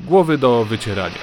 Głowy 0.00 0.38
do 0.38 0.64
wycierania. 0.64 1.18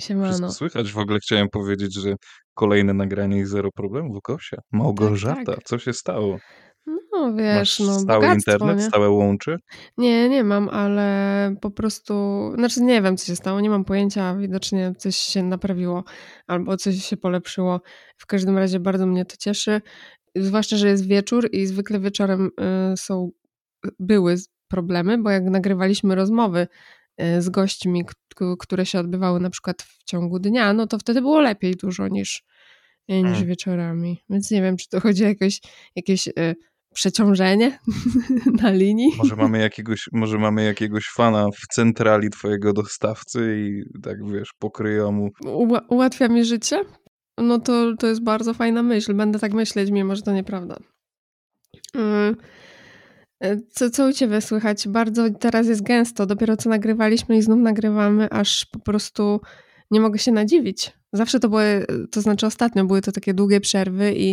Siemano. 0.00 0.52
Słychać. 0.52 0.92
W 0.92 0.98
ogóle 0.98 1.18
chciałem 1.18 1.48
powiedzieć, 1.48 1.94
że 1.94 2.14
kolejne 2.54 2.94
nagranie 2.94 3.38
i 3.38 3.44
zero 3.44 3.68
problemów, 3.74 4.18
Gosia. 4.24 4.56
Małgorzata, 4.72 5.44
Tak, 5.44 5.54
tak. 5.56 5.64
co 5.64 5.78
się 5.78 5.92
stało? 5.92 6.38
No 7.12 7.34
wiesz, 7.34 7.56
Masz 7.58 7.80
no 7.80 7.98
stały 7.98 8.20
bogactwo, 8.20 8.52
internet, 8.52 8.78
nie? 8.78 8.82
stałe 8.84 9.10
łącze? 9.10 9.56
Nie, 9.98 10.28
nie 10.28 10.44
mam, 10.44 10.68
ale 10.68 11.54
po 11.60 11.70
prostu, 11.70 12.14
znaczy 12.54 12.82
nie 12.82 13.02
wiem, 13.02 13.16
co 13.16 13.26
się 13.26 13.36
stało, 13.36 13.60
nie 13.60 13.70
mam 13.70 13.84
pojęcia, 13.84 14.34
widocznie 14.34 14.92
coś 14.98 15.16
się 15.16 15.42
naprawiło 15.42 16.04
albo 16.46 16.76
coś 16.76 17.04
się 17.04 17.16
polepszyło. 17.16 17.80
W 18.16 18.26
każdym 18.26 18.58
razie 18.58 18.80
bardzo 18.80 19.06
mnie 19.06 19.24
to 19.24 19.36
cieszy, 19.38 19.80
zwłaszcza, 20.36 20.76
że 20.76 20.88
jest 20.88 21.06
wieczór 21.06 21.48
i 21.52 21.66
zwykle 21.66 22.00
wieczorem 22.00 22.50
y, 22.92 22.96
są, 22.96 23.30
były 23.98 24.36
problemy, 24.68 25.18
bo 25.18 25.30
jak 25.30 25.44
nagrywaliśmy 25.44 26.14
rozmowy 26.14 26.66
y, 27.22 27.42
z 27.42 27.48
gośćmi, 27.48 28.04
które 28.58 28.86
się 28.86 28.98
odbywały 28.98 29.40
na 29.40 29.50
przykład 29.50 29.82
w 29.82 30.04
ciągu 30.04 30.38
dnia, 30.38 30.72
no 30.72 30.86
to 30.86 30.98
wtedy 30.98 31.20
było 31.20 31.40
lepiej 31.40 31.74
dużo 31.76 32.08
niż, 32.08 32.42
y, 33.10 33.22
niż 33.22 33.36
Mm. 33.36 33.46
wieczorami. 33.46 34.20
Więc 34.30 34.50
nie 34.50 34.62
wiem, 34.62 34.76
czy 34.76 34.88
to 34.88 35.00
chodzi 35.00 35.24
o 35.24 35.28
jakieś, 35.28 35.60
jakieś 35.96 36.28
przeciążenie 36.94 37.78
na 38.62 38.70
linii. 38.70 39.10
Może 39.18 39.36
mamy 39.36 39.58
jakiegoś, 39.58 40.08
może 40.12 40.38
mamy 40.38 40.64
jakiegoś 40.64 41.04
fana 41.16 41.48
w 41.50 41.74
centrali 41.74 42.30
twojego 42.30 42.72
dostawcy 42.72 43.56
i 43.58 44.00
tak 44.02 44.30
wiesz, 44.32 44.50
pokryją 44.58 45.12
mu. 45.12 45.30
Ua- 45.44 45.86
ułatwia 45.88 46.28
mi 46.28 46.44
życie, 46.44 46.84
no 47.38 47.58
to, 47.58 47.96
to 47.98 48.06
jest 48.06 48.22
bardzo 48.22 48.54
fajna 48.54 48.82
myśl. 48.82 49.14
Będę 49.14 49.38
tak 49.38 49.52
myśleć, 49.52 49.90
mimo 49.90 50.16
że 50.16 50.22
to 50.22 50.32
nieprawda. 50.32 50.76
Mm. 51.94 52.36
E, 53.40 53.56
Co, 53.70 53.90
co 53.90 54.08
u 54.08 54.12
Ciebie 54.12 54.40
słychać? 54.40 54.88
Bardzo 54.88 55.30
teraz 55.30 55.66
jest 55.66 55.82
gęsto. 55.82 56.26
Dopiero 56.26 56.56
co 56.56 56.70
nagrywaliśmy 56.70 57.36
i 57.36 57.42
znów 57.42 57.58
nagrywamy, 57.58 58.30
aż 58.30 58.66
po 58.66 58.78
prostu 58.78 59.40
nie 59.90 60.00
mogę 60.00 60.18
się 60.18 60.32
nadziwić. 60.32 60.92
Zawsze 61.12 61.40
to 61.40 61.48
były, 61.48 61.86
to 62.10 62.20
znaczy 62.20 62.46
ostatnio 62.46 62.84
były 62.84 63.02
to 63.02 63.12
takie 63.12 63.34
długie 63.34 63.60
przerwy 63.60 64.12
i 64.12 64.30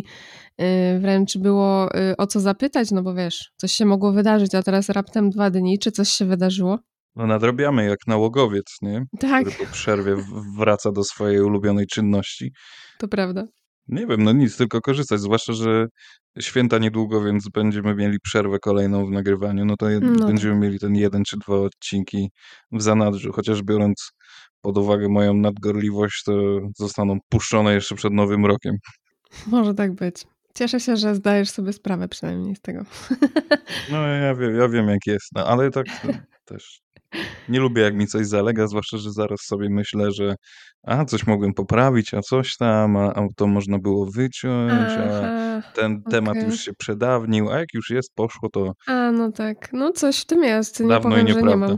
y, 0.62 1.00
wręcz 1.00 1.38
było 1.38 1.96
y, 1.96 2.18
o 2.18 2.28
co 2.28 2.40
zapytać, 2.40 2.92
no 2.92 3.04
bo 3.04 3.14
wiesz, 3.14 3.52
coś 3.58 3.72
się 3.72 3.86
mogło 3.86 4.12
wydarzyć, 4.12 4.56
a 4.56 4.64
teraz 4.64 4.90
raptem 4.90 5.30
dwa 5.30 5.50
dni. 5.50 5.80
Czy 5.80 5.92
coś 5.92 6.10
się 6.10 6.26
wydarzyło? 6.26 6.80
No 7.16 7.28
nadrabiamy 7.28 7.86
jak 7.86 8.00
nałogowiec, 8.08 8.78
nie? 8.82 9.06
Tak, 9.20 9.46
Który 9.46 9.66
po 9.66 9.74
przerwie 9.74 10.16
wraca 10.58 10.92
do 10.92 11.04
swojej 11.04 11.42
ulubionej 11.42 11.88
czynności. 11.88 12.52
To 13.02 13.08
prawda. 13.08 13.48
Nie 13.88 14.08
wiem, 14.08 14.24
no 14.24 14.32
nic, 14.32 14.58
tylko 14.58 14.82
korzystać, 14.82 15.20
zwłaszcza, 15.20 15.54
że 15.54 15.86
święta 16.40 16.78
niedługo, 16.78 17.24
więc 17.24 17.50
będziemy 17.50 17.96
mieli 17.96 18.18
przerwę 18.24 18.60
kolejną 18.60 19.06
w 19.06 19.12
nagrywaniu, 19.12 19.66
no 19.66 19.78
to 19.78 19.86
No 20.02 20.28
będziemy 20.28 20.56
mieli 20.56 20.80
ten 20.80 20.96
jeden 20.96 21.24
czy 21.24 21.38
dwa 21.38 21.56
odcinki 21.56 22.32
w 22.72 22.82
zanadrzu, 22.82 23.32
chociaż 23.32 23.64
biorąc 23.64 24.12
pod 24.62 24.78
uwagę 24.78 25.10
moją 25.10 25.34
nadgorliwość, 25.34 26.24
to 26.24 26.34
zostaną 26.78 27.18
puszczone 27.30 27.74
jeszcze 27.74 27.96
przed 27.96 28.14
nowym 28.14 28.46
rokiem. 28.46 28.76
Może 29.48 29.74
tak 29.74 29.96
być. 29.96 30.16
Cieszę 30.56 30.80
się, 30.80 30.98
że 30.98 31.16
zdajesz 31.16 31.50
sobie 31.50 31.74
sprawę 31.74 32.08
przynajmniej 32.08 32.56
z 32.56 32.62
tego. 32.62 32.84
No 33.92 34.08
ja 34.08 34.36
wiem, 34.36 34.56
ja 34.56 34.70
wiem 34.70 34.88
jak 34.88 35.08
jest, 35.08 35.28
no, 35.36 35.48
ale 35.48 35.72
tak 35.72 35.86
też 36.46 36.82
nie 37.50 37.60
lubię 37.60 37.82
jak 37.82 37.96
mi 37.96 38.08
coś 38.08 38.28
zalega, 38.28 38.68
zwłaszcza, 38.68 38.98
że 38.98 39.12
zaraz 39.12 39.40
sobie 39.42 39.70
myślę, 39.70 40.12
że 40.12 40.36
a 40.84 41.06
coś 41.06 41.28
mogłem 41.28 41.54
poprawić, 41.54 42.14
a 42.14 42.22
coś 42.22 42.58
tam, 42.58 42.98
a, 42.98 43.14
a 43.14 43.28
to 43.36 43.48
można 43.48 43.80
było 43.80 44.06
wyciąć, 44.06 44.72
a 44.72 45.04
Aha, 45.04 45.62
ten 45.76 46.04
temat 46.04 46.38
okej. 46.38 46.50
już 46.50 46.60
się 46.60 46.72
przedawnił, 46.78 47.50
a 47.52 47.60
jak 47.60 47.74
już 47.74 47.90
jest, 47.90 48.12
poszło, 48.16 48.50
to 48.50 48.72
A, 48.88 49.12
no 49.12 49.32
tak. 49.32 49.70
No 49.74 49.92
coś 49.92 50.20
w 50.20 50.26
tym 50.26 50.44
jest. 50.44 50.80
Nie 50.80 50.88
Dawno 50.88 51.10
i 51.10 51.14
powiem, 51.14 51.28
że 51.28 51.34
nie 51.34 51.40
nieprawda. 51.42 51.68
mam. 51.68 51.78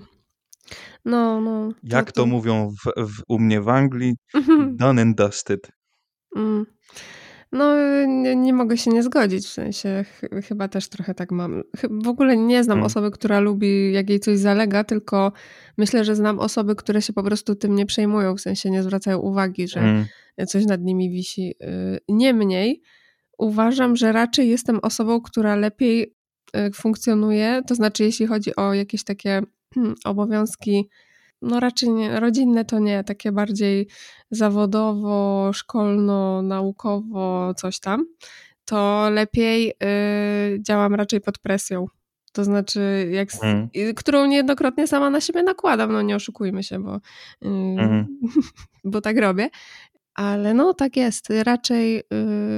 No, 1.06 1.42
no. 1.42 1.70
jak 1.84 2.12
to 2.12 2.26
mówią 2.26 2.70
w, 2.70 3.08
w, 3.08 3.22
u 3.28 3.40
mnie 3.40 3.62
w 3.62 3.70
Anglii, 3.70 4.14
Mhm. 4.34 4.78
done 4.78 5.02
and 5.02 5.18
dusted. 5.18 5.72
Mm. 6.36 6.66
No, 7.54 7.76
nie, 8.08 8.36
nie 8.36 8.54
mogę 8.54 8.78
się 8.78 8.92
nie 8.92 9.04
zgodzić, 9.04 9.46
w 9.46 9.50
sensie 9.50 10.04
ch 10.08 10.22
chyba 10.48 10.68
też 10.68 10.88
trochę 10.90 11.14
tak 11.14 11.32
mam. 11.32 11.64
Chy- 11.78 11.88
W 12.04 12.08
ogóle 12.08 12.38
nie 12.38 12.64
znam 12.64 12.78
Mm. 12.78 12.86
osoby, 12.86 13.12
która 13.12 13.40
lubi, 13.40 13.94
jak 13.94 14.10
jej 14.10 14.20
coś 14.20 14.38
zalega, 14.38 14.84
tylko 14.84 15.32
myślę, 15.78 16.06
że 16.06 16.16
znam 16.16 16.40
osoby, 16.40 16.76
które 16.76 17.02
się 17.02 17.14
po 17.14 17.24
prostu 17.24 17.56
tym 17.56 17.76
nie 17.76 17.86
przejmują, 17.86 18.36
w 18.36 18.42
sensie 18.42 18.70
nie 18.72 18.84
zwracają 18.84 19.20
uwagi, 19.20 19.68
że 19.68 19.80
Mm. 19.80 20.06
coś 20.48 20.66
nad 20.66 20.82
nimi 20.82 21.10
wisi. 21.10 21.56
Y, 21.64 22.00
Niemniej 22.10 22.82
uważam, 23.38 23.96
że 23.96 24.12
raczej 24.12 24.50
jestem 24.50 24.80
osobą, 24.82 25.22
która 25.22 25.56
lepiej 25.56 26.16
y, 26.58 26.72
funkcjonuje, 26.74 27.62
to 27.68 27.76
znaczy 27.76 28.04
jeśli 28.04 28.28
chodzi 28.28 28.56
o 28.56 28.74
jakieś 28.74 29.04
takie 29.04 29.42
hmm, 29.76 29.96
obowiązki, 30.06 30.90
no 31.44 31.60
raczej 31.60 31.90
nie, 31.90 32.20
rodzinne 32.20 32.66
to 32.66 32.80
nie, 32.80 33.04
takie 33.04 33.32
bardziej 33.32 33.88
zawodowo, 34.32 35.50
szkolno, 35.54 36.42
naukowo, 36.42 37.54
coś 37.58 37.80
tam, 37.80 38.06
to 38.66 39.10
lepiej 39.12 39.70
y, 39.70 40.60
działam 40.62 40.96
raczej 40.96 41.22
pod 41.22 41.40
presją. 41.40 41.86
To 42.34 42.44
znaczy, 42.44 43.10
jak, 43.12 43.30
Mm. 43.44 43.70
y, 43.78 43.94
którą 43.94 44.26
niejednokrotnie 44.26 44.88
sama 44.88 45.10
na 45.10 45.22
siebie 45.22 45.44
nakładam, 45.44 45.92
no 45.92 46.02
nie 46.02 46.16
oszukujmy 46.16 46.64
się, 46.64 46.84
bo, 46.84 46.96
y, 46.96 47.00
Mhm. 47.48 48.20
bo 48.84 49.02
tak 49.02 49.18
robię. 49.18 49.50
Ale 50.16 50.54
no 50.54 50.74
tak 50.74 50.98
jest. 50.98 51.28
Raczej 51.44 52.00
y, 52.00 52.04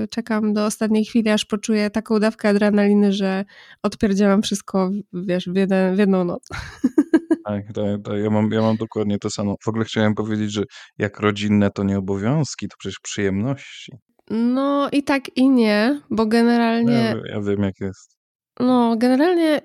czekam 0.10 0.54
do 0.54 0.66
ostatniej 0.66 1.06
chwili, 1.06 1.30
aż 1.30 1.46
poczuję 1.46 1.90
taką 1.90 2.20
dawkę 2.20 2.50
adrenaliny, 2.50 3.14
że 3.14 3.46
odpierdzielam 3.84 4.42
wszystko, 4.42 4.92
wiesz, 5.14 5.50
w, 5.50 5.56
jeden, 5.56 5.96
w 5.96 6.00
jedną 6.00 6.24
noc. 6.24 6.48
Tak, 7.46 7.66
tak, 7.74 7.86
tak, 8.04 8.14
ja, 8.24 8.30
mam, 8.30 8.52
ja 8.52 8.62
mam 8.62 8.76
dokładnie 8.78 9.20
to 9.20 9.30
samo. 9.30 9.56
W 9.64 9.68
ogóle 9.68 9.86
chciałem 9.86 10.16
powiedzieć, 10.16 10.52
że 10.52 10.64
jak 10.98 11.20
rodzinne 11.20 11.72
to 11.72 11.84
nie 11.84 11.98
obowiązki, 11.98 12.68
to 12.68 12.76
przecież 12.80 13.00
przyjemności. 13.00 13.92
No 14.30 14.90
i 14.92 15.04
tak 15.04 15.38
i 15.38 15.50
nie, 15.50 16.02
bo 16.10 16.26
generalnie, 16.26 16.94
ja, 16.94 17.36
ja 17.36 17.42
wiem 17.42 17.64
jak 17.64 17.80
jest. 17.80 18.18
no 18.60 18.96
generalnie 18.98 19.62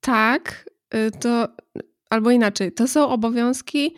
tak, 0.00 0.70
y, 0.94 1.10
to 1.20 1.48
albo 2.10 2.30
inaczej, 2.30 2.72
to 2.72 2.88
są 2.88 3.08
obowiązki, 3.08 3.96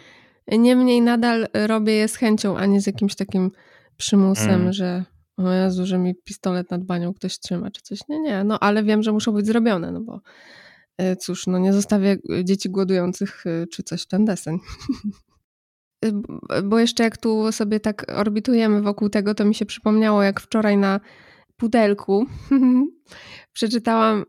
niemniej 0.48 1.02
nadal 1.02 1.46
robię 1.54 1.92
je 1.92 2.08
z 2.08 2.16
chęcią, 2.16 2.56
a 2.56 2.66
nie 2.66 2.80
z 2.80 2.86
jakimś 2.86 3.14
takim 3.14 3.50
przymusem, 3.96 4.60
Mm. 4.60 4.72
że 4.72 5.04
o 5.36 5.50
Jezu, 5.52 5.86
że 5.86 5.98
mi 5.98 6.14
pistolet 6.24 6.70
nad 6.70 6.84
banią 6.84 7.14
ktoś 7.14 7.38
trzyma, 7.38 7.70
czy 7.70 7.82
coś. 7.82 7.98
Nie, 8.08 8.20
nie, 8.20 8.44
no 8.44 8.58
ale 8.60 8.82
wiem, 8.82 9.02
że 9.02 9.12
muszą 9.12 9.32
być 9.32 9.46
zrobione, 9.46 9.92
no 9.92 10.00
bo 10.00 10.20
cóż, 11.18 11.46
no 11.46 11.58
nie 11.58 11.72
zostawię 11.72 12.16
y, 12.38 12.44
dzieci 12.44 12.70
głodujących 12.70 13.46
y, 13.46 13.66
czy 13.66 13.82
coś 13.82 14.02
w 14.02 14.06
ten 14.06 14.24
deseń. 14.24 14.58
Bo 16.64 16.78
jeszcze 16.78 17.02
jak 17.02 17.16
tu 17.16 17.52
sobie 17.52 17.80
tak 17.80 18.06
orbitujemy 18.16 18.82
wokół 18.82 19.08
tego, 19.08 19.34
to 19.34 19.44
mi 19.44 19.54
się 19.54 19.66
przypomniało, 19.66 20.22
jak 20.22 20.40
wczoraj 20.40 20.76
na 20.76 21.00
pudelku 21.56 22.26
przeczytałam 23.52 24.24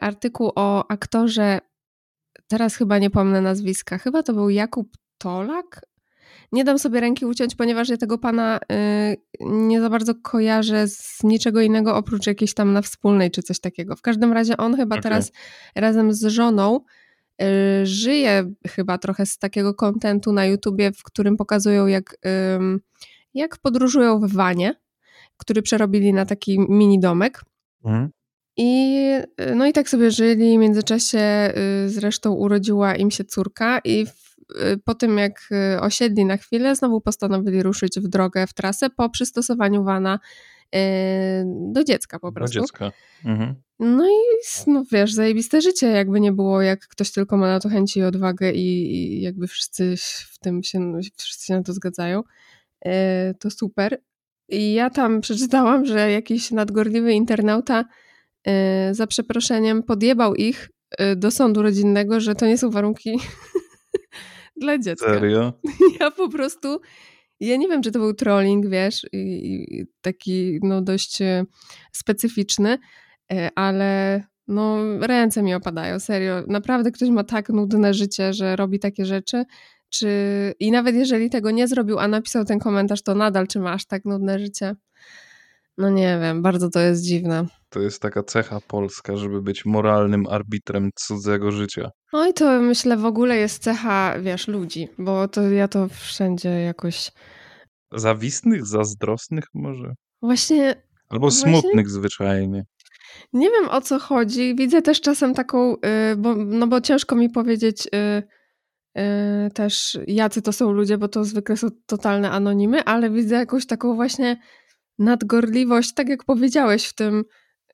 artykuł 0.00 0.52
o 0.54 0.90
aktorze, 0.90 1.58
teraz 2.48 2.76
chyba 2.76 2.98
nie 2.98 3.10
pomnę 3.10 3.40
nazwiska, 3.40 3.98
chyba 3.98 4.22
to 4.22 4.32
był 4.32 4.50
Jakub 4.50 4.88
Tolak. 5.18 5.80
Nie 6.52 6.64
dam 6.64 6.78
sobie 6.78 7.00
ręki 7.00 7.26
uciąć, 7.26 7.54
ponieważ 7.54 7.88
ja 7.88 7.96
tego 7.96 8.18
pana 8.18 8.60
y, 8.72 9.16
nie 9.40 9.80
za 9.80 9.90
bardzo 9.90 10.14
kojarzę 10.14 10.88
z 10.88 11.22
niczego 11.24 11.60
innego 11.60 11.96
oprócz 11.96 12.26
jakiejś 12.26 12.54
tam 12.54 12.72
na 12.72 12.82
wspólnej 12.82 13.30
czy 13.30 13.42
coś 13.42 13.60
takiego. 13.60 13.96
W 13.96 14.02
każdym 14.02 14.32
razie 14.32 14.56
on 14.56 14.76
chyba 14.76 14.94
Okej. 14.94 15.02
teraz 15.02 15.32
razem 15.74 16.12
z 16.12 16.24
żoną 16.24 16.80
y, 17.42 17.86
żyje 17.86 18.52
chyba 18.68 18.98
trochę 18.98 19.26
z 19.26 19.38
takiego 19.38 19.74
kontentu 19.74 20.32
na 20.32 20.46
YouTubie, 20.46 20.92
w 20.92 21.02
którym 21.02 21.36
pokazują 21.36 21.86
jak, 21.86 22.16
jak 23.34 23.58
podróżują 23.58 24.20
w 24.20 24.32
wanie, 24.32 24.74
który 25.36 25.62
przerobili 25.62 26.12
na 26.12 26.26
taki 26.26 26.58
mini 26.68 27.00
domek. 27.00 27.42
Mhm. 27.84 28.10
I, 28.56 29.00
y, 29.40 29.54
no 29.54 29.66
i 29.66 29.72
tak 29.72 29.88
sobie 29.88 30.10
żyli. 30.10 30.56
W 30.56 30.60
międzyczasie 30.60 31.52
zresztą 31.86 32.32
urodziła 32.32 32.94
im 32.94 33.10
się 33.10 33.24
córka 33.24 33.78
i 33.78 34.06
w, 34.06 34.27
po 34.84 34.94
tym 34.94 35.18
jak 35.18 35.48
y, 35.76 35.80
osiedli 35.80 36.24
na 36.24 36.36
chwilę, 36.36 36.76
znowu 36.76 37.00
postanowili 37.00 37.62
ruszyć 37.62 38.00
w 38.00 38.08
drogę, 38.08 38.46
w 38.46 38.54
trasę 38.54 38.90
po 38.90 39.10
przystosowaniu 39.10 39.84
wana 39.84 40.18
y, 40.74 40.78
do 41.72 41.84
dziecka 41.84 42.18
po 42.18 42.26
Do 42.28 42.32
prostu. 42.32 42.60
dziecka. 42.60 42.92
Mhm. 43.24 43.54
No 43.78 44.08
i 44.08 44.12
no 44.66 44.84
wiesz, 44.92 45.12
zajebiste 45.12 45.60
życie, 45.60 45.86
jakby 45.86 46.20
nie 46.20 46.32
było, 46.32 46.62
jak 46.62 46.88
ktoś 46.88 47.12
tylko 47.12 47.36
ma 47.36 47.46
na 47.46 47.60
to 47.60 47.68
chęci 47.68 48.00
i 48.00 48.02
odwagę 48.02 48.52
i, 48.52 48.94
i 48.94 49.22
jakby 49.22 49.46
wszyscy 49.46 49.94
w 50.32 50.38
tym 50.38 50.62
się, 50.62 50.92
wszyscy 51.16 51.46
się 51.46 51.54
na 51.54 51.62
to 51.62 51.72
zgadzają, 51.72 52.22
to 53.38 53.50
super. 53.50 54.02
I 54.48 54.72
ja 54.72 54.90
tam 54.90 55.20
przeczytałam, 55.20 55.86
że 55.86 56.10
jakiś 56.12 56.50
nadgorliwy 56.50 57.12
internauta 57.12 57.84
za 58.92 59.06
przeproszeniem 59.06 59.82
podjebał 59.82 60.34
ich 60.34 60.70
do 61.16 61.30
sądu 61.30 61.62
rodzinnego, 61.62 62.20
że 62.20 62.34
to 62.34 62.46
nie 62.46 62.58
są 62.58 62.70
warunki 62.70 63.18
dla 64.58 64.78
dziecka. 64.78 65.14
Serio? 65.14 65.52
Ja 66.00 66.10
po 66.10 66.28
prostu, 66.28 66.80
ja 67.40 67.56
nie 67.56 67.68
wiem, 67.68 67.82
czy 67.82 67.92
to 67.92 67.98
był 67.98 68.14
trolling, 68.14 68.68
wiesz, 68.68 69.06
i, 69.12 69.18
i 69.70 69.86
taki 70.00 70.58
no 70.62 70.82
dość 70.82 71.22
e, 71.22 71.44
specyficzny, 71.92 72.78
e, 73.32 73.50
ale 73.54 74.22
no 74.48 74.78
ręce 75.00 75.42
mi 75.42 75.54
opadają, 75.54 76.00
serio. 76.00 76.42
Naprawdę 76.46 76.90
ktoś 76.90 77.08
ma 77.08 77.24
tak 77.24 77.48
nudne 77.48 77.94
życie, 77.94 78.32
że 78.32 78.56
robi 78.56 78.78
takie 78.78 79.04
rzeczy, 79.04 79.44
czy 79.90 80.08
i 80.60 80.70
nawet 80.70 80.94
jeżeli 80.94 81.30
tego 81.30 81.50
nie 81.50 81.68
zrobił, 81.68 81.98
a 81.98 82.08
napisał 82.08 82.44
ten 82.44 82.58
komentarz, 82.58 83.02
to 83.02 83.14
nadal 83.14 83.46
czy 83.46 83.58
masz 83.58 83.86
tak 83.86 84.04
nudne 84.04 84.38
życie? 84.38 84.76
No 85.78 85.90
nie 85.90 86.18
wiem, 86.22 86.42
bardzo 86.42 86.70
to 86.70 86.80
jest 86.80 87.04
dziwne. 87.04 87.46
To 87.70 87.80
jest 87.80 88.02
taka 88.02 88.22
cecha 88.22 88.60
polska, 88.68 89.16
żeby 89.16 89.42
być 89.42 89.64
moralnym 89.64 90.26
arbitrem 90.26 90.90
cudzego 90.94 91.50
życia. 91.50 91.90
No 92.12 92.28
i 92.28 92.34
to 92.34 92.60
myślę 92.60 92.96
w 92.96 93.04
ogóle 93.04 93.36
jest 93.36 93.62
cecha, 93.62 94.18
wiesz, 94.20 94.48
ludzi, 94.48 94.88
bo 94.98 95.28
to 95.28 95.42
ja 95.42 95.68
to 95.68 95.88
wszędzie 95.88 96.48
jakoś... 96.48 97.10
Zawistnych, 97.92 98.66
zazdrosnych 98.66 99.44
może? 99.54 99.94
Właśnie... 100.22 100.82
Albo 101.08 101.28
właśnie... 101.30 101.60
smutnych 101.60 101.90
zwyczajnie. 101.90 102.64
Nie 103.32 103.50
wiem 103.50 103.68
o 103.68 103.80
co 103.80 103.98
chodzi. 103.98 104.54
Widzę 104.54 104.82
też 104.82 105.00
czasem 105.00 105.34
taką, 105.34 105.70
yy, 105.70 106.16
bo, 106.16 106.34
no 106.36 106.66
bo 106.66 106.80
ciężko 106.80 107.16
mi 107.16 107.30
powiedzieć 107.30 107.88
yy, 107.92 108.22
yy, 108.94 109.50
też 109.50 109.98
jacy 110.06 110.42
to 110.42 110.52
są 110.52 110.72
ludzie, 110.72 110.98
bo 110.98 111.08
to 111.08 111.24
zwykle 111.24 111.56
są 111.56 111.68
totalne 111.86 112.30
anonimy, 112.30 112.84
ale 112.84 113.10
widzę 113.10 113.34
jakąś 113.36 113.66
taką 113.66 113.94
właśnie 113.94 114.40
nadgorliwość, 114.98 115.94
tak 115.94 116.08
jak 116.08 116.24
powiedziałeś 116.24 116.86
w 116.86 116.94
tym, 116.94 117.24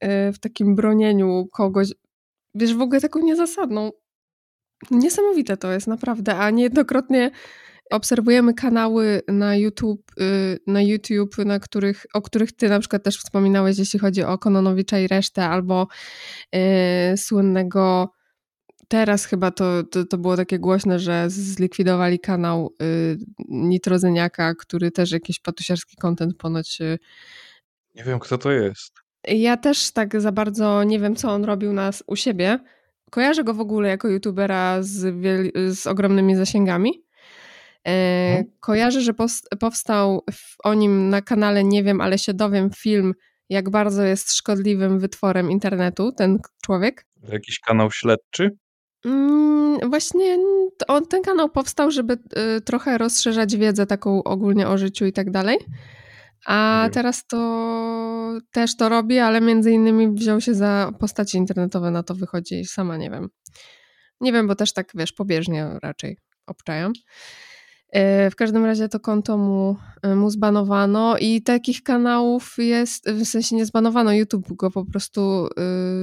w 0.03 0.39
takim 0.41 0.75
bronieniu 0.75 1.49
kogoś. 1.53 1.89
Wiesz, 2.55 2.75
w 2.75 2.81
ogóle 2.81 3.01
taką 3.01 3.21
niezasadną. 3.21 3.91
Niesamowite 4.91 5.57
to 5.57 5.73
jest, 5.73 5.87
naprawdę. 5.87 6.37
A 6.37 6.51
niejednokrotnie 6.51 7.31
obserwujemy 7.91 8.55
kanały 8.55 9.23
na 9.29 9.57
YouTube, 9.57 10.13
y, 10.21 10.59
na 10.67 10.83
YouTube, 10.83 11.39
na 11.39 11.59
których, 11.59 12.07
o 12.15 12.23
których 12.23 12.53
ty 12.53 12.69
na 12.69 12.81
przykład 12.81 13.03
też 13.03 13.19
wspominałeś, 13.19 13.79
jeśli 13.79 13.99
chodzi 13.99 14.23
o 14.23 14.39
Kononowicza 14.39 14.99
i 14.99 15.09
resztę, 15.09 15.49
albo 15.49 15.87
yy, 16.53 16.61
słynnego 17.17 18.11
teraz 18.89 19.25
chyba 19.25 19.51
to, 19.51 19.85
to, 19.85 20.05
to, 20.05 20.19
było 20.19 20.37
takie 20.37 20.59
głośne, 20.59 20.99
że 20.99 21.31
zlikwidowali 21.31 22.21
kanał 22.21 22.75
y, 22.83 23.19
Nitrozyniaka, 23.49 24.55
który 24.55 24.91
też 24.91 25.13
jakiś 25.13 25.41
patusiarski 25.41 25.97
content 25.97 26.37
ponoć... 26.37 26.81
Y... 26.81 26.99
Nie 27.95 28.05
wiem, 28.05 28.19
kto 28.19 28.39
to 28.39 28.51
jest. 28.51 29.04
Ja 29.29 29.57
też 29.57 29.91
tak 29.91 30.21
za 30.21 30.33
bardzo 30.33 30.85
nie 30.85 31.01
wiem, 31.01 31.17
co 31.17 31.31
on 31.31 31.45
robił 31.45 31.73
nas 31.73 32.05
u 32.07 32.17
siebie. 32.17 32.59
Kojarzę 33.11 33.45
go 33.45 33.55
w 33.55 33.61
ogóle 33.61 33.89
jako 33.89 34.09
youtubera 34.09 34.83
z, 34.83 35.15
z 35.77 35.87
ogromnymi 35.87 36.37
zasięgami. 36.37 37.05
E, 37.87 37.91
mhm. 38.29 38.45
Kojarzę, 38.61 39.01
że 39.01 39.15
powstał 39.61 40.25
o 40.65 40.75
nim 40.75 41.09
na 41.09 41.23
kanale 41.23 41.65
Nie 41.65 41.83
wiem, 41.83 42.01
ale 42.01 42.19
się 42.19 42.35
dowiem 42.35 42.71
film, 42.71 43.15
jak 43.49 43.71
bardzo 43.71 44.03
jest 44.03 44.33
szkodliwym 44.33 44.99
wytworem 44.99 45.51
internetu 45.51 46.13
ten 46.13 46.39
człowiek. 46.65 47.07
Jakiś 47.29 47.61
kanał 47.61 47.91
śledczy? 47.91 48.51
Mm, 49.05 49.91
właśnie 49.91 50.39
on, 50.89 51.07
ten 51.07 51.23
kanał 51.23 51.49
powstał, 51.49 51.91
żeby 51.91 52.19
y, 52.57 52.61
trochę 52.61 52.99
rozszerzać 52.99 53.57
wiedzę 53.57 53.87
taką 53.87 54.23
ogólnie 54.23 54.69
o 54.69 54.79
życiu 54.79 55.07
i 55.07 55.13
tak 55.13 55.31
dalej. 55.31 55.59
A 56.47 56.89
teraz 56.93 57.27
to 57.27 58.39
też 58.51 58.77
to 58.77 58.89
robi, 58.89 59.19
ale 59.19 59.41
między 59.41 59.73
innymi 59.73 60.15
wziął 60.15 60.41
się 60.41 60.55
za 60.55 60.93
postacie 61.01 61.39
internetowe, 61.39 61.91
na 61.91 62.03
to 62.03 62.15
wychodzi 62.15 62.65
sama 62.65 62.97
nie 62.97 63.11
wiem. 63.11 63.29
Nie 64.21 64.33
wiem, 64.33 64.47
bo 64.47 64.55
też 64.55 64.73
tak, 64.73 64.89
wiesz, 64.95 65.13
pobieżnie 65.13 65.79
raczej 65.83 66.19
obczajam. 66.47 66.93
E, 67.95 68.31
w 68.31 68.37
każdym 68.37 68.65
razie 68.65 68.89
to 68.89 69.01
konto 69.01 69.39
mu, 69.39 69.77
e, 70.03 70.15
mu 70.15 70.31
zbanowano 70.31 71.17
i 71.19 71.43
takich 71.43 71.83
kanałów 71.83 72.55
jest, 72.59 73.11
w 73.11 73.25
sensie 73.25 73.57
nie 73.57 73.67
zbanowano, 73.67 74.13
YouTube 74.13 74.53
go 74.53 74.71
po 74.71 74.85
prostu 74.85 75.47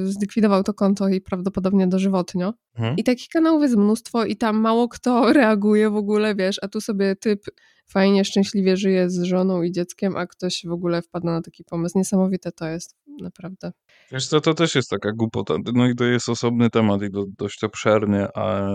y, 0.03 0.11
zlikwidował 0.11 0.63
to 0.63 0.73
konto 0.73 1.09
i 1.09 1.21
prawdopodobnie 1.21 1.88
dożywotnio. 1.88 2.53
Mhm. 2.75 2.95
I 2.97 3.03
takich 3.03 3.27
kanałów 3.27 3.61
jest 3.61 3.75
mnóstwo 3.75 4.25
i 4.25 4.35
tam 4.35 4.57
mało 4.57 4.88
kto 4.88 5.23
reaguje 5.33 5.89
w 5.89 5.95
ogóle, 5.95 6.35
wiesz, 6.35 6.59
a 6.61 6.67
tu 6.67 6.81
sobie 6.81 7.15
typ 7.15 7.41
fajnie, 7.88 8.25
szczęśliwie 8.25 8.77
żyje 8.77 9.09
z 9.09 9.23
żoną 9.23 9.63
i 9.63 9.71
dzieckiem, 9.71 10.17
a 10.17 10.27
ktoś 10.27 10.61
w 10.67 10.71
ogóle 10.71 11.01
wpada 11.01 11.31
na 11.31 11.41
taki 11.41 11.63
pomysł. 11.63 11.97
Niesamowite 11.97 12.51
to 12.51 12.67
jest, 12.67 12.95
naprawdę. 13.21 13.71
Wiesz 14.11 14.27
co, 14.27 14.41
to 14.41 14.53
też 14.53 14.75
jest 14.75 14.89
taka 14.89 15.11
głupota. 15.11 15.55
No 15.73 15.88
i 15.88 15.95
to 15.95 16.03
jest 16.03 16.29
osobny 16.29 16.69
temat 16.69 17.01
i 17.01 17.09
do, 17.09 17.25
dość 17.38 17.63
obszerny, 17.63 18.27
a 18.35 18.69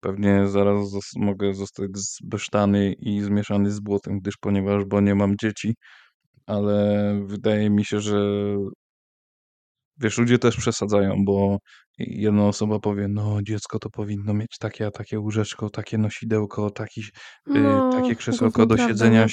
Pewnie 0.00 0.48
zaraz 0.48 0.90
zos 0.90 1.10
mogę 1.16 1.54
zostać 1.54 1.90
zbesztany 1.94 2.92
i 2.92 3.20
zmieszany 3.22 3.70
z 3.70 3.80
błotem, 3.80 4.20
gdyż 4.20 4.36
ponieważ 4.36 4.84
bo 4.84 5.00
nie 5.00 5.14
mam 5.14 5.36
dzieci, 5.40 5.74
ale 6.46 7.20
wydaje 7.26 7.70
mi 7.70 7.84
się, 7.84 8.00
że 8.00 8.20
wiesz, 9.98 10.18
ludzie 10.18 10.38
też 10.38 10.56
przesadzają, 10.56 11.24
bo 11.24 11.58
jedna 12.00 12.46
osoba 12.46 12.78
powie, 12.78 13.08
no 13.08 13.42
dziecko 13.42 13.78
to 13.78 13.90
powinno 13.90 14.34
mieć 14.34 14.58
takie 14.58 14.86
a 14.86 14.90
takie 14.90 15.20
łóżeczko, 15.20 15.70
takie 15.70 15.98
nosidełko, 15.98 16.70
taki, 16.70 17.00
y, 17.00 17.60
No, 17.60 17.92
takie 17.92 18.14
krzesełko 18.14 18.66
do 18.66 18.76
siedzenia, 18.76 19.26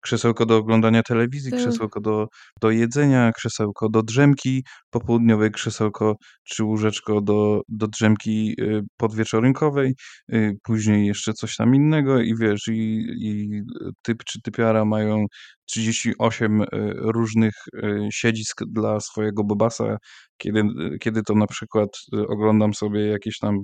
krzesełko 0.00 0.46
do 0.46 0.56
oglądania 0.56 1.02
telewizji, 1.02 1.50
Tak. 1.50 1.60
krzesełko 1.60 2.00
do, 2.00 2.28
do 2.60 2.70
jedzenia, 2.70 3.32
krzesełko 3.32 3.88
do 3.88 4.02
drzemki 4.02 4.64
popołudniowej, 4.90 5.50
krzesełko 5.50 6.16
czy 6.44 6.64
łóżeczko 6.64 7.20
do, 7.20 7.60
do 7.68 7.86
drzemki 7.88 8.54
y, 8.60 8.82
podwieczorynkowej, 8.96 9.94
y, 10.32 10.52
później 10.62 11.06
jeszcze 11.06 11.32
coś 11.32 11.56
tam 11.56 11.74
innego 11.74 12.20
i 12.20 12.34
wiesz, 12.36 12.68
i, 12.68 13.06
i 13.20 13.62
typ 14.02 14.24
czy 14.24 14.40
typiara 14.42 14.84
mają 14.84 15.26
38 15.66 16.62
y, 16.62 16.66
różnych 16.96 17.54
y, 17.74 18.08
siedzisk 18.12 18.64
dla 18.66 19.00
swojego 19.00 19.44
bobasa, 19.44 19.96
kiedy, 20.36 20.62
kiedy 21.00 21.22
to 21.22 21.34
na 21.34 21.46
przykład 21.46 21.88
y, 22.14 22.26
oglądam 22.26 22.74
sobie 22.74 23.06
jakieś 23.06 23.38
tam 23.38 23.58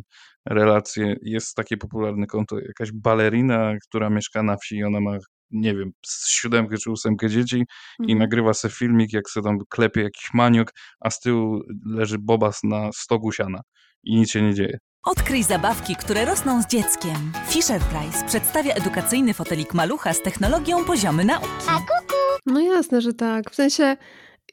relacje, 0.46 1.17
jest 1.22 1.55
takie 1.55 1.76
popularne 1.76 2.26
konto, 2.26 2.58
jakaś 2.58 2.93
balerina, 2.93 3.75
która 3.88 4.11
mieszka 4.11 4.43
na 4.43 4.56
wsi 4.56 4.76
i 4.76 4.84
ona 4.84 5.00
ma 5.00 5.19
nie 5.50 5.75
wiem, 5.75 5.90
z 6.06 6.28
siódemkę 6.28 6.76
czy 6.78 6.90
ósemkę 6.90 7.28
dzieci 7.28 7.56
i 7.99 8.02
mhm. 8.02 8.19
nagrywa 8.19 8.55
sobie 8.55 8.75
filmik, 8.75 9.12
jak 9.12 9.31
sobie 9.31 9.44
tam 9.44 9.58
klepie 9.69 10.02
jakiś 10.02 10.34
maniok, 10.34 10.72
a 11.00 11.11
z 11.11 11.20
tyłu 11.20 11.61
leży 11.87 12.19
bobas 12.19 12.61
na 12.64 12.90
stogu 12.93 13.32
siana 13.32 13.61
i 14.05 14.17
nic 14.17 14.31
się 14.31 14.43
nie 14.43 14.55
dzieje. 14.55 14.78
Odkryj 15.05 15.43
zabawki, 15.43 15.96
które 15.96 16.25
rosną 16.25 16.62
z 16.62 16.67
dzieckiem. 16.67 17.32
Fisher 17.49 17.81
Price 17.81 18.26
przedstawia 18.26 18.75
edukacyjny 18.75 19.34
fotelik 19.34 19.75
malucha 19.75 20.12
z 20.12 20.22
technologią 20.22 20.84
poziomy 20.84 21.25
nauki. 21.25 21.49
A 21.69 21.78
kuku! 21.78 22.14
No 22.46 22.61
jasne, 22.61 23.00
że 23.00 23.14
tak. 23.14 23.50
W 23.50 23.55
sensie 23.55 23.96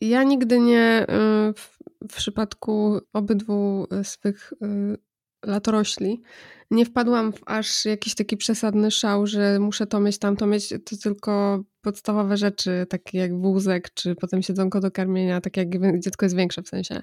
ja 0.01 0.23
nigdy 0.23 0.59
nie 0.59 1.05
y, 1.09 1.53
w, 2.09 2.15
przypadku 2.15 2.99
obydwu 3.13 3.87
swych 4.03 4.53
y, 4.53 4.97
latorośli 5.45 6.21
nie 6.71 6.85
wpadłam 6.85 7.33
w 7.33 7.39
aż 7.45 7.85
jakiś 7.85 8.15
taki 8.15 8.37
przesadny 8.37 8.91
szał, 8.91 9.27
że 9.27 9.59
muszę 9.59 9.87
to 9.87 9.99
mieć, 9.99 10.19
tamto 10.19 10.47
mieć. 10.47 10.69
To 10.69 10.97
tylko 11.03 11.63
podstawowe 11.81 12.37
rzeczy, 12.37 12.85
takie 12.89 13.17
jak 13.17 13.41
wózek, 13.41 13.93
czy 13.93 14.15
potem 14.15 14.41
siedzonko 14.41 14.79
do 14.79 14.91
karmienia, 14.91 15.41
tak 15.41 15.57
jak 15.57 15.99
dziecko 15.99 16.25
jest 16.25 16.35
większe 16.35 16.63
w 16.63 16.67
sensie. 16.67 17.01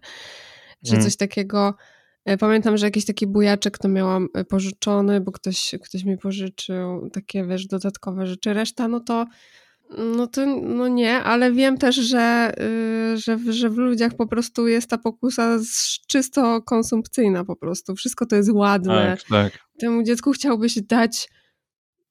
Czy 0.87 0.93
mm. 0.93 1.05
coś 1.05 1.17
takiego 1.17 1.75
E, 2.25 2.39
pamiętam, 2.39 2.77
że 2.77 2.87
jakiś 2.87 3.05
taki 3.05 3.27
bujaczek 3.27 3.79
to 3.79 3.89
miałam 3.89 4.29
e, 4.35 4.45
pożyczony, 4.45 5.21
bo 5.21 5.33
ktoś, 5.33 5.75
ktoś 5.83 6.05
mi 6.05 6.19
pożyczył 6.19 7.11
takie, 7.13 7.47
wiesz, 7.47 7.67
dodatkowe 7.67 8.27
rzeczy. 8.27 8.55
Reszta, 8.55 8.89
no 8.89 9.01
to 9.01 9.27
no 9.99 10.27
to 10.27 10.47
no 10.63 10.89
nie, 10.89 11.15
ale 11.15 11.53
wiem 11.53 11.79
też, 11.79 11.97
że, 11.97 12.53
yy, 12.59 13.17
że, 13.17 13.53
że 13.53 13.71
w 13.71 13.77
ludziach 13.77 14.15
po 14.15 14.27
prostu 14.27 14.69
jest 14.69 14.91
ta 14.91 14.99
pokusa 14.99 15.59
czysto 16.07 16.63
konsumpcyjna 16.63 17.45
po 17.45 17.57
prostu. 17.57 17.95
Wszystko 17.95 18.27
to 18.27 18.37
jest 18.37 18.51
ładne. 18.53 19.17
Tak, 19.17 19.29
tak. 19.29 19.59
Temu 19.79 20.03
dziecku 20.03 20.33
chciałbyś 20.33 20.83
dać 20.83 21.29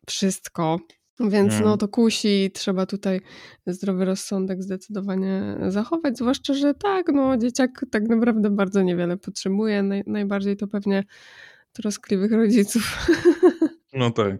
wszystko. 0.08 0.80
Więc 1.20 1.54
no 1.60 1.78
to 1.78 1.88
kusi, 1.88 2.52
trzeba 2.54 2.86
tutaj 2.86 3.22
zdrowy 3.68 4.06
rozsądek 4.06 4.64
zdecydowanie 4.64 5.58
zachować, 5.68 6.18
zwłaszcza, 6.18 6.54
że 6.54 6.74
tak, 6.74 7.08
no 7.14 7.38
dzieciak 7.38 7.86
tak 7.92 8.10
naprawdę 8.10 8.50
bardzo 8.50 8.82
niewiele 8.82 9.18
potrzebuje, 9.18 9.84
Naj, 9.84 10.04
najbardziej 10.08 10.58
to 10.58 10.68
pewnie 10.68 11.04
troskliwych 11.74 12.32
rodziców. 12.32 12.84
No 13.96 14.12
tak, 14.12 14.36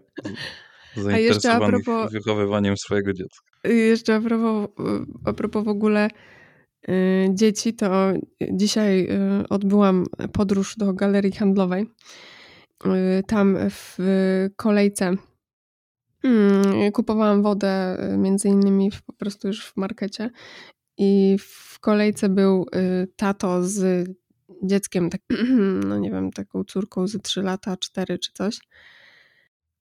zainteresowanych 0.96 1.84
propos, 1.84 2.12
wychowywaniem 2.12 2.76
swojego 2.76 3.12
dziecka. 3.12 3.50
Jeszcze 3.64 4.14
a 4.14 4.20
propos, 4.20 4.68
a 5.24 5.32
propos 5.32 5.64
w 5.64 5.68
ogóle 5.68 6.08
y, 6.88 7.28
dzieci, 7.34 7.74
to 7.74 8.12
dzisiaj 8.52 9.08
y, 9.40 9.48
odbyłam 9.48 10.04
podróż 10.32 10.76
do 10.76 10.92
galerii 10.92 11.32
handlowej. 11.32 11.86
Y, 12.86 13.22
tam 13.26 13.56
w 13.70 13.98
kolejce 14.56 15.16
Hmm, 16.24 16.92
kupowałam 16.92 17.42
wodę 17.42 17.98
y, 18.14 18.18
między 18.18 18.48
innymi 18.48 18.90
po 19.06 19.12
prostu 19.12 19.48
już 19.48 19.66
w 19.66 19.76
markecie 19.76 20.30
i 20.98 21.36
w 21.40 21.80
kolejce 21.80 22.28
był 22.28 22.66
y, 22.74 23.08
tato 23.16 23.62
z 23.62 24.08
dzieckiem, 24.62 25.10
tak, 25.10 25.20
no 25.88 25.98
nie 25.98 26.10
wiem, 26.10 26.30
taką 26.32 26.64
córką 26.64 27.06
z 27.06 27.22
3 27.22 27.42
lata, 27.42 27.76
4 27.76 28.18
czy 28.18 28.32
coś. 28.32 28.58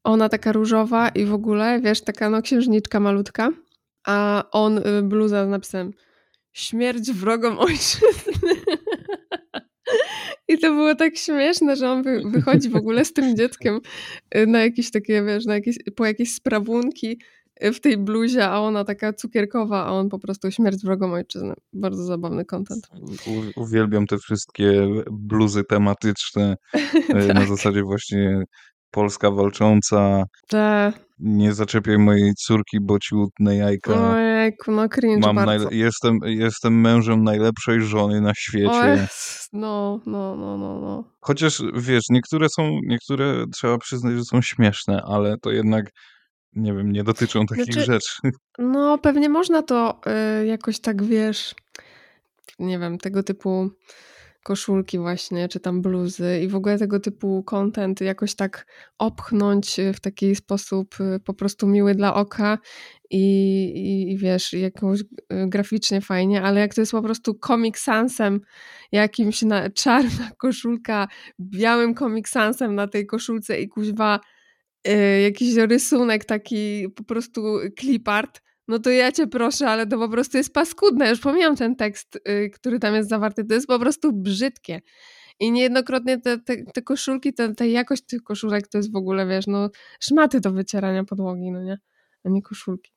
Ona 0.04 0.30
taka 0.30 0.52
różowa 0.52 1.10
i 1.10 1.26
w 1.26 1.34
ogóle, 1.34 1.82
wiesz, 1.82 2.02
taka 2.02 2.30
no 2.30 2.42
księżniczka 2.42 3.00
malutka, 3.00 3.50
a 4.08 4.44
on 4.52 4.78
y, 4.78 5.04
bluza 5.04 5.46
z 5.46 5.50
napisem 5.50 5.92
śmierć 6.54 7.12
wrogom 7.12 7.60
ojczyzny. 7.60 8.34
to 10.64 10.74
było 10.74 10.96
tak 10.96 11.18
śmieszne, 11.18 11.76
że 11.76 11.90
on 11.90 12.04
wy, 12.04 12.22
wychodzi 12.26 12.70
w 12.70 12.76
ogóle 12.76 13.06
z 13.06 13.14
tym 13.14 13.36
dzieckiem 13.36 13.80
y, 14.36 14.48
na 14.48 14.62
jakieś 14.62 14.92
takie, 14.92 15.24
wiesz, 15.24 15.46
na 15.46 15.54
jakieś, 15.54 15.76
po 15.96 16.06
jakieś 16.06 16.34
sprawunki 16.34 17.20
y, 17.64 17.74
w 17.74 17.80
tej 17.80 17.98
bluzie, 17.98 18.48
a 18.48 18.60
ona 18.60 18.84
taka 18.84 19.14
cukierkowa, 19.14 19.86
a 19.86 19.92
on 19.92 20.10
po 20.10 20.20
prostu 20.20 20.52
śmierć 20.52 20.84
wrogom 20.84 21.14
ojczyzny. 21.14 21.54
Bardzo 21.74 22.04
zabawny 22.04 22.46
content. 22.46 22.88
U, 23.56 23.62
uwielbiam 23.62 24.08
te 24.08 24.18
wszystkie 24.18 24.88
bluzy 25.12 25.64
tematyczne 25.64 26.58
na 27.10 27.34
tak. 27.40 27.48
zasadzie 27.48 27.84
właśnie 27.84 28.44
Polska 28.94 29.32
walcząca, 29.32 30.24
Te, 30.48 30.94
nie 31.20 31.54
zaczepiaj 31.54 31.98
mojej 31.98 32.34
córki, 32.34 32.78
bo 32.82 33.00
ci 33.00 33.16
utnę 33.16 33.56
jajka. 33.56 34.12
ojejku, 34.12 34.72
no 34.72 34.90
cringe 34.90 35.28
Mam 35.28 35.36
bardzo. 35.46 35.68
jestem, 35.72 36.20
jestem 36.26 36.82
mężem 36.82 37.24
najlepszej 37.24 37.82
żony 37.82 38.22
na 38.22 38.32
świecie. 38.38 39.08
No, 39.54 40.00
no, 40.06 40.36
no, 40.36 40.58
no, 40.58 40.80
no. 40.82 41.04
Chociaż 41.22 41.64
wiesz, 41.76 42.04
niektóre 42.10 42.48
są, 42.50 42.80
niektóre 42.88 43.46
trzeba 43.54 43.78
przyznać, 43.78 44.14
że 44.14 44.24
są 44.24 44.42
śmieszne, 44.42 45.02
ale 45.08 45.36
to 45.42 45.52
jednak, 45.52 45.86
nie 46.54 46.74
wiem, 46.74 46.92
nie 46.92 47.04
dotyczą 47.04 47.46
takich 47.46 47.66
Znaczy- 47.74 47.86
rzeczy. 47.92 48.32
No, 48.60 48.98
pewnie 48.98 49.30
można 49.30 49.64
to 49.64 50.00
y, 50.42 50.46
jakoś 50.46 50.80
tak, 50.80 51.04
wiesz, 51.04 51.56
nie 52.60 52.80
wiem, 52.80 52.98
tego 52.98 53.24
typu 53.24 53.70
koszulki 54.44 55.00
właśnie, 55.00 55.48
czy 55.48 55.60
tam 55.60 55.82
bluzy 55.82 56.40
i 56.44 56.48
w 56.48 56.56
ogóle 56.56 56.78
tego 56.78 57.00
typu 57.00 57.44
content 57.44 58.02
jakoś 58.02 58.36
tak 58.36 58.66
opchnąć 58.98 59.80
y, 59.80 59.94
w 59.94 60.00
taki 60.00 60.36
sposób 60.36 60.96
y, 61.00 61.20
po 61.20 61.34
prostu 61.34 61.68
miły 61.68 61.96
dla 61.96 62.14
oka 62.14 62.58
i, 63.10 63.20
i, 63.76 64.12
i 64.12 64.18
wiesz, 64.18 64.54
jakoś 64.54 65.00
y, 65.02 65.06
graficznie 65.48 66.02
fajnie, 66.02 66.42
ale 66.42 66.60
jak 66.60 66.74
to 66.76 66.82
jest 66.82 66.92
po 66.92 67.02
prostu 67.02 67.34
Comic 67.48 67.78
Sansem 67.78 68.42
jakimś 68.92 69.42
na, 69.42 69.70
czarna 69.84 70.32
koszulka, 70.38 71.08
białym 71.40 71.96
Comic 71.96 72.30
Sansem 72.30 72.76
na 72.76 72.88
tej 72.88 73.06
koszulce 73.06 73.60
i 73.60 73.68
kuźwa 73.68 74.20
jakiś 75.24 75.56
rysunek 75.56 76.26
taki 76.26 76.90
po 76.96 77.04
prostu 77.04 77.60
clip 77.80 78.08
art, 78.08 78.42
no 78.68 78.80
to 78.80 78.90
ja 78.90 79.12
cię 79.12 79.28
proszę, 79.28 79.70
ale 79.70 79.88
to 79.88 79.98
po 79.98 80.10
prostu 80.10 80.38
jest 80.38 80.54
paskudne. 80.54 81.10
Już 81.10 81.20
pomijam 81.20 81.56
ten 81.56 81.76
tekst, 81.76 82.20
y, 82.30 82.50
który 82.50 82.80
tam 82.80 82.96
jest 82.96 83.10
zawarty. 83.10 83.46
To 83.46 83.54
jest 83.54 83.68
po 83.68 83.80
prostu 83.80 84.14
brzydkie. 84.14 84.82
I 85.40 85.52
niejednokrotnie 85.52 86.22
te, 86.22 86.38
te, 86.40 86.64
te 86.64 86.82
koszulki, 86.82 87.34
te, 87.34 87.56
ta 87.56 87.66
jakość 87.66 88.04
tych 88.06 88.24
koszulek 88.24 88.68
to 88.68 88.78
jest 88.78 88.92
w 88.92 88.96
ogóle, 88.96 89.28
wiesz, 89.28 89.48
no 89.48 89.70
szmaty 90.00 90.40
do 90.40 90.52
wycierania 90.52 91.04
podłogi, 91.04 91.52
no 91.52 91.64
nie? 91.64 91.78
A 92.26 92.30
nie 92.30 92.42
koszulki. 92.42 92.92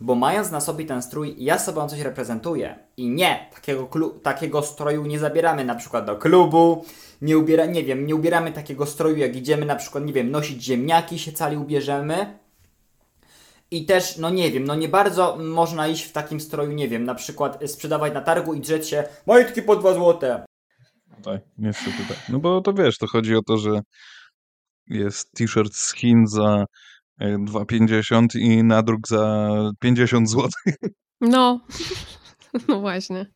Bo 0.00 0.14
mając 0.14 0.50
na 0.50 0.60
sobie 0.60 0.84
ten 0.84 1.02
strój, 1.02 1.34
ja 1.38 1.58
sobą 1.58 1.88
coś 1.88 2.00
reprezentuję. 2.00 2.78
I 2.96 3.10
nie, 3.10 3.50
takiego, 3.54 3.88
takiego 4.22 4.62
stroju 4.62 5.06
nie 5.06 5.18
zabieramy 5.18 5.64
na 5.64 5.74
przykład 5.74 6.04
do 6.04 6.16
klubu, 6.16 6.84
nie 7.22 7.38
ubiera, 7.38 7.66
nie 7.66 7.84
wiem, 7.84 8.06
nie 8.06 8.14
ubieramy 8.14 8.52
takiego 8.52 8.86
stroju, 8.86 9.16
jak 9.16 9.36
idziemy 9.36 9.66
na 9.66 9.76
przykład, 9.76 10.04
nie 10.04 10.12
wiem, 10.12 10.30
nosić 10.30 10.64
ziemniaki, 10.64 11.18
się 11.18 11.32
cali 11.32 11.56
ubierzemy. 11.56 12.38
I 13.70 13.86
też, 13.86 14.16
no 14.16 14.30
nie 14.30 14.50
wiem, 14.50 14.64
no 14.64 14.74
nie 14.74 14.88
bardzo 14.88 15.36
można 15.36 15.88
iść 15.88 16.04
w 16.04 16.12
takim 16.12 16.40
stroju, 16.40 16.72
nie 16.72 16.88
wiem, 16.88 17.04
na 17.04 17.14
przykład 17.14 17.70
sprzedawać 17.70 18.14
na 18.14 18.20
targu 18.20 18.54
i 18.54 18.60
drzeć 18.60 18.88
się 18.88 19.04
majtki 19.26 19.62
po 19.62 19.76
2 19.76 19.94
złote. 19.94 20.44
Tak, 21.22 21.40
niestety 21.58 21.96
tak. 22.08 22.16
No 22.28 22.38
bo 22.38 22.60
to 22.60 22.72
wiesz, 22.72 22.98
to 22.98 23.06
chodzi 23.06 23.36
o 23.36 23.42
to, 23.42 23.58
że 23.58 23.80
jest 24.86 25.32
t-shirt 25.32 25.74
z 25.74 25.94
Chin 25.94 26.26
za 26.26 26.64
e, 27.20 27.36
2,50 27.36 28.38
i 28.38 28.64
nadruk 28.64 29.08
za 29.08 29.48
50 29.80 30.30
zł. 30.30 30.48
No, 31.20 31.60
no 32.68 32.80
właśnie. 32.80 33.26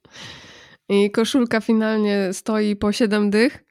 I 0.88 1.10
koszulka 1.10 1.60
finalnie 1.60 2.32
stoi 2.32 2.76
po 2.76 2.92
7 2.92 3.30
dych. 3.30 3.64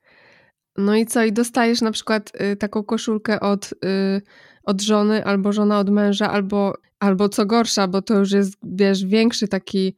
No 0.77 0.95
i 0.95 1.05
co? 1.05 1.23
I 1.23 1.33
dostajesz 1.33 1.81
na 1.81 1.91
przykład 1.91 2.31
y, 2.41 2.55
taką 2.55 2.83
koszulkę 2.83 3.39
od, 3.39 3.73
y, 3.85 4.21
od 4.63 4.81
żony, 4.81 5.25
albo 5.25 5.53
żona 5.53 5.79
od 5.79 5.89
męża, 5.89 6.31
albo, 6.31 6.73
albo 6.99 7.29
co 7.29 7.45
gorsza, 7.45 7.87
bo 7.87 8.01
to 8.01 8.19
już 8.19 8.31
jest, 8.31 8.53
wiesz, 8.63 9.05
większy 9.05 9.47
taki, 9.47 9.95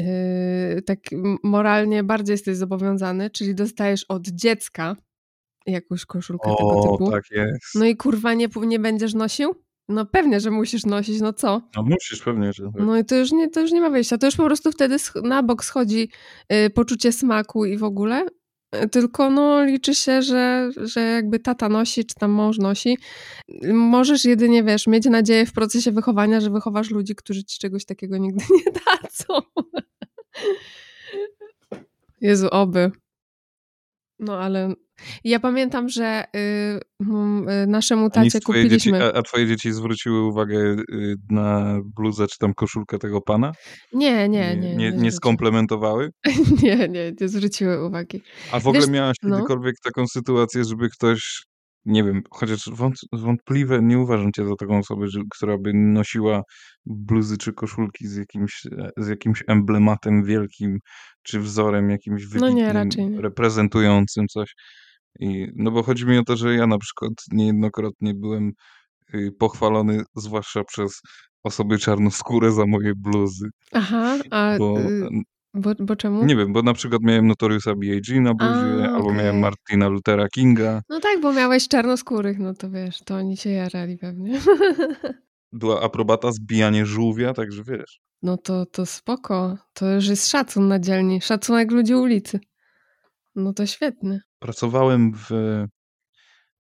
y, 0.00 0.82
tak 0.86 0.98
moralnie 1.42 2.04
bardziej 2.04 2.34
jesteś 2.34 2.56
zobowiązany, 2.56 3.30
czyli 3.30 3.54
dostajesz 3.54 4.04
od 4.04 4.28
dziecka 4.28 4.96
jakąś 5.66 6.04
koszulkę 6.04 6.50
tego 6.58 6.68
O, 6.68 6.92
typu. 6.92 7.10
tak 7.10 7.24
jest. 7.30 7.74
No 7.74 7.84
i 7.84 7.96
kurwa 7.96 8.34
nie, 8.34 8.48
nie 8.66 8.78
będziesz 8.78 9.14
nosił? 9.14 9.54
No 9.88 10.06
pewnie, 10.06 10.40
że 10.40 10.50
musisz 10.50 10.86
nosić, 10.86 11.20
no 11.20 11.32
co? 11.32 11.62
No 11.76 11.82
musisz 11.82 12.22
pewnie, 12.22 12.52
że 12.52 12.64
tak. 12.64 12.82
No 12.86 12.98
i 12.98 13.04
to 13.04 13.16
już 13.16 13.32
nie, 13.32 13.48
to 13.50 13.60
już 13.60 13.72
nie 13.72 13.80
ma 13.80 13.90
wyjścia. 13.90 14.18
To 14.18 14.26
już 14.26 14.36
po 14.36 14.44
prostu 14.44 14.72
wtedy 14.72 14.96
na 15.22 15.42
bok 15.42 15.64
schodzi 15.64 16.08
y, 16.52 16.70
poczucie 16.70 17.12
smaku 17.12 17.64
i 17.64 17.76
w 17.76 17.84
ogóle. 17.84 18.26
Tylko 18.90 19.30
no, 19.30 19.64
liczy 19.64 19.94
się, 19.94 20.22
że, 20.22 20.70
że 20.76 21.00
jakby 21.00 21.38
tata 21.38 21.68
nosi, 21.68 22.04
czy 22.04 22.14
tam 22.14 22.30
mąż 22.30 22.58
nosi. 22.58 22.98
Możesz 23.72 24.24
jedynie, 24.24 24.64
wiesz, 24.64 24.86
mieć 24.86 25.06
nadzieję 25.06 25.46
w 25.46 25.52
procesie 25.52 25.92
wychowania, 25.92 26.40
że 26.40 26.50
wychowasz 26.50 26.90
ludzi, 26.90 27.14
którzy 27.14 27.44
ci 27.44 27.58
czegoś 27.58 27.84
takiego 27.84 28.18
nigdy 28.18 28.44
nie 28.50 28.72
dadzą. 28.86 29.46
Jezu, 32.20 32.48
oby. 32.50 32.90
No 34.18 34.38
ale 34.38 34.74
ja 35.24 35.40
pamiętam, 35.40 35.88
że 35.88 36.24
y, 36.36 36.38
y, 36.38 37.66
naszemu 37.66 38.06
A 38.06 38.10
tacie 38.10 38.30
dzieci, 38.30 38.44
kupiliśmy... 38.44 39.04
a, 39.04 39.12
a 39.12 39.22
twoje 39.22 39.46
dzieci 39.46 39.72
zwróciły 39.72 40.26
uwagę 40.26 40.76
y, 40.92 41.14
na 41.30 41.78
bluzę 41.96 42.26
czy 42.26 42.38
tam 42.38 42.54
koszulkę 42.54 42.98
tego 42.98 43.20
pana? 43.20 43.52
Nie, 43.92 44.28
nie, 44.28 44.56
nie. 44.56 44.56
nie, 44.56 44.76
Nie, 44.76 44.92
nie 44.92 45.12
skomplementowały? 45.12 46.10
nie, 46.62 46.88
nie, 46.88 47.12
nie 47.20 47.28
zwróciły 47.28 47.86
uwagi. 47.86 48.22
A 48.52 48.60
w 48.60 48.66
ogóle 48.66 48.80
Wiesz, 48.80 48.90
miałaś 48.90 49.16
no. 49.22 49.36
kiedykolwiek 49.36 49.74
taką 49.84 50.06
sytuację, 50.06 50.64
żeby 50.64 50.88
ktoś, 50.88 51.42
nie 51.84 52.04
wiem, 52.04 52.22
chociaż 52.30 52.70
wąt, 52.72 52.94
wątpliwe, 53.12 53.82
nie 53.82 53.98
uważam 53.98 54.32
cię 54.32 54.46
za 54.46 54.56
taką 54.56 54.78
osobę, 54.78 55.08
że, 55.08 55.20
która 55.30 55.58
by 55.58 55.72
nosiła 55.74 56.42
bluzy 56.86 57.38
czy 57.38 57.52
koszulki 57.52 58.06
z 58.06 58.16
jakimś, 58.16 58.62
z 58.96 59.08
jakimś 59.08 59.42
emblematem 59.48 60.24
wielkim, 60.24 60.78
czy 61.22 61.40
wzorem 61.40 61.90
jakimś 61.90 62.22
No 62.34 62.48
nie, 62.48 62.72
wybitnym, 62.72 63.12
nie. 63.12 63.20
reprezentującym 63.20 64.26
coś. 64.28 64.54
I, 65.20 65.48
no 65.56 65.70
bo 65.70 65.82
chodzi 65.82 66.06
mi 66.06 66.18
o 66.18 66.24
to, 66.24 66.36
że 66.36 66.54
ja 66.54 66.66
na 66.66 66.78
przykład 66.78 67.12
niejednokrotnie 67.32 68.14
byłem 68.14 68.52
y, 69.14 69.32
pochwalony, 69.38 70.02
zwłaszcza 70.16 70.64
przez 70.64 71.00
osoby 71.42 71.78
czarnoskóre 71.78 72.52
za 72.52 72.66
moje 72.66 72.92
bluzy, 72.96 73.48
Aha, 73.72 74.18
a 74.30 74.54
bo 74.58 74.80
y, 74.80 75.08
bo, 75.54 75.70
bo 75.80 75.96
czemu? 75.96 76.24
nie 76.24 76.36
wiem, 76.36 76.52
bo 76.52 76.62
na 76.62 76.74
przykład 76.74 77.02
miałem 77.02 77.26
Notoriusa 77.26 77.74
B.I.G. 77.74 78.20
na 78.20 78.34
bluzie, 78.34 78.88
A, 78.90 78.94
albo 78.94 79.14
miałem. 79.14 79.38
Martina 79.38 79.88
Luthera 79.88 80.28
Kinga, 80.28 80.82
No 80.88 81.00
tak, 81.00 81.20
bo 81.20 81.32
miałeś 81.32 81.68
czarnoskórych, 81.68 82.38
no 82.38 82.54
to 82.54 82.70
wiesz, 82.70 82.98
to 83.04 83.14
oni 83.14 83.36
się 83.36 83.50
jarali 83.50 83.98
pewnie. 83.98 84.40
była 85.52 85.82
aprobata 85.82 86.32
zbijanie 86.32 86.86
żółwia, 86.86 87.34
także 87.34 87.62
wiesz. 87.64 88.00
No 88.22 88.36
to, 88.36 88.66
to 88.66 88.86
spoko. 88.86 89.58
To 89.72 89.94
już 89.94 90.06
jest 90.08 90.28
szacun 90.28 90.68
na 90.68 90.78
dzielni. 90.78 91.20
Szacunek 91.20 91.70
ludzi 91.70 91.94
ulicy. 91.94 92.40
No 93.34 93.52
to 93.52 93.66
świetnie. 93.66 94.20
Pracowałem 94.42 95.12
w, 95.14 95.30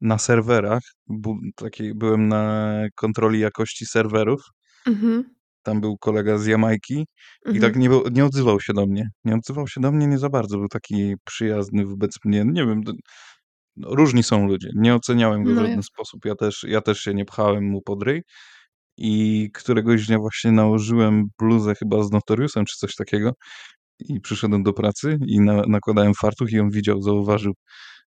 na 0.01 0.17
serwerach, 0.17 0.81
bu, 1.07 1.37
taki, 1.55 1.93
byłem 1.95 2.27
na 2.27 2.73
kontroli 2.95 3.39
jakości 3.39 3.85
serwerów, 3.85 4.41
Mhm. 4.87 5.23
tam 5.63 5.81
był 5.81 5.97
kolega 5.97 6.37
z 6.37 6.45
Jamajki 6.45 6.93
i 7.45 7.49
mhm. 7.49 7.61
tak 7.61 7.75
nie, 7.75 7.89
był- 7.89 8.03
nie 8.11 8.25
odzywał 8.25 8.61
się 8.61 8.73
do 8.73 8.85
mnie. 8.85 9.09
Nie 9.23 9.35
odzywał 9.35 9.67
się 9.67 9.81
do 9.81 9.91
mnie 9.91 10.07
nie 10.07 10.17
za 10.17 10.29
bardzo, 10.29 10.57
był 10.57 10.67
taki 10.67 11.13
przyjazny 11.25 11.85
wobec 11.85 12.15
mnie. 12.25 12.43
Nie 12.45 12.65
wiem, 12.65 12.81
no, 13.75 13.95
różni 13.95 14.23
są 14.23 14.47
ludzie. 14.47 14.69
Nie 14.75 14.95
oceniałem 14.95 15.43
go 15.43 15.51
w 15.51 15.53
No 15.55 15.61
żaden 15.61 15.75
ja- 15.75 15.81
sposób. 15.83 16.25
Ja 16.25 16.35
też, 16.35 16.65
ja 16.67 16.81
też 16.81 16.99
się 16.99 17.13
nie 17.13 17.25
pchałem 17.25 17.63
mu 17.65 17.81
pod 17.81 18.03
ryj. 18.03 18.23
I 18.97 19.49
któregoś 19.53 20.07
dnia 20.07 20.19
właśnie 20.19 20.51
nałożyłem 20.51 21.25
bluzę 21.39 21.75
chyba 21.75 22.03
z 22.03 22.11
Notoriusem 22.11 22.65
czy 22.65 22.77
coś 22.77 22.95
takiego 22.95 23.31
i 24.09 24.21
przyszedłem 24.21 24.63
do 24.63 24.73
pracy 24.73 25.19
i 25.27 25.39
na, 25.39 25.61
nakładałem 25.67 26.13
fartuch 26.13 26.51
i 26.51 26.59
on 26.59 26.69
widział, 26.69 27.01
zauważył 27.01 27.53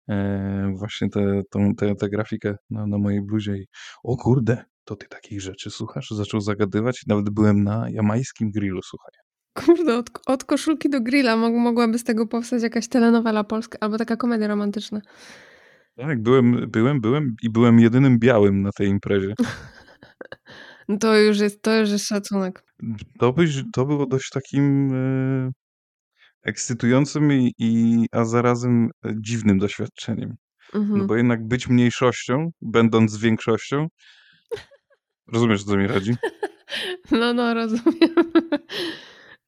e, 0.09 0.73
właśnie 0.79 1.09
tę 1.11 1.43
tę 1.77 1.95
tę 1.95 2.09
grafikę 2.09 2.57
na, 2.71 2.87
na 2.87 2.99
mojej 2.99 3.23
bluzie 3.23 3.57
i 3.57 3.67
o 4.05 4.17
kurde, 4.17 4.65
to 4.85 4.97
ty 4.97 5.07
takich 5.09 5.41
rzeczy 5.41 5.71
słuchasz? 5.71 6.11
Zaczął 6.11 6.41
zagadywać 6.41 7.03
i 7.03 7.09
nawet 7.09 7.31
byłem 7.31 7.65
na 7.65 7.91
jamańskim 7.91 8.51
grillu, 8.51 8.81
słuchaj. 8.83 9.11
Kurde, 9.55 9.99
od, 9.99 10.11
od 10.27 10.45
koszulki 10.45 10.91
do 10.91 11.01
grilla 11.01 11.37
mog, 11.37 11.55
mogłaby 11.55 11.99
z 11.99 12.05
tego 12.05 12.27
powstać 12.27 12.63
jakaś 12.63 12.89
telenowela 12.89 13.45
polska 13.45 13.79
albo 13.81 13.99
taka 13.99 14.17
komedia 14.17 14.49
romantyczna. 14.49 15.01
Tak, 15.97 16.23
byłem, 16.23 16.71
byłem, 16.71 17.01
byłem 17.01 17.37
i 17.43 17.51
byłem 17.51 17.81
jedynym 17.81 18.19
białym 18.19 18.63
na 18.63 18.71
tej 18.73 18.89
imprezie. 18.89 19.35
No 20.89 20.99
to 20.99 21.19
już 21.19 21.41
jest, 21.41 21.63
to 21.63 21.81
już 21.81 21.91
jest 21.91 22.07
szacunek. 22.07 22.65
To, 23.19 23.33
byś, 23.33 23.63
to 23.73 23.87
było 23.87 24.07
dość 24.07 24.31
takim 24.31 24.93
e, 24.95 25.51
ekscytującym, 26.43 27.33
i, 27.33 27.55
i, 27.59 28.07
a 28.13 28.25
zarazem 28.25 28.91
e, 29.05 29.15
dziwnym 29.21 29.59
doświadczeniem. 29.59 30.37
Mhm. 30.75 30.99
No 30.99 31.07
bo 31.07 31.17
jednak 31.17 31.49
być 31.49 31.69
mniejszością, 31.69 32.51
będąc 32.63 33.17
większością, 33.17 33.89
rozumiesz, 35.33 35.65
co 35.65 35.77
mi 35.77 35.89
chodzi? 35.89 36.15
No, 37.11 37.35
no, 37.35 37.55
rozumiem. 37.55 38.15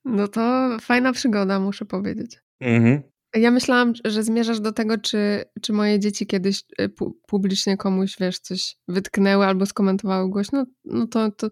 No 0.04 0.28
to 0.28 0.76
fajna 0.80 1.12
przygoda, 1.12 1.60
muszę 1.60 1.84
powiedzieć. 1.84 2.38
Mhm. 2.60 3.02
Ja 3.34 3.50
myślałam, 3.50 3.92
że 4.04 4.22
zmierzasz 4.22 4.60
do 4.60 4.72
tego, 4.72 4.98
czy, 4.98 5.44
czy 5.62 5.72
moje 5.72 6.00
dzieci 6.00 6.26
kiedyś 6.26 6.62
pu- 6.96 7.12
publicznie 7.26 7.76
komuś, 7.76 8.16
wiesz, 8.20 8.38
coś 8.38 8.76
wytknęły 8.88 9.46
albo 9.46 9.66
skomentowały 9.66 10.30
głośno. 10.30 10.64
No 10.84 11.06
to, 11.06 11.30
to, 11.30 11.48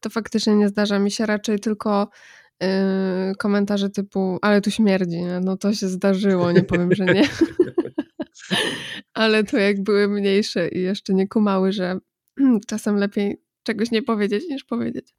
to 0.00 0.10
faktycznie 0.10 0.54
nie 0.54 0.68
zdarza 0.68 0.98
mi 0.98 1.10
się 1.10 1.26
raczej 1.26 1.60
tylko 1.60 2.10
yy, 2.60 3.34
komentarze 3.38 3.90
typu, 3.90 4.38
ale 4.42 4.60
tu 4.60 4.70
śmierdzi, 4.70 5.20
no 5.44 5.56
to 5.56 5.74
się 5.74 5.88
zdarzyło, 5.88 6.52
nie 6.52 6.62
powiem, 6.62 6.94
że 6.94 7.04
nie. 7.04 7.28
ale 9.14 9.44
to 9.44 9.58
jak 9.58 9.82
były 9.82 10.08
mniejsze 10.08 10.68
i 10.68 10.80
jeszcze 10.80 11.14
nie 11.14 11.28
kumały, 11.28 11.72
że 11.72 11.98
czasem 12.68 12.96
lepiej 12.96 13.42
czegoś 13.62 13.90
nie 13.90 14.02
powiedzieć 14.02 14.44
niż 14.48 14.64
powiedzieć. 14.64 15.14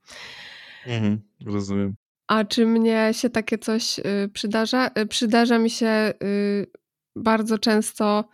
Mhm, 0.88 1.22
rozumiem. 1.46 1.96
A 2.28 2.46
czy 2.46 2.66
mnie 2.66 3.10
się 3.12 3.30
takie 3.30 3.58
coś 3.58 4.00
y, 4.00 4.30
przydarza? 4.34 4.92
Y, 5.00 5.06
Przydarza 5.06 5.60
mi 5.60 5.70
się 5.70 6.14
y, 6.24 6.68
bardzo 7.16 7.58
często 7.58 8.30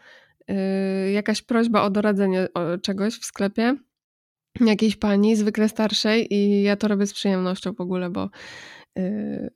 jakaś 1.14 1.42
prośba 1.42 1.82
o 1.82 1.90
doradzenie 1.90 2.48
czegoś 2.82 3.14
w 3.20 3.26
sklepie. 3.26 3.76
Jakiejś 4.66 4.96
pani, 4.96 5.36
zwykle 5.36 5.70
starszej, 5.70 6.34
i 6.34 6.62
ja 6.64 6.76
to 6.76 6.88
robię 6.88 7.08
z 7.08 7.14
przyjemnością 7.14 7.74
w 7.74 7.82
ogóle, 7.82 8.10
bo, 8.10 8.30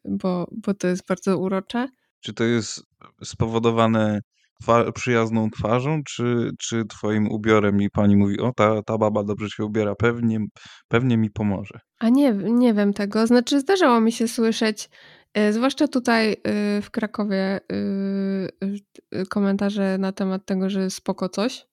bo, 0.05 0.47
bo 0.51 0.73
to 0.73 0.87
jest 0.87 1.07
bardzo 1.07 1.37
urocze. 1.37 1.87
Czy 2.19 2.33
to 2.33 2.43
jest 2.43 2.83
spowodowane 3.23 4.21
twa 4.61 4.91
przyjazną 4.91 5.49
twarzą, 5.49 6.03
czy, 6.03 6.51
czy 6.59 6.85
twoim 6.85 7.31
ubiorem 7.31 7.81
i 7.81 7.89
pani 7.89 8.15
mówi, 8.15 8.39
o 8.39 8.51
ta, 8.55 8.83
ta 8.83 8.97
baba 8.97 9.23
dobrze 9.23 9.49
się 9.49 9.65
ubiera, 9.65 9.95
pewnie, 9.95 10.39
pewnie 10.87 11.17
mi 11.17 11.29
pomoże. 11.29 11.79
A 11.99 12.09
nie, 12.09 12.33
nie 12.33 12.73
wiem 12.73 12.93
tego. 12.93 13.27
Znaczy, 13.27 13.59
zdarzało 13.59 14.01
mi 14.01 14.11
się 14.11 14.27
słyszeć, 14.27 14.89
y, 15.37 15.53
zwłaszcza 15.53 15.87
tutaj 15.87 16.31
y, 16.33 16.81
w 16.81 16.89
Krakowie, 16.91 17.59
y, 17.71 18.71
y, 19.15 19.25
komentarze 19.25 19.97
na 19.97 20.11
temat 20.11 20.45
tego, 20.45 20.69
że 20.69 20.89
spoko 20.89 21.29
coś 21.29 21.67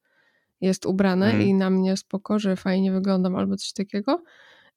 jest 0.61 0.87
ubrane 0.87 1.27
Mhm. 1.27 1.45
i 1.49 1.55
na 1.55 1.71
mnie 1.71 1.97
spoko, 1.97 2.39
że 2.39 2.57
fajnie 2.57 2.93
wyglądam 2.93 3.37
albo 3.37 3.57
coś 3.57 3.73
takiego. 3.73 4.23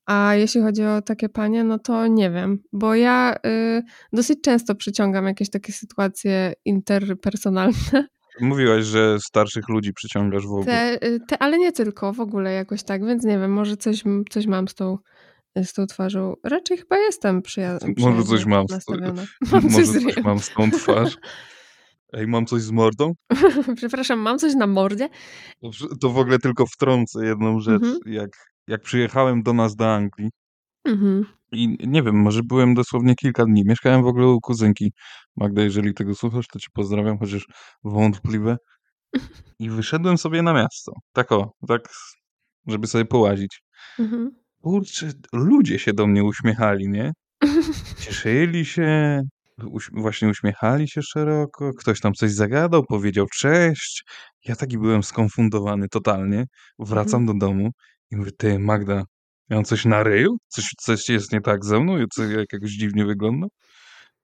A 0.05 0.35
jeśli 0.35 0.61
chodzi 0.61 0.83
o 0.85 1.01
takie 1.01 1.29
panie, 1.29 1.63
no 1.63 1.79
to 1.79 2.07
nie 2.07 2.31
wiem, 2.31 2.57
bo 2.73 2.95
ja 2.95 3.35
y, 3.45 3.83
dosyć 4.13 4.39
często 4.43 4.75
przyciągam 4.75 5.25
jakieś 5.25 5.49
takie 5.49 5.73
sytuacje 5.73 6.53
interpersonalne, 6.65 7.73
Mówiłaś, 8.41 8.85
że 8.85 9.17
starszych 9.19 9.69
ludzi 9.69 9.93
przyciągasz 9.93 10.43
w 10.47 10.51
ogóle. 10.51 10.65
te, 10.65 11.07
y, 11.07 11.19
te, 11.27 11.37
ale 11.43 11.57
nie 11.57 11.71
tylko, 11.71 12.13
w 12.13 12.19
ogóle 12.19 12.53
jakoś 12.53 12.83
tak, 12.83 13.05
więc 13.05 13.23
nie 13.23 13.39
wiem, 13.39 13.51
może 13.53 13.77
coś, 13.77 14.03
coś 14.29 14.47
mam 14.47 14.67
z 14.67 14.75
tą, 14.75 14.97
z 15.63 15.73
tą 15.73 15.85
twarzą. 15.85 16.33
Raczej 16.43 16.77
chyba 16.77 16.97
jestem 16.97 17.41
przyja- 17.41 17.77
Może 17.97 18.23
coś 18.23 18.45
mam 18.45 18.65
z-. 18.67 18.85
Mam 19.51 19.61
coś 19.61 19.71
Może 19.71 19.85
coś 19.93 20.03
ryjem. 20.03 20.23
mam 20.23 20.39
z 20.39 20.49
tą 20.49 20.71
twarz. 20.71 21.17
Ej, 22.13 22.27
mam 22.27 22.45
coś 22.45 22.61
z 22.61 22.71
mordą? 22.71 23.13
Przepraszam, 23.75 24.19
mam 24.19 24.39
coś 24.39 24.55
na 24.55 24.67
mordzie? 24.67 25.09
To 26.01 26.09
w 26.09 26.17
ogóle 26.17 26.39
tylko 26.39 26.65
wtrącę 26.65 27.25
jedną 27.25 27.59
rzecz. 27.59 27.83
Mhm. 27.83 27.99
Jak, 28.05 28.29
jak 28.67 28.81
przyjechałem 28.81 29.43
do 29.43 29.53
nas 29.53 29.75
do 29.75 29.93
Anglii 29.93 30.29
Mhm. 30.85 31.25
i 31.51 31.77
nie 31.87 32.03
wiem, 32.03 32.15
może 32.15 32.43
byłem 32.43 32.73
dosłownie 32.73 33.15
kilka 33.15 33.45
dni. 33.45 33.63
Mieszkałem 33.65 34.03
w 34.03 34.07
ogóle 34.07 34.27
u 34.27 34.39
kuzynki. 34.41 34.91
Magda, 35.37 35.61
jeżeli 35.61 35.93
tego 35.93 36.15
słuchasz, 36.15 36.47
to 36.47 36.59
cię 36.59 36.67
pozdrawiam, 36.73 37.17
chociaż 37.19 37.45
wątpliwe. 37.83 38.57
I 39.59 39.69
wyszedłem 39.69 40.17
sobie 40.17 40.41
na 40.41 40.53
miasto. 40.53 40.91
Tak 41.13 41.31
o, 41.31 41.51
tak, 41.67 41.81
żeby 42.67 42.87
sobie 42.87 43.05
połazić. 43.05 43.61
Mhm. 43.99 44.31
Kurczę, 44.61 45.11
ludzie 45.33 45.79
się 45.79 45.93
do 45.93 46.07
mnie 46.07 46.23
uśmiechali, 46.23 46.89
nie? 46.89 47.13
Cieszyli 48.05 48.65
się, 48.65 49.21
uś 49.65 49.89
właśnie 49.93 50.29
uśmiechali 50.29 50.87
się 50.87 51.01
szeroko, 51.01 51.71
ktoś 51.79 51.99
tam 51.99 52.13
coś 52.13 52.31
zagadał, 52.31 52.83
powiedział 52.85 53.25
cześć. 53.39 54.03
Ja 54.45 54.55
taki 54.55 54.77
byłem 54.77 55.03
skonfundowany 55.03 55.87
totalnie. 55.89 56.45
Wracam 56.79 57.25
do 57.25 57.33
domu 57.33 57.69
i 58.11 58.15
mówię, 58.15 58.31
ty 58.37 58.59
Magda, 58.59 59.03
ja 59.49 59.55
mam 59.55 59.63
coś 59.65 59.85
na 59.85 60.03
ryju? 60.03 60.37
Coś, 60.47 60.69
coś 60.79 61.09
jest 61.09 61.31
nie 61.33 61.41
tak 61.41 61.65
ze 61.65 61.79
mną? 61.79 61.97
Ja 61.97 62.05
co, 62.13 62.23
jak 62.23 62.53
jakoś 62.53 62.71
dziwnie 62.71 63.05
wyglądam? 63.05 63.49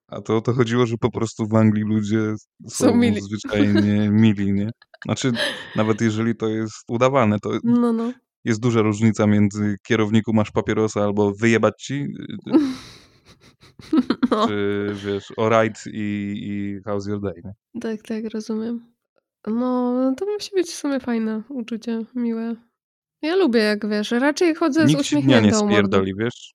A 0.08 0.22
to 0.22 0.38
o 0.38 0.42
to 0.42 0.54
chodziło, 0.54 0.86
że 0.86 0.96
po 0.98 1.12
prostu 1.12 1.48
w 1.48 1.56
Anglii 1.56 1.84
ludzie 1.84 2.36
są, 2.68 2.96
mili. 2.96 3.22
zwyczajnie 3.22 4.10
mili, 4.24 4.54
nie? 4.54 4.70
Znaczy, 5.06 5.32
nawet 5.76 6.02
jeżeli 6.02 6.36
to 6.36 6.48
jest 6.48 6.74
udawane, 6.90 7.40
to 7.40 7.50
No, 7.64 7.94
no. 7.94 8.14
jest 8.46 8.60
duża 8.60 8.82
różnica 8.82 9.28
między 9.28 9.76
kierowniku 9.88 10.34
masz 10.34 10.52
papierosa 10.52 11.04
albo 11.04 11.32
wyjebać 11.34 11.74
ci, 11.84 11.94
y, 11.94 12.08
no. 14.32 14.48
czy 14.48 14.88
wiesz, 15.06 15.34
alright 15.38 15.84
i, 15.88 16.34
i 16.44 16.80
how's 16.90 17.10
your 17.10 17.22
day, 17.22 17.42
nie? 17.46 17.52
Tak, 17.82 18.02
tak, 18.02 18.24
rozumiem. 18.34 18.94
No, 19.48 20.14
to 20.18 20.26
musi 20.26 20.50
być 20.56 20.68
w 20.68 20.76
sumie 20.76 21.00
fajne 21.00 21.44
uczucie, 21.50 22.02
miłe. 22.16 22.56
Ja 23.22 23.36
lubię, 23.36 23.60
jak 23.60 23.90
wiesz, 23.90 24.12
raczej 24.12 24.56
chodzę 24.56 24.82
z 24.82 24.88
Nikt 24.88 24.94
nie 24.94 25.02
uśmiechniętą 25.02 25.50
mordą. 25.50 25.70
spierdoli, 25.70 26.14
wiesz? 26.20 26.54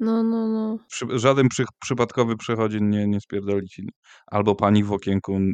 No, 0.00 0.22
no, 0.22 0.48
no. 0.48 0.78
Przy, 0.88 1.06
żaden 1.18 1.48
przy, 1.48 1.64
przypadkowy 1.82 2.36
przechodzień 2.36 2.84
nie, 2.84 3.06
nie 3.08 3.20
spierdoli 3.20 3.68
ci. 3.68 3.88
Albo 4.26 4.54
pani 4.54 4.84
w 4.84 4.92
okienku 4.92 5.36
y, 5.36 5.52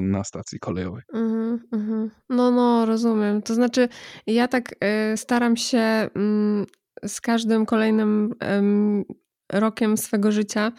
na 0.00 0.24
stacji 0.24 0.58
kolejowej. 0.58 1.02
Mhm, 1.14 1.60
mhm. 1.72 2.10
No, 2.28 2.50
no, 2.50 2.86
rozumiem. 2.86 3.42
To 3.42 3.54
znaczy, 3.54 3.88
ja 4.26 4.48
tak 4.48 4.72
y, 5.12 5.16
staram 5.16 5.56
się 5.56 5.78
mm, 6.14 6.66
z 7.06 7.20
każdym 7.20 7.66
kolejnym 7.66 8.34
em, 8.40 9.04
rokiem 9.52 9.96
swego 9.96 10.32
życia, 10.32 10.72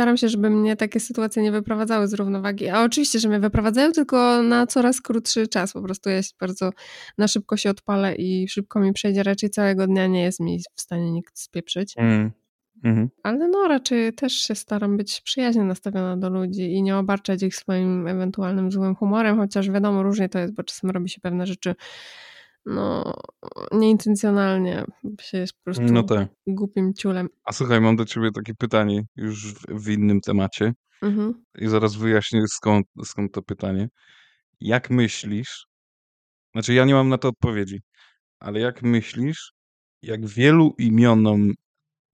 staram 0.00 0.16
się, 0.16 0.28
żeby 0.28 0.50
mnie 0.50 0.76
takie 0.76 1.00
sytuacje 1.00 1.42
nie 1.42 1.52
wyprowadzały 1.52 2.08
z 2.08 2.14
równowagi. 2.14 2.68
A 2.68 2.82
oczywiście, 2.82 3.18
że 3.18 3.28
mnie 3.28 3.40
wyprowadzają, 3.40 3.92
tylko 3.92 4.42
na 4.42 4.66
coraz 4.66 5.00
krótszy 5.00 5.48
czas. 5.48 5.72
Po 5.72 5.82
prostu 5.82 6.10
ja 6.10 6.22
się 6.22 6.32
bardzo 6.40 6.70
na 7.18 7.28
szybko 7.28 7.56
się 7.56 7.70
odpalę 7.70 8.14
i 8.14 8.48
szybko 8.48 8.80
mi 8.80 8.92
przejdzie. 8.92 9.22
Raczej 9.22 9.50
całego 9.50 9.86
dnia 9.86 10.06
nie 10.06 10.22
jest 10.22 10.40
mi 10.40 10.58
w 10.74 10.80
stanie 10.80 11.12
nikt 11.12 11.38
spieprzyć. 11.38 11.94
Mm. 11.96 12.30
Mhm. 12.84 13.08
Ale 13.22 13.48
no 13.48 13.68
raczej 13.68 14.12
też 14.12 14.32
się 14.32 14.54
staram 14.54 14.96
być 14.96 15.20
przyjaźnie 15.20 15.64
nastawiona 15.64 16.16
do 16.16 16.30
ludzi 16.30 16.72
i 16.72 16.82
nie 16.82 16.96
obarczać 16.96 17.42
ich 17.42 17.56
swoim 17.56 18.06
ewentualnym 18.06 18.72
złym 18.72 18.94
humorem, 18.94 19.36
chociaż 19.36 19.70
wiadomo, 19.70 20.02
różnie 20.02 20.28
to 20.28 20.38
jest, 20.38 20.54
bo 20.54 20.62
czasem 20.62 20.90
robi 20.90 21.08
się 21.08 21.20
pewne 21.20 21.46
rzeczy 21.46 21.74
no 22.66 23.14
nieintencjonalnie, 23.72 24.84
się 25.20 25.38
jest 25.38 25.52
po 25.52 25.58
prostu 25.64 25.82
No 25.84 26.02
tak. 26.02 26.28
głupim 26.46 26.94
ciulem. 26.94 27.28
A 27.44 27.52
słuchaj, 27.52 27.80
mam 27.80 27.96
do 27.96 28.04
ciebie 28.04 28.30
takie 28.32 28.54
pytanie 28.54 29.02
już 29.16 29.54
w, 29.54 29.66
w 29.84 29.88
innym 29.88 30.20
temacie 30.20 30.72
Mhm. 31.02 31.44
i 31.58 31.68
zaraz 31.68 31.96
wyjaśnię 31.96 32.42
skąd, 32.48 32.86
skąd 33.04 33.32
to 33.32 33.42
pytanie. 33.42 33.88
Jak 34.60 34.90
myślisz, 34.90 35.66
znaczy 36.52 36.74
ja 36.74 36.84
nie 36.84 36.94
mam 36.94 37.08
na 37.08 37.18
to 37.18 37.28
odpowiedzi, 37.28 37.80
ale 38.40 38.60
jak 38.60 38.82
myślisz, 38.82 39.52
jak 40.02 40.26
wielu 40.26 40.74
imionom 40.78 41.52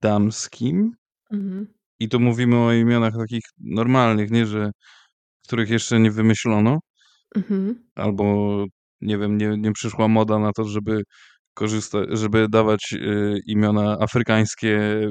damskim, 0.01 0.91
Mhm. 1.31 1.67
i 1.99 2.09
tu 2.09 2.19
mówimy 2.19 2.57
o 2.57 2.73
imionach 2.73 3.13
takich 3.17 3.43
normalnych, 3.57 4.31
nie, 4.31 4.45
że 4.45 4.71
których 5.47 5.69
jeszcze 5.69 5.99
nie 5.99 6.11
wymyślono, 6.11 6.79
Mhm. 7.35 7.89
albo 7.95 8.65
nie 9.01 9.17
wiem, 9.17 9.37
nie, 9.37 9.57
nie 9.57 9.71
przyszła 9.71 10.07
moda 10.07 10.39
na 10.39 10.51
to, 10.51 10.63
żeby 10.63 11.03
korzystać, 11.53 12.09
żeby 12.11 12.47
dawać 12.49 12.93
y, 12.93 13.39
imiona 13.45 13.97
afrykańskie 13.99 15.01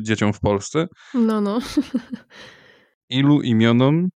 dzieciom 0.00 0.32
w 0.32 0.40
Polsce. 0.40 0.86
No, 1.14 1.40
no. 1.40 1.58
Ilu 3.10 3.42
imionom 3.42 4.08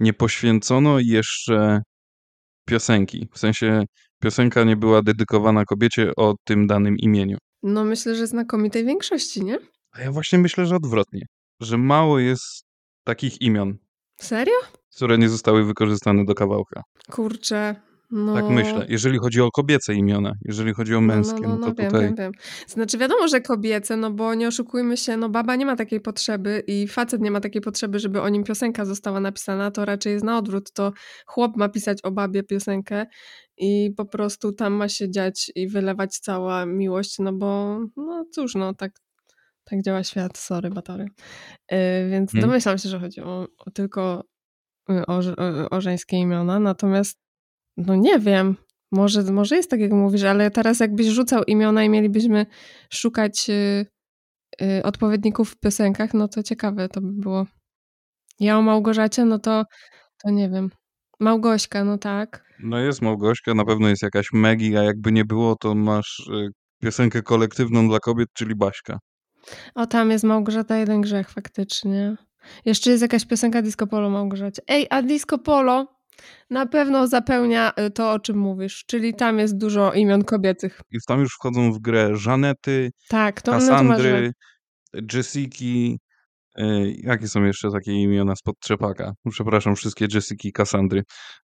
nie 0.00 0.12
poświęcono 0.12 0.98
jeszcze 1.00 1.82
piosenki? 2.66 3.28
W 3.32 3.38
sensie 3.38 3.84
piosenka 4.22 4.64
nie 4.64 4.76
była 4.76 5.02
dedykowana 5.02 5.64
kobiecie 5.64 6.10
o 6.16 6.34
tym 6.44 6.66
danym 6.66 6.96
imieniu. 6.98 7.38
No 7.62 7.84
myślę, 7.84 8.14
że 8.14 8.26
znakomitej 8.26 8.84
większości, 8.84 9.44
nie? 9.44 9.58
A 9.92 10.00
ja 10.00 10.12
właśnie 10.12 10.38
myślę, 10.38 10.66
że 10.66 10.76
odwrotnie. 10.76 11.22
Że 11.60 11.78
mało 11.78 12.18
jest 12.18 12.64
takich 13.04 13.40
imion, 13.40 13.76
Serio? 14.20 14.54
które 14.96 15.18
nie 15.18 15.28
zostały 15.28 15.64
wykorzystane 15.64 16.24
do 16.24 16.34
kawałka. 16.34 16.82
Kurczę. 17.10 17.74
No... 18.16 18.34
Tak 18.34 18.48
myślę. 18.48 18.86
Jeżeli 18.88 19.18
chodzi 19.18 19.40
o 19.40 19.50
kobiece 19.50 19.94
imiona, 19.94 20.32
jeżeli 20.44 20.74
chodzi 20.74 20.94
o 20.94 21.00
męskie, 21.00 21.40
no, 21.48 21.56
to 21.56 21.74
wiem, 21.74 21.74
tutaj... 21.74 22.02
wiem, 22.02 22.14
wiem. 22.14 22.32
Znaczy 22.66 22.98
wiadomo, 22.98 23.28
że 23.28 23.40
kobiece, 23.40 23.96
no 23.96 24.10
bo 24.10 24.34
nie 24.34 24.48
oszukujmy 24.48 24.96
się, 24.96 25.16
no 25.16 25.28
baba 25.28 25.56
nie 25.56 25.66
ma 25.66 25.76
takiej 25.76 26.00
potrzeby 26.00 26.62
i 26.66 26.88
facet 26.88 27.20
nie 27.20 27.30
ma 27.30 27.40
takiej 27.40 27.62
potrzeby, 27.62 27.98
żeby 27.98 28.20
o 28.20 28.28
nim 28.28 28.44
piosenka 28.44 28.84
została 28.84 29.20
napisana, 29.20 29.70
to 29.70 29.84
raczej 29.84 30.12
jest 30.12 30.24
na 30.24 30.38
odwrót, 30.38 30.72
to 30.72 30.92
chłop 31.26 31.56
ma 31.56 31.68
pisać 31.68 31.98
o 32.02 32.10
babie 32.10 32.42
piosenkę 32.42 33.06
i 33.56 33.90
po 33.96 34.04
prostu 34.04 34.52
tam 34.52 34.72
ma 34.72 34.88
się 34.88 35.10
dziać 35.10 35.52
i 35.54 35.68
wylewać 35.68 36.18
cała 36.18 36.66
miłość, 36.66 37.18
no 37.18 37.32
bo 37.32 37.78
no 37.96 38.24
cóż, 38.32 38.54
no 38.54 38.74
tak, 38.74 38.92
tak 39.64 39.82
działa 39.82 40.04
świat, 40.04 40.38
sorry 40.38 40.70
batory. 40.70 41.06
Yy, 41.70 41.78
więc 42.10 42.32
Hmm. 42.32 42.50
domyślam 42.50 42.78
się, 42.78 42.88
że 42.88 43.00
chodzi 43.00 43.20
o, 43.20 43.46
o 43.58 43.70
tylko 43.70 44.24
y, 44.90 45.06
o, 45.06 45.18
o, 45.18 45.70
o 45.70 45.80
żeńskie 45.80 46.16
imiona, 46.16 46.60
natomiast 46.60 47.23
no 47.76 47.96
nie 47.96 48.18
wiem. 48.18 48.56
Może, 48.92 49.22
może 49.22 49.56
jest 49.56 49.70
tak, 49.70 49.80
jak 49.80 49.92
mówisz, 49.92 50.22
ale 50.22 50.50
teraz 50.50 50.80
jakbyś 50.80 51.06
rzucał 51.06 51.44
imiona 51.44 51.84
i 51.84 51.88
mielibyśmy 51.88 52.46
szukać 52.92 53.50
y, 53.50 53.86
y, 54.62 54.82
odpowiedników 54.82 55.50
w 55.50 55.56
piosenkach, 55.56 56.14
no 56.14 56.28
to 56.28 56.42
ciekawe 56.42 56.88
to 56.88 57.00
by 57.00 57.12
było. 57.12 57.46
Ja 58.40 58.58
o 58.58 58.62
Małgorzacie, 58.62 59.24
no 59.24 59.38
to, 59.38 59.64
to 60.22 60.30
nie 60.30 60.50
wiem. 60.50 60.70
Małgośka, 61.20 61.84
no 61.84 61.98
tak. 61.98 62.44
No 62.60 62.78
jest 62.78 63.02
Małgośka, 63.02 63.54
na 63.54 63.64
pewno 63.64 63.88
jest 63.88 64.02
jakaś 64.02 64.32
Megi, 64.32 64.76
a 64.76 64.82
jakby 64.82 65.12
nie 65.12 65.24
było, 65.24 65.56
to 65.56 65.74
masz 65.74 66.18
y, 66.18 66.48
piosenkę 66.82 67.22
kolektywną 67.22 67.88
dla 67.88 67.98
kobiet, 67.98 68.28
czyli 68.34 68.54
Baśka. 68.54 68.98
O, 69.74 69.86
tam 69.86 70.10
jest 70.10 70.24
Małgorzata 70.24 70.76
jeden 70.76 71.00
grzech 71.00 71.30
faktycznie. 71.30 72.16
Jeszcze 72.64 72.90
jest 72.90 73.02
jakaś 73.02 73.26
piosenka 73.26 73.62
Disco 73.62 73.86
Polo 73.86 74.10
Małgorzacie. 74.10 74.62
Ej, 74.68 74.86
a 74.90 75.02
Disco 75.02 75.38
Polo 75.38 75.93
na 76.50 76.66
pewno 76.66 77.06
zapełnia 77.06 77.72
y, 77.86 77.90
to, 77.90 78.12
o 78.12 78.18
czym 78.18 78.38
mówisz, 78.38 78.84
czyli 78.86 79.14
tam 79.14 79.38
jest 79.38 79.58
dużo 79.58 79.92
imion 79.92 80.24
kobiecych. 80.24 80.80
I 80.90 80.98
tam 81.08 81.20
już 81.20 81.34
wchodzą 81.34 81.72
w 81.72 81.78
grę 81.78 82.16
Żanety, 82.16 82.90
Tak, 83.08 83.42
to. 83.42 83.52
Kasandry, 83.52 84.32
Jessiki. 85.12 85.98
Y, 86.58 86.94
Jakie 87.02 87.28
są 87.28 87.44
jeszcze 87.44 87.70
takie 87.70 87.92
imiona 87.92 88.36
spod 88.36 88.54
trzepaka? 88.60 89.12
Przepraszam, 89.30 89.76
wszystkie 89.76 90.06
Jessiki 90.14 90.48
i 90.48 90.52
Kasandry. 90.52 91.02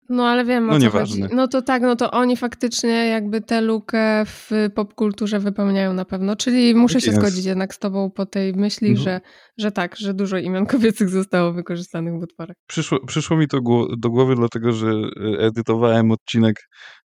No 0.08 0.26
ale 0.28 0.44
wiem 0.44 0.64
o 0.64 0.66
No 0.66 0.72
co 0.72 0.78
nieważne. 0.78 1.22
chodzi. 1.22 1.34
No 1.36 1.48
to 1.48 1.62
tak, 1.62 1.82
no 1.82 1.96
to 1.96 2.10
oni 2.10 2.36
faktycznie 2.36 2.90
jakby 3.06 3.40
tę 3.40 3.60
lukę 3.60 4.22
w 4.26 4.50
popkulturze 4.74 5.38
wypełniają 5.40 5.92
na 5.92 6.04
pewno. 6.04 6.36
Czyli 6.36 6.74
muszę 6.74 6.94
Tak 6.94 7.02
się 7.02 7.10
jest. 7.10 7.20
zgodzić 7.22 7.44
jednak 7.44 7.74
z 7.74 7.78
tobą 7.78 8.10
po 8.10 8.26
tej 8.26 8.52
myśli, 8.54 8.88
Mhm. 8.88 9.04
że, 9.04 9.20
że 9.58 9.72
tak, 9.72 9.96
że 9.96 10.14
dużo 10.14 10.38
imion 10.38 10.66
kobiecych 10.92 11.08
zostało 11.08 11.52
wykorzystanych 11.52 12.14
w 12.14 12.22
utworach. 12.22 12.56
Przyszło, 12.66 13.06
przyszło 13.06 13.36
mi 13.36 13.48
to 13.48 13.58
do 13.98 14.10
głowy, 14.10 14.34
dlatego 14.36 14.72
że 14.72 14.86
y, 14.90 15.38
edytowałem 15.38 16.10
odcinek 16.10 16.56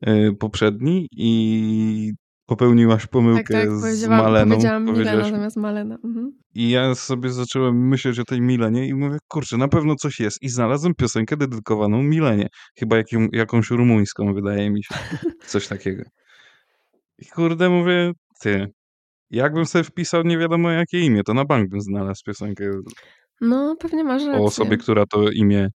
y, 0.08 0.32
poprzedni 0.40 1.08
i 1.12 2.12
popełniłaś 2.50 3.02
Tak, 3.02 3.12
pomyłkę 3.12 3.54
tak, 3.54 3.72
z 3.72 3.82
powiedziałam, 3.82 4.24
Maleną. 4.24 4.52
powiedziałam 4.56 4.86
Milena 4.86 5.30
zamiast 5.30 5.58
Malena. 5.58 5.96
Mhm. 6.04 6.32
I 6.56 6.70
ja 6.70 6.96
sobie 6.96 7.30
zacząłem 7.30 7.88
myśleć 7.88 8.20
o 8.20 8.24
tej 8.24 8.42
Milenie 8.42 8.88
i 8.88 8.94
mówię, 8.94 9.18
kurczę, 9.28 9.58
na 9.58 9.68
pewno 9.68 9.96
coś 9.96 10.20
jest. 10.20 10.42
I 10.42 10.50
znalazłem 10.50 10.96
piosenkę 10.96 11.38
dedykowaną 11.38 12.04
Milenie. 12.04 12.48
Chyba 12.80 12.98
jaką, 12.98 13.28
jakąś 13.32 13.70
rumuńską, 13.70 14.34
wydaje 14.34 14.70
mi 14.70 14.84
się. 14.84 14.96
Coś 15.54 15.68
takiego. 15.68 16.04
I 17.18 17.26
kurde, 17.26 17.70
mówię, 17.70 18.12
ty, 18.42 18.68
jakbym 19.30 19.66
sobie 19.66 19.84
wpisał 19.84 20.24
nie 20.24 20.38
wiadomo 20.38 20.72
jakie 20.72 21.00
imię, 21.00 21.24
to 21.24 21.34
na 21.34 21.46
bank 21.46 21.70
bym 21.70 21.82
znalazł 21.82 22.22
piosenkę 22.26 22.72
No, 23.42 23.76
pewnie 23.80 24.04
masz 24.04 24.26
rację. 24.26 24.42
o 24.42 24.46
osobie, 24.46 24.78
która 24.78 25.06
to 25.06 25.32
imię 25.32 25.70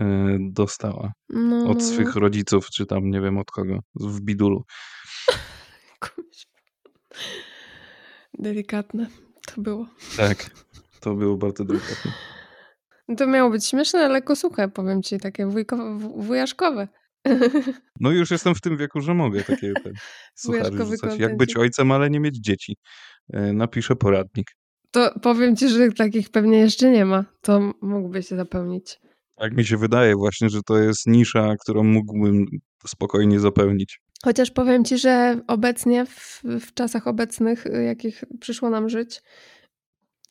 e, 0.00 0.38
dostała. 0.40 1.12
no, 1.28 1.70
Od 1.70 1.78
no, 1.78 1.84
swych 1.84 2.16
rodziców, 2.16 2.66
czy 2.70 2.86
tam 2.86 3.10
nie 3.10 3.20
wiem 3.20 3.38
od 3.38 3.50
kogo, 3.50 3.78
w 3.94 4.20
bidulu. 4.20 4.64
Delikatne 8.38 9.06
to 9.46 9.60
było. 9.60 9.86
Tak, 10.16 10.50
to 11.00 11.14
było 11.14 11.36
bardzo 11.36 11.64
delikatne. 11.64 12.12
To 13.16 13.26
miało 13.26 13.50
być 13.50 13.66
śmieszne, 13.66 14.00
ale 14.00 14.08
lekko 14.08 14.36
suche, 14.36 14.68
powiem 14.68 15.02
ci, 15.02 15.18
takie 15.18 15.46
wujkowe, 15.46 15.98
wujaszkowe. 15.98 16.88
No 18.00 18.10
już 18.10 18.30
jestem 18.30 18.54
w 18.54 18.60
tym 18.60 18.76
wieku, 18.76 19.00
że 19.00 19.14
mogę 19.14 19.44
takie 19.44 19.72
te 19.72 19.90
suchary 20.34 20.76
rzucać. 20.86 21.18
Jak 21.20 21.36
być 21.36 21.56
ojcem, 21.56 21.92
ale 21.92 22.10
nie 22.10 22.20
mieć 22.20 22.36
dzieci. 22.36 22.76
E, 23.32 23.52
Napiszę 23.52 23.96
poradnik. 23.96 24.46
To 24.90 25.20
powiem 25.22 25.56
ci, 25.56 25.68
że 25.68 25.92
takich 25.92 26.30
pewnie 26.30 26.58
jeszcze 26.58 26.90
nie 26.90 27.04
ma. 27.04 27.24
To 27.40 27.72
mógłbyś 27.82 28.26
zapełnić. 28.26 28.98
Tak 29.36 29.56
mi 29.56 29.64
się 29.64 29.76
wydaje 29.76 30.16
właśnie, 30.16 30.50
że 30.50 30.62
to 30.62 30.78
jest 30.78 31.06
nisza, 31.06 31.54
którą 31.62 31.84
mógłbym 31.84 32.46
spokojnie 32.86 33.40
zapełnić. 33.40 34.00
Chociaż 34.24 34.50
powiem 34.50 34.84
ci, 34.84 34.98
że 34.98 35.40
obecnie, 35.46 36.06
w, 36.06 36.42
w 36.60 36.74
czasach 36.74 37.06
obecnych, 37.06 37.66
y, 37.66 37.82
jakich 37.82 38.24
przyszło 38.40 38.70
nam 38.70 38.88
żyć, 38.88 39.22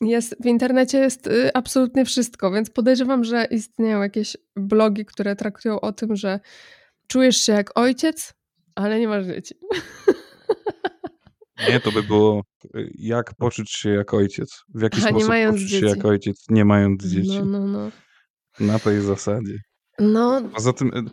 jest, 0.00 0.36
w 0.40 0.46
internecie 0.46 0.98
jest 0.98 1.26
y, 1.26 1.52
absolutnie 1.54 2.04
wszystko, 2.04 2.50
więc 2.50 2.70
podejrzewam, 2.70 3.24
że 3.24 3.44
istnieją 3.50 4.02
jakieś 4.02 4.36
blogi, 4.56 5.04
które 5.04 5.36
traktują 5.36 5.80
o 5.80 5.92
tym, 5.92 6.16
że 6.16 6.40
czujesz 7.06 7.36
się 7.36 7.52
jak 7.52 7.78
ojciec, 7.78 8.34
ale 8.74 9.00
nie 9.00 9.08
masz 9.08 9.26
dzieci. 9.26 9.54
Nie, 11.68 11.80
to 11.80 11.92
by 11.92 12.02
było 12.02 12.42
e, 12.74 12.80
jak 12.98 13.34
poczuć 13.34 13.70
się 13.70 13.90
jak 13.90 14.14
ojciec. 14.14 14.62
W 14.74 14.82
jaki 14.82 14.98
Aha, 15.00 15.08
sposób 15.08 15.30
poczuć 15.46 15.60
się 15.60 15.68
dzieci. 15.68 15.86
jak 15.86 16.04
ojciec, 16.04 16.44
nie 16.50 16.64
mając 16.64 17.04
dzieci. 17.04 17.38
No, 17.38 17.44
no, 17.44 17.66
no. 17.66 17.90
Na 18.60 18.78
tej 18.78 19.00
zasadzie. 19.00 19.58
No, 19.98 20.42
Poza 20.54 20.72
tym 20.72 21.10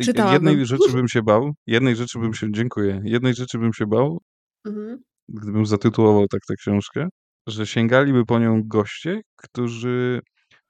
Czytałabym. 0.00 0.34
jednej 0.34 0.66
rzeczy 0.66 0.92
bym 0.92 1.08
się 1.08 1.22
bał, 1.22 1.52
jednej 1.66 1.96
rzeczy 1.96 2.18
bym 2.18 2.34
się, 2.34 2.46
dziękuję, 2.52 3.02
jednej 3.04 3.34
rzeczy 3.34 3.58
bym 3.58 3.72
się 3.72 3.86
bał, 3.86 4.20
mhm. 4.66 4.98
gdybym 5.28 5.66
zatytułował 5.66 6.26
tak 6.28 6.40
tę 6.48 6.54
książkę, 6.56 7.08
że 7.46 7.66
sięgaliby 7.66 8.24
po 8.24 8.38
nią 8.38 8.62
goście, 8.64 9.20
którzy 9.36 10.20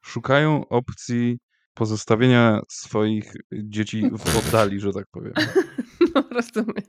szukają 0.05 0.69
opcji 0.69 1.39
pozostawienia 1.75 2.61
swoich 2.71 3.33
dzieci 3.53 4.11
w 4.19 4.37
oddali, 4.39 4.81
że 4.81 4.93
tak 4.93 5.05
powiem. 5.11 5.33
no 6.15 6.25
rozumiem. 6.31 6.85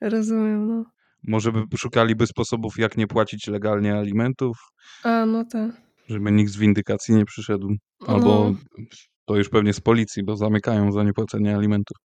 Rozumiem, 0.00 0.68
no. 0.68 0.84
Może 1.22 1.52
by 1.52 1.64
szukaliby 1.78 2.26
sposobów, 2.26 2.78
jak 2.78 2.96
nie 2.96 3.06
płacić 3.06 3.46
legalnie 3.46 3.94
alimentów, 3.94 4.56
A, 5.02 5.26
no 5.26 5.44
tak. 5.44 5.70
żeby 6.08 6.32
nikt 6.32 6.52
z 6.52 6.56
windykacji 6.56 7.14
nie 7.14 7.24
przyszedł. 7.24 7.68
Albo 8.06 8.50
No. 8.50 8.84
To 9.30 9.36
już 9.36 9.48
pewnie 9.48 9.72
z 9.72 9.80
policji, 9.80 10.22
bo 10.22 10.36
zamykają 10.36 10.92
za 10.92 11.04
niepłacenie 11.04 11.56
alimentów. 11.56 11.96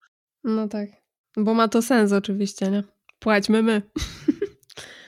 No 0.44 0.68
tak. 0.68 0.88
Bo 1.37 1.54
ma 1.54 1.68
to 1.68 1.82
sens 1.82 2.12
oczywiście, 2.12 2.70
nie? 2.70 2.84
Płaćmy 3.18 3.62
my. 3.62 3.82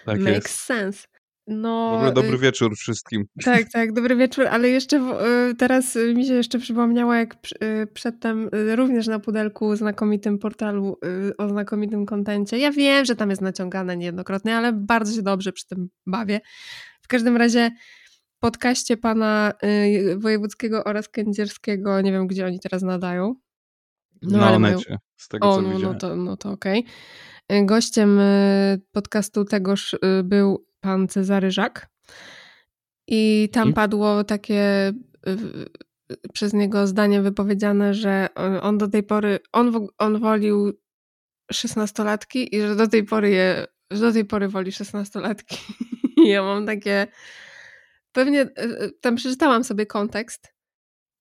Tak 0.07 0.21
Makes 0.25 0.35
jest. 0.35 0.49
sense. 0.49 1.07
No, 1.47 1.91
W 1.91 1.95
ogóle 1.95 2.13
dobry 2.13 2.35
y, 2.35 2.39
wieczór 2.39 2.77
wszystkim. 2.77 3.25
Tak, 3.45 3.65
tak, 3.73 3.93
dobry 3.93 4.17
wieczór, 4.17 4.47
ale 4.47 4.69
jeszcze 4.69 4.97
y, 5.51 5.55
teraz 5.55 5.97
y, 5.97 6.15
mi 6.15 6.27
się 6.27 6.35
jeszcze 6.35 6.59
przypomniało, 6.59 7.15
jak 7.15 7.37
przedtem 7.95 8.51
również 8.75 9.07
na 9.07 9.19
pudelku 9.19 9.77
znakomitym 9.77 10.39
portalu 10.39 10.99
o 11.39 11.49
znakomitym 11.49 12.07
kontencie. 12.07 12.59
Ja 12.59 12.73
wiem, 12.73 13.05
że 13.05 13.17
tam 13.17 13.31
jest 13.31 13.43
naciągane 13.43 13.97
niejednokrotnie, 13.97 14.57
ale 14.57 14.73
bardzo 14.73 15.17
się 15.17 15.23
dobrze 15.23 15.53
przy 15.53 15.67
tym 15.67 15.89
bawię. 16.07 16.41
W 17.03 17.09
każdym 17.09 17.37
razie 17.37 17.71
podcaście 18.41 18.97
pana 18.97 19.53
y, 19.65 20.17
wojewódzkiego 20.19 20.85
oraz 20.85 21.09
kędzierskiego, 21.09 22.01
nie 22.01 22.13
wiem 22.13 22.27
gdzie 22.27 22.47
oni 22.47 22.61
teraz 22.61 22.83
nadają. 22.83 23.35
No, 24.23 24.39
na 24.39 24.53
Onecie, 24.53 24.99
z 25.17 25.29
tego 25.29 25.51
o, 25.51 25.57
co 25.57 25.63
no, 25.63 25.69
no 25.69 25.75
widziałem. 25.75 25.99
to, 25.99 26.17
no 26.17 26.37
to 26.37 26.51
okej. 26.51 26.85
Y, 27.53 27.67
Gościem 27.67 28.19
y, 28.21 28.81
podcastu 28.93 29.45
tegoż 29.45 29.95
y, 29.95 29.99
był 30.25 30.67
pan 30.81 31.09
Cezary 31.09 31.51
Żak. 31.51 31.89
I 33.09 33.49
tam 33.53 33.69
Mhm. 33.69 33.75
padło 33.75 34.25
takie 34.25 34.93
przez 36.33 36.53
niego 36.53 36.87
zdanie 36.87 37.23
wypowiedziane, 37.23 37.95
że 37.95 38.29
on- 38.63 38.79
do 38.79 38.89
tej 38.89 39.03
pory, 39.03 39.39
on, 39.53 39.87
on 39.99 40.19
wolił 40.21 40.73
szesnastolatki 41.53 42.57
i 42.57 42.61
że 42.61 42.77
do 42.77 42.87
tej 42.89 43.05
pory 43.05 43.31
je, 43.31 43.67
że 43.91 44.01
do 44.01 44.13
tej 44.13 44.25
pory 44.25 44.49
woli 44.49 44.73
szesnastolatki. 44.73 45.57
I 46.17 46.29
ja 46.29 46.43
mam 46.43 46.67
takie, 46.67 47.07
pewnie, 48.17 48.43
y, 48.43 48.83
y, 48.83 48.93
tam 49.01 49.17
przeczytałam 49.17 49.65
sobie 49.65 49.87
kontekst 49.87 50.49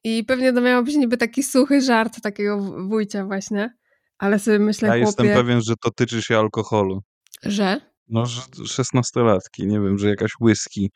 i 0.04 0.24
pewnie 0.24 0.54
to 0.54 0.62
miał 0.62 0.84
być 0.84 0.96
niby 0.96 1.18
taki 1.18 1.44
suchy 1.44 1.82
żart 1.82 2.22
takiego 2.22 2.58
wujcia 2.88 3.26
właśnie, 3.26 3.78
ale 4.18 4.40
sobie 4.40 4.60
myślę, 4.60 4.88
Ja 4.88 4.94
chłopie, 4.94 5.06
jestem 5.06 5.28
pewien, 5.28 5.62
że 5.62 5.74
to 5.84 5.92
tyczy 5.92 6.22
się 6.22 6.40
alkoholu. 6.40 7.02
że? 7.44 7.82
No, 8.08 8.26
że 8.26 8.42
szesnastolatki, 8.68 9.68
nie 9.68 9.80
wiem, 9.80 9.98
że 9.98 10.10
jakaś 10.10 10.32
whisky 10.42 10.92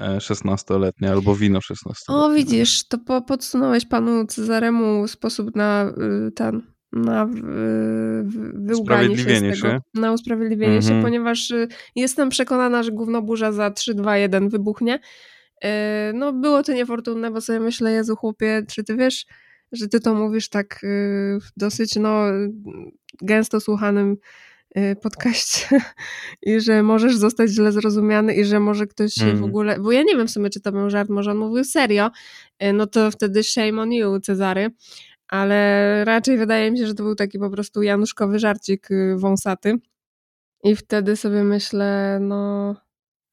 e, 0.00 0.20
szesnastoletnia 0.20 1.12
albo 1.12 1.36
wino 1.36 1.60
szesnastoletnie. 1.60 2.24
O, 2.24 2.34
widzisz, 2.34 2.88
to 2.88 2.98
po, 2.98 3.22
podsunąłeś 3.22 3.86
panu 3.86 4.26
Cezaremu 4.26 5.08
sposób 5.08 5.56
na 5.56 5.92
y, 6.28 6.32
ten, 6.32 6.74
na 6.92 7.26
wy- 7.26 8.22
wyłganie 8.54 8.66
się 8.66 8.72
z 8.72 8.80
Usprawiedliwienie 8.80 9.50
tego. 9.54 9.68
się. 9.68 9.80
Na 9.94 10.12
usprawiedliwienie 10.12 10.82
się, 10.82 10.88
Mhm. 10.88 11.02
ponieważ 11.02 11.50
y, 11.50 11.68
jestem 11.96 12.28
przekonana, 12.28 12.82
że 12.82 12.92
gównoburza 12.92 13.52
za 13.52 13.70
3, 13.70 13.94
2, 13.94 14.16
1 14.16 14.48
wybuchnie. 14.48 14.94
Y, 15.64 15.68
No, 16.14 16.32
było 16.32 16.62
to 16.62 16.72
niefortunne, 16.72 17.30
bo 17.30 17.40
sobie 17.40 17.60
myślę, 17.60 17.92
Jezu 17.92 18.16
chłopie, 18.16 18.62
czy 18.70 18.84
ty 18.84 18.96
wiesz, 18.96 19.26
że 19.72 19.88
ty 19.88 20.00
to 20.00 20.14
mówisz 20.14 20.48
tak 20.48 20.74
y, 20.84 20.86
w 21.40 21.48
dosyć, 21.56 21.96
no, 21.96 22.24
gęsto 23.22 23.60
słuchanym 23.60 24.16
podcaście 25.02 25.66
i 26.42 26.60
że 26.60 26.82
możesz 26.82 27.16
zostać 27.16 27.50
źle 27.50 27.72
zrozumiany 27.72 28.34
i 28.34 28.44
że 28.44 28.60
może 28.60 28.86
ktoś 28.86 29.12
się 29.14 29.24
w 29.24 29.28
Mm. 29.28 29.44
ogóle, 29.44 29.78
bo 29.80 29.92
ja 29.92 30.02
nie 30.02 30.16
wiem 30.16 30.26
w 30.26 30.30
sumie, 30.30 30.50
czy 30.50 30.60
to 30.60 30.72
był 30.72 30.90
żart, 30.90 31.10
może 31.10 31.30
on 31.30 31.36
mówił 31.36 31.64
serio, 31.64 32.10
no 32.74 32.86
to 32.86 33.10
wtedy 33.10 33.42
shame 33.42 33.82
on 33.82 33.92
you, 33.92 34.20
Cezary, 34.20 34.70
ale 35.28 36.04
raczej 36.04 36.38
wydaje 36.38 36.70
mi 36.70 36.78
się, 36.78 36.86
że 36.86 36.94
to 36.94 37.02
był 37.02 37.14
taki 37.14 37.38
po 37.38 37.50
prostu 37.50 37.82
januszkowy 37.82 38.38
żarcik 38.38 38.90
y, 38.90 39.16
wąsaty 39.18 39.74
i 40.64 40.76
wtedy 40.76 41.16
sobie 41.16 41.44
myślę, 41.44 42.18
no 42.20 42.74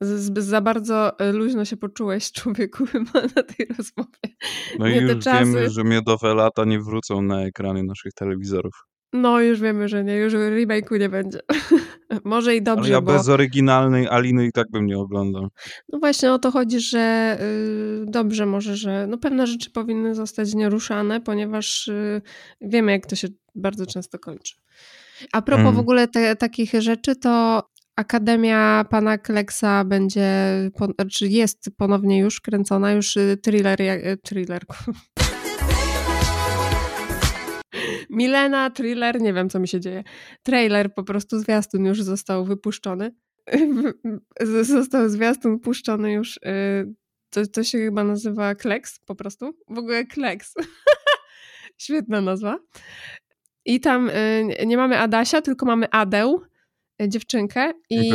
z- 0.01 0.39
za 0.45 0.61
bardzo 0.61 1.19
y, 1.29 1.31
luźno 1.31 1.65
się 1.65 1.77
poczułeś 1.77 2.31
człowieku 2.37 2.85
chyba 2.85 3.21
na 3.35 3.43
tej 3.43 3.67
rozmowie. 3.77 4.35
No 4.79 4.87
i 4.87 4.95
już 4.97 5.23
czasy. 5.23 5.45
wiemy, 5.45 5.69
że 5.69 5.83
miodowe 5.83 6.33
lata 6.33 6.65
nie 6.65 6.79
wrócą 6.79 7.21
na 7.21 7.41
ekrany 7.41 7.83
naszych 7.83 8.13
telewizorów. 8.13 8.73
No 9.13 9.41
już 9.41 9.59
wiemy, 9.59 9.87
że 9.87 10.03
nie, 10.03 10.17
już 10.17 10.33
remake'u 10.33 10.99
nie 10.99 11.09
będzie. 11.09 11.39
Może 12.23 12.53
i 12.55 12.57
Ale 12.57 12.63
dobrze, 12.63 12.91
ja 12.91 13.01
bo 13.01 13.11
bez 13.13 13.29
oryginalnej 13.29 14.07
Aliny 14.07 14.45
i 14.45 14.51
tak 14.51 14.71
bym 14.71 14.85
nie 14.85 14.97
oglądał. 14.97 15.47
no 15.89 15.99
właśnie 15.99 16.33
o 16.33 16.39
to 16.39 16.51
chodzi, 16.51 16.79
że 16.79 17.37
y, 17.41 18.05
dobrze 18.11 18.45
może, 18.45 18.75
że 18.77 19.07
no 19.07 19.17
pewne 19.17 19.47
rzeczy 19.47 19.71
powinny 19.71 20.15
zostać 20.15 20.53
nieruszane, 20.53 21.21
ponieważ 21.21 21.87
y, 21.87 22.21
wiemy, 22.61 22.91
jak 22.91 23.05
to 23.05 23.15
się 23.15 23.27
bardzo 23.55 23.85
często 23.85 24.19
kończy. 24.19 24.55
A 25.33 25.41
propos 25.41 25.61
Mm. 25.63 25.75
w 25.75 25.79
ogóle 25.79 26.07
te, 26.07 26.35
takich 26.35 26.71
rzeczy, 26.79 27.15
to 27.15 27.63
Akademia 27.95 28.85
Pana 28.89 29.17
Kleksa 29.17 29.83
będzie, 29.83 30.29
czy 31.11 31.27
jest 31.27 31.69
ponownie 31.77 32.19
już 32.19 32.41
kręcona, 32.41 32.91
już 32.91 33.17
y, 33.17 33.37
thriller, 33.43 33.77
thriller. 34.23 34.61
Milena, 38.09 38.69
thriller, 38.69 39.21
nie 39.21 39.33
wiem 39.33 39.49
co 39.49 39.59
mi 39.59 39.67
się 39.67 39.79
dzieje. 39.79 40.03
Trailer, 40.43 40.93
po 40.93 41.03
prostu 41.03 41.39
zwiastun 41.39 41.85
już 41.85 42.01
został 42.03 42.45
wypuszczony. 42.45 43.11
Został 44.63 45.09
zwiastun 45.09 45.59
puszczony 45.59 46.11
już. 46.13 46.37
y, 46.37 46.93
To, 47.29 47.47
to 47.47 47.63
się 47.63 47.77
chyba 47.77 48.03
nazywa 48.03 48.55
Kleks 48.55 48.99
po 48.99 49.15
prostu. 49.15 49.53
W 49.69 49.77
ogóle 49.77 50.05
Kleks. 50.05 50.53
Świetna 51.77 52.21
nazwa. 52.21 52.57
I 53.65 53.79
tam 53.79 54.09
y, 54.09 54.65
nie 54.65 54.77
mamy 54.77 54.99
Adasia, 54.99 55.41
tylko 55.41 55.65
mamy 55.65 55.89
Adeł, 55.91 56.41
y, 57.01 57.09
dziewczynkę. 57.09 57.73
I 57.89 58.11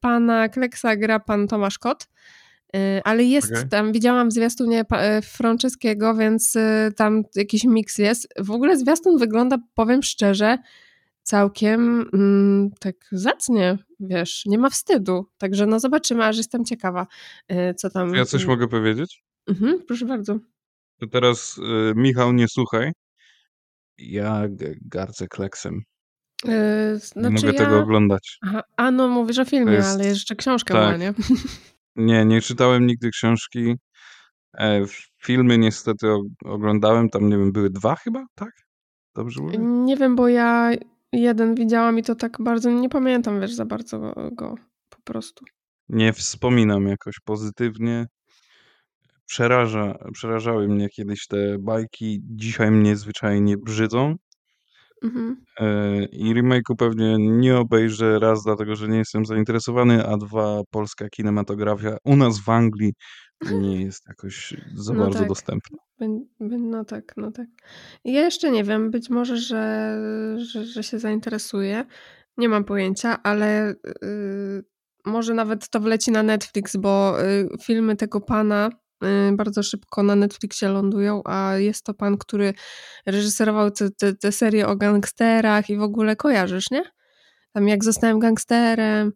pana 0.00 0.48
Kleksa 0.48 0.96
gra 0.96 1.20
pan 1.20 1.48
Tomasz 1.48 1.78
Kot. 1.78 2.08
Y, 2.76 3.00
Ale 3.04 3.24
jest 3.24 3.52
Okej. 3.52 3.68
tam, 3.68 3.92
widziałam 3.92 4.30
zwiastunie 4.30 4.80
y, 5.18 5.22
Franceskiego, 5.22 6.14
więc 6.14 6.56
y, 6.56 6.92
tam 6.96 7.22
jakiś 7.34 7.64
miks 7.64 7.98
jest. 7.98 8.28
W 8.38 8.50
ogóle 8.50 8.76
zwiastun 8.76 9.18
wygląda, 9.18 9.58
powiem 9.74 10.02
szczerze, 10.02 10.58
całkiem 11.22 12.08
mm, 12.12 12.70
tak 12.80 12.94
zacnie, 13.12 13.78
wiesz, 14.00 14.46
nie 14.46 14.58
ma 14.58 14.70
wstydu. 14.70 15.26
Także 15.38 15.66
no 15.66 15.80
zobaczymy, 15.80 16.24
aż 16.24 16.36
jestem 16.36 16.64
ciekawa, 16.64 17.06
y, 17.52 17.74
co 17.74 17.90
tam... 17.90 18.14
Ja 18.14 18.24
coś 18.24 18.44
y, 18.44 18.46
mogę 18.46 18.68
powiedzieć? 18.68 19.22
Mhm, 19.46 19.82
proszę 19.86 20.06
bardzo. 20.06 20.38
To 21.00 21.06
teraz 21.06 21.58
y, 21.58 21.92
Michał, 21.96 22.32
nie 22.32 22.48
słuchaj. 22.48 22.92
Ja 23.98 24.42
gardzę 24.82 25.28
kleksem. 25.28 25.82
Y, 26.44 26.48
Nie 26.92 26.98
znaczy 26.98 27.30
mogę 27.30 27.46
ja... 27.46 27.64
tego 27.64 27.78
oglądać. 27.78 28.38
Aha, 28.42 28.62
a 28.76 28.90
no 28.90 29.08
mówisz 29.08 29.38
o 29.38 29.44
filmie, 29.44 29.72
jest- 29.72 29.88
ale 29.88 30.06
jeszcze 30.06 30.36
książka 30.36 30.74
tak. 30.74 30.82
była, 30.84 30.96
nie? 30.96 31.14
Nie, 31.96 32.24
nie 32.24 32.40
czytałem 32.40 32.86
nigdy 32.86 33.10
książki. 33.10 33.74
E, 34.58 34.82
filmy 35.22 35.58
niestety 35.58 36.08
o- 36.12 36.22
oglądałem, 36.44 37.10
tam 37.10 37.28
nie 37.28 37.38
wiem, 37.38 37.52
były 37.52 37.70
dwa 37.70 37.94
chyba, 37.96 38.24
tak? 38.34 38.50
Dobrze 39.14 39.42
mówię? 39.42 39.58
Nie 39.58 39.96
wiem, 39.96 40.16
bo 40.16 40.28
ja 40.28 40.70
jeden 41.12 41.54
widziałam 41.54 41.98
i 41.98 42.02
to 42.02 42.14
tak 42.14 42.36
bardzo 42.40 42.70
nie 42.70 42.88
pamiętam, 42.88 43.40
wiesz, 43.40 43.54
za 43.54 43.64
bardzo 43.64 43.98
go, 43.98 44.30
go 44.32 44.54
po 44.90 45.02
prostu. 45.04 45.44
Nie 45.88 46.12
wspominam 46.12 46.86
jakoś 46.86 47.20
pozytywnie. 47.24 48.06
Przeraża, 49.26 49.98
przerażały 50.12 50.68
mnie 50.68 50.88
kiedyś 50.88 51.26
te 51.26 51.58
bajki, 51.58 52.20
dzisiaj 52.24 52.70
mnie 52.70 52.96
zwyczajnie 52.96 53.56
brzydzą. 53.56 54.14
Mhm. 55.02 55.36
E, 55.60 56.04
I 56.04 56.34
remake'u 56.34 56.76
pewnie 56.78 57.16
nie 57.18 57.58
obejrzę 57.58 58.18
raz, 58.18 58.44
dlatego 58.44 58.76
że 58.76 58.88
nie 58.88 58.98
jestem 58.98 59.26
zainteresowany, 59.26 60.06
a 60.06 60.16
dwa, 60.16 60.62
polska 60.70 61.08
kinematografia 61.08 61.96
u 62.04 62.16
nas 62.16 62.40
w 62.40 62.48
Anglii 62.48 62.92
nie 63.52 63.82
jest 63.86 64.08
jakoś 64.08 64.54
za 64.74 64.94
No 64.94 65.00
bardzo 65.00 65.18
tak. 65.18 65.28
dostępna. 65.28 65.78
No 66.50 66.84
tak, 66.84 67.14
no 67.16 67.32
tak. 67.32 67.46
Ja 68.04 68.20
jeszcze 68.20 68.50
nie 68.50 68.64
wiem, 68.64 68.90
być 68.90 69.10
może, 69.10 69.36
że, 69.36 69.96
że, 70.38 70.64
że 70.64 70.82
się 70.82 70.98
zainteresuję. 70.98 71.84
Nie 72.36 72.48
mam 72.48 72.64
pojęcia, 72.64 73.22
ale 73.22 73.70
y, 73.70 74.64
może 75.06 75.34
nawet 75.34 75.68
to 75.68 75.80
wleci 75.80 76.10
na 76.10 76.22
Netflix, 76.22 76.76
bo 76.76 77.24
y, 77.24 77.48
filmy 77.62 77.96
tego 77.96 78.20
pana 78.20 78.70
y, 78.72 78.85
bardzo 79.32 79.62
szybko 79.62 80.02
na 80.02 80.14
Netflixie 80.16 80.68
lądują, 80.68 81.22
a 81.24 81.54
jest 81.56 81.84
to 81.84 81.94
pan, 81.94 82.18
który 82.18 82.54
reżyserował 83.06 83.70
te, 83.70 83.90
te, 83.90 84.14
te 84.14 84.32
serie 84.32 84.66
o 84.66 84.76
gangsterach 84.76 85.70
i 85.70 85.76
w 85.76 85.82
ogóle 85.82 86.16
kojarzysz, 86.16 86.70
nie? 86.70 86.84
Tam 87.52 87.68
jak 87.68 87.84
zostałem 87.84 88.18
gangsterem, 88.18 89.12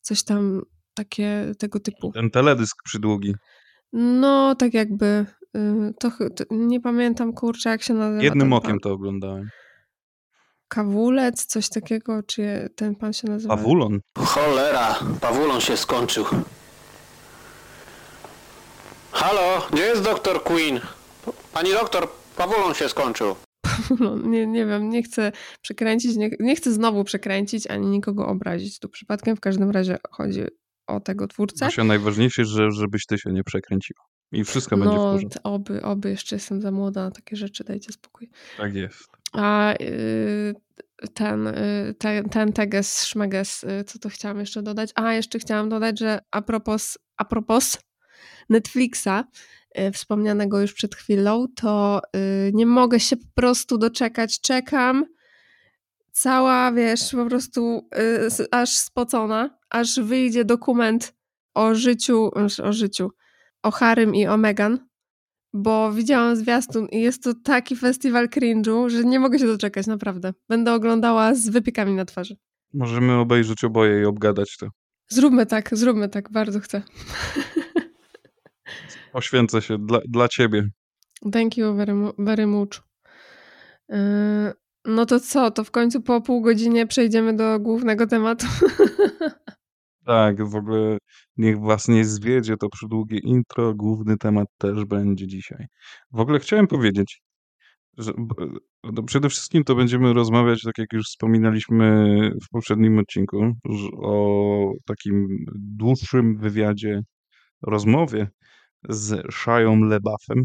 coś 0.00 0.24
tam 0.24 0.62
takie 0.94 1.52
tego 1.58 1.80
typu. 1.80 2.12
Ten 2.12 2.30
teledysk 2.30 2.76
przydługi. 2.84 3.34
No, 3.92 4.54
tak 4.54 4.74
jakby. 4.74 5.26
y, 5.56 5.94
To, 6.00 6.10
to 6.36 6.44
nie 6.50 6.80
pamiętam 6.80 7.32
kurczę, 7.32 7.70
jak 7.70 7.82
się 7.82 7.94
nazywa. 7.94 8.22
Jednym 8.22 8.52
okiem 8.52 8.70
pan. 8.70 8.78
to 8.80 8.92
oglądałem. 8.92 9.48
Kawulec, 10.68 11.46
coś 11.46 11.68
takiego, 11.68 12.22
czy 12.22 12.68
ten 12.76 12.94
pan 12.96 13.12
się 13.12 13.28
nazywa? 13.28 13.56
Pawulon. 13.56 14.00
Cholera, 14.18 14.94
Pawulon 15.20 15.60
się 15.60 15.76
skończył. 15.76 16.24
Halo, 19.14 19.66
gdzie 19.72 19.82
jest 19.82 20.02
doktor 20.02 20.42
Queen? 20.42 20.80
Pani 21.52 21.70
doktor, 21.72 22.08
Pawulon 22.36 22.74
się 22.74 22.88
skończył. 22.88 23.36
No, 24.00 24.16
nie, 24.18 24.46
nie 24.46 24.66
wiem, 24.66 24.90
nie 24.90 25.02
chcę 25.02 25.32
przekręcić, 25.62 26.16
nie, 26.16 26.30
nie 26.40 26.56
chcę 26.56 26.72
znowu 26.72 27.04
przekręcić, 27.04 27.66
ani 27.66 27.86
nikogo 27.86 28.26
obrazić. 28.26 28.78
Tu 28.78 28.88
przypadkiem 28.88 29.36
w 29.36 29.40
każdym 29.40 29.70
razie 29.70 29.98
chodzi 30.10 30.42
o 30.86 31.00
tego 31.00 31.26
twórcę. 31.28 31.64
Właśnie 31.64 31.84
najważniejsze, 31.84 32.44
że, 32.44 32.70
żebyś 32.70 33.06
ty 33.06 33.18
się 33.18 33.32
nie 33.32 33.44
przekręciła. 33.44 34.00
I 34.32 34.44
wszystko 34.44 34.76
będzie 34.76 34.94
w 34.94 34.98
No, 34.98 35.12
porządku. 35.12 35.40
oby, 35.44 35.82
oby, 35.82 36.10
jeszcze 36.10 36.36
jestem 36.36 36.60
za 36.60 36.70
młoda 36.70 37.04
na 37.04 37.10
takie 37.10 37.36
rzeczy, 37.36 37.64
dajcie 37.64 37.92
spokój. 37.92 38.30
Tak 38.56 38.74
jest. 38.74 39.04
A 39.32 39.74
y, 39.80 40.54
ten, 41.14 41.46
y, 41.46 41.94
ten, 41.98 42.28
ten 42.28 42.52
teges, 42.52 43.04
szmeges, 43.04 43.64
y, 43.64 43.84
co 43.84 43.98
to 43.98 44.08
chciałam 44.08 44.40
jeszcze 44.40 44.62
dodać? 44.62 44.90
A, 44.94 45.12
jeszcze 45.12 45.38
chciałam 45.38 45.68
dodać, 45.68 45.98
że 45.98 46.18
a 46.30 46.42
propos, 46.42 46.98
a 47.16 47.24
propos 47.24 47.78
Netflixa, 48.48 49.24
y, 49.78 49.92
wspomnianego 49.92 50.60
już 50.60 50.72
przed 50.72 50.94
chwilą, 50.94 51.46
to 51.56 52.02
y, 52.16 52.50
nie 52.54 52.66
mogę 52.66 53.00
się 53.00 53.16
po 53.16 53.26
prostu 53.34 53.78
doczekać. 53.78 54.40
Czekam. 54.40 55.04
Cała, 56.12 56.72
wiesz, 56.72 57.10
po 57.10 57.26
prostu 57.26 57.88
y, 58.40 58.46
aż 58.50 58.76
spocona, 58.76 59.58
aż 59.70 60.00
wyjdzie 60.00 60.44
dokument 60.44 61.14
o 61.54 61.74
życiu, 61.74 62.30
o 62.62 62.72
życiu, 62.72 63.10
o 63.62 63.70
Harrym 63.70 64.14
i 64.14 64.26
o 64.26 64.36
Meghan 64.36 64.78
bo 65.54 65.92
widziałam 65.92 66.36
zwiastun 66.36 66.86
i 66.86 67.00
jest 67.00 67.22
to 67.22 67.34
taki 67.34 67.76
festiwal 67.76 68.28
cringe'u, 68.28 68.88
że 68.88 69.04
nie 69.04 69.20
mogę 69.20 69.38
się 69.38 69.46
doczekać, 69.46 69.86
naprawdę. 69.86 70.32
Będę 70.48 70.72
oglądała 70.72 71.34
z 71.34 71.48
wypiekami 71.48 71.94
na 71.94 72.04
twarzy. 72.04 72.36
Możemy 72.72 73.12
obejrzeć 73.12 73.64
oboje 73.64 74.02
i 74.02 74.04
obgadać 74.04 74.56
to. 74.56 74.68
Zróbmy 75.08 75.46
tak, 75.46 75.70
zróbmy 75.72 76.08
tak, 76.08 76.30
bardzo 76.30 76.60
chcę. 76.60 76.82
Poświęcę 79.14 79.62
się 79.62 79.78
dla, 79.78 79.98
dla 80.08 80.28
ciebie. 80.28 80.68
Thank 81.32 81.56
you 81.56 81.74
very, 81.74 81.92
very 82.18 82.46
much. 82.46 82.82
Yy, 83.88 83.96
no 84.84 85.06
to 85.06 85.20
co, 85.20 85.50
to 85.50 85.64
w 85.64 85.70
końcu 85.70 86.02
po 86.02 86.20
pół 86.20 86.42
godzinie 86.42 86.86
przejdziemy 86.86 87.36
do 87.36 87.60
głównego 87.60 88.06
tematu. 88.06 88.46
Tak, 90.06 90.48
w 90.48 90.54
ogóle 90.54 90.98
niech 91.36 91.60
was 91.60 91.88
nie 91.88 92.04
zwiedzie 92.04 92.56
to 92.56 92.68
przydługie 92.68 93.18
intro, 93.18 93.74
główny 93.74 94.16
temat 94.16 94.48
też 94.58 94.84
będzie 94.84 95.26
dzisiaj. 95.26 95.66
W 96.12 96.20
ogóle 96.20 96.38
chciałem 96.38 96.66
powiedzieć, 96.66 97.22
że 97.98 98.12
no 98.82 99.02
przede 99.02 99.28
wszystkim 99.28 99.64
to 99.64 99.74
będziemy 99.74 100.12
rozmawiać, 100.12 100.62
tak 100.62 100.78
jak 100.78 100.92
już 100.92 101.06
wspominaliśmy 101.06 102.30
w 102.44 102.48
poprzednim 102.48 102.98
odcinku, 102.98 103.52
o 104.02 104.72
takim 104.86 105.44
dłuższym 105.54 106.38
wywiadzie, 106.38 107.02
rozmowie 107.62 108.28
z 108.88 109.32
Szają 109.34 109.80
Lebaffem, 109.80 110.44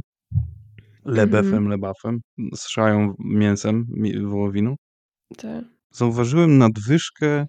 Lebefem, 1.05 1.45
Mhm. 1.53 1.67
Lebaffem, 1.69 2.19
z 2.55 2.67
Szają 2.67 3.13
Mięsem, 3.19 3.85
mi- 3.89 4.21
wołowiną. 4.25 4.75
Tak. 5.37 5.63
Zauważyłem 5.93 6.57
nadwyżkę 6.57 7.45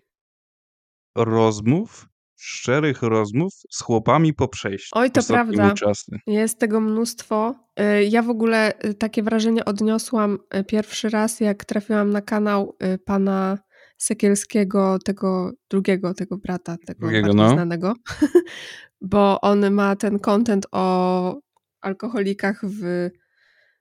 rozmów, 1.16 2.07
szczerych 2.37 3.03
rozmów 3.03 3.53
z 3.70 3.83
chłopami 3.83 4.35
po 4.35 4.48
przejściu. 4.48 4.88
Oj, 4.92 5.11
to 5.11 5.20
prawda. 5.29 5.74
czasy. 5.74 6.16
Jest 6.26 6.59
tego 6.59 6.81
mnóstwo. 6.81 7.55
Y, 7.81 8.05
Ja 8.05 8.22
w 8.22 8.31
ogóle 8.31 8.72
y, 8.85 8.94
takie 8.94 9.22
wrażenie 9.22 9.64
odniosłam 9.64 10.38
y, 10.55 10.64
pierwszy 10.64 11.09
raz, 11.09 11.40
jak 11.40 11.64
trafiłam 11.64 12.11
na 12.11 12.20
kanał 12.22 12.76
pana 13.05 13.59
Sekielskiego, 13.98 14.98
tego 15.05 15.50
drugiego, 15.70 16.14
tego 16.14 16.38
brata, 16.38 16.76
tego 16.87 17.00
Drugiego, 17.00 17.33
no. 17.35 17.50
znanego, 17.50 17.94
bo 19.01 19.41
on 19.41 19.71
ma 19.71 19.97
ten 19.97 20.19
content 20.19 20.67
o 20.73 21.41
alkoholikach 21.81 22.61
w... 22.65 23.11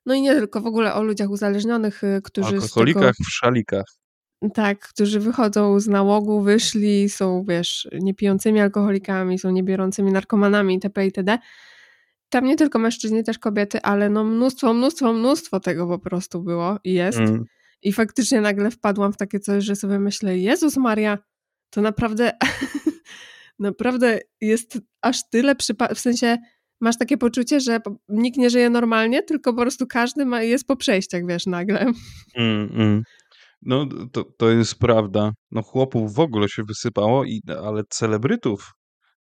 No 0.06 0.14
i 0.14 0.22
nie 0.22 0.36
tylko, 0.36 0.62
w 0.62 0.66
ogóle 0.66 0.94
o 0.94 1.04
ludziach 1.04 1.30
uzależnionych, 1.30 2.04
y, 2.04 2.22
którzy 2.24 2.60
z 2.60 2.64
Alkoholikach 2.64 3.16
tego... 3.16 3.28
w 3.30 3.34
szalikach. 3.34 3.86
Tak, 4.54 4.80
którzy 4.80 5.20
wychodzą 5.20 5.80
z 5.80 5.88
nałogu, 5.88 6.42
wyszli, 6.42 7.10
są, 7.10 7.46
wiesz, 7.48 7.88
niepijącymi 7.92 8.60
alkoholikami, 8.60 9.40
są 9.40 9.52
niebiorącymi 9.52 10.12
narkomanami 10.12 10.74
itp. 10.74 11.06
itd. 11.06 11.38
Tam 12.30 12.46
nie 12.46 12.56
tylko 12.56 12.80
mężczyźni, 12.80 13.24
też 13.24 13.40
kobiety, 13.40 13.82
ale 13.82 14.10
no 14.10 14.24
mnóstwo, 14.24 14.74
mnóstwo, 14.74 15.14
mnóstwo 15.14 15.60
tego 15.60 15.88
po 15.88 16.00
prostu 16.00 16.44
było 16.44 16.80
i 16.84 16.94
jest. 16.94 17.18
Mm. 17.18 17.46
I 17.82 17.94
faktycznie 17.94 18.42
nagle 18.42 18.72
wpadłam 18.72 19.14
w 19.14 19.18
takie 19.18 19.40
coś, 19.40 19.64
że 19.64 19.76
sobie 19.76 20.00
myślę, 20.00 20.38
Jezus 20.38 20.78
Maria, 20.78 21.18
to 21.70 21.82
naprawdę 21.82 22.32
naprawdę 23.60 24.20
jest 24.42 24.80
aż 25.02 25.30
tyle 25.30 25.56
przypadków, 25.56 25.98
w 25.98 26.02
sensie 26.02 26.38
masz 26.82 26.98
takie 26.98 27.18
poczucie, 27.18 27.60
że 27.60 27.80
nikt 28.10 28.38
nie 28.38 28.50
żyje 28.50 28.70
normalnie, 28.70 29.24
tylko 29.24 29.54
po 29.54 29.62
prostu 29.62 29.88
każdy 29.88 30.26
ma, 30.26 30.42
jest 30.44 30.68
po 30.68 30.76
przejściach, 30.76 31.22
wiesz, 31.28 31.46
nagle. 31.46 31.80
Mm, 32.36 32.70
mm. 32.74 33.04
No 33.62 33.86
to, 34.12 34.24
to 34.38 34.50
jest 34.50 34.80
prawda. 34.80 35.32
No 35.52 35.62
chłopów 35.62 36.14
w 36.16 36.20
ogóle 36.20 36.50
się 36.50 36.64
wysypało, 36.64 37.26
i, 37.26 37.42
ale 37.64 37.84
celebrytów, 37.90 38.72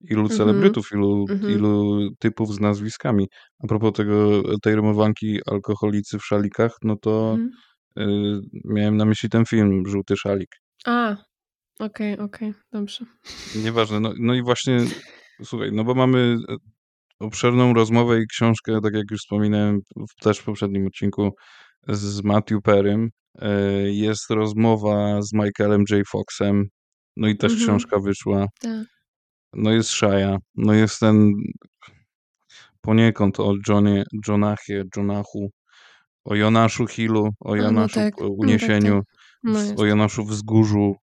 ilu 0.00 0.22
Mhm. 0.22 0.38
celebrytów, 0.38 0.88
ilu, 0.92 1.26
Mhm. 1.30 1.52
ilu 1.52 1.98
typów 2.18 2.54
z 2.54 2.60
nazwiskami. 2.60 3.26
A 3.64 3.66
propos 3.66 3.92
tego, 3.92 4.42
tej 4.62 4.74
rymowanki 4.74 5.38
alkoholicy 5.46 6.18
w 6.18 6.24
szalikach, 6.24 6.72
no 6.82 6.96
to 6.96 7.30
Mhm. 7.30 7.50
y, 7.98 8.40
miałem 8.64 8.96
na 8.96 9.04
myśli 9.04 9.28
ten 9.28 9.44
film 9.44 9.82
Żółty 9.86 10.16
szalik. 10.16 10.50
A, 10.86 11.16
okej, 11.78 12.18
okej, 12.18 12.54
dobrze. 12.72 13.04
Nieważne. 13.64 14.00
No, 14.00 14.12
no 14.18 14.34
i 14.34 14.42
właśnie, 14.42 14.78
słuchaj, 15.44 15.70
no 15.72 15.84
bo 15.84 15.94
mamy 15.94 16.36
e, 16.48 16.56
obszerną 17.20 17.74
rozmowę 17.74 18.20
i 18.20 18.26
książkę, 18.26 18.80
tak 18.82 18.94
jak 18.94 19.10
już 19.10 19.20
wspominałem 19.20 19.78
w, 19.96 20.22
też 20.22 20.38
w 20.38 20.44
poprzednim 20.44 20.86
odcinku 20.86 21.30
z 21.88 22.22
Matthew 22.24 22.62
Perrym. 22.62 23.08
E, 23.38 23.50
Jest 23.92 24.30
rozmowa 24.30 25.22
z 25.22 25.32
Michaelem 25.32 25.84
J. 25.90 26.08
Foxem, 26.08 26.64
no 27.16 27.28
i 27.28 27.36
też 27.36 27.52
Mhm. 27.52 27.68
książka 27.68 27.98
wyszła. 28.00 28.46
Tak. 28.60 28.86
No 29.54 29.70
jest 29.70 29.90
Shia, 29.90 30.36
no 30.54 30.72
jest 30.74 30.98
ten 31.00 31.32
poniekąd 32.80 33.40
o 33.40 33.54
Johnie, 33.68 34.04
Jonachie, 34.28 34.84
Jonachu, 34.96 35.50
o 36.24 36.34
Jonaszu 36.34 36.86
Hillu, 36.86 37.28
o 37.40 37.56
no 37.56 37.56
Jonaszu 37.56 37.94
tak, 37.94 38.14
w 38.16 38.20
no 38.20 38.28
tak, 38.28 38.38
uniesieniu, 38.38 38.94
tak. 38.94 39.04
No 39.42 39.62
jest. 39.62 39.80
o 39.80 39.86
Jonaszu 39.86 40.24
Wzgórzu, 40.24 40.94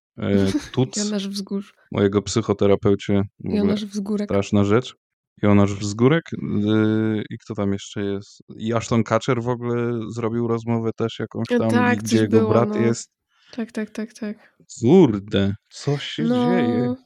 Tuc, 0.72 0.96
Jonasz 0.96 1.28
Wzgórz. 1.28 1.74
mojego 1.92 2.22
psychoterapeucie, 2.22 3.22
Jonasz 3.44 3.84
Wzgórek. 3.84 4.26
straszna 4.26 4.64
rzecz. 4.64 4.94
Jonasz 5.42 5.74
Wzgórek 5.74 6.22
yy, 6.32 7.22
i 7.30 7.38
kto 7.38 7.54
tam 7.54 7.72
jeszcze 7.72 8.04
jest? 8.04 8.42
I 8.56 8.72
Ashton 8.74 9.04
Kutcher 9.04 9.42
w 9.42 9.48
ogóle 9.48 10.00
zrobił 10.14 10.48
rozmowę 10.48 10.90
też 10.96 11.18
jakąś 11.18 11.52
E, 11.52 11.58
tam, 11.58 11.70
tak, 11.70 11.98
gdzie 11.98 12.16
jego 12.16 12.38
było, 12.38 12.50
brat 12.50 12.68
no. 12.68 12.76
jest. 12.78 13.10
Tak, 13.52 13.72
tak, 13.72 13.90
tak, 13.90 14.12
tak. 14.12 14.56
Kurde, 14.80 15.54
co 15.68 15.98
się 15.98 16.22
dzieje? 16.24 16.84
No, 16.86 16.96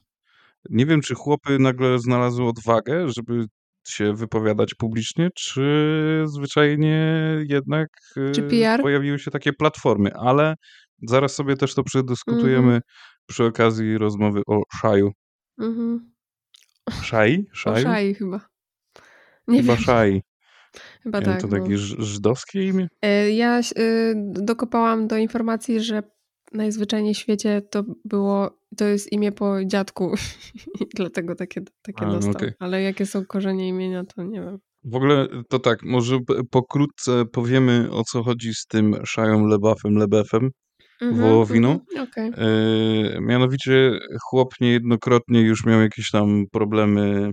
Nie 0.70 0.86
wiem, 0.86 1.00
czy 1.00 1.14
chłopy 1.14 1.58
nagle 1.58 1.98
znalazły 1.98 2.48
odwagę, 2.48 3.08
żeby 3.08 3.44
się 3.88 4.14
wypowiadać 4.14 4.74
publicznie, 4.74 5.30
czy 5.36 5.64
zwyczajnie 6.26 7.16
jednak 7.48 7.88
czy 8.34 8.40
yy, 8.40 8.48
PR? 8.48 8.82
pojawiły 8.82 9.18
się 9.18 9.30
takie 9.30 9.52
platformy, 9.52 10.14
ale 10.14 10.54
zaraz 11.08 11.34
sobie 11.34 11.56
też 11.56 11.74
to 11.74 11.82
przedyskutujemy 11.84 12.58
Mhm. 12.66 12.80
przy 13.26 13.44
okazji 13.44 13.98
rozmowy 13.98 14.42
o 14.46 14.62
Szaju. 14.80 15.10
Mhm. 15.60 16.12
Szai? 17.02 17.44
O 17.52 17.54
Szaju? 17.56 17.82
Szai 17.84 18.14
chyba. 18.14 18.40
Nie 19.48 19.60
Chyba 19.60 19.74
wiem, 19.74 19.84
Szai. 19.84 20.22
chyba 21.02 21.22
tak. 21.22 21.40
to 21.40 21.46
No. 21.48 21.58
takie 21.58 21.78
ż- 21.78 21.98
żydowskie 21.98 22.66
imię? 22.68 22.88
E, 23.02 23.30
Ja 23.30 23.60
y, 23.78 24.14
dokopałam 24.32 25.06
do 25.08 25.16
informacji, 25.16 25.80
że 25.80 26.02
najzwyczajniej 26.52 27.14
w 27.14 27.18
świecie 27.18 27.62
to 27.70 27.84
było, 28.04 28.58
to 28.76 28.84
jest 28.84 29.12
imię 29.12 29.32
po 29.32 29.64
dziadku 29.64 30.14
dlatego 30.96 31.34
takie, 31.34 31.60
takie 31.82 32.02
A, 32.04 32.06
no 32.06 32.12
dostał. 32.12 32.32
okej. 32.32 32.52
Ale 32.58 32.82
jakie 32.82 33.06
są 33.06 33.26
korzenie 33.26 33.68
imienia, 33.68 34.04
to 34.04 34.22
nie 34.22 34.40
wiem. 34.40 34.58
W 34.84 34.94
ogóle 34.94 35.28
to 35.48 35.58
tak, 35.58 35.82
może 35.82 36.18
pokrótce 36.50 37.24
powiemy 37.32 37.88
o 37.92 38.04
co 38.04 38.22
chodzi 38.22 38.54
z 38.54 38.66
tym 38.66 38.96
Szają 39.04 39.46
Lebafem 39.46 39.94
Lebefem, 39.94 40.50
Mhm, 41.00 41.20
wołowiną. 41.20 41.70
mhm, 41.72 42.08
Okej. 42.08 42.30
E, 42.36 43.20
mianowicie 43.20 43.98
chłop 44.22 44.54
niejednokrotnie 44.60 45.40
już 45.40 45.64
miał 45.66 45.80
jakieś 45.80 46.10
tam 46.10 46.44
problemy 46.52 47.32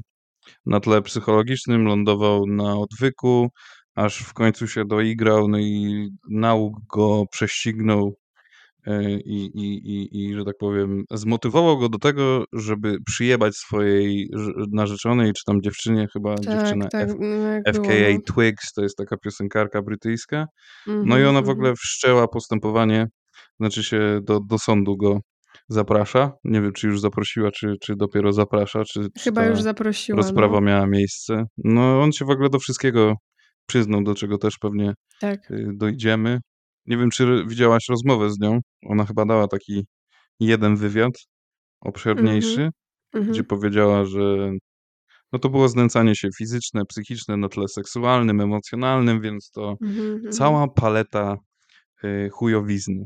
na 0.66 0.80
tle 0.80 1.02
psychologicznym, 1.02 1.86
lądował 1.86 2.46
na 2.48 2.78
odwyku, 2.78 3.50
aż 3.96 4.20
w 4.20 4.34
końcu 4.34 4.68
się 4.68 4.86
doigrał, 4.86 5.48
no 5.48 5.60
i 5.60 6.10
nauk 6.30 6.74
go 6.94 7.24
prześcignął 7.32 8.16
e, 8.88 9.12
i, 9.12 9.46
i, 9.46 9.92
i, 9.92 10.26
i, 10.26 10.36
że 10.36 10.46
tak 10.46 10.56
powiem, 10.60 11.04
zmotywował 11.12 11.80
go 11.80 11.90
do 11.90 11.98
tego, 11.98 12.46
żeby 12.54 12.98
przyjebać 13.06 13.56
swojej 13.56 14.30
narzeczonej, 14.72 15.34
czy 15.34 15.44
tam 15.46 15.62
dziewczynie, 15.62 16.08
chyba 16.14 16.36
dziewczyna 16.36 16.88
Tak, 16.90 16.92
tak, 16.92 17.10
F, 17.10 17.10
no 17.10 17.18
było, 17.18 17.86
FKA 17.86 18.14
no. 18.14 18.34
Twigs, 18.34 18.74
to 18.74 18.84
jest 18.84 18.98
taka 18.98 19.18
piosenkarka 19.18 19.82
brytyjska. 19.82 20.46
No 20.88 21.18
i 21.18 21.22
Mhm, 21.22 21.30
ona 21.30 21.40
w 21.40 21.50
mhm. 21.50 21.58
ogóle 21.58 21.74
wszczęła 21.76 22.28
postępowanie, 22.28 23.08
znaczy 23.60 23.84
się 23.84 24.20
do, 24.24 24.40
do 24.40 24.60
sądu 24.60 24.98
go 24.98 25.20
zaprasza. 25.70 26.32
Nie 26.44 26.62
wiem, 26.62 26.74
czy 26.74 26.88
już 26.88 27.00
zaprosiła, 27.02 27.52
czy, 27.52 27.76
czy 27.82 27.96
dopiero 27.96 28.34
zaprasza, 28.34 28.84
czy, 28.84 29.00
czy 29.16 29.24
Chyba 29.24 29.42
ta 29.42 29.48
już 29.48 29.62
zaprosiła, 29.62 30.18
rozprawa 30.18 30.56
no. 30.56 30.62
miała 30.62 30.88
miejsce. 30.88 31.44
No 31.58 32.02
on 32.02 32.12
się 32.12 32.26
w 32.26 32.30
ogóle 32.30 32.50
do 32.50 32.60
wszystkiego 32.60 33.14
przyznał, 33.66 34.04
do 34.04 34.16
czego 34.16 34.38
też 34.38 34.58
pewnie 34.62 34.94
Tak. 35.20 35.52
y, 35.52 35.68
dojdziemy. 35.74 36.40
Nie 36.86 36.98
wiem, 36.98 37.10
czy 37.10 37.44
widziałaś 37.48 37.86
rozmowę 37.90 38.30
z 38.32 38.40
nią. 38.40 38.60
Ona 38.86 39.06
chyba 39.06 39.26
dała 39.26 39.48
taki 39.48 39.86
jeden 40.40 40.76
wywiad 40.76 41.12
obszerniejszy, 41.82 42.70
Mhm, 43.14 43.32
gdzie 43.32 43.42
mhm. 43.42 43.46
powiedziała, 43.46 44.06
że 44.06 44.52
no 45.32 45.40
to 45.40 45.50
było 45.50 45.70
znęcanie 45.70 46.16
się 46.16 46.30
fizyczne, 46.38 46.86
psychiczne 46.86 47.38
na 47.38 47.50
tle 47.50 47.68
seksualnym, 47.68 48.42
emocjonalnym, 48.42 49.22
więc 49.22 49.52
to 49.52 49.76
Mhm, 49.82 50.14
mhm. 50.14 50.32
cała 50.32 50.68
paleta 50.68 51.38
y, 52.04 52.30
chujowizny 52.32 53.06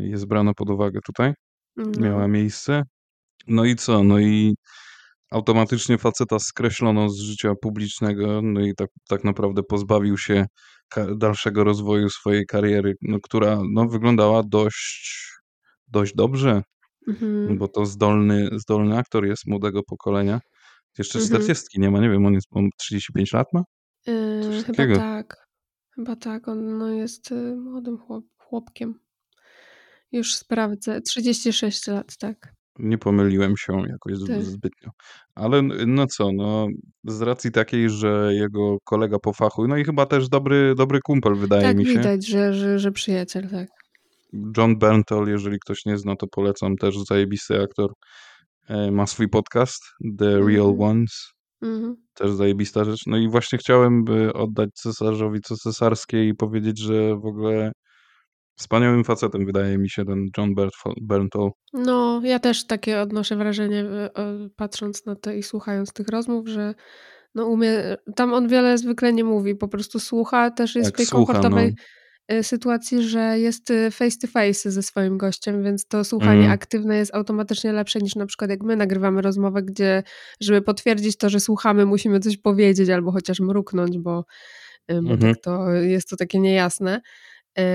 jest 0.00 0.26
brana 0.26 0.54
pod 0.54 0.70
uwagę 0.70 1.00
tutaj. 1.06 1.32
Miała 1.76 2.20
No. 2.22 2.28
miejsce. 2.28 2.82
No 3.48 3.64
i 3.64 3.76
co? 3.76 4.04
No 4.04 4.18
i 4.20 4.54
automatycznie 5.30 5.98
faceta 5.98 6.38
skreślono 6.38 7.08
z 7.10 7.18
życia 7.20 7.52
publicznego, 7.62 8.42
no 8.42 8.60
i 8.60 8.74
tak, 8.74 8.88
tak 9.08 9.24
naprawdę 9.24 9.62
pozbawił 9.62 10.18
się 10.18 10.46
dalszego 11.16 11.64
rozwoju 11.64 12.10
swojej 12.10 12.46
kariery, 12.46 12.94
no, 13.02 13.18
która 13.22 13.60
no, 13.72 13.88
wyglądała 13.88 14.42
dość, 14.42 15.26
dość 15.88 16.14
dobrze, 16.14 16.62
Mhm. 17.08 17.58
bo 17.58 17.68
to 17.68 17.86
zdolny, 17.86 18.48
zdolny 18.52 18.98
aktor 18.98 19.26
jest 19.26 19.46
młodego 19.46 19.82
pokolenia. 19.82 20.40
Jeszcze 20.98 21.18
Mhm. 21.18 21.28
40 21.42 21.80
nie 21.80 21.90
ma, 21.90 22.00
nie 22.00 22.10
wiem, 22.10 22.26
on 22.26 22.34
jest 22.34 22.46
on 22.50 22.68
35 22.78 23.32
lat 23.32 23.46
ma? 23.52 23.62
Yy, 24.06 24.62
chyba 24.66 24.96
tak. 24.96 25.46
Chyba 25.94 26.16
tak. 26.16 26.48
On 26.48 26.78
no, 26.78 26.88
jest 26.88 27.32
y, 27.32 27.56
młodym 27.56 27.98
chłop, 27.98 28.24
chłopkiem. 28.38 28.94
Już 30.12 30.34
sprawdzę. 30.34 31.00
36 31.00 31.86
lat, 31.86 32.16
tak. 32.18 32.52
Nie 32.78 32.98
pomyliłem 32.98 33.56
się 33.56 33.72
jakoś 33.88 34.12
Tak. 34.28 34.42
zbytnio. 34.42 34.90
Ale 35.34 35.62
no 35.86 36.06
co, 36.06 36.32
no 36.32 36.66
z 37.04 37.22
racji 37.22 37.50
takiej, 37.52 37.90
że 37.90 38.30
jego 38.34 38.78
kolega 38.84 39.18
po 39.18 39.32
fachu, 39.32 39.68
no 39.68 39.76
i 39.76 39.84
chyba 39.84 40.06
też 40.06 40.28
dobry, 40.28 40.74
dobry 40.74 41.00
kumpel 41.04 41.34
wydaje 41.34 41.62
Tak, 41.62 41.76
mi 41.76 41.86
się. 41.86 41.90
widać, 41.92 42.26
że, 42.26 42.54
że, 42.54 42.78
że 42.78 42.92
przyjaciel, 42.92 43.48
tak. 43.48 43.68
John 44.56 44.78
Berntal, 44.78 45.28
jeżeli 45.28 45.58
ktoś 45.60 45.86
nie 45.86 45.98
zna, 45.98 46.16
to 46.16 46.26
polecam, 46.26 46.76
też 46.76 46.98
zajebisty 46.98 47.62
aktor. 47.62 47.92
E, 48.68 48.90
Ma 48.90 49.06
swój 49.06 49.28
podcast, 49.28 49.82
The 50.18 50.30
Real 50.30 50.68
Mhm. 50.70 50.80
Ones, 50.80 51.28
Mhm. 51.62 51.96
też 52.14 52.30
zajebista 52.30 52.84
rzecz. 52.84 53.00
No 53.06 53.16
i 53.16 53.28
właśnie 53.28 53.58
chciałem 53.58 54.04
by 54.04 54.32
oddać 54.32 54.70
cesarzowi 54.74 55.40
co 55.40 55.56
cesarskie 55.56 56.28
i 56.28 56.34
powiedzieć, 56.34 56.78
że 56.78 57.16
w 57.16 57.26
ogóle 57.26 57.72
wspaniałym 58.56 59.04
facetem 59.04 59.46
wydaje 59.46 59.78
mi 59.78 59.90
się 59.90 60.04
ten 60.04 60.26
John 60.38 60.54
Berntal. 61.02 61.50
No, 61.72 62.20
ja 62.24 62.38
też 62.38 62.66
takie 62.66 63.00
odnoszę 63.00 63.36
wrażenie, 63.36 63.80
y, 63.80 64.12
o, 64.14 64.22
patrząc 64.56 65.06
na 65.06 65.16
to 65.16 65.32
i 65.32 65.42
słuchając 65.42 65.92
tych 65.92 66.08
rozmów, 66.08 66.48
że 66.48 66.74
no 67.34 67.46
umie, 67.46 67.96
tam 68.16 68.34
on 68.34 68.48
wiele 68.48 68.78
zwykle 68.78 69.12
nie 69.12 69.24
mówi, 69.24 69.54
po 69.54 69.68
prostu 69.68 69.98
słucha, 70.00 70.50
też 70.50 70.74
jest 70.74 70.88
Tak, 70.88 70.94
w 70.94 70.96
tej 70.96 71.06
słucha, 71.06 71.32
komfortowej 71.32 71.74
no. 72.30 72.42
sytuacji, 72.42 73.02
że 73.02 73.38
jest 73.38 73.72
face 73.90 74.16
to 74.20 74.26
face 74.26 74.70
ze 74.70 74.82
swoim 74.82 75.18
gościem, 75.18 75.62
więc 75.64 75.86
to 75.86 76.04
słuchanie 76.04 76.40
Mm. 76.40 76.50
aktywne 76.52 76.96
jest 76.96 77.14
automatycznie 77.14 77.72
lepsze 77.72 77.98
niż 77.98 78.14
na 78.16 78.26
przykład 78.26 78.50
jak 78.50 78.62
my 78.62 78.76
nagrywamy 78.76 79.22
rozmowę, 79.22 79.62
gdzie 79.62 80.02
żeby 80.40 80.62
potwierdzić 80.62 81.16
to, 81.16 81.28
że 81.28 81.40
słuchamy, 81.40 81.86
musimy 81.86 82.20
coś 82.20 82.36
powiedzieć 82.36 82.90
albo 82.90 83.12
chociaż 83.12 83.40
mruknąć, 83.40 83.98
bo, 83.98 84.24
bo 84.88 84.94
Mhm. 85.12 85.20
tak 85.34 85.42
to 85.42 85.70
jest 85.72 86.08
to 86.08 86.16
takie 86.16 86.38
niejasne, 86.40 87.00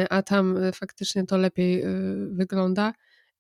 a 0.10 0.22
tam 0.22 0.58
y, 0.58 0.72
faktycznie 0.72 1.26
to 1.26 1.38
lepiej 1.38 1.86
y, 1.86 2.28
wygląda. 2.32 2.94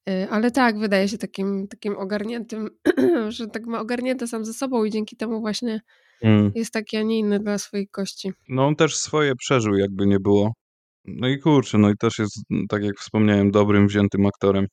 Y, 0.09 0.27
Ale 0.29 0.51
tak, 0.51 0.79
wydaje 0.79 1.07
się 1.07 1.17
takim, 1.17 1.67
takim 1.67 1.97
ogarniętym, 1.97 2.69
że 3.29 3.47
tak 3.47 3.65
ma 3.65 3.79
ogarnięte 3.79 4.27
sam 4.27 4.45
ze 4.45 4.53
sobą 4.53 4.83
i 4.83 4.91
dzięki 4.91 5.15
temu 5.17 5.41
właśnie 5.41 5.79
Mm. 6.21 6.51
jest 6.55 6.73
taki, 6.73 6.97
a 6.97 7.01
nie 7.01 7.19
inny 7.19 7.39
dla 7.39 7.57
swoich 7.57 7.91
gości. 7.91 8.31
No 8.49 8.67
on 8.67 8.75
też 8.75 8.95
swoje 8.95 9.35
przeżył, 9.35 9.75
jakby 9.75 10.07
nie 10.07 10.19
było. 10.19 10.53
No 11.05 11.27
i 11.27 11.39
kurczę, 11.39 11.77
no 11.77 11.89
i 11.89 11.97
też 11.97 12.19
jest, 12.19 12.37
m, 12.51 12.63
tak 12.69 12.83
jak 12.83 12.95
wspomniałem, 12.99 13.51
dobrym, 13.51 13.87
wziętym 13.87 14.25
aktorem. 14.25 14.65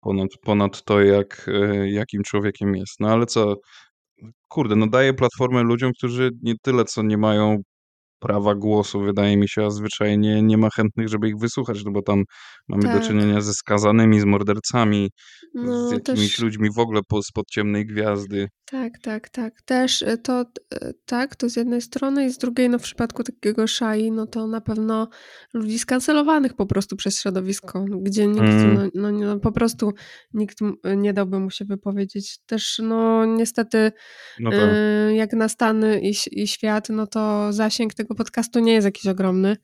Ponad, 0.00 0.28
ponad 0.42 0.84
to, 0.84 1.00
jak, 1.00 1.50
jakim 1.86 2.22
człowiekiem 2.22 2.76
jest. 2.76 3.00
No 3.00 3.08
ale 3.08 3.26
co, 3.26 3.54
kurde, 4.48 4.76
no 4.76 4.86
daje 4.86 5.14
platformę 5.14 5.62
ludziom, 5.62 5.92
którzy 5.98 6.30
nie 6.42 6.54
tyle 6.62 6.84
co 6.84 7.02
nie 7.02 7.18
mają 7.18 7.58
prawa 8.18 8.54
głosu, 8.54 9.00
wydaje 9.00 9.36
mi 9.36 9.48
się, 9.48 9.64
a 9.66 9.70
zwyczajnie 9.70 10.42
nie 10.42 10.58
ma 10.58 10.68
chętnych, 10.70 11.08
żeby 11.08 11.28
ich 11.28 11.36
wysłuchać, 11.38 11.84
no 11.84 11.90
bo 11.90 12.02
tam 12.02 12.22
mamy 12.68 12.82
do 12.82 12.88
Tak. 12.88 13.06
czynienia 13.06 13.40
ze 13.40 13.52
skazanymi, 13.54 14.20
z 14.20 14.24
mordercami, 14.24 15.10
z 15.54 15.64
No 15.66 15.92
jakimiś 15.92 16.30
też 16.32 16.38
ludźmi 16.38 16.68
w 16.76 16.78
ogóle 16.78 17.00
po, 17.08 17.22
spod 17.22 17.46
ciemnej 17.50 17.86
gwiazdy. 17.86 18.48
tak, 18.70 18.92
tak, 19.02 19.28
tak. 19.28 19.62
Też 19.64 20.02
y, 20.02 20.18
to 20.18 20.40
y, 20.42 20.92
tak, 21.06 21.36
to 21.36 21.48
z 21.48 21.56
jednej 21.56 21.80
strony 21.80 22.24
i 22.26 22.30
z 22.30 22.38
drugiej, 22.38 22.68
no 22.70 22.78
w 22.78 22.82
przypadku 22.82 23.22
takiego 23.22 23.66
szai, 23.66 24.10
no 24.12 24.26
to 24.26 24.46
na 24.46 24.60
pewno 24.60 25.08
ludzi 25.54 25.78
skancelowanych 25.78 26.54
po 26.54 26.66
prostu 26.66 26.96
przez 26.96 27.20
środowisko, 27.20 27.84
gdzie 28.00 28.26
nikt, 28.26 28.40
Mm. 28.40 28.74
no, 28.74 28.80
no, 28.94 29.10
nie- 29.10 29.24
no 29.26 29.38
po 29.40 29.52
prostu 29.52 29.92
nikt 30.34 30.62
m- 30.62 30.76
nie 31.02 31.12
dałby 31.12 31.38
mu 31.40 31.50
się 31.50 31.64
wypowiedzieć. 31.64 32.38
Też 32.46 32.80
no 32.82 33.24
niestety 33.26 33.92
No 34.40 34.50
tak. 34.50 34.60
y, 34.60 35.14
jak 35.14 35.32
na 35.32 35.48
Stany 35.48 36.00
i, 36.00 36.08
ś- 36.10 36.28
i 36.32 36.46
świat, 36.46 36.88
no 36.90 37.06
to 37.06 37.52
zasięg 37.52 37.94
tego 37.94 38.05
podcastu 38.14 38.60
nie 38.60 38.72
jest 38.72 38.84
jakiś 38.84 39.06
ogromny. 39.06 39.56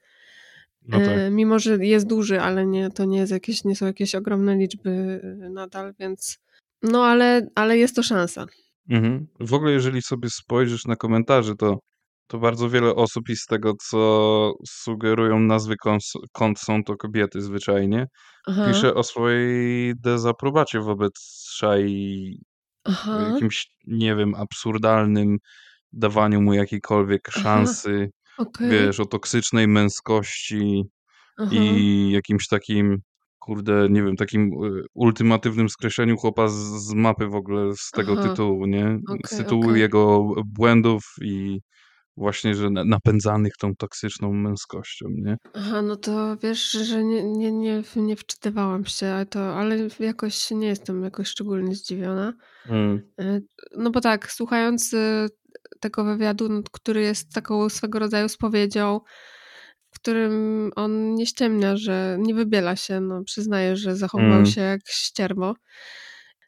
No 0.89 0.99
tak. 0.99 1.09
E, 1.09 1.31
Mimo, 1.31 1.59
że 1.59 1.77
jest 1.87 2.07
duży, 2.07 2.41
ale 2.41 2.67
nie, 2.67 2.91
to 2.91 3.05
nie, 3.05 3.19
jest 3.19 3.33
jakieś, 3.33 3.65
nie 3.65 3.77
są 3.77 3.87
jakieś 3.87 4.15
ogromne 4.15 4.57
liczby 4.57 4.91
y, 4.91 5.51
nadal, 5.51 5.95
więc 5.99 6.39
no 6.83 7.05
ale, 7.05 7.47
ale 7.55 7.79
jest 7.79 7.97
to 7.97 8.03
szansa. 8.03 8.47
Mhm. 8.91 9.27
W 9.41 9.55
ogóle, 9.55 9.73
jeżeli 9.73 10.03
sobie 10.03 10.29
spojrzysz 10.31 10.85
na 10.85 10.97
komentarze, 10.97 11.55
to, 11.55 11.79
to 12.27 12.39
bardzo 12.39 12.71
wiele 12.71 12.95
osób 12.95 13.29
i 13.29 13.37
z 13.37 13.47
tego, 13.47 13.73
co 13.89 14.53
sugerują 14.69 15.41
nazwy 15.41 15.75
kons- 15.85 16.23
kont, 16.33 16.59
są 16.59 16.85
to 16.85 16.97
kobiety 16.97 17.41
zwyczajnie, 17.41 18.07
Aha, 18.47 18.69
pisze 18.69 18.95
o 18.95 19.03
swojej 19.03 19.95
dezaprobacie 20.01 20.81
wobec 20.81 21.13
szai, 21.51 22.39
aha, 22.85 23.29
jakimś, 23.33 23.67
nie 23.87 24.17
wiem, 24.17 24.35
absurdalnym 24.35 25.39
dawaniu 25.93 26.43
mu 26.43 26.55
jakiejkolwiek 26.55 27.31
szansy, 27.31 28.11
okej, 28.43 28.71
wiesz, 28.71 29.01
o 29.01 29.07
toksycznej 29.07 29.69
męskości 29.69 30.83
aha, 31.39 31.53
i 31.55 32.11
jakimś 32.13 32.49
takim, 32.49 32.99
kurde, 33.39 33.89
nie 33.91 34.03
wiem, 34.03 34.17
takim 34.17 34.43
y, 34.65 34.83
ultimatywnym 34.95 35.69
skreśleniu 35.69 36.17
chłopa 36.17 36.49
z, 36.49 36.55
z 36.89 36.95
mapy 36.95 37.27
w 37.27 37.35
ogóle 37.35 37.73
z 37.77 37.91
tego 37.91 38.13
Aha. 38.13 38.29
tytułu, 38.29 38.67
nie? 38.67 38.99
Z 39.27 39.33
Okej, 39.35 39.39
tytułu 39.39 39.69
okej. 39.69 39.81
jego 39.81 40.35
błędów 40.47 41.03
i 41.23 41.61
właśnie, 42.17 42.55
że 42.55 42.71
na- 42.71 42.85
napędzanych 42.85 43.53
tą 43.61 43.75
toksyczną 43.77 44.33
męskością, 44.33 45.07
nie? 45.11 45.37
Aha, 45.55 45.83
no 45.83 45.97
to 45.97 46.37
wiesz, 46.37 46.71
że 46.71 47.05
nie, 47.05 47.25
nie, 47.25 47.53
nie, 47.53 47.83
nie 47.97 48.17
wczytywałam 48.17 48.85
się, 48.85 49.07
ale 49.07 49.27
to, 49.27 49.55
ale 49.57 49.89
jakoś 50.01 50.51
nie 50.51 50.67
jestem 50.67 51.05
jakoś 51.05 51.29
szczególnie 51.29 51.75
zdziwiona. 51.75 52.33
Y, 53.21 53.43
No 53.77 53.91
bo 53.91 54.01
tak, 54.01 54.33
słuchając 54.33 54.93
y, 54.93 55.29
tego 55.83 56.05
wywiadu, 56.05 56.49
no, 56.49 56.63
który 56.73 57.03
jest 57.03 57.33
taką 57.33 57.69
swego 57.69 57.99
rodzaju 57.99 58.29
spowiedzią, 58.29 59.01
w 59.91 60.01
którym 60.01 60.71
on 60.77 61.15
nie 61.15 61.27
ściemnia, 61.27 61.77
że 61.77 62.17
nie 62.21 62.35
wybiela 62.35 62.77
się, 62.77 63.01
no 63.01 63.23
przyznaje, 63.25 63.77
że 63.77 63.97
zachowywał 63.97 64.33
Mm. 64.33 64.47
się 64.47 64.61
jak 64.61 64.81
ścierwo. 64.89 65.55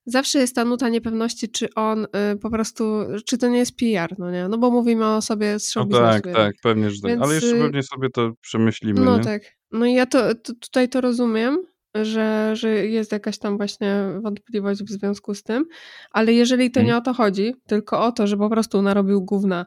Zawsze 0.06 0.38
jest 0.38 0.54
ta 0.54 0.64
nuta 0.64 0.88
niepewności, 0.88 1.48
czy 1.50 1.74
on 1.74 2.04
y, 2.04 2.36
po 2.42 2.50
prostu, 2.50 2.84
czy 3.26 3.38
to 3.38 3.48
nie 3.48 3.58
jest 3.58 3.76
PR, 3.76 4.14
no 4.18 4.30
nie? 4.30 4.48
No 4.48 4.58
bo 4.58 4.70
mówimy 4.70 5.06
o 5.06 5.22
sobie 5.22 5.58
z 5.60 5.66
No 5.76 5.82
show 5.82 5.82
tak, 5.82 5.88
biznesu 5.90 6.22
tak, 6.22 6.26
jednak. 6.26 6.54
pewnie, 6.62 6.90
że 6.90 7.00
tak. 7.02 7.10
Ale 7.10 7.32
Więc, 7.32 7.42
jeszcze 7.42 7.56
y, 7.56 7.60
pewnie 7.60 7.82
sobie 7.82 8.10
to 8.10 8.32
przemyślimy, 8.40 9.00
No 9.00 9.18
nie? 9.18 9.24
tak. 9.24 9.42
No 9.72 9.86
i 9.86 9.94
ja 9.94 10.06
to, 10.06 10.34
to 10.34 10.52
tutaj 10.60 10.88
to 10.88 11.00
rozumiem, 11.00 11.58
że, 12.02 12.56
że 12.56 12.68
jest 12.70 13.12
jakaś 13.12 13.38
tam 13.38 13.56
właśnie 13.56 14.04
wątpliwość 14.22 14.82
w 14.82 14.90
związku 14.90 15.34
z 15.34 15.42
tym, 15.42 15.64
ale 16.10 16.32
jeżeli 16.32 16.70
to 16.70 16.80
Mhm. 16.80 16.86
nie 16.86 16.96
o 16.96 17.00
to 17.00 17.14
chodzi, 17.14 17.54
tylko 17.66 18.04
o 18.04 18.12
to, 18.12 18.26
że 18.26 18.36
po 18.36 18.50
prostu 18.50 18.82
narobił 18.82 19.22
gówna 19.24 19.66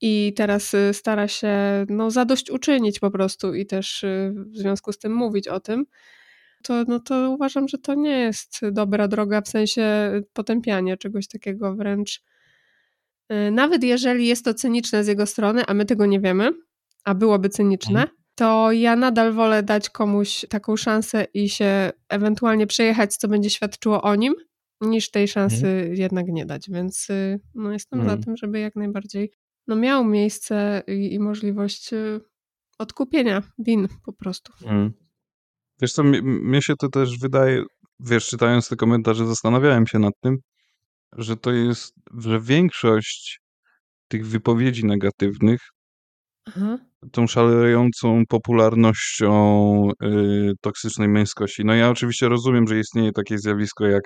i 0.00 0.32
teraz 0.36 0.74
y, 0.74 0.90
stara 0.94 1.28
się 1.28 1.56
no, 1.88 2.10
zadośćuczynić 2.10 3.00
po 3.00 3.10
prostu 3.10 3.54
i 3.54 3.66
też 3.66 4.04
y, 4.04 4.32
w 4.36 4.56
związku 4.56 4.92
z 4.92 4.98
tym 4.98 5.14
mówić 5.14 5.48
o 5.48 5.60
tym, 5.60 5.86
to, 6.62 6.84
no 6.88 7.00
to 7.00 7.30
uważam, 7.30 7.68
że 7.68 7.78
to 7.78 7.94
nie 7.94 8.18
jest 8.18 8.60
dobra 8.72 9.08
droga 9.08 9.40
w 9.40 9.48
sensie 9.48 10.12
potępiania 10.32 10.96
czegoś 10.96 11.28
takiego 11.28 11.74
wręcz. 11.76 12.22
Y, 13.32 13.50
Nawet 13.50 13.84
jeżeli 13.84 14.26
jest 14.26 14.44
to 14.44 14.54
cyniczne 14.54 15.04
z 15.04 15.06
jego 15.06 15.26
strony, 15.26 15.62
a 15.66 15.74
my 15.74 15.84
tego 15.84 16.06
nie 16.06 16.20
wiemy, 16.20 16.50
a 17.04 17.14
byłoby 17.14 17.48
cyniczne, 17.48 18.00
Mhm. 18.00 18.23
To 18.34 18.72
ja 18.72 18.96
nadal 18.96 19.32
wolę 19.32 19.62
dać 19.62 19.90
komuś 19.90 20.46
taką 20.48 20.76
szansę 20.76 21.26
i 21.34 21.48
się 21.48 21.92
ewentualnie 22.08 22.66
przejechać, 22.66 23.16
co 23.16 23.28
będzie 23.28 23.50
świadczyło 23.50 24.02
o 24.02 24.14
nim, 24.14 24.34
niż 24.80 25.10
tej 25.10 25.28
szansy 25.28 25.90
jednak 25.94 26.26
nie 26.28 26.46
dać. 26.46 26.70
Więc 26.70 27.10
y, 27.10 27.40
no, 27.54 27.72
jestem 27.72 28.00
Mhm. 28.00 28.18
za 28.18 28.24
tym, 28.24 28.36
żeby 28.36 28.58
jak 28.58 28.76
najbardziej 28.76 29.30
no, 29.66 29.76
miał 29.76 30.04
miejsce 30.04 30.82
i, 30.86 31.14
i 31.14 31.18
możliwość 31.18 31.92
y, 31.92 32.20
odkupienia 32.78 33.42
win 33.58 33.88
po 34.04 34.12
prostu. 34.12 34.52
Mm. 34.66 34.92
Wiesz 35.80 35.92
co, 35.92 36.04
mi- 36.04 36.22
mnie 36.22 36.62
się 36.62 36.74
to 36.76 36.88
też 36.88 37.18
wydaje, 37.18 37.64
wiesz, 38.00 38.26
czytając 38.26 38.68
te 38.68 38.76
komentarze, 38.76 39.26
zastanawiałem 39.26 39.86
się 39.86 39.98
nad 39.98 40.14
tym, 40.20 40.36
że 41.12 41.36
to 41.36 41.52
jest, 41.52 41.94
że 42.18 42.40
większość 42.40 43.40
tych 44.08 44.26
wypowiedzi 44.26 44.86
negatywnych 44.86 45.60
Aha. 46.48 46.78
tą 47.12 47.26
szalejącą 47.26 48.22
popularnością 48.28 49.32
y, 50.04 50.52
toksycznej 50.60 51.08
męskości. 51.08 51.64
No 51.64 51.74
ja 51.74 51.90
oczywiście 51.90 52.28
rozumiem, 52.28 52.68
że 52.68 52.78
istnieje 52.78 53.12
takie 53.12 53.38
zjawisko 53.38 53.86
jak 53.86 54.02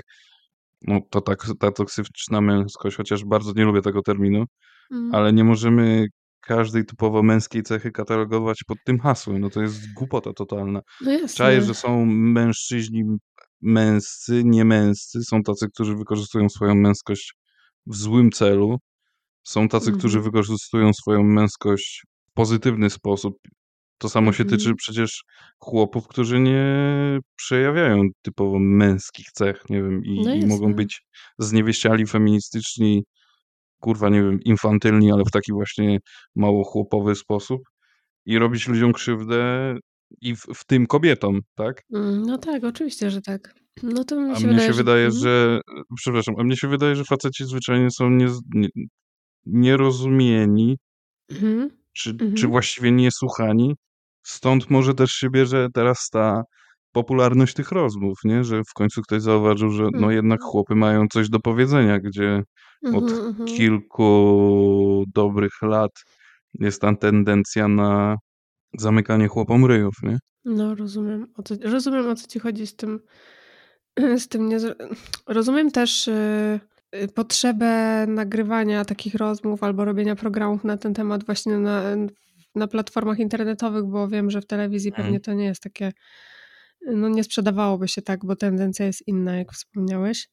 no, 0.82 1.00
to 1.10 1.20
tak, 1.20 1.46
ta 1.60 1.72
toksyczna 1.72 2.40
męskość, 2.40 2.96
chociaż 2.96 3.24
bardzo 3.24 3.52
nie 3.56 3.64
lubię 3.64 3.82
tego 3.82 4.02
terminu, 4.02 4.44
Mm. 4.92 5.14
ale 5.14 5.32
nie 5.32 5.44
możemy 5.44 6.06
każdej 6.40 6.84
typowo 6.84 7.22
męskiej 7.22 7.62
cechy 7.62 7.90
katalogować 7.90 8.58
pod 8.66 8.78
tym 8.84 8.98
hasłem. 9.00 9.40
No 9.40 9.50
to 9.50 9.62
jest 9.62 9.92
głupota 9.94 10.32
totalna. 10.32 10.80
No. 11.00 11.12
Czaję, 11.34 11.62
że 11.62 11.74
są 11.74 12.04
mężczyźni 12.06 13.04
męscy, 13.62 14.42
niemęscy, 14.44 15.22
są 15.24 15.42
tacy, 15.42 15.66
którzy 15.74 15.96
wykorzystują 15.96 16.48
swoją 16.48 16.74
męskość 16.74 17.34
w 17.86 17.96
złym 17.96 18.30
celu, 18.30 18.76
są 19.44 19.68
tacy, 19.68 19.92
którzy 19.92 20.18
Mhm. 20.18 20.24
wykorzystują 20.32 20.92
swoją 20.92 21.22
męskość 21.24 22.02
pozytywny 22.38 22.90
sposób. 22.90 23.38
To 24.00 24.08
samo 24.08 24.32
się 24.32 24.42
Mhm. 24.44 24.58
tyczy 24.60 24.74
przecież 24.74 25.22
chłopów, 25.58 26.08
którzy 26.08 26.40
nie 26.40 26.64
przejawiają 27.36 28.02
typowo 28.22 28.58
męskich 28.58 29.26
cech, 29.32 29.62
nie 29.70 29.82
wiem, 29.82 30.04
i, 30.04 30.22
No 30.24 30.34
i 30.34 30.46
mogą 30.46 30.74
być 30.74 31.02
zniewieściali, 31.38 32.06
feministyczni, 32.06 33.04
kurwa, 33.80 34.08
nie 34.08 34.22
wiem, 34.22 34.40
infantylni, 34.44 35.12
ale 35.12 35.22
w 35.24 35.30
taki 35.30 35.52
właśnie 35.52 35.98
mało 36.36 36.64
chłopowy 36.64 37.14
sposób 37.14 37.60
i 38.26 38.38
robić 38.38 38.68
ludziom 38.68 38.92
krzywdę 38.92 39.74
i 40.20 40.36
w, 40.36 40.40
w 40.54 40.64
tym 40.64 40.86
kobietom, 40.86 41.40
tak? 41.54 41.82
Mm, 41.94 42.22
No 42.22 42.38
tak, 42.38 42.64
oczywiście, 42.64 43.10
że 43.10 43.20
tak. 43.22 43.54
No 43.82 44.04
to 44.04 44.16
mi 44.20 44.30
A 44.30 44.34
się 44.36 44.46
mnie 44.46 44.52
wydaje, 44.54 44.68
się 44.68 44.72
że... 44.72 44.76
wydaje, 44.78 45.04
Mhm. 45.06 45.22
że, 45.22 45.60
przepraszam, 45.96 46.34
a 46.38 46.44
mnie 46.44 46.56
się 46.56 46.68
wydaje, 46.68 46.96
że 46.96 47.04
faceci 47.04 47.44
zwyczajnie 47.44 47.90
są 47.90 48.10
nie, 48.10 48.28
nie, 48.54 48.68
nierozumieni, 49.46 50.76
Mhm. 51.30 51.77
Czy, 51.98 52.14
czy 52.14 52.24
Mhm. 52.24 52.50
właściwie 52.50 52.92
niesłuchani. 52.92 53.74
Stąd 54.22 54.70
może 54.70 54.94
też 54.94 55.10
się 55.10 55.30
bierze 55.30 55.68
teraz 55.74 56.08
ta 56.12 56.42
popularność 56.92 57.54
tych 57.54 57.72
rozmów, 57.72 58.18
nie? 58.24 58.44
Że 58.44 58.62
w 58.70 58.72
końcu 58.74 59.02
ktoś 59.02 59.22
zauważył, 59.22 59.70
że 59.70 59.88
no 59.92 60.10
jednak 60.10 60.38
Mhm. 60.40 60.50
chłopy 60.50 60.74
mają 60.74 61.06
coś 61.12 61.28
do 61.28 61.40
powiedzenia, 61.40 61.98
gdzie 62.00 62.42
od 62.84 63.04
Mhm, 63.04 63.26
mhm. 63.26 63.46
kilku 63.48 65.04
dobrych 65.14 65.62
lat 65.62 65.90
jest 66.54 66.80
ta 66.80 66.94
tendencja 66.96 67.68
na 67.68 68.16
zamykanie 68.78 69.28
chłopom 69.28 69.64
ryjów, 69.66 69.94
nie? 70.02 70.18
No, 70.44 70.74
rozumiem 70.74 71.26
o 71.36 71.42
co, 71.42 71.54
rozumiem, 71.64 72.06
o 72.06 72.14
co 72.14 72.26
ci 72.26 72.38
chodzi 72.38 72.66
z 72.66 72.76
tym. 72.76 73.00
Z 74.18 74.28
tym 74.28 74.48
nie, 74.48 74.56
rozumiem 75.26 75.70
też 75.70 76.08
y, 76.08 76.12
y, 76.12 76.60
potrzebę 77.14 78.04
nagrywania 78.08 78.84
takich 78.84 79.14
rozmów 79.14 79.62
albo 79.62 79.84
robienia 79.84 80.16
programów 80.16 80.64
na 80.64 80.76
ten 80.76 80.94
temat 80.94 81.24
właśnie 81.24 81.58
na, 81.58 81.82
na 82.54 82.68
platformach 82.68 83.18
internetowych, 83.18 83.84
bo 83.84 84.08
wiem, 84.08 84.30
że 84.30 84.40
w 84.40 84.46
telewizji 84.46 84.88
Mhm. 84.90 85.04
pewnie 85.06 85.20
to 85.20 85.32
nie 85.32 85.44
jest 85.44 85.62
takie, 85.62 85.92
no 86.86 87.08
nie 87.08 87.24
sprzedawałoby 87.24 87.88
się 87.88 88.02
tak, 88.02 88.24
bo 88.24 88.36
tendencja 88.36 88.86
jest 88.86 89.08
inna, 89.08 89.36
jak 89.36 89.52
wspomniałeś. 89.52 90.28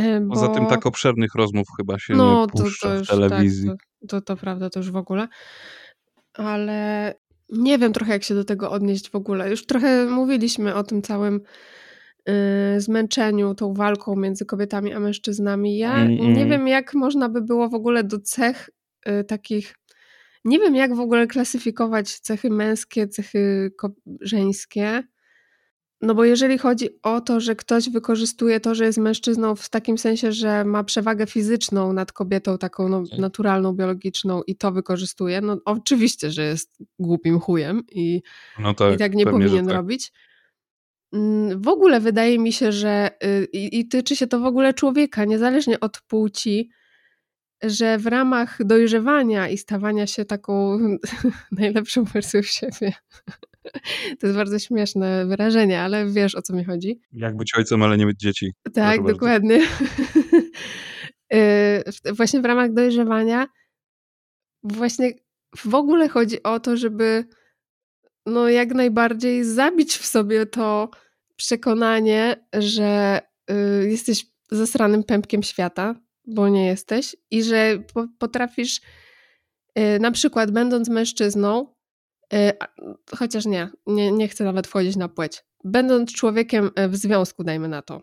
Y, 0.00 0.26
Poza 0.30 0.48
tym 0.48 0.64
bo- 0.64 0.70
tak 0.70 0.86
obszernych 0.86 1.34
rozmów 1.34 1.66
chyba 1.76 1.98
się 1.98 2.14
no, 2.14 2.40
nie 2.40 2.52
to, 2.52 2.58
puszcza 2.62 2.88
to 2.88 2.94
w 2.94 2.98
już 2.98 3.08
telewizji. 3.08 3.68
tak, 3.68 3.78
to, 4.00 4.06
to, 4.08 4.20
to 4.20 4.36
prawda, 4.36 4.70
to 4.70 4.80
już 4.80 4.90
w 4.90 4.96
ogóle. 4.96 5.28
Ale 6.34 7.14
nie 7.48 7.78
wiem 7.78 7.92
trochę, 7.92 8.12
jak 8.12 8.24
się 8.24 8.34
do 8.34 8.44
tego 8.44 8.70
odnieść 8.70 9.10
w 9.10 9.14
ogóle. 9.14 9.50
Już 9.50 9.66
trochę 9.66 10.06
mówiliśmy 10.06 10.74
o 10.74 10.84
tym 10.84 11.02
całym 11.02 11.34
y, 11.36 11.40
zmęczeniu, 12.78 13.54
tą 13.54 13.74
walką 13.74 14.16
między 14.16 14.46
kobietami 14.46 14.92
a 14.92 15.00
mężczyznami. 15.00 15.78
Ja 15.78 15.94
Mm, 15.96 16.16
nie 16.16 16.26
mm. 16.42 16.48
wiem, 16.48 16.68
jak 16.68 16.94
można 16.94 17.28
by 17.28 17.40
było 17.42 17.68
w 17.68 17.74
ogóle 17.74 18.04
do 18.04 18.18
cech 18.18 18.70
y, 19.08 19.24
takich. 19.24 19.74
Nie 20.44 20.58
wiem, 20.58 20.74
jak 20.74 20.94
w 20.94 21.00
ogóle 21.00 21.26
klasyfikować 21.26 22.18
cechy 22.20 22.50
męskie, 22.50 23.08
cechy 23.08 23.72
żeńskie. 24.20 25.02
No 26.02 26.14
bo 26.14 26.24
jeżeli 26.24 26.58
chodzi 26.58 26.88
o 27.02 27.20
to, 27.20 27.40
że 27.40 27.56
ktoś 27.56 27.90
wykorzystuje 27.90 28.60
to, 28.60 28.74
że 28.74 28.84
jest 28.84 28.98
mężczyzną 28.98 29.54
w 29.56 29.68
takim 29.68 29.98
sensie, 29.98 30.32
że 30.32 30.64
ma 30.64 30.84
przewagę 30.84 31.26
fizyczną 31.26 31.92
nad 31.92 32.12
kobietą, 32.12 32.58
taką 32.58 32.88
no, 32.88 32.98
Mhm. 32.98 33.20
naturalną, 33.20 33.72
biologiczną 33.72 34.42
i 34.42 34.56
to 34.56 34.72
wykorzystuje, 34.72 35.40
no 35.40 35.58
oczywiście, 35.64 36.30
że 36.30 36.42
jest 36.42 36.78
głupim 36.98 37.40
chujem 37.40 37.82
i, 37.92 38.22
No 38.58 38.74
tak, 38.74 38.94
i 38.94 38.96
tak 38.98 39.14
nie 39.14 39.24
powinien 39.26 39.66
tak. 39.66 39.74
robić. 39.74 40.12
Mm, 41.12 41.62
W 41.62 41.68
ogóle 41.68 42.00
wydaje 42.00 42.38
mi 42.38 42.52
się, 42.52 42.72
że 42.72 43.10
y, 43.24 43.48
i, 43.52 43.80
i 43.80 43.88
tyczy 43.88 44.16
się 44.16 44.26
to 44.26 44.40
w 44.40 44.44
ogóle 44.44 44.74
człowieka, 44.74 45.24
niezależnie 45.24 45.80
od 45.80 46.00
płci, 46.00 46.70
że 47.62 47.98
w 47.98 48.06
ramach 48.06 48.64
dojrzewania 48.64 49.48
i 49.48 49.58
stawania 49.58 50.06
się 50.06 50.24
taką 50.24 50.78
najlepszą 51.52 52.04
wersją 52.04 52.42
siebie. 52.42 52.92
To 54.20 54.26
jest 54.26 54.36
bardzo 54.36 54.58
śmieszne 54.58 55.26
wyrażenie, 55.26 55.80
ale 55.80 56.10
wiesz 56.10 56.34
o 56.34 56.42
co 56.42 56.54
mi 56.56 56.64
chodzi. 56.64 57.00
Jak 57.12 57.36
być 57.36 57.54
ojcem, 57.54 57.82
ale 57.82 57.96
nie 57.98 58.06
mieć 58.06 58.20
dzieci. 58.20 58.52
Tak, 58.74 59.02
dokładnie. 59.04 59.60
Y, 61.34 62.12
Właśnie 62.12 62.40
w 62.40 62.44
ramach 62.44 62.72
dojrzewania 62.72 63.46
właśnie 64.62 65.12
w 65.56 65.74
ogóle 65.74 66.08
chodzi 66.08 66.42
o 66.42 66.60
to, 66.60 66.76
żeby 66.76 67.24
no 68.28 68.48
jak 68.48 68.74
najbardziej 68.74 69.44
zabić 69.44 69.96
w 69.96 70.06
sobie 70.06 70.46
to 70.46 70.90
przekonanie, 71.36 72.46
że 72.52 73.20
y, 73.50 73.88
jesteś 73.88 74.26
zasranym 74.50 75.04
pępkiem 75.04 75.42
świata, 75.42 75.94
bo 76.26 76.48
nie 76.48 76.66
jesteś 76.66 77.16
i 77.30 77.42
że 77.42 77.78
po, 77.94 78.06
potrafisz 78.18 78.80
y, 79.78 79.98
na 80.00 80.10
przykład 80.10 80.50
będąc 80.50 80.88
mężczyzną, 80.88 81.74
y, 82.34 82.52
chociaż 83.16 83.46
nie, 83.46 83.70
nie, 83.86 84.12
nie 84.12 84.28
chcę 84.28 84.44
nawet 84.44 84.66
wchodzić 84.66 84.96
na 84.96 85.08
płeć, 85.08 85.44
będąc 85.64 86.12
człowiekiem 86.12 86.70
y, 86.80 86.88
w 86.88 86.96
związku, 86.96 87.44
dajmy 87.44 87.68
na 87.68 87.82
to, 87.82 88.02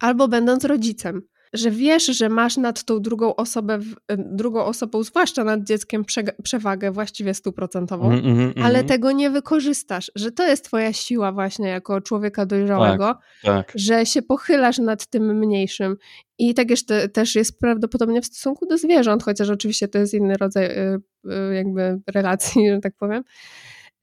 albo 0.00 0.28
będąc 0.28 0.64
rodzicem, 0.64 1.22
że 1.54 1.70
wiesz, 1.70 2.06
że 2.06 2.28
masz 2.28 2.56
nad 2.56 2.84
tą 2.84 3.00
drugą 3.00 3.36
osobę, 3.36 3.78
drugą 4.18 4.64
osobą, 4.64 5.02
zwłaszcza 5.02 5.44
nad 5.44 5.64
dzieckiem, 5.64 6.04
przewagę 6.42 6.90
właściwie 6.90 7.34
stuprocentową, 7.34 8.04
Mhm, 8.12 8.40
mhm, 8.40 8.52
ale 8.66 8.78
mhm. 8.80 8.86
tego 8.86 9.12
nie 9.12 9.30
wykorzystasz, 9.30 10.12
że 10.14 10.32
to 10.32 10.46
jest 10.46 10.64
twoja 10.64 10.92
siła 10.92 11.32
właśnie 11.32 11.68
jako 11.68 12.00
człowieka 12.00 12.46
dojrzałego, 12.46 13.18
Tak. 13.42 13.72
że 13.74 14.06
się 14.06 14.22
pochylasz 14.22 14.78
nad 14.78 15.06
tym 15.06 15.38
mniejszym 15.38 15.96
i 16.38 16.54
tak 16.54 16.70
jeszcze 16.70 17.08
też 17.08 17.34
jest 17.34 17.60
prawdopodobnie 17.60 18.22
w 18.22 18.26
stosunku 18.26 18.66
do 18.66 18.78
zwierząt, 18.78 19.22
chociaż 19.22 19.50
oczywiście 19.50 19.88
to 19.88 19.98
jest 19.98 20.14
inny 20.14 20.34
rodzaj 20.36 20.64
y, 20.64 21.00
y, 21.30 21.54
jakby 21.54 22.00
relacji, 22.14 22.68
że 22.74 22.80
tak 22.80 22.94
powiem. 22.98 23.24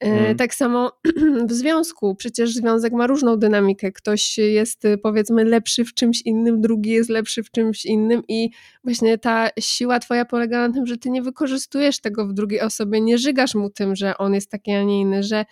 Y, 0.02 0.06
Mhm. 0.06 0.36
Tak 0.36 0.54
samo 0.54 0.92
w 1.48 1.52
związku, 1.52 2.14
przecież 2.14 2.54
związek 2.54 2.92
ma 2.92 3.06
różną 3.06 3.36
dynamikę. 3.36 3.92
Ktoś 3.92 4.38
jest 4.38 4.84
y, 4.84 4.98
powiedzmy 4.98 5.44
lepszy 5.44 5.84
w 5.84 5.94
czymś 5.94 6.22
innym, 6.22 6.60
drugi 6.60 6.90
jest 6.90 7.10
lepszy 7.10 7.42
w 7.42 7.50
czymś 7.50 7.84
innym 7.84 8.22
i 8.28 8.50
właśnie 8.84 9.18
ta 9.18 9.48
siła 9.60 9.98
twoja 9.98 10.24
polega 10.24 10.68
na 10.68 10.74
tym, 10.74 10.86
że 10.86 10.96
ty 10.98 11.10
nie 11.10 11.22
wykorzystujesz 11.22 12.00
tego 12.00 12.26
w 12.26 12.32
drugiej 12.32 12.60
osobie, 12.60 13.00
nie 13.00 13.18
żygasz 13.18 13.54
mu 13.54 13.70
tym, 13.70 13.96
że 13.96 14.18
on 14.18 14.34
jest 14.34 14.50
taki, 14.50 14.72
a 14.72 14.82
nie 14.82 15.00
inny, 15.00 15.22
że, 15.22 15.44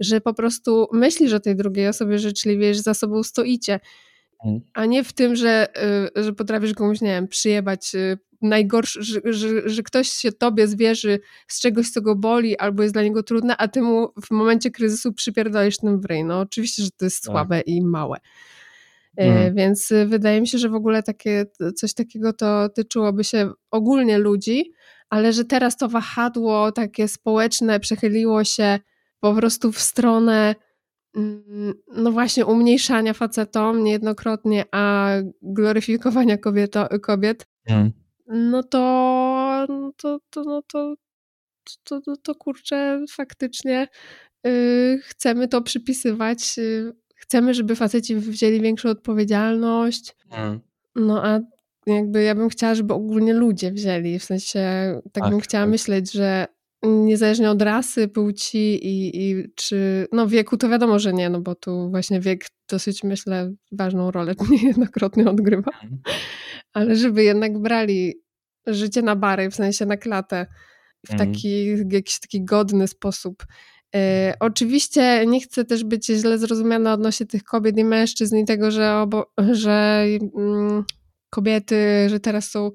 że 0.00 0.20
po 0.20 0.34
prostu 0.34 0.86
myślisz 0.92 1.32
o 1.32 1.40
tej 1.40 1.56
drugiej 1.56 1.88
osobie 1.88 2.18
życzliwie, 2.18 2.74
że 2.74 2.82
za 2.82 2.94
sobą 2.94 3.22
stoicie. 3.22 3.80
A 4.74 4.86
nie 4.86 5.04
w 5.04 5.12
tym, 5.12 5.36
że, 5.36 5.68
y, 6.16 6.24
że 6.24 6.32
potrafisz 6.32 6.74
komuś, 6.74 7.00
nie 7.00 7.08
wiem, 7.08 7.28
przyjebać 7.28 7.94
y, 7.94 8.18
najgorszy, 8.42 9.02
że, 9.02 9.20
że, 9.24 9.68
że 9.68 9.82
ktoś 9.82 10.08
się 10.08 10.32
tobie 10.32 10.66
zwierzy 10.66 11.18
z 11.48 11.60
czegoś, 11.60 11.90
co 11.90 12.02
go 12.02 12.16
boli 12.16 12.58
albo 12.58 12.82
jest 12.82 12.94
dla 12.94 13.02
niego 13.02 13.22
trudne, 13.22 13.56
a 13.56 13.68
ty 13.68 13.82
mu 13.82 14.08
w 14.24 14.30
momencie 14.30 14.70
kryzysu 14.70 15.12
przypierdolisz 15.12 15.76
tym 15.78 16.00
w 16.00 16.04
ryj. 16.04 16.24
No 16.24 16.40
oczywiście, 16.40 16.82
że 16.82 16.90
to 16.96 17.04
jest 17.04 17.22
Tak. 17.22 17.32
słabe 17.32 17.60
i 17.60 17.82
małe. 17.82 18.18
E, 19.16 19.24
Mhm. 19.26 19.54
Więc 19.54 19.90
y, 19.90 20.06
wydaje 20.06 20.40
mi 20.40 20.48
się, 20.48 20.58
że 20.58 20.68
w 20.68 20.74
ogóle 20.74 21.02
takie, 21.02 21.44
coś 21.76 21.94
takiego 21.94 22.32
to 22.32 22.68
tyczyłoby 22.68 23.24
się 23.24 23.50
ogólnie 23.70 24.18
ludzi, 24.18 24.72
ale 25.10 25.32
że 25.32 25.44
teraz 25.44 25.76
to 25.76 25.88
wahadło 25.88 26.72
takie 26.72 27.08
społeczne 27.08 27.80
przechyliło 27.80 28.44
się 28.44 28.78
po 29.20 29.34
prostu 29.34 29.72
w 29.72 29.78
stronę 29.80 30.54
no 31.96 32.12
właśnie 32.12 32.46
umniejszania 32.46 33.12
facetom 33.12 33.84
niejednokrotnie, 33.84 34.64
a 34.72 35.10
gloryfikowania 35.42 36.38
kobieto, 36.38 36.88
kobiet, 37.02 37.46
Mhm. 37.68 37.92
no 38.26 38.62
to, 38.62 39.66
no 39.68 39.92
to, 39.96 40.18
to, 40.30 40.42
no 40.44 40.62
to, 40.62 40.94
to, 41.84 42.00
to, 42.00 42.16
to 42.16 42.34
kurczę 42.34 43.04
faktycznie 43.10 43.88
y, 44.46 45.00
chcemy 45.04 45.48
to 45.48 45.62
przypisywać, 45.62 46.58
y, 46.58 46.92
chcemy, 47.16 47.54
żeby 47.54 47.76
faceci 47.76 48.16
wzięli 48.16 48.60
większą 48.60 48.88
odpowiedzialność, 48.88 50.16
Mhm. 50.30 50.60
no 50.96 51.24
a 51.26 51.40
jakby 51.86 52.22
ja 52.22 52.34
bym 52.34 52.48
chciała, 52.48 52.74
żeby 52.74 52.94
ogólnie 52.94 53.34
ludzie 53.34 53.72
wzięli, 53.72 54.18
w 54.18 54.24
sensie 54.24 54.60
tak, 55.12 55.24
Tak, 55.24 55.30
bym 55.30 55.40
chciała 55.40 55.64
tak. 55.64 55.70
myśleć, 55.70 56.12
że 56.12 56.46
niezależnie 56.84 57.50
od 57.50 57.62
rasy, 57.62 58.08
płci 58.08 58.58
i, 58.86 59.20
i 59.22 59.44
czy, 59.54 60.06
no 60.12 60.26
wieku 60.26 60.56
to 60.56 60.68
wiadomo, 60.68 60.98
że 60.98 61.12
nie, 61.12 61.30
no 61.30 61.40
bo 61.40 61.54
tu 61.54 61.90
właśnie 61.90 62.20
wiek 62.20 62.46
dosyć 62.70 63.04
myślę 63.04 63.52
ważną 63.72 64.10
rolę 64.10 64.34
niejednokrotnie 64.50 65.30
odgrywa, 65.30 65.70
Mhm. 65.82 66.00
ale 66.72 66.96
żeby 66.96 67.24
jednak 67.24 67.58
brali 67.58 68.14
życie 68.66 69.02
na 69.02 69.16
bary, 69.16 69.50
w 69.50 69.54
sensie 69.54 69.86
na 69.86 69.96
klatę, 69.96 70.46
w 71.06 71.12
Mhm. 71.12 71.30
taki 71.32 71.66
jakiś 71.92 72.20
taki 72.20 72.44
godny 72.44 72.88
sposób. 72.88 73.44
E, 73.94 74.34
oczywiście 74.40 75.26
nie 75.26 75.40
chcę 75.40 75.64
też 75.64 75.84
być 75.84 76.06
źle 76.06 76.38
zrozumiana 76.38 76.92
odnośnie 76.92 77.26
tych 77.26 77.44
kobiet 77.44 77.78
i 77.78 77.84
mężczyzn 77.84 78.36
i 78.36 78.44
tego, 78.44 78.70
że, 78.70 78.96
obo, 78.96 79.32
że 79.52 80.06
mm, 80.36 80.84
kobiety, 81.34 82.08
że 82.08 82.20
teraz 82.20 82.50
są 82.50 82.70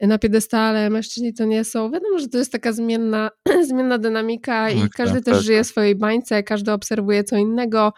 na 0.00 0.18
piedestale, 0.18 0.90
mężczyźni 0.90 1.34
to 1.34 1.44
nie 1.44 1.64
są. 1.64 1.90
Wiadomo, 1.90 2.18
że 2.18 2.28
to 2.28 2.38
jest 2.38 2.52
taka 2.52 2.72
zmienna, 2.72 3.30
zmienna 3.68 3.98
dynamika 3.98 4.70
i 4.70 4.80
Tak, 4.80 4.90
każdy 4.90 5.14
tak, 5.14 5.24
też 5.24 5.34
tak, 5.34 5.42
żyje 5.42 5.58
tak. 5.58 5.66
w 5.66 5.70
swojej 5.70 5.94
bańce, 5.94 6.42
każdy 6.42 6.72
obserwuje 6.72 7.24
co 7.24 7.36
innego 7.36 7.92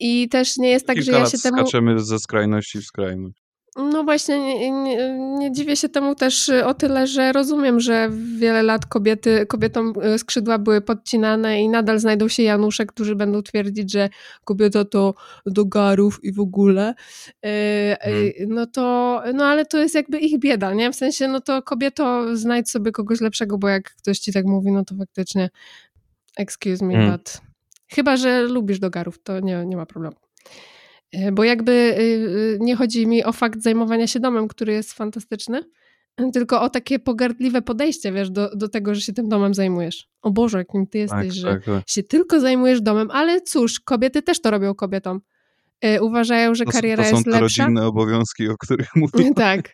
i 0.00 0.28
też 0.28 0.56
nie 0.56 0.70
jest 0.70 0.86
tak, 0.86 0.96
Kilka 0.96 1.12
że 1.12 1.18
ja 1.18 1.26
się 1.26 1.38
temu... 1.38 1.56
skaczemy 1.56 1.98
ze 1.98 2.18
skrajności 2.18 2.78
w 2.78 2.84
skrajność. 2.84 3.41
No 3.76 4.04
właśnie, 4.04 4.40
nie, 4.40 4.70
nie, 4.70 5.18
nie 5.18 5.52
dziwię 5.52 5.76
się 5.76 5.88
temu 5.88 6.14
też 6.14 6.48
y, 6.48 6.64
o 6.64 6.74
tyle, 6.74 7.06
że 7.06 7.32
rozumiem, 7.32 7.80
że 7.80 8.10
wiele 8.38 8.62
lat 8.62 8.86
kobiety, 8.86 9.46
kobietom 9.46 9.92
y, 10.14 10.18
skrzydła 10.18 10.58
były 10.58 10.80
podcinane 10.80 11.62
i 11.62 11.68
nadal 11.68 11.98
znajdą 11.98 12.28
się 12.28 12.42
Janusze, 12.42 12.86
którzy 12.86 13.16
będą 13.16 13.42
twierdzić, 13.42 13.92
że 13.92 14.08
kobieta 14.44 14.84
to 14.84 15.14
do 15.46 15.64
garów 15.64 16.24
i 16.24 16.32
w 16.32 16.40
ogóle. 16.40 16.94
Y, 17.46 17.48
y, 18.06 18.46
No 18.48 18.66
to, 18.66 19.22
no 19.34 19.44
ale 19.44 19.66
to 19.66 19.78
jest 19.78 19.94
jakby 19.94 20.18
ich 20.18 20.38
bieda, 20.38 20.74
nie? 20.74 20.92
W 20.92 20.96
sensie, 20.96 21.28
no 21.28 21.40
to 21.40 21.62
kobieto 21.62 22.36
znajdź 22.36 22.70
sobie 22.70 22.92
kogoś 22.92 23.20
lepszego, 23.20 23.58
bo 23.58 23.68
jak 23.68 23.94
ktoś 23.94 24.18
ci 24.18 24.32
tak 24.32 24.44
mówi, 24.44 24.72
no 24.72 24.84
to 24.84 24.94
faktycznie 24.94 25.50
excuse 26.36 26.84
me, 26.84 26.94
Mm. 26.94 27.12
but 27.12 27.40
chyba, 27.88 28.16
że 28.16 28.42
lubisz 28.42 28.78
do 28.78 28.90
garów, 28.90 29.22
to 29.22 29.40
nie, 29.40 29.66
nie 29.66 29.76
ma 29.76 29.86
problemu. 29.86 30.16
E, 31.12 31.32
Bo 31.32 31.44
jakby 31.44 31.72
y, 31.72 32.02
y, 32.02 32.58
nie 32.60 32.76
chodzi 32.76 33.06
mi 33.06 33.24
o 33.24 33.32
fakt 33.32 33.62
zajmowania 33.62 34.06
się 34.06 34.20
domem, 34.20 34.48
który 34.48 34.72
jest 34.72 34.92
fantastyczny, 34.92 35.62
tylko 36.32 36.62
o 36.62 36.68
takie 36.70 36.98
pogardliwe 36.98 37.62
podejście, 37.62 38.12
wiesz, 38.12 38.30
do, 38.30 38.56
do 38.56 38.68
tego, 38.68 38.94
że 38.94 39.00
się 39.00 39.12
tym 39.12 39.28
domem 39.28 39.54
zajmujesz. 39.54 40.08
O 40.22 40.30
Boże, 40.30 40.58
jakim 40.58 40.86
ty 40.86 40.98
jesteś, 40.98 41.26
Tak, 41.28 41.32
że 41.32 41.48
tak, 41.48 41.64
tak. 41.64 41.82
się 41.86 42.02
tylko 42.02 42.40
zajmujesz 42.40 42.80
domem, 42.80 43.10
ale 43.10 43.40
cóż, 43.40 43.80
kobiety 43.80 44.22
też 44.22 44.40
to 44.40 44.50
robią 44.50 44.74
kobietom. 44.74 45.20
E, 45.82 46.02
Uważają, 46.02 46.54
że 46.54 46.64
To, 46.64 46.70
są- 46.72 46.78
kariera 46.78 47.04
to 47.04 47.10
są 47.10 47.16
jest 47.16 47.24
te 47.24 47.40
lepsza. 47.40 47.62
rodzinne 47.64 47.86
obowiązki, 47.86 48.48
o 48.48 48.56
których 48.58 48.88
mówię. 48.96 49.30
Tak. 49.36 49.72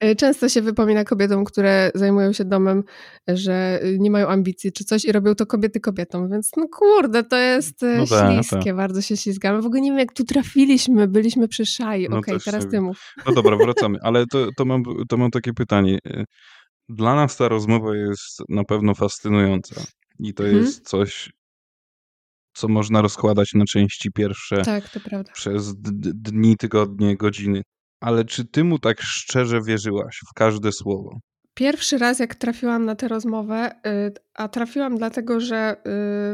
E, 0.00 0.16
Często 0.16 0.48
się 0.48 0.62
wypomina 0.62 1.04
kobietom, 1.04 1.44
które 1.44 1.90
zajmują 1.94 2.32
się 2.32 2.44
domem, 2.44 2.82
że 3.28 3.80
y, 3.84 3.96
nie 4.00 4.10
mają 4.10 4.28
ambicji 4.28 4.72
czy 4.72 4.84
coś 4.84 5.04
i 5.04 5.12
robią 5.12 5.34
to 5.34 5.46
kobiety 5.46 5.80
kobietom, 5.80 6.30
więc 6.30 6.50
no 6.56 6.66
kurde, 6.72 7.24
to 7.24 7.36
jest 7.36 7.82
No 7.98 8.06
tak, 8.06 8.34
śliskie, 8.34 8.74
bardzo 8.74 9.02
się 9.02 9.16
ślizgamy. 9.16 9.62
W 9.62 9.66
ogóle 9.66 9.80
nie 9.80 9.90
wiem, 9.90 9.98
jak 9.98 10.12
tu 10.12 10.24
trafiliśmy, 10.24 11.08
byliśmy 11.08 11.48
przy 11.48 11.66
szai. 11.66 12.08
No 12.10 12.16
Okej, 12.18 12.34
też 12.34 12.44
teraz 12.44 12.68
ty 12.68 12.80
mów. 12.80 13.14
No 13.26 13.32
dobra, 13.32 13.56
wracamy. 13.56 13.98
Ale 14.08 14.24
to, 14.32 14.48
to, 14.56 14.64
mam, 14.64 14.82
to 15.08 15.16
mam 15.16 15.30
takie 15.30 15.52
pytanie. 15.54 15.98
Dla 16.88 17.14
nas 17.14 17.36
ta 17.36 17.48
rozmowa 17.48 17.96
jest 17.96 18.42
na 18.48 18.64
pewno 18.64 18.94
fascynująca. 18.94 19.80
I 20.18 20.34
to 20.34 20.44
Mhm. 20.44 20.62
jest 20.62 20.88
coś, 20.88 21.30
co 22.58 22.68
można 22.68 23.02
rozkładać 23.02 23.54
na 23.54 23.64
części 23.64 24.12
pierwsze 24.12 24.62
Tak, 24.62 24.84
przez 25.32 25.74
dni, 26.14 26.56
tygodnie, 26.56 27.16
godziny. 27.16 27.62
Ale 28.00 28.24
czy 28.24 28.44
ty 28.44 28.64
mu 28.64 28.78
tak 28.78 29.00
szczerze 29.00 29.62
wierzyłaś 29.62 30.20
w 30.30 30.34
każde 30.34 30.72
słowo? 30.72 31.18
Pierwszy 31.54 31.98
raz, 31.98 32.18
jak 32.18 32.34
trafiłam 32.34 32.84
na 32.84 32.94
tę 32.94 33.08
rozmowę, 33.08 33.70
y, 33.86 34.12
a 34.34 34.48
trafiłam 34.48 34.96
dlatego, 34.96 35.40
że 35.40 35.76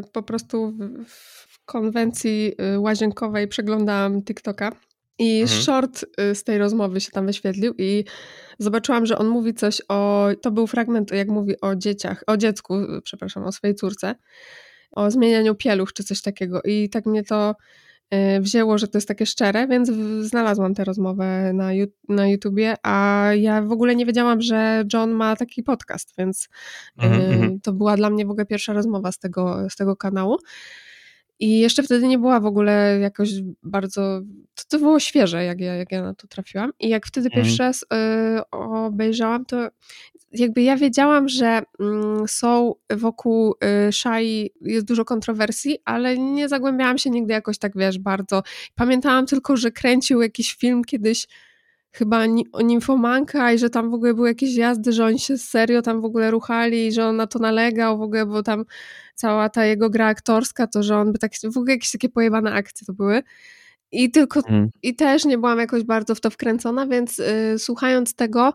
y, 0.03 0.11
po 0.13 0.23
prostu 0.23 0.73
w, 1.09 1.65
konwencji 1.65 2.53
y, 2.75 2.81
łazienkowej 2.81 3.49
przeglądałam 3.49 4.23
TikToka 4.23 4.73
i 5.19 5.41
Mhm. 5.41 5.63
short 5.63 6.05
z 6.35 6.45
tej 6.45 6.59
rozmowy 6.59 7.01
się 7.01 7.11
tam 7.11 7.27
wyświetlił 7.27 7.75
i 7.79 8.05
zobaczyłam, 8.59 9.07
że 9.07 9.19
on 9.19 9.29
mówi 9.29 9.55
coś 9.55 9.83
o, 9.89 10.29
to 10.43 10.51
był 10.51 10.67
fragment, 10.67 11.13
jak 11.13 11.29
mówi 11.29 11.61
o 11.61 11.77
dzieciach, 11.77 12.25
o 12.27 12.37
dziecku, 12.37 12.75
przepraszam, 13.05 13.45
o 13.45 13.53
swojej 13.53 13.75
córce, 13.75 14.15
o 14.95 15.11
zmienianiu 15.11 15.55
pieluch 15.55 15.93
czy 15.93 16.05
coś 16.05 16.23
takiego 16.23 16.63
i 16.63 16.89
tak 16.89 17.07
mnie 17.07 17.25
to 17.25 17.55
y, 18.15 18.41
wzięło, 18.41 18.79
że 18.79 18.89
to 18.89 18.99
jest 18.99 19.09
takie 19.09 19.27
szczere, 19.27 19.67
więc 19.69 19.91
znalazłam 20.21 20.75
tę 20.75 20.85
rozmowę 20.85 21.53
na, 21.53 21.71
na 22.09 22.29
YouTubie, 22.29 22.75
a 22.83 23.29
ja 23.37 23.63
w 23.63 23.73
ogóle 23.73 23.97
nie 23.97 24.07
wiedziałam, 24.07 24.43
że 24.43 24.85
John 24.93 25.11
ma 25.11 25.37
taki 25.37 25.63
podcast, 25.63 26.15
więc 26.19 26.49
mm-hmm. 26.99 27.59
to 27.63 27.73
była 27.73 27.97
dla 27.97 28.11
mnie 28.11 28.27
w 28.27 28.31
ogóle 28.31 28.47
pierwsza 28.47 28.73
rozmowa 28.73 29.13
z 29.13 29.19
tego, 29.19 29.71
z 29.71 29.77
tego 29.77 29.97
kanału. 29.97 30.39
I 31.41 31.59
jeszcze 31.59 31.83
wtedy 31.83 32.09
nie 32.09 32.19
była 32.19 32.41
w 32.41 32.47
ogóle 32.47 32.99
jakoś 33.01 33.31
bardzo. 33.63 34.21
To, 34.55 34.63
to 34.69 34.79
było 34.79 35.01
świeże, 35.01 35.45
jak 35.45 35.61
ja, 35.61 35.75
jak 35.75 35.93
ja 35.93 36.03
na 36.03 36.15
to 36.15 36.27
trafiłam. 36.27 36.73
I 36.81 36.89
jak 36.89 37.07
wtedy 37.07 37.29
mm. 37.33 37.45
pierwszy 37.45 37.63
raz 37.63 37.83
y, 37.83 37.87
obejrzałam, 38.51 39.45
to 39.45 39.69
jakby 40.35 40.63
ja 40.63 40.77
wiedziałam, 40.77 41.29
że 41.29 41.63
mm, 41.81 42.29
są 42.29 42.75
wokół 42.91 43.55
y, 43.89 43.93
Shai 43.93 44.51
jest 44.61 44.87
dużo 44.87 45.05
kontrowersji, 45.05 45.79
ale 45.85 46.19
nie 46.19 46.49
zagłębiałam 46.49 46.99
się 46.99 47.11
nigdy 47.11 47.33
jakoś 47.33 47.59
tak, 47.59 47.73
wiesz, 47.77 47.99
bardzo. 47.99 48.43
Pamiętałam 48.75 49.27
tylko, 49.27 49.57
że 49.57 49.71
kręcił 49.71 50.23
jakiś 50.23 50.55
film 50.55 50.85
kiedyś 50.85 51.27
chyba 51.93 52.25
o 52.53 52.61
Nimfomanka 52.63 53.53
i 53.53 53.59
że 53.59 53.71
tam 53.71 53.91
w 53.91 53.95
ogóle 53.95 54.15
były 54.15 54.29
jakieś 54.29 54.57
jazdy, 54.57 54.93
że 54.93 55.05
oni 55.05 55.19
się 55.19 55.39
serio 55.39 55.83
tam 55.83 56.01
w 56.01 56.05
ogóle 56.05 56.31
ruchali 56.31 56.87
i 56.87 56.93
że 56.93 57.07
on 57.07 57.17
na 57.17 57.27
to 57.27 57.39
nalegał 57.39 57.99
w 57.99 58.03
ogóle, 58.03 58.27
bo 58.27 58.43
tam 58.43 58.65
cała 59.15 59.49
ta 59.49 59.65
jego 59.65 59.91
gra 59.91 60.07
aktorska, 60.07 60.67
to 60.67 60.83
że 60.83 60.97
on 60.97 61.13
by 61.13 61.19
tak, 61.19 61.33
w 61.53 61.57
ogóle 61.57 61.73
jakieś 61.73 61.91
takie 61.91 62.09
pojebane 62.09 62.53
akcje 62.53 62.87
to 62.87 62.93
były. 62.93 63.23
I 63.93 64.11
tylko, 64.11 64.41
mm. 64.49 64.71
i 64.83 64.97
też 64.97 65.25
nie 65.25 65.39
byłam 65.39 65.59
jakoś 65.59 65.83
bardzo 65.83 66.15
w 66.15 66.21
to 66.21 66.31
wkręcona, 66.31 66.87
więc 66.87 67.19
y, 67.19 67.55
słuchając 67.59 68.15
tego, 68.15 68.55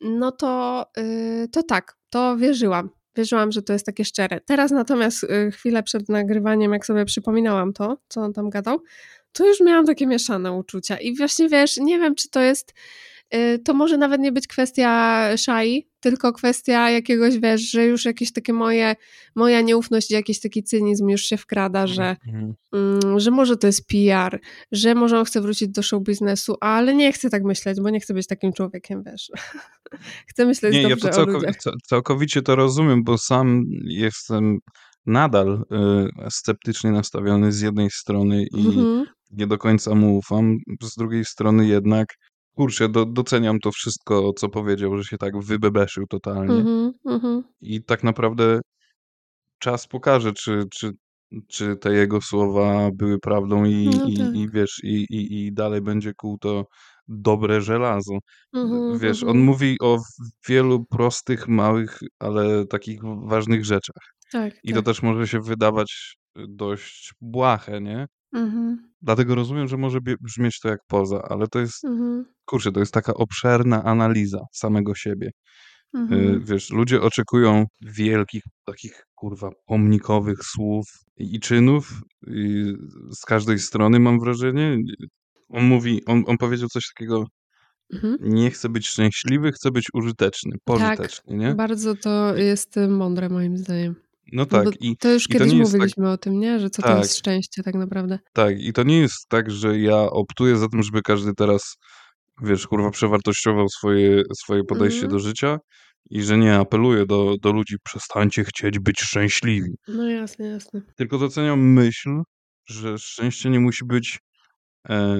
no 0.00 0.32
to, 0.32 0.84
y, 0.98 1.48
to 1.52 1.62
tak, 1.62 1.96
to 2.10 2.36
wierzyłam. 2.36 2.90
Wierzyłam, 3.16 3.52
że 3.52 3.62
to 3.62 3.72
jest 3.72 3.86
takie 3.86 4.04
szczere. 4.04 4.40
Teraz 4.40 4.70
natomiast 4.70 5.24
y, 5.24 5.50
chwilę 5.50 5.82
przed 5.82 6.08
nagrywaniem, 6.08 6.72
jak 6.72 6.86
sobie 6.86 7.04
przypominałam 7.04 7.72
to, 7.72 7.96
co 8.08 8.20
on 8.20 8.32
tam 8.32 8.50
gadał, 8.50 8.78
to 9.32 9.46
już 9.46 9.60
miałam 9.60 9.86
takie 9.86 10.06
mieszane 10.06 10.52
uczucia. 10.52 10.96
I 10.96 11.16
właśnie 11.16 11.48
wiesz, 11.48 11.76
nie 11.76 11.98
wiem, 11.98 12.14
czy 12.14 12.30
to 12.30 12.40
jest. 12.40 12.74
Y, 13.34 13.58
to 13.58 13.74
może 13.74 13.96
nawet 13.98 14.20
nie 14.20 14.32
być 14.32 14.46
kwestia 14.46 15.28
szai, 15.36 15.88
tylko 16.00 16.32
kwestia 16.32 16.90
jakiegoś, 16.90 17.38
wiesz, 17.38 17.70
że 17.70 17.86
już 17.86 18.04
jakieś 18.04 18.32
takie 18.32 18.52
moje, 18.52 18.96
moja 19.34 19.60
nieufność, 19.60 20.10
jakiś 20.10 20.40
taki 20.40 20.62
cynizm 20.62 21.08
już 21.08 21.22
się 21.22 21.36
wkrada, 21.36 21.86
że, 21.86 22.16
mhm. 22.26 22.54
mm, 22.72 23.20
że 23.20 23.30
może 23.30 23.56
to 23.56 23.66
jest 23.66 23.86
PR, 23.86 24.40
że 24.72 24.94
może 24.94 25.18
on 25.18 25.24
chce 25.24 25.40
wrócić 25.40 25.68
do 25.68 25.82
show 25.82 26.02
biznesu, 26.02 26.56
ale 26.60 26.94
nie 26.94 27.12
chcę 27.12 27.30
tak 27.30 27.44
myśleć, 27.44 27.80
bo 27.80 27.90
nie 27.90 28.00
chcę 28.00 28.14
być 28.14 28.26
takim 28.26 28.52
człowiekiem, 28.52 29.02
wiesz. 29.06 29.30
chcę 30.30 30.46
myśleć 30.46 30.74
nie, 30.74 30.88
dobrze 30.88 31.08
ja 31.08 31.14
to 31.14 31.24
całkow- 31.24 31.76
całkowicie 31.84 32.42
to 32.42 32.56
rozumiem, 32.56 33.04
bo 33.04 33.18
sam 33.18 33.62
jestem 33.84 34.58
nadal 35.06 35.64
y, 36.26 36.30
sceptycznie 36.30 36.90
nastawiony 36.92 37.52
z 37.52 37.60
jednej 37.60 37.90
strony 37.90 38.46
i 38.54 38.66
mhm. 38.66 39.06
nie 39.30 39.46
do 39.46 39.58
końca 39.58 39.94
mu 39.94 40.16
ufam, 40.16 40.58
z 40.82 40.94
drugiej 40.94 41.24
strony 41.24 41.66
jednak 41.66 42.06
kurczę, 42.56 42.88
do, 42.88 43.06
doceniam 43.06 43.60
to 43.60 43.72
wszystko, 43.72 44.32
co 44.32 44.48
powiedział, 44.48 44.96
że 44.96 45.04
się 45.04 45.18
tak 45.18 45.38
wybebeszył 45.38 46.06
totalnie. 46.06 46.54
Mhm, 46.54 46.92
mhm. 47.04 47.42
I 47.60 47.84
tak 47.84 48.04
naprawdę 48.04 48.60
czas 49.58 49.86
pokaże, 49.86 50.32
czy, 50.32 50.64
czy, 50.70 50.92
czy 51.48 51.76
te 51.76 51.92
jego 51.92 52.20
słowa 52.20 52.90
były 52.94 53.18
prawdą 53.18 53.64
i, 53.64 53.90
no 54.00 54.08
i, 54.08 54.16
tak. 54.16 54.34
i 54.34 54.48
wiesz, 54.50 54.80
i, 54.82 55.06
i, 55.10 55.46
i 55.46 55.52
dalej 55.52 55.80
będzie 55.80 56.14
kół 56.14 56.38
to 56.38 56.64
dobre 57.08 57.60
żelazo. 57.60 58.18
Mhm, 58.52 58.98
wiesz, 58.98 59.24
on 59.24 59.38
mówi 59.38 59.76
o 59.80 59.98
wielu 60.48 60.84
prostych, 60.84 61.48
małych, 61.48 61.98
ale 62.18 62.66
takich 62.66 63.00
ważnych 63.26 63.64
rzeczach. 63.64 64.02
Tak, 64.32 64.54
I 64.62 64.68
to 64.68 64.76
tak. 64.76 64.84
też 64.84 65.02
może 65.02 65.28
się 65.28 65.40
wydawać 65.40 66.16
dość 66.48 67.12
błahe, 67.20 67.80
nie? 67.80 68.06
Mhm. 68.32 68.92
Dlatego 69.02 69.34
rozumiem, 69.34 69.68
że 69.68 69.76
może 69.76 69.98
brzmieć 70.20 70.60
to 70.60 70.68
jak 70.68 70.80
poza, 70.88 71.22
ale 71.22 71.46
to 71.46 71.58
jest, 71.58 71.84
mhm. 71.84 72.24
Kurczę, 72.46 72.72
to 72.72 72.80
jest 72.80 72.94
taka 72.94 73.14
obszerna 73.14 73.84
analiza 73.84 74.40
samego 74.52 74.94
siebie. 74.94 75.30
Y, 75.96 75.98
mhm. 75.98 76.44
Wiesz, 76.44 76.70
ludzie 76.70 77.02
oczekują 77.02 77.64
wielkich, 77.80 78.42
takich 78.64 79.02
kurwa 79.14 79.50
pomnikowych 79.66 80.38
słów 80.42 80.86
i 81.16 81.40
czynów 81.40 82.00
i 82.26 82.74
z 83.10 83.24
każdej 83.24 83.58
strony 83.58 84.00
mam 84.00 84.20
wrażenie. 84.20 84.78
On 85.48 85.64
mówi, 85.64 86.04
on, 86.06 86.22
on 86.26 86.38
powiedział 86.38 86.68
coś 86.68 86.84
takiego, 86.94 87.24
mhm. 87.92 88.16
nie 88.20 88.50
chcę 88.50 88.68
być 88.68 88.88
szczęśliwy, 88.88 89.52
chcę 89.52 89.70
być 89.70 89.86
użyteczny, 89.94 90.52
tak, 90.52 90.60
pożyteczny, 90.64 91.30
tak, 91.30 91.38
nie? 91.38 91.54
bardzo 91.54 91.94
to 91.94 92.36
jest 92.36 92.76
mądre 92.88 93.28
moim 93.28 93.56
zdaniem. 93.58 93.94
No, 94.32 94.42
no 94.42 94.46
tak. 94.46 94.82
I, 94.82 94.96
to 94.96 95.12
już 95.12 95.24
i 95.24 95.28
kiedyś 95.28 95.52
to 95.52 95.58
tak 95.58 95.66
mówiliśmy 95.66 96.04
tak... 96.04 96.12
o 96.12 96.18
tym, 96.18 96.40
nie? 96.40 96.60
Że 96.60 96.70
co 96.70 96.82
tak. 96.82 96.92
to 96.92 96.98
jest 96.98 97.18
szczęście 97.18 97.62
tak 97.62 97.74
naprawdę. 97.74 98.18
Tak, 98.32 98.60
i 98.60 98.72
to 98.72 98.82
nie 98.82 98.98
jest 98.98 99.28
tak, 99.28 99.50
że 99.50 99.78
ja 99.78 100.10
optuję 100.10 100.56
za 100.56 100.68
tym, 100.68 100.82
żeby 100.82 101.02
każdy 101.02 101.34
teraz, 101.34 101.76
wiesz, 102.42 102.66
kurwa, 102.66 102.90
przewartościował 102.90 103.68
swoje, 103.68 104.22
swoje 104.34 104.64
podejście 104.64 105.00
mm. 105.00 105.10
do 105.10 105.18
życia 105.18 105.58
i 106.10 106.22
że 106.22 106.38
nie 106.38 106.54
apeluję 106.54 107.06
do, 107.06 107.34
do 107.42 107.52
ludzi, 107.52 107.76
przestańcie 107.84 108.44
chcieć 108.44 108.78
być 108.78 109.00
szczęśliwi. 109.00 109.70
No 109.88 110.08
jasne, 110.08 110.48
jasne. 110.48 110.80
Tylko 110.96 111.18
doceniam 111.18 111.60
myśl, 111.60 112.22
że 112.68 112.98
szczęście 112.98 113.50
nie 113.50 113.60
musi 113.60 113.84
być, 113.84 114.18
e, 114.88 115.18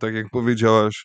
tak 0.00 0.14
jak 0.14 0.26
powiedziałaś, 0.30 1.04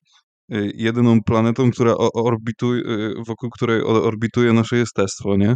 e, 0.52 0.66
jedyną 0.76 1.24
planetą, 1.24 1.72
która 1.72 1.96
orbituje, 2.14 2.84
wokół 3.28 3.50
której 3.50 3.82
orbituje 3.82 4.54
nasze 4.54 4.78
jestestwo, 4.78 5.38
nie? 5.38 5.56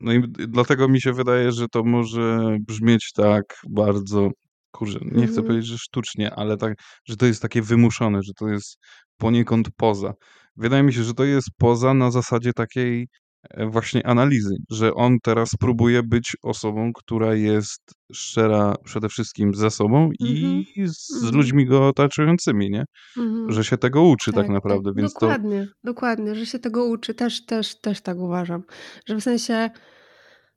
No 0.00 0.12
i 0.12 0.22
dlatego 0.28 0.88
mi 0.88 1.00
się 1.00 1.12
wydaje, 1.12 1.52
że 1.52 1.66
to 1.68 1.84
może 1.84 2.56
brzmieć 2.68 3.10
tak 3.14 3.44
bardzo, 3.70 4.30
kurczę, 4.72 4.98
nie 5.02 5.26
chcę 5.26 5.36
mm. 5.36 5.46
powiedzieć, 5.46 5.70
że 5.70 5.78
sztucznie, 5.78 6.34
ale 6.34 6.56
tak, 6.56 6.74
że 7.08 7.16
to 7.16 7.26
jest 7.26 7.42
takie 7.42 7.62
wymuszone, 7.62 8.18
że 8.22 8.32
to 8.38 8.48
jest 8.48 8.78
poniekąd 9.22 9.68
poza. 9.76 10.14
Wydaje 10.56 10.82
mi 10.82 10.92
się, 10.92 11.02
że 11.02 11.14
to 11.14 11.24
jest 11.24 11.48
poza 11.58 11.94
na 11.94 12.10
zasadzie 12.10 12.52
takiej 12.52 13.08
e, 13.50 13.66
właśnie 13.66 14.06
analizy, 14.06 14.54
że 14.70 14.94
on 14.94 15.18
teraz 15.22 15.50
próbuje 15.60 16.02
być 16.02 16.36
osobą, 16.42 16.92
która 16.92 17.34
jest 17.34 17.80
szczera 18.12 18.74
przede 18.84 19.08
wszystkim 19.08 19.54
ze 19.54 19.70
sobą 19.70 20.10
i 20.20 20.64
mm-hmm. 20.76 20.88
z 20.88 21.24
mm-hmm. 21.24 21.34
ludźmi 21.34 21.66
go 21.66 21.88
otaczającymi, 21.88 22.70
nie? 22.70 22.84
Mm-hmm. 23.16 23.50
Że 23.50 23.64
się 23.64 23.78
tego 23.78 24.02
uczy 24.02 24.32
tak, 24.32 24.42
tak 24.42 24.52
naprawdę, 24.52 24.90
tak. 24.90 24.96
więc 24.96 25.12
dokładnie, 25.12 25.66
to... 25.66 25.72
dokładnie, 25.84 26.34
że 26.34 26.46
się 26.46 26.58
tego 26.58 26.84
uczy, 26.84 27.14
też, 27.14 27.44
też, 27.44 27.80
też 27.80 28.00
tak 28.00 28.18
uważam, 28.18 28.62
że 29.06 29.16
w 29.16 29.22
sensie 29.22 29.70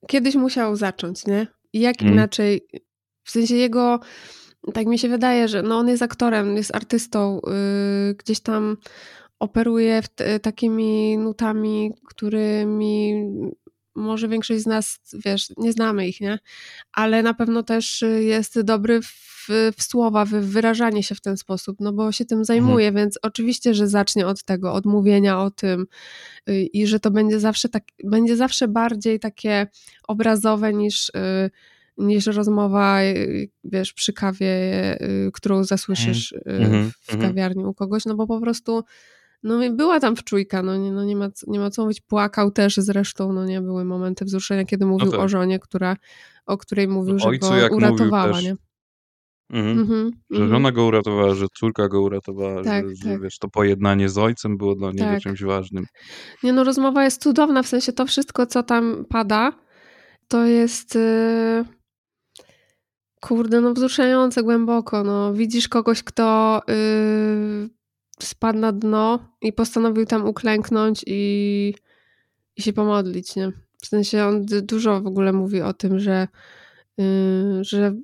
kiedyś 0.07 0.36
musiał 0.36 0.76
zacząć, 0.76 1.26
nie? 1.26 1.47
I 1.74 1.80
jak 1.80 2.01
mm. 2.01 2.13
inaczej, 2.13 2.61
w 3.24 3.32
sensie 3.32 3.55
jego, 3.55 3.99
tak 4.74 4.88
mi 4.88 4.99
się 4.99 5.09
wydaje, 5.09 5.47
że 5.47 5.63
no 5.63 5.78
on 5.78 5.88
jest 5.88 6.03
aktorem, 6.03 6.57
jest 6.57 6.76
artystą, 6.76 7.39
yy, 8.07 8.16
gdzieś 8.16 8.39
tam 8.39 8.78
operuje 9.39 10.01
t- 10.16 10.39
takimi 10.39 11.18
nutami, 11.18 11.91
którymi 12.07 13.26
może 13.95 14.28
większość 14.28 14.61
z 14.61 14.66
nas, 14.66 14.99
wiesz, 15.26 15.53
nie 15.57 15.72
znamy 15.72 16.07
ich, 16.07 16.22
nie? 16.22 16.39
Ale 16.93 17.24
na 17.24 17.34
pewno 17.34 17.63
też 17.63 18.03
jest 18.20 18.61
dobry 18.61 19.01
w, 19.01 19.47
w 19.78 19.84
słowa, 19.84 20.26
w 20.26 20.30
wyrażanie 20.30 21.03
się 21.03 21.16
w 21.16 21.22
ten 21.22 21.38
sposób, 21.38 21.78
no 21.80 21.93
bo 21.93 22.11
się 22.11 22.26
tym 22.26 22.39
mhm. 22.39 22.45
zajmuje, 22.45 22.88
mhm. 22.88 23.05
więc 23.05 23.20
oczywiście, 23.22 23.74
że 23.74 23.88
zacznie 23.88 24.28
od 24.28 24.43
tego, 24.43 24.74
od 24.74 24.86
mówienia 24.86 25.41
o 25.41 25.51
tym 25.51 25.88
y, 26.49 26.63
i 26.63 26.88
że 26.88 26.99
to 26.99 27.11
będzie 27.11 27.39
zawsze 27.39 27.70
tak, 27.70 27.84
będzie 28.03 28.36
zawsze 28.36 28.68
bardziej 28.68 29.20
takie 29.20 29.68
obrazowe 30.07 30.74
niż 30.74 31.09
y, 31.09 31.51
niż 31.98 32.26
rozmowa, 32.26 33.04
y, 33.04 33.50
wiesz, 33.64 33.93
przy 33.93 34.14
kawie, 34.14 34.56
którą 35.34 35.64
zasłyszysz 35.64 36.36
mhm. 36.46 36.91
w 37.02 37.14
mhm. 37.14 37.30
kawiarni 37.30 37.66
u 37.66 37.74
kogoś, 37.74 38.06
no 38.06 38.16
bo 38.16 38.28
po 38.28 38.41
prostu 38.41 38.84
no 39.46 39.60
była 39.72 40.00
tam 40.00 40.16
wczujka, 40.16 40.64
no 40.64 40.78
nie, 40.78 40.91
no 40.91 41.04
nie, 41.04 41.16
ma, 41.16 41.30
nie 41.48 41.60
ma 41.60 41.70
co 41.70 41.84
mówić, 41.84 42.02
płakał 42.02 42.52
też 42.52 42.76
zresztą, 42.78 43.34
no 43.34 43.46
nie, 43.46 43.62
były 43.62 43.86
momenty 43.86 44.26
wzruszenia, 44.26 44.66
kiedy 44.66 44.86
mówił 44.86 45.06
no 45.06 45.12
tak. 45.12 45.22
o 45.22 45.28
żonie, 45.28 45.60
która, 45.60 45.98
o 46.46 46.58
której 46.58 46.88
mówił, 46.88 47.20
że 47.20 47.28
Ojcu, 47.28 47.50
go 47.70 47.76
uratowała, 47.76 48.41
nie? 48.41 48.56
Mhm. 49.50 49.80
Mhm, 49.80 50.12
że 50.30 50.41
mhm. 50.41 50.50
żona 50.50 50.72
go 50.72 50.86
uratowała, 50.86 51.34
że 51.34 51.46
córka 51.60 51.88
go 51.88 52.02
uratowała, 52.02 52.64
tak, 52.64 52.96
że, 52.96 53.10
tak. 53.10 53.22
wiesz, 53.22 53.39
to 53.39 53.50
pojednanie 53.50 54.10
z 54.10 54.18
ojcem 54.18 54.58
było 54.58 54.76
dla 54.76 54.91
niego 54.91 55.06
tak. 55.06 55.22
czymś 55.22 55.43
ważnym. 55.43 55.86
Nie 56.43 56.54
no, 56.54 56.64
rozmowa 56.64 57.04
jest 57.04 57.24
cudowna, 57.24 57.64
w 57.64 57.68
sensie 57.68 57.93
to 57.93 58.06
wszystko, 58.06 58.46
co 58.46 58.64
tam 58.64 59.06
pada, 59.10 59.52
to 60.28 60.46
jest... 60.46 60.96
Yy... 60.96 61.66
Kurde, 63.26 63.62
no 63.62 63.74
wzruszające 63.74 64.44
głęboko, 64.44 65.04
no. 65.04 65.34
Widzisz 65.34 65.68
kogoś, 65.68 66.04
kto 66.04 66.62
yy, 66.68 67.70
spadł 68.20 68.60
na 68.60 68.72
dno 68.72 69.20
i 69.42 69.54
postanowił 69.54 70.06
tam 70.06 70.28
uklęknąć 70.28 71.04
i, 71.08 71.74
i 72.56 72.62
się 72.62 72.74
pomodlić, 72.74 73.36
nie? 73.36 73.52
W 73.82 73.88
sensie 73.88 74.26
on 74.26 74.46
dużo 74.46 75.02
w 75.02 75.08
ogóle 75.08 75.34
mówi 75.34 75.62
o 75.62 75.74
tym, 75.74 76.00
że, 76.00 76.28
yy, 76.98 77.64
że 77.64 77.96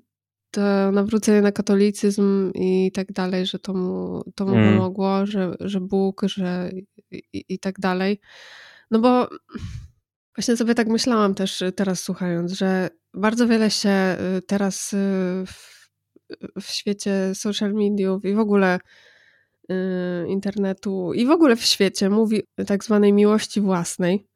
to 0.52 0.92
nawrócenie 0.92 1.42
na 1.42 1.52
katolicyzm 1.52 2.52
i 2.56 2.92
tak 2.94 3.12
dalej, 3.12 3.46
że 3.46 3.60
to 3.60 3.74
mu, 3.74 4.24
to 4.36 4.46
mu 4.46 4.56
mm. 4.56 4.74
pomogło, 4.74 5.26
że, 5.26 5.56
że 5.60 5.82
Bóg, 5.82 6.22
że 6.26 6.72
i, 7.12 7.46
i 7.50 7.60
tak 7.60 7.80
dalej. 7.80 8.20
No 8.92 9.00
bo 9.00 9.30
właśnie 10.42 10.58
sobie 10.58 10.76
tak 10.76 10.88
myślałam 10.88 11.36
też 11.36 11.64
teraz 11.76 12.00
słuchając, 12.00 12.52
że 12.52 12.90
bardzo 13.14 13.48
wiele 13.48 13.72
się 13.72 14.18
y, 14.38 14.42
teraz 14.42 14.94
y, 14.94 14.98
w 16.62 16.68
świecie 16.70 17.12
social 17.34 17.74
mediów 17.74 18.26
i 18.26 18.34
w 18.34 18.40
ogóle 18.40 18.80
y, 19.72 20.28
internetu 20.28 21.14
i 21.14 21.26
w 21.26 21.32
ogóle 21.32 21.56
w 21.56 21.64
świecie 21.64 22.10
mówi 22.10 22.44
tak 22.68 22.84
zwanej 22.84 23.14
miłości 23.14 23.62
własnej. 23.62 24.28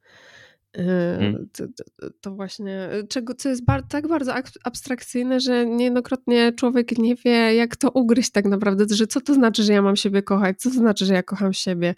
Mhm. 0.78 1.50
To, 1.54 1.64
to, 1.68 2.10
to 2.22 2.36
właśnie, 2.36 2.90
czego, 3.10 3.34
co 3.34 3.50
jest 3.50 3.66
bar 3.66 3.84
tak 3.90 4.08
bardzo 4.08 4.34
abstrakcyjne, 4.64 5.40
że 5.40 5.66
niejednokrotnie 5.66 6.54
człowiek 6.54 6.98
nie 6.98 7.16
wie, 7.16 7.56
jak 7.56 7.76
to 7.76 7.90
ugryźć 7.90 8.32
tak 8.32 8.46
naprawdę, 8.46 8.96
że 8.96 9.08
co 9.08 9.22
to 9.22 9.34
znaczy, 9.34 9.64
że 9.64 9.74
ja 9.74 9.82
mam 9.82 9.96
siebie 9.96 10.22
kochać, 10.22 10.62
co 10.62 10.70
to 10.70 10.76
znaczy, 10.76 11.06
że 11.06 11.14
ja 11.14 11.24
kocham 11.24 11.54
siebie. 11.54 11.96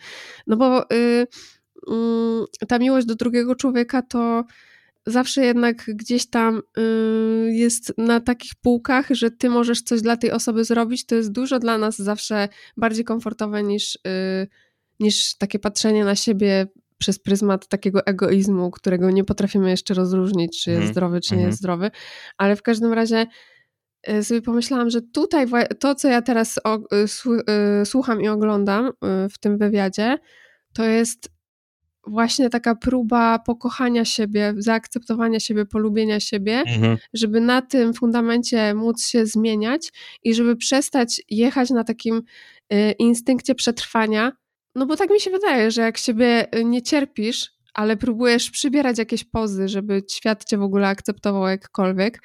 No 0.48 0.58
bo 0.58 0.92
y, 0.92 0.96
y, 0.96 1.28
ta 2.68 2.80
miłość 2.80 3.08
do 3.08 3.16
drugiego 3.16 3.56
człowieka 3.56 4.02
to 4.02 4.44
zawsze 5.08 5.46
jednak 5.46 5.84
gdzieś 5.88 6.30
tam 6.30 6.62
y, 6.78 7.54
jest 7.54 7.94
na 7.98 8.20
takich 8.20 8.52
półkach, 8.56 9.08
że 9.10 9.32
ty 9.32 9.50
możesz 9.50 9.82
coś 9.82 10.02
dla 10.02 10.18
tej 10.18 10.32
osoby 10.32 10.64
zrobić, 10.64 11.06
to 11.06 11.16
jest 11.16 11.32
dużo 11.32 11.60
dla 11.60 11.78
nas 11.78 11.98
zawsze 11.98 12.50
bardziej 12.78 13.06
komfortowe 13.06 13.64
niż, 13.64 13.96
y, 13.96 14.48
niż 15.00 15.38
takie 15.38 15.60
patrzenie 15.60 16.06
na 16.06 16.16
siebie 16.16 16.68
przez 16.98 17.20
pryzmat 17.20 17.68
takiego 17.68 18.06
egoizmu, 18.06 18.72
którego 18.72 19.12
nie 19.12 19.24
potrafimy 19.24 19.70
jeszcze 19.70 19.94
rozróżnić, 19.94 20.64
czy 20.64 20.70
jest 20.70 20.82
Mhm, 20.82 20.94
zdrowy, 20.94 21.22
czy 21.22 21.34
nie 21.34 21.38
mhm. 21.38 21.50
jest 21.50 21.60
zdrowy. 21.60 21.92
Ale 22.38 22.56
w 22.56 22.62
każdym 22.62 22.94
razie 22.94 23.28
y, 24.10 24.24
sobie 24.24 24.42
pomyślałam, 24.42 24.90
że 24.90 25.02
tutaj 25.02 25.46
to, 25.80 25.96
co 25.96 26.08
ja 26.08 26.22
teraz 26.22 26.60
słucham 27.86 28.22
i 28.22 28.28
oglądam 28.28 28.92
w 29.32 29.38
tym 29.40 29.58
wywiadzie, 29.58 30.18
to 30.74 30.84
jest 30.84 31.37
właśnie 32.08 32.50
taka 32.50 32.76
próba 32.76 33.40
pokochania 33.40 34.06
siebie, 34.06 34.54
zaakceptowania 34.58 35.40
siebie, 35.40 35.66
polubienia 35.66 36.20
siebie, 36.20 36.64
Mhm. 36.68 36.98
żeby 37.14 37.42
na 37.42 37.62
tym 37.62 37.94
fundamencie 37.94 38.74
móc 38.74 39.06
się 39.08 39.26
zmieniać 39.26 39.92
i 40.24 40.34
żeby 40.34 40.56
przestać 40.56 41.22
jechać 41.30 41.70
na 41.70 41.84
takim 41.84 42.22
y, 42.74 42.92
instynkcie 43.00 43.56
przetrwania. 43.56 44.32
No 44.76 44.86
bo 44.86 44.96
tak 44.96 45.10
mi 45.10 45.20
się 45.20 45.32
wydaje, 45.32 45.72
że 45.72 45.82
jak 45.82 45.98
siebie 45.98 46.56
y, 46.56 46.66
nie 46.66 46.82
cierpisz, 46.82 47.52
ale 47.74 47.98
próbujesz 47.98 48.52
przybierać 48.52 48.98
jakieś 48.98 49.24
pozy, 49.24 49.68
żeby 49.68 50.04
świat 50.12 50.46
cię 50.46 50.58
w 50.58 50.62
ogóle 50.64 50.88
akceptował 50.88 51.48
jakkolwiek, 51.48 52.22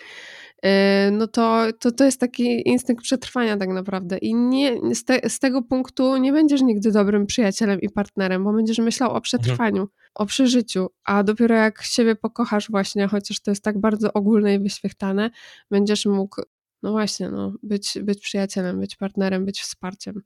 no 1.12 1.26
to, 1.26 1.64
to 1.80 1.92
to 1.92 2.04
jest 2.04 2.20
taki 2.20 2.68
instynkt 2.68 3.02
przetrwania 3.02 3.56
tak 3.56 3.68
naprawdę. 3.68 4.18
I 4.18 4.34
nie, 4.34 4.94
z, 4.94 5.04
te, 5.04 5.30
z 5.30 5.38
tego 5.38 5.62
punktu 5.62 6.16
nie 6.16 6.32
będziesz 6.32 6.62
nigdy 6.62 6.92
dobrym 6.92 7.26
przyjacielem 7.26 7.80
i 7.80 7.90
partnerem, 7.90 8.44
bo 8.44 8.52
będziesz 8.52 8.78
myślał 8.78 9.10
o 9.10 9.20
przetrwaniu, 9.20 9.88
o 10.14 10.26
przeżyciu, 10.26 10.86
a 11.04 11.22
dopiero 11.22 11.54
jak 11.54 11.82
siebie 11.82 12.16
pokochasz 12.16 12.70
właśnie, 12.70 13.08
chociaż 13.08 13.40
to 13.40 13.50
jest 13.50 13.64
tak 13.64 13.80
bardzo 13.80 14.12
ogólne 14.12 14.54
i 14.54 14.58
wyświechtane, 14.58 15.30
będziesz 15.70 16.06
mógł, 16.06 16.42
no 16.82 16.90
właśnie, 16.92 17.30
no, 17.30 17.52
być, 17.62 17.98
być 18.02 18.20
przyjacielem, 18.20 18.80
być 18.80 18.96
partnerem, 18.96 19.44
być 19.44 19.60
wsparciem. 19.60 20.22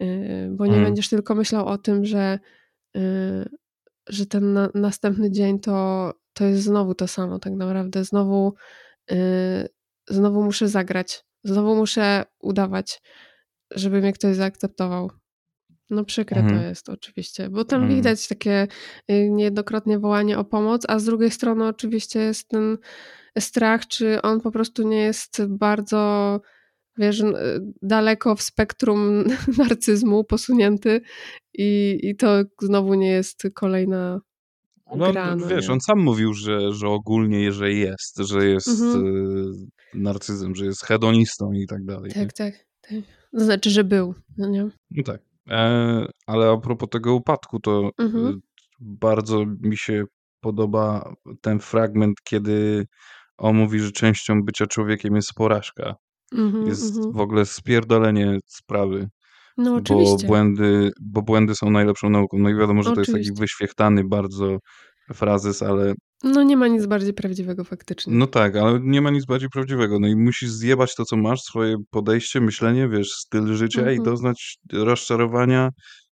Yy, 0.00 0.48
Bo 0.50 0.66
nie 0.66 0.72
Mm. 0.72 0.84
będziesz 0.84 1.08
tylko 1.08 1.34
myślał 1.34 1.66
o 1.66 1.78
tym, 1.78 2.04
że, 2.04 2.38
yy, 2.94 3.02
że 4.08 4.26
ten 4.26 4.52
na, 4.52 4.68
następny 4.74 5.30
dzień 5.30 5.60
to, 5.60 6.12
to 6.32 6.44
jest 6.44 6.62
znowu 6.62 6.94
to 6.94 7.08
samo, 7.08 7.38
tak 7.38 7.52
naprawdę. 7.52 8.04
Znowu, 8.04 8.54
yy, 8.54 8.91
znowu 10.08 10.42
muszę 10.42 10.68
zagrać, 10.68 11.24
znowu 11.44 11.76
muszę 11.76 12.24
udawać, 12.40 13.00
żeby 13.70 14.00
mnie 14.00 14.12
ktoś 14.12 14.36
zaakceptował. 14.36 15.10
No 15.90 16.04
przykre 16.04 16.40
Mhm. 16.40 16.58
to 16.60 16.68
jest 16.68 16.88
oczywiście, 16.88 17.50
bo 17.50 17.64
tam 17.64 17.82
Mhm. 17.82 17.96
widać 17.96 18.28
takie 18.28 18.68
y, 19.10 19.30
niejednokrotnie 19.30 19.98
wołanie 19.98 20.38
o 20.38 20.44
pomoc, 20.44 20.82
a 20.88 20.98
z 20.98 21.04
drugiej 21.04 21.30
strony 21.30 21.66
oczywiście 21.66 22.20
jest 22.20 22.48
ten 22.48 22.78
strach, 23.38 23.86
czy 23.86 24.22
on 24.22 24.40
po 24.40 24.50
prostu 24.50 24.88
nie 24.88 25.00
jest 25.02 25.46
bardzo, 25.48 26.40
wiesz, 26.98 27.22
daleko 27.82 28.36
w 28.36 28.42
spektrum 28.42 29.24
narcyzmu 29.58 30.24
posunięty 30.24 31.00
i, 31.54 31.98
i 32.02 32.16
to 32.16 32.42
znowu 32.60 32.94
nie 32.94 33.10
jest 33.10 33.42
kolejna 33.54 34.20
No, 34.96 35.12
wiesz, 35.48 35.70
on 35.70 35.80
sam 35.80 35.98
mówił, 36.00 36.34
że, 36.34 36.72
że 36.72 36.88
ogólnie, 36.88 37.52
że 37.52 37.72
jest, 37.72 38.18
że 38.18 38.46
jest 38.46 38.68
Mhm. 38.68 39.06
y, 39.06 39.52
narcyzem, 39.94 40.54
że 40.54 40.64
jest 40.64 40.84
hedonistą 40.86 41.52
i 41.52 41.66
tak 41.66 41.84
dalej. 41.84 42.12
nie? 42.16 42.22
Tak, 42.26 42.32
tak, 42.32 42.54
tak. 42.80 43.00
To 43.32 43.44
znaczy, 43.44 43.70
że 43.70 43.84
był, 43.84 44.14
no 44.38 44.48
nie? 44.48 44.68
No 44.90 45.02
tak. 45.02 45.20
E, 45.50 46.06
ale 46.26 46.50
a 46.50 46.56
propos 46.56 46.88
tego 46.90 47.14
upadku, 47.14 47.60
to 47.60 47.90
Mhm. 47.98 48.26
y, 48.26 48.40
bardzo 48.80 49.44
mi 49.60 49.76
się 49.76 50.04
podoba 50.40 51.14
ten 51.40 51.60
fragment, 51.60 52.16
kiedy 52.24 52.86
on 53.38 53.56
mówi, 53.56 53.80
że 53.80 53.92
częścią 53.92 54.42
bycia 54.42 54.66
człowiekiem 54.66 55.16
jest 55.16 55.34
porażka. 55.36 55.94
Mhm, 56.32 56.66
Jest 56.66 56.96
mhm. 56.96 57.12
w 57.12 57.20
ogóle 57.20 57.46
spierdolenie 57.46 58.38
sprawy, 58.46 59.08
No 59.56 59.70
bo 59.70 59.76
oczywiście. 59.76 60.26
błędy, 60.26 60.90
bo 61.00 61.22
błędy 61.22 61.54
są 61.54 61.70
najlepszą 61.70 62.10
nauką. 62.10 62.38
No 62.38 62.50
i 62.50 62.54
wiadomo, 62.54 62.82
że 62.82 62.92
to 62.92 63.00
jest 63.00 63.12
taki 63.12 63.20
Oczywiście. 63.20 63.40
wyświechtany 63.40 64.04
bardzo 64.04 64.58
frazes, 65.14 65.62
ale 65.62 65.94
No 66.24 66.42
nie 66.42 66.56
ma 66.56 66.68
nic 66.68 66.86
bardziej 66.86 67.14
prawdziwego 67.14 67.64
faktycznie. 67.64 68.14
no 68.14 68.26
tak, 68.26 68.56
ale 68.56 68.80
nie 68.82 69.00
ma 69.02 69.10
nic 69.10 69.24
bardziej 69.26 69.48
prawdziwego. 69.48 69.98
No 70.00 70.08
i 70.08 70.16
musisz 70.16 70.50
zjebać 70.50 70.94
to, 70.94 71.04
co 71.04 71.16
masz, 71.16 71.40
swoje 71.42 71.76
podejście, 71.90 72.40
myślenie, 72.40 72.88
wiesz, 72.88 73.12
styl 73.12 73.54
życia 73.54 73.80
i 73.80 73.96
Mhm. 73.96 74.02
doznać 74.04 74.56
rozczarowania 74.72 75.68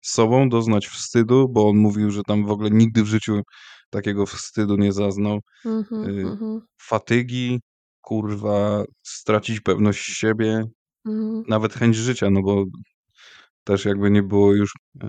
sobą, 0.01 0.49
doznać 0.49 0.87
wstydu, 0.87 1.49
bo 1.49 1.69
on 1.69 1.77
mówił, 1.77 2.11
że 2.11 2.21
tam 2.23 2.45
w 2.45 2.51
ogóle 2.51 2.69
nigdy 2.71 3.03
w 3.03 3.07
życiu 3.07 3.41
takiego 3.89 4.25
wstydu 4.25 4.75
nie 4.75 4.91
zaznał. 4.93 5.39
Mhm, 5.65 6.03
Y, 6.03 6.21
mhm, 6.21 6.61
Fatygi, 6.81 7.59
kurwa, 8.01 8.83
stracić 9.03 9.59
pewność 9.61 10.05
siebie, 10.05 10.63
mhm. 11.05 11.43
nawet 11.47 11.73
chęć 11.73 11.95
życia, 11.95 12.29
no 12.29 12.41
bo 12.41 12.63
też 13.65 13.85
jakby 13.85 14.11
nie 14.11 14.23
było 14.23 14.53
już, 14.53 14.71
y, 15.03 15.07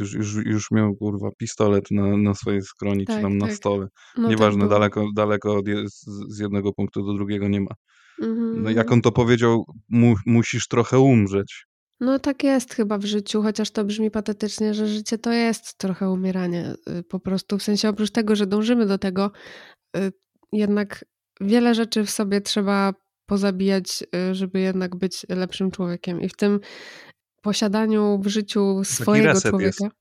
już, 0.00 0.12
już, 0.14 0.34
już 0.34 0.70
miał 0.70 0.96
kurwa 0.96 1.28
pistolet 1.38 1.90
na, 1.90 2.16
na 2.16 2.34
swojej 2.34 2.62
skroni, 2.62 3.00
czy 3.06 3.12
Tak, 3.12 3.22
tam 3.22 3.38
na 3.38 3.46
tak. 3.46 3.54
stole. 3.56 3.86
No 4.16 4.22
tak 4.22 4.30
Nieważne, 4.30 4.58
było. 4.58 4.70
daleko, 4.70 5.06
daleko 5.14 5.56
od 5.56 5.68
je, 5.68 5.84
z, 5.88 6.38
jednego 6.40 6.72
punktu 6.72 7.06
do 7.06 7.14
drugiego 7.14 7.48
nie 7.48 7.60
ma. 7.60 7.70
Mhm, 8.22 8.62
No 8.62 8.70
jak 8.70 8.78
mhm. 8.86 8.92
on 8.92 9.02
to 9.02 9.12
powiedział, 9.12 9.64
mu, 9.88 10.14
musisz 10.26 10.68
trochę 10.68 10.98
umrzeć. 10.98 11.66
No 12.00 12.18
tak 12.18 12.44
jest 12.44 12.74
chyba 12.74 12.98
w 12.98 13.04
życiu, 13.04 13.42
chociaż 13.42 13.70
to 13.70 13.84
brzmi 13.84 14.10
patetycznie, 14.10 14.74
że 14.74 14.86
życie 14.86 15.18
to 15.18 15.32
jest 15.32 15.78
trochę 15.78 16.10
umieranie. 16.10 16.74
y, 16.88 17.02
Po 17.02 17.20
prostu 17.20 17.58
w 17.58 17.62
sensie 17.62 17.88
oprócz 17.88 18.10
tego, 18.10 18.36
że 18.36 18.46
dążymy 18.46 18.86
do 18.86 18.98
tego, 18.98 19.30
y, 19.96 20.12
jednak 20.52 21.04
wiele 21.40 21.74
rzeczy 21.74 22.04
w 22.04 22.10
sobie 22.10 22.40
trzeba 22.40 22.92
pozabijać, 23.26 24.04
y, 24.30 24.34
żeby 24.34 24.60
jednak 24.60 24.96
być 24.96 25.26
lepszym 25.28 25.70
człowiekiem. 25.70 26.20
I 26.20 26.28
w 26.28 26.36
tym 26.36 26.60
posiadaniu 27.46 28.18
w 28.22 28.26
życiu 28.26 28.84
swojego 28.84 29.40
człowieka. 29.40 29.84
jest. 29.84 29.96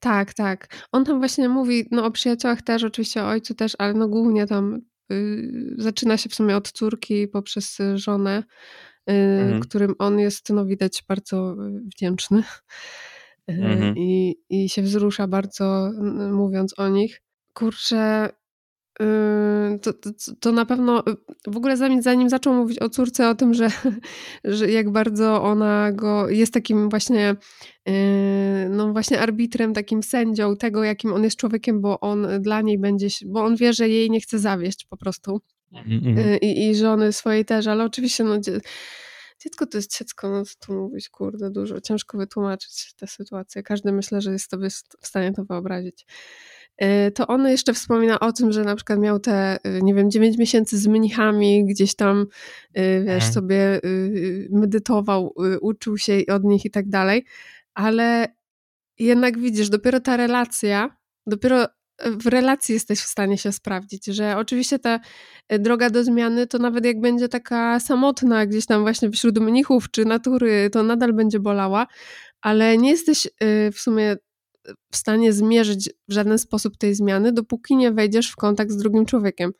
Tak, 0.00 0.34
tak. 0.34 0.66
On 0.92 1.04
tam 1.04 1.18
właśnie 1.18 1.48
mówi, 1.48 1.88
no 1.90 2.04
o 2.04 2.10
przyjaciołach 2.10 2.62
też, 2.62 2.84
oczywiście 2.84 3.22
o 3.22 3.28
ojcu 3.28 3.54
też, 3.54 3.72
ale 3.78 3.94
no 3.94 4.08
głównie 4.08 4.46
tam 4.46 4.80
y, 5.12 5.74
zaczyna 5.78 6.16
się 6.16 6.28
w 6.28 6.34
sumie 6.34 6.56
od 6.56 6.72
córki 6.72 7.28
poprzez 7.28 7.78
żonę, 7.94 8.42
y, 9.10 9.12
Mhm. 9.42 9.60
którym 9.60 9.94
on 9.98 10.18
jest, 10.18 10.50
no 10.50 10.66
widać, 10.66 11.02
bardzo 11.08 11.52
y, 11.52 11.80
wdzięczny. 11.80 12.38
Y, 13.50 13.52
Mhm. 13.52 13.94
I, 13.96 14.36
I 14.50 14.68
się 14.68 14.82
wzrusza 14.82 15.26
bardzo, 15.28 15.90
mówiąc 16.32 16.78
o 16.78 16.88
nich. 16.88 17.22
Kurczę, 17.54 18.28
to, 19.82 19.92
to, 19.92 20.10
to 20.40 20.52
na 20.52 20.66
pewno 20.66 21.00
y, 21.00 21.16
w 21.46 21.56
ogóle 21.56 21.76
zanim, 21.76 22.02
zanim 22.02 22.28
zaczął 22.28 22.54
mówić 22.54 22.78
o 22.78 22.88
córce, 22.88 23.28
o 23.28 23.34
tym, 23.34 23.54
że, 23.54 23.68
że 24.44 24.70
jak 24.70 24.90
bardzo 24.90 25.42
ona 25.42 25.92
go 25.92 26.28
jest 26.28 26.54
takim 26.54 26.88
właśnie, 26.88 27.36
y, 27.88 27.92
no 28.70 28.92
właśnie 28.92 29.20
arbitrem, 29.20 29.74
takim 29.74 30.02
sędzią 30.02 30.56
tego, 30.56 30.84
jakim 30.84 31.12
on 31.12 31.24
jest 31.24 31.36
człowiekiem, 31.36 31.80
bo 31.80 32.00
on 32.00 32.26
dla 32.40 32.60
niej 32.60 32.78
będzie, 32.78 33.08
bo 33.26 33.44
on 33.44 33.56
wie, 33.56 33.72
że 33.72 33.88
jej 33.88 34.10
nie 34.10 34.20
chce 34.20 34.38
zawieść 34.38 34.86
po 34.90 34.96
prostu. 34.96 35.40
Mhm. 35.72 36.18
Y, 36.18 36.36
i, 36.36 36.68
i 36.68 36.74
żony 36.74 37.12
swojej 37.12 37.44
też, 37.44 37.66
ale 37.66 37.84
oczywiście 37.84 38.24
no, 38.24 38.40
dzie- 38.40 38.60
dziecko 39.44 39.66
to 39.66 39.78
jest 39.78 39.98
dziecko, 39.98 40.30
no 40.30 40.44
co 40.44 40.54
tu 40.66 40.72
mówić, 40.72 41.08
kurde, 41.08 41.50
dużo, 41.50 41.80
ciężko 41.80 42.18
wytłumaczyć 42.18 42.94
tę 42.96 43.06
sytuację. 43.06 43.62
Każdy 43.62 43.92
myślę, 43.92 44.20
że 44.20 44.32
jest 44.32 44.50
sobie 44.50 44.70
w 45.00 45.06
stanie 45.06 45.32
to 45.32 45.44
wyobrazić. 45.44 46.06
Y, 46.82 47.10
To 47.10 47.26
on 47.26 47.48
jeszcze 47.48 47.74
wspomina 47.74 48.20
o 48.20 48.32
tym, 48.32 48.52
że 48.52 48.64
na 48.64 48.76
przykład 48.76 48.98
miał 48.98 49.18
te, 49.20 49.56
y, 49.66 49.82
nie 49.82 49.94
wiem, 49.94 50.10
9 50.10 50.38
miesięcy 50.38 50.78
z 50.78 50.86
mnichami, 50.86 51.64
gdzieś 51.66 51.94
tam, 51.94 52.20
y, 52.20 53.04
wiesz, 53.06 53.14
Mhm. 53.14 53.32
sobie 53.32 53.80
medytował, 54.50 55.34
uczył 55.60 55.98
się 55.98 56.18
od 56.32 56.44
nich 56.44 56.64
i 56.64 56.70
tak 56.70 56.88
dalej, 56.88 57.24
ale 57.74 58.26
jednak 58.98 59.38
widzisz, 59.38 59.68
dopiero 59.70 60.00
ta 60.00 60.16
relacja, 60.16 60.96
dopiero 61.26 61.66
w 62.04 62.26
relacji 62.26 62.72
jesteś 62.72 63.00
w 63.00 63.06
stanie 63.06 63.38
się 63.38 63.52
sprawdzić, 63.52 64.06
że 64.06 64.36
oczywiście 64.36 64.78
ta 64.78 65.00
e, 65.48 65.58
droga 65.58 65.90
do 65.90 66.04
zmiany 66.04 66.46
to 66.46 66.58
nawet 66.58 66.84
jak 66.84 67.00
będzie 67.00 67.28
taka 67.28 67.80
samotna 67.80 68.46
gdzieś 68.46 68.66
tam 68.66 68.82
właśnie 68.82 69.10
wśród 69.10 69.38
mnichów 69.38 69.90
czy 69.90 70.04
natury, 70.04 70.70
to 70.72 70.82
nadal 70.82 71.12
będzie 71.12 71.40
bolała, 71.40 71.86
ale 72.40 72.78
nie 72.78 72.90
jesteś 72.90 73.28
w 73.72 73.78
sumie 73.78 74.16
w 74.92 74.96
stanie 74.96 75.32
zmierzyć 75.32 75.90
w 76.08 76.12
żaden 76.12 76.38
sposób 76.38 76.76
tej 76.76 76.94
zmiany, 76.94 77.32
dopóki 77.32 77.76
nie 77.76 77.92
wejdziesz 77.92 78.30
w 78.30 78.36
kontakt 78.36 78.70
z 78.70 78.76
drugim 78.76 79.06
człowiekiem. 79.06 79.52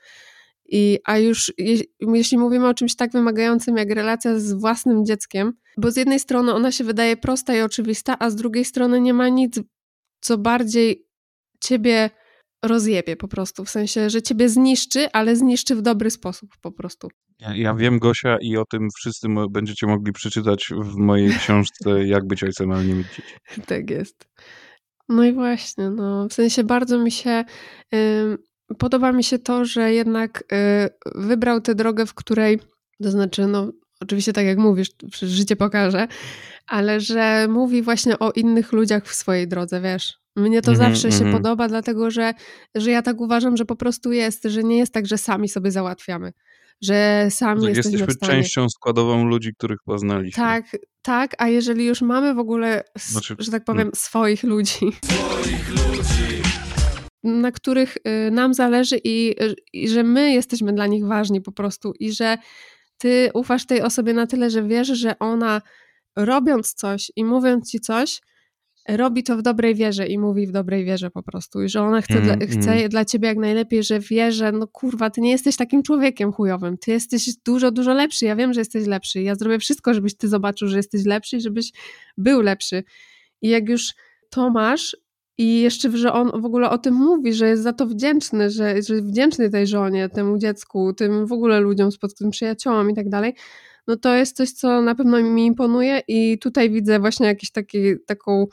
I, 0.67 0.99
a 1.05 1.19
już 1.19 1.53
je, 1.59 1.77
jeśli 2.01 2.39
mówimy 2.39 2.69
o 2.69 2.75
czymś 2.75 2.97
tak 2.97 3.13
wymagającym 3.13 3.77
jak 3.77 3.91
relacja 3.91 4.39
z 4.39 4.53
własnym 4.53 5.05
dzieckiem, 5.05 5.53
bo 5.77 5.91
z 5.91 5.97
jednej 5.97 6.21
strony 6.21 6.55
ona 6.55 6.73
się 6.73 6.85
wydaje 6.85 7.17
prosta 7.17 7.57
i 7.57 7.61
oczywista, 7.61 8.17
a 8.19 8.31
z 8.31 8.37
drugiej 8.37 8.65
strony 8.65 9.01
nie 9.01 9.15
ma 9.15 9.29
nic, 9.29 9.61
co 10.21 10.39
bardziej 10.39 11.07
ciebie 11.61 12.11
rozjebie 12.65 13.17
po 13.17 13.29
prostu, 13.29 13.65
w 13.65 13.71
sensie, 13.71 14.11
że 14.11 14.23
ciebie 14.23 14.49
zniszczy, 14.49 15.09
ale 15.13 15.37
zniszczy 15.37 15.77
w 15.77 15.83
dobry 15.83 16.11
sposób 16.11 16.51
po 16.61 16.73
prostu. 16.73 17.09
Ja, 17.41 17.57
ja 17.57 17.75
wiem, 17.75 17.99
Gosia, 17.99 18.37
i 18.41 18.57
o 18.57 18.65
tym 18.65 18.89
wszyscy 18.97 19.29
będziecie 19.51 19.87
mogli 19.87 20.13
przeczytać 20.13 20.69
w 20.83 20.97
mojej 20.97 21.31
książce 21.31 22.07
Jak 22.07 22.27
być 22.27 22.45
ojcem, 22.45 22.73
ale 22.73 22.85
nie 22.85 22.95
mieć 22.95 23.07
dzieci. 23.07 23.35
Tak 23.67 23.91
jest. 23.91 24.29
No 25.09 25.25
i 25.25 25.33
właśnie, 25.33 25.91
no, 25.91 26.29
w 26.29 26.33
sensie 26.33 26.65
bardzo 26.65 26.99
mi 26.99 27.11
się 27.11 27.45
ym, 27.95 28.39
podoba 28.79 29.13
mi 29.13 29.25
się 29.25 29.39
to, 29.39 29.65
że 29.65 29.93
jednak 29.93 30.45
y, 30.53 30.89
wybrał 31.15 31.61
tę 31.61 31.75
drogę, 31.75 32.07
w 32.07 32.15
której, 32.15 32.61
to 33.03 33.11
znaczy, 33.11 33.47
no, 33.47 33.73
oczywiście 34.01 34.33
tak 34.33 34.47
jak 34.47 34.59
mówisz, 34.59 34.89
życie 35.23 35.57
pokaże, 35.57 36.09
ale 36.67 37.01
że 37.01 37.47
mówi 37.49 37.83
właśnie 37.83 38.19
o 38.19 38.33
innych 38.33 38.73
ludziach 38.73 39.07
w 39.07 39.15
swojej 39.15 39.49
drodze, 39.49 39.81
wiesz. 39.81 40.19
Mnie 40.37 40.63
to 40.63 40.71
Mhm, 40.71 40.91
zawsze 40.91 41.13
się 41.13 41.25
mhm. 41.25 41.33
podoba, 41.33 41.69
dlatego 41.69 42.11
że, 42.11 42.35
że 42.75 42.91
ja 42.91 43.03
tak 43.03 43.21
uważam, 43.21 43.57
że 43.57 43.65
po 43.65 43.77
prostu 43.77 44.13
jest, 44.13 44.43
że 44.45 44.65
nie 44.65 44.79
jest 44.79 44.93
tak, 44.93 45.07
że 45.07 45.19
sami 45.19 45.49
sobie 45.49 45.71
załatwiamy, 45.71 46.33
że 46.83 47.27
sami 47.31 47.63
Że 47.63 47.69
jesteśmy 47.69 47.91
jesteśmy 47.93 48.15
w 48.15 48.17
stanie. 48.17 48.33
częścią 48.33 48.69
składową 48.69 49.25
ludzi, 49.25 49.55
których 49.55 49.79
poznaliśmy. 49.85 50.43
Tak, 50.43 50.65
tak, 51.03 51.35
a 51.39 51.49
jeżeli 51.49 51.85
już 51.85 52.03
mamy 52.03 52.35
w 52.35 52.39
ogóle, 52.39 52.83
Znaczy, 52.99 53.37
że 53.39 53.51
tak 53.51 53.65
powiem, 53.65 53.91
swoich 53.95 54.43
ludzi, 54.43 54.93
na 57.25 57.53
których 57.53 57.97
y, 57.97 58.31
nam 58.31 58.55
zależy 58.55 59.01
i, 59.05 59.35
i 59.73 59.89
że 59.89 60.03
my 60.03 60.33
jesteśmy 60.33 60.73
dla 60.73 60.87
nich 60.87 61.07
ważni 61.07 61.41
po 61.41 61.53
prostu 61.53 61.93
i 61.99 62.13
że 62.13 62.39
ty 62.99 63.31
ufasz 63.35 63.67
tej 63.67 63.83
osobie 63.83 64.13
na 64.13 64.27
tyle, 64.27 64.51
że 64.51 64.63
wiesz, 64.63 64.89
że 64.89 65.19
ona 65.19 65.63
robiąc 66.17 66.75
coś 66.75 67.13
i 67.17 67.25
mówiąc 67.25 67.71
ci 67.71 67.81
coś, 67.81 68.21
robi 68.89 69.23
to 69.23 69.37
w 69.37 69.43
dobrej 69.43 69.75
wierze 69.75 70.07
i 70.07 70.19
mówi 70.19 70.47
w 70.47 70.53
dobrej 70.53 70.85
wierze 70.85 71.11
po 71.11 71.23
prostu 71.23 71.63
i 71.63 71.69
że 71.69 71.83
ona 71.83 72.01
chce, 72.01 72.15
Mm, 72.15 72.25
dla, 72.25 72.47
chce 72.47 72.73
mm. 72.73 72.89
dla 72.89 73.05
ciebie 73.05 73.29
jak 73.29 73.39
najlepiej, 73.39 73.83
że 73.83 74.01
wie, 74.01 74.33
że 74.33 74.53
no 74.53 74.67
kurwa, 74.67 75.11
ty 75.11 75.21
nie 75.21 75.31
jesteś 75.31 75.57
takim 75.57 75.83
człowiekiem 75.83 76.33
chujowym, 76.33 76.79
ty 76.79 76.91
jesteś 76.91 77.37
dużo, 77.45 77.71
dużo 77.71 77.95
lepszy, 77.95 78.25
ja 78.25 78.37
wiem, 78.37 78.53
że 78.53 78.61
jesteś 78.61 78.87
lepszy, 78.87 79.23
ja 79.23 79.35
zrobię 79.35 79.59
wszystko, 79.59 79.95
żebyś 79.95 80.17
ty 80.17 80.29
zobaczył, 80.29 80.69
że 80.69 80.77
jesteś 80.77 81.05
lepszy 81.05 81.37
i 81.37 81.41
żebyś 81.41 81.73
był 82.17 82.41
lepszy 82.41 82.85
i 83.43 83.49
jak 83.49 83.69
już 83.69 83.93
to 84.31 84.51
masz 84.51 84.97
i 85.39 85.61
jeszcze, 85.61 85.97
że 85.97 86.13
on 86.13 86.43
w 86.43 86.45
ogóle 86.45 86.71
o 86.71 86.79
tym 86.79 86.95
mówi, 86.95 87.33
że 87.33 87.49
jest 87.49 87.63
za 87.63 87.73
to 87.73 87.87
wdzięczny, 87.87 88.51
że, 88.51 88.83
że 88.83 88.95
jest 88.95 89.07
wdzięczny 89.07 89.51
tej 89.51 89.67
żonie, 89.67 90.09
temu 90.09 90.39
dziecku, 90.39 90.93
tym 90.93 91.27
w 91.27 91.33
ogóle 91.33 91.61
ludziom, 91.61 91.93
spod 91.93 92.15
tym 92.15 92.31
przyjaciołom 92.31 92.91
i 92.91 92.95
tak 92.95 93.09
dalej, 93.09 93.35
no 93.87 93.97
to 93.97 94.15
jest 94.15 94.37
coś, 94.37 94.51
co 94.53 94.83
na 94.83 94.95
pewno 94.95 95.23
mi 95.23 95.47
imponuje 95.47 96.03
i 96.09 96.39
tutaj 96.39 96.71
widzę 96.71 97.01
właśnie 97.01 97.37
taki, 97.53 97.79
taką 98.07 98.47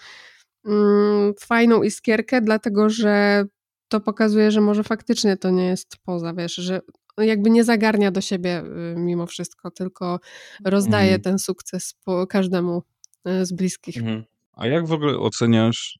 mm, 0.65 1.33
fajną 1.39 1.83
iskierkę, 1.83 2.41
dlatego 2.41 2.89
że 2.89 3.45
to 3.87 3.99
pokazuje, 3.99 4.51
że 4.51 4.61
może 4.61 4.83
faktycznie 4.83 5.37
to 5.37 5.49
nie 5.49 5.65
jest 5.67 5.97
poza, 6.05 6.33
wiesz, 6.33 6.55
że 6.55 6.81
jakby 7.17 7.49
nie 7.49 7.63
zagarnia 7.63 8.11
do 8.11 8.21
siebie 8.21 8.63
y, 8.63 8.95
mimo 8.99 9.25
wszystko, 9.27 9.71
tylko 9.71 10.19
rozdaje 10.65 11.13
Mhm. 11.13 11.21
ten 11.21 11.39
sukces 11.39 11.93
po 12.05 12.27
każdemu 12.27 12.83
y, 13.27 13.45
z 13.45 13.53
bliskich. 13.53 13.97
Mhm. 13.97 14.23
A 14.53 14.67
jak 14.67 14.87
w 14.87 14.93
ogóle 14.93 15.17
oceniasz, 15.17 15.99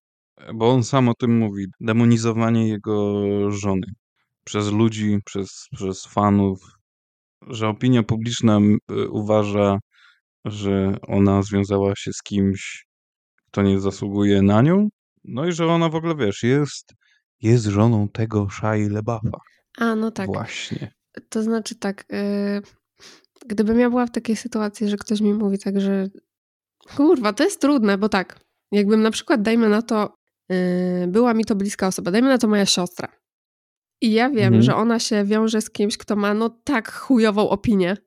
bo 0.54 0.72
on 0.72 0.84
sam 0.84 1.10
o 1.10 1.14
tym 1.14 1.38
mówi, 1.38 1.66
demonizowanie 1.80 2.68
jego 2.68 3.22
żony 3.52 3.88
przez 4.44 4.72
ludzi, 4.72 5.20
przez, 5.26 5.68
przez 5.76 6.06
fanów, 6.06 6.60
że 7.48 7.68
opinia 7.68 8.04
publiczna 8.04 8.60
y, 8.92 9.10
uważa, 9.10 9.80
że 10.46 10.98
ona 11.08 11.42
związała 11.42 11.96
się 11.96 12.14
z 12.14 12.24
kimś, 12.24 12.86
kto 13.48 13.62
nie 13.62 13.80
zasługuje 13.80 14.42
na 14.42 14.62
nią, 14.62 14.90
no 15.24 15.46
i 15.46 15.52
że 15.52 15.68
ona 15.68 15.90
w 15.90 15.96
ogóle, 15.96 16.16
wiesz, 16.16 16.44
jest, 16.44 16.94
jest 17.42 17.66
żoną 17.66 18.10
tego 18.10 18.48
Shai 18.50 18.90
LeBaffa. 18.90 19.38
A, 19.78 19.96
no 19.96 20.12
tak. 20.12 20.28
Właśnie. 20.28 20.92
To 21.30 21.44
znaczy 21.44 21.76
tak, 21.76 22.06
yy, 22.10 22.62
gdybym 23.46 23.80
ja 23.80 23.90
była 23.90 24.06
w 24.06 24.12
takiej 24.12 24.36
sytuacji, 24.36 24.90
że 24.90 24.98
ktoś 24.98 25.22
mi 25.22 25.34
mówi 25.34 25.60
tak, 25.60 25.82
że 25.82 26.08
kurwa, 26.96 27.34
to 27.34 27.44
jest 27.44 27.62
trudne, 27.62 27.98
bo 27.98 28.10
tak, 28.10 28.40
jakbym 28.72 29.02
na 29.02 29.12
przykład, 29.12 29.42
dajmy 29.42 29.70
na 29.70 29.82
to, 29.82 30.16
yy, 30.50 31.08
była 31.08 31.34
mi 31.34 31.46
to 31.46 31.56
bliska 31.56 31.88
osoba, 31.88 32.12
dajmy 32.12 32.30
na 32.30 32.38
to 32.38 32.48
moja 32.48 32.66
siostra 32.66 33.21
i 34.02 34.12
ja 34.12 34.30
wiem, 34.30 34.46
Mhm. 34.46 34.62
że 34.64 34.76
ona 34.76 35.00
się 35.00 35.26
wiąże 35.26 35.62
z 35.62 35.70
kimś, 35.70 35.98
kto 35.98 36.16
ma 36.16 36.34
no 36.34 36.50
tak 36.64 36.92
chujową 36.92 37.50
opinię 37.50 37.98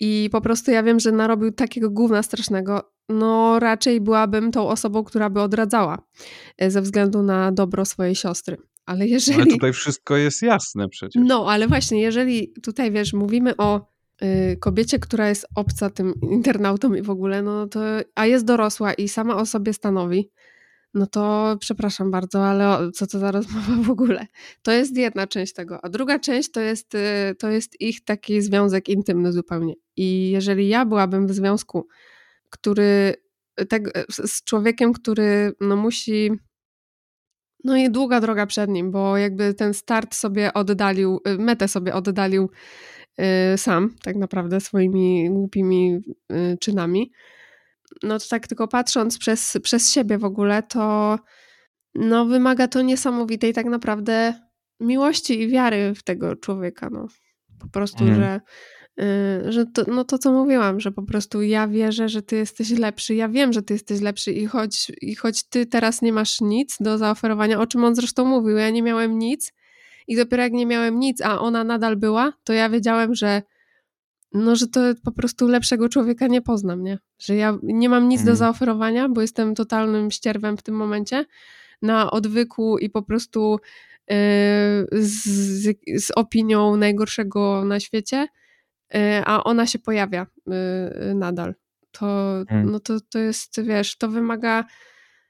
i 0.00 0.28
po 0.32 0.40
prostu 0.40 0.70
ja 0.70 0.82
wiem, 0.82 1.00
że 1.00 1.12
narobił 1.12 1.52
takiego 1.52 1.90
gówna 1.90 2.22
strasznego, 2.22 2.92
no 3.08 3.58
raczej 3.58 4.00
byłabym 4.00 4.52
tą 4.52 4.68
osobą, 4.68 5.04
która 5.04 5.30
by 5.30 5.40
odradzała 5.40 5.98
yy, 6.60 6.70
ze 6.70 6.82
względu 6.82 7.22
na 7.22 7.52
dobro 7.52 7.84
swojej 7.84 8.14
siostry. 8.14 8.56
Ale 8.86 9.06
jeżeli... 9.06 9.40
Ale 9.42 9.50
tutaj 9.50 9.72
wszystko 9.72 10.16
jest 10.16 10.42
jasne 10.42 10.88
przecież. 10.88 11.22
No, 11.26 11.46
ale 11.50 11.68
właśnie, 11.68 12.00
jeżeli 12.00 12.52
tutaj 12.62 12.92
wiesz, 12.92 13.12
mówimy 13.12 13.56
o 13.56 13.86
y, 14.22 14.56
kobiecie, 14.60 14.98
która 14.98 15.28
jest 15.28 15.46
obca 15.54 15.90
tym 15.90 16.14
internautom 16.30 16.96
i 16.96 17.02
w 17.02 17.10
ogóle, 17.10 17.42
no 17.42 17.66
to, 17.66 17.80
a 18.14 18.26
jest 18.26 18.44
dorosła 18.44 18.92
i 18.94 19.08
sama 19.08 19.36
o 19.36 19.46
sobie 19.46 19.72
stanowi, 19.72 20.30
no 20.94 21.06
to 21.06 21.56
przepraszam 21.60 22.10
bardzo, 22.10 22.46
ale 22.46 22.90
co 22.92 23.06
to 23.06 23.18
za 23.18 23.30
rozmowa 23.30 23.82
w 23.82 23.90
ogóle? 23.90 24.26
To 24.62 24.72
jest 24.72 24.96
jedna 24.96 25.26
część 25.26 25.52
tego, 25.52 25.84
a 25.84 25.88
druga 25.88 26.18
część 26.18 26.50
to 26.50 26.60
jest, 26.60 26.94
y, 26.94 27.34
to 27.38 27.50
jest 27.50 27.80
ich 27.80 28.04
taki 28.04 28.42
związek 28.42 28.88
intymny 28.88 29.32
zupełnie. 29.32 29.74
I 29.96 30.30
jeżeli 30.30 30.68
ja 30.68 30.84
byłabym 30.86 31.26
w 31.26 31.32
związku, 31.32 31.88
który 32.50 33.14
tak, 33.68 33.82
z 34.08 34.32
z 34.32 34.44
człowiekiem, 34.44 34.92
który 34.92 35.52
no 35.60 35.76
musi 35.76 36.30
no 37.64 37.76
i 37.76 37.90
długa 37.90 38.20
droga 38.20 38.46
przed 38.46 38.70
nim, 38.70 38.90
bo 38.90 39.16
jakby 39.16 39.54
ten 39.54 39.74
start 39.74 40.14
sobie 40.14 40.54
oddalił, 40.54 41.20
y, 41.28 41.38
metę 41.38 41.68
sobie 41.68 41.94
oddalił 41.94 42.50
y, 43.54 43.58
sam, 43.58 43.94
tak 44.02 44.16
naprawdę 44.16 44.60
swoimi 44.60 45.30
głupimi 45.30 46.00
y, 46.32 46.56
czynami. 46.60 47.12
No 48.02 48.18
to 48.18 48.24
tak 48.30 48.46
tylko 48.46 48.68
patrząc 48.68 49.18
przez, 49.18 49.58
przez 49.62 49.92
siebie 49.92 50.18
w 50.18 50.24
ogóle, 50.24 50.62
to 50.62 51.18
no 51.94 52.26
wymaga 52.26 52.68
to 52.68 52.82
niesamowitej 52.82 53.52
tak 53.52 53.66
naprawdę 53.66 54.34
miłości 54.80 55.40
i 55.40 55.48
wiary 55.48 55.94
w 55.94 56.02
tego 56.02 56.36
człowieka, 56.36 56.88
no. 56.92 57.06
Po 57.60 57.68
prostu, 57.68 58.04
Mhm. 58.04 58.20
że, 58.20 58.40
y, 59.48 59.52
że 59.52 59.66
to, 59.66 59.84
no 59.88 60.04
to, 60.04 60.18
co 60.18 60.32
mówiłam, 60.32 60.80
że 60.80 60.92
po 60.92 61.02
prostu 61.02 61.42
ja 61.42 61.68
wierzę, 61.68 62.08
że 62.08 62.22
ty 62.22 62.36
jesteś 62.36 62.70
lepszy, 62.70 63.14
ja 63.14 63.28
wiem, 63.28 63.52
że 63.52 63.62
ty 63.62 63.74
jesteś 63.74 64.00
lepszy 64.00 64.32
i 64.32 64.46
choć, 64.46 64.92
i 65.00 65.14
choć 65.14 65.48
ty 65.48 65.66
teraz 65.66 66.02
nie 66.02 66.12
masz 66.12 66.40
nic 66.40 66.76
do 66.80 66.98
zaoferowania, 66.98 67.60
o 67.60 67.66
czym 67.66 67.84
on 67.84 67.94
zresztą 67.94 68.24
mówił, 68.24 68.56
ja 68.56 68.70
nie 68.70 68.82
miałem 68.82 69.18
nic 69.18 69.52
i 70.08 70.16
dopiero 70.16 70.42
jak 70.42 70.52
nie 70.52 70.66
miałem 70.66 70.98
nic, 70.98 71.20
a 71.20 71.40
ona 71.40 71.64
nadal 71.64 71.96
była, 71.96 72.32
to 72.44 72.52
ja 72.52 72.68
wiedziałem, 72.68 73.14
że 73.14 73.42
no, 74.34 74.56
że 74.56 74.66
to 74.66 74.80
po 75.04 75.12
prostu 75.12 75.48
lepszego 75.48 75.88
człowieka 75.88 76.26
nie 76.26 76.42
poznam, 76.42 76.82
nie? 76.82 76.98
Że 77.18 77.36
ja 77.36 77.58
nie 77.62 77.88
mam 77.88 78.08
nic 78.08 78.18
do 78.20 78.30
Mhm. 78.30 78.36
zaoferowania, 78.36 79.08
bo 79.08 79.20
jestem 79.20 79.54
totalnym 79.54 80.10
ścierwem 80.10 80.56
w 80.56 80.62
tym 80.62 80.74
momencie, 80.74 81.24
na 81.82 82.10
odwyku 82.10 82.78
i 82.78 82.90
po 82.90 83.02
prostu 83.02 83.58
yy, 84.10 84.16
z, 85.02 85.76
z 85.96 86.10
opinią 86.16 86.76
najgorszego 86.76 87.64
na 87.64 87.80
świecie, 87.80 88.26
yy, 88.94 89.00
a 89.24 89.44
ona 89.44 89.66
się 89.66 89.78
pojawia 89.78 90.26
yy, 90.46 91.14
nadal. 91.14 91.54
To, 91.92 92.38
Mhm. 92.40 92.70
no 92.70 92.80
to, 92.80 93.00
to 93.00 93.18
jest, 93.18 93.62
wiesz, 93.62 93.96
to 93.98 94.08
wymaga 94.08 94.64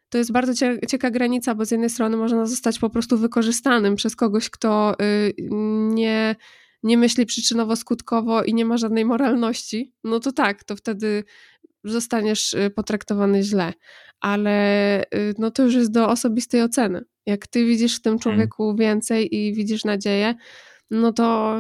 to 0.09 0.19
jest 0.19 0.33
bardzo 0.33 0.53
cie- 0.55 0.79
cienka 0.89 1.11
granica, 1.11 1.55
bo 1.55 1.65
z 1.65 1.71
jednej 1.71 1.91
strony 1.91 2.17
można 2.17 2.47
zostać 2.47 2.79
po 2.79 2.91
prostu 2.91 3.19
wykorzystanym 3.19 3.97
przez 3.97 4.17
kogoś, 4.17 4.51
kto 4.51 4.95
nie, 5.95 6.37
nie 6.83 6.99
myśli 6.99 7.27
przyczynowo-skutkowo 7.27 8.43
i 8.47 8.55
nie 8.55 8.65
ma 8.65 8.77
żadnej 8.77 9.05
moralności. 9.05 9.93
No 10.05 10.21
to 10.21 10.33
tak, 10.33 10.65
to 10.65 10.77
wtedy 10.77 11.25
zostaniesz 11.85 12.55
y, 12.55 12.71
potraktowany 12.71 13.43
źle. 13.43 13.73
Ale 14.21 15.03
y, 15.03 15.35
no 15.39 15.51
to 15.51 15.63
już 15.63 15.75
jest 15.75 15.93
do 15.93 16.09
osobistej 16.09 16.63
oceny. 16.63 17.05
Jak 17.27 17.47
ty 17.47 17.65
widzisz 17.65 17.97
w 17.97 18.03
tym 18.03 18.19
człowieku 18.19 18.77
więcej 18.77 19.37
i 19.37 19.55
widzisz 19.55 19.85
nadzieję, 19.85 20.35
no 20.91 21.13
to, 21.13 21.57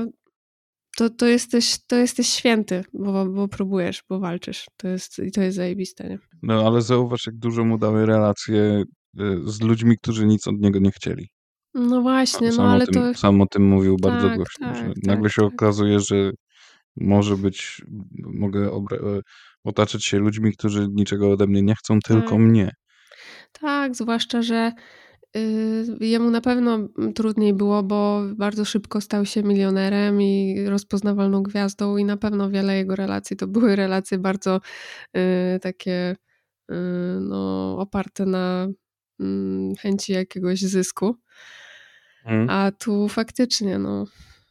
to, 0.97 1.11
to, 1.11 1.27
jesteś, 1.27 1.79
to 1.87 1.97
jesteś 1.97 2.29
święty, 2.29 2.85
bo, 2.93 3.27
bo 3.27 3.49
próbujesz, 3.49 4.03
bo 4.09 4.21
walczysz. 4.21 4.67
To 4.77 4.89
jest, 4.89 5.19
I 5.19 5.33
to 5.33 5.43
jest 5.43 5.57
zajebiste, 5.57 6.09
nie? 6.09 6.19
No 6.43 6.67
ale 6.67 6.83
zauważ, 6.83 7.27
jak 7.27 7.37
dużo 7.37 7.65
mu 7.65 7.79
dały 7.79 8.07
relacje 8.07 8.85
y, 9.21 9.41
z 9.45 9.61
ludźmi, 9.61 9.99
którzy 9.99 10.27
nic 10.27 10.47
od 10.49 10.61
niego 10.61 10.79
nie 10.79 10.91
chcieli. 10.91 11.29
No 11.75 12.03
właśnie, 12.03 12.47
no 12.47 12.53
sam, 12.53 12.67
ale 12.67 12.85
o 12.85 12.87
tym, 12.87 12.95
to... 12.95 13.15
sam 13.15 13.41
o 13.41 13.47
tym 13.47 13.69
mówił 13.69 13.97
bardzo 13.97 14.29
Tak, 14.29 14.37
głośno, 14.37 14.67
tak, 14.67 14.77
że 14.77 14.83
tak, 14.83 15.05
nagle 15.07 15.31
się 15.31 15.43
tak. 15.43 15.53
okazuje, 15.55 16.01
że 16.01 16.31
może 16.97 17.37
być, 17.37 17.83
mogę 18.19 18.71
obra- 18.71 19.19
e, 19.19 19.21
otaczać 19.65 20.05
się 20.05 20.19
ludźmi, 20.19 20.53
którzy 20.53 20.89
niczego 20.91 21.31
ode 21.31 21.47
mnie 21.47 21.63
nie 21.63 21.75
chcą, 21.75 21.99
tylko 22.01 22.31
Tak. 22.31 22.39
mnie. 22.39 22.75
Tak, 23.53 23.97
zwłaszcza, 23.97 24.43
że 24.43 24.73
y, 25.37 25.97
jemu 26.01 26.31
na 26.31 26.41
pewno 26.41 26.89
trudniej 27.15 27.55
było, 27.55 27.83
bo 27.83 28.23
bardzo 28.37 28.65
szybko 28.65 29.01
stał 29.01 29.27
się 29.27 29.43
milionerem 29.43 30.23
i 30.23 30.65
rozpoznawalną 30.67 31.43
gwiazdą 31.43 31.97
i 31.97 32.05
na 32.05 32.17
pewno 32.17 32.51
wiele 32.51 32.77
jego 32.77 32.97
relacji 32.97 33.37
to 33.37 33.47
były 33.47 33.77
relacje 33.77 34.19
bardzo 34.19 34.61
y, 35.17 35.59
takie 35.61 36.17
y, 36.71 36.75
no, 37.21 37.77
oparte 37.79 38.27
na 38.27 38.69
mm, 39.21 39.75
chęci 39.75 40.13
jakiegoś 40.13 40.61
zysku. 40.61 41.17
Mhm. 42.25 42.51
A 42.51 42.73
tu 42.73 43.09
faktycznie, 43.09 43.79
no. 43.79 44.05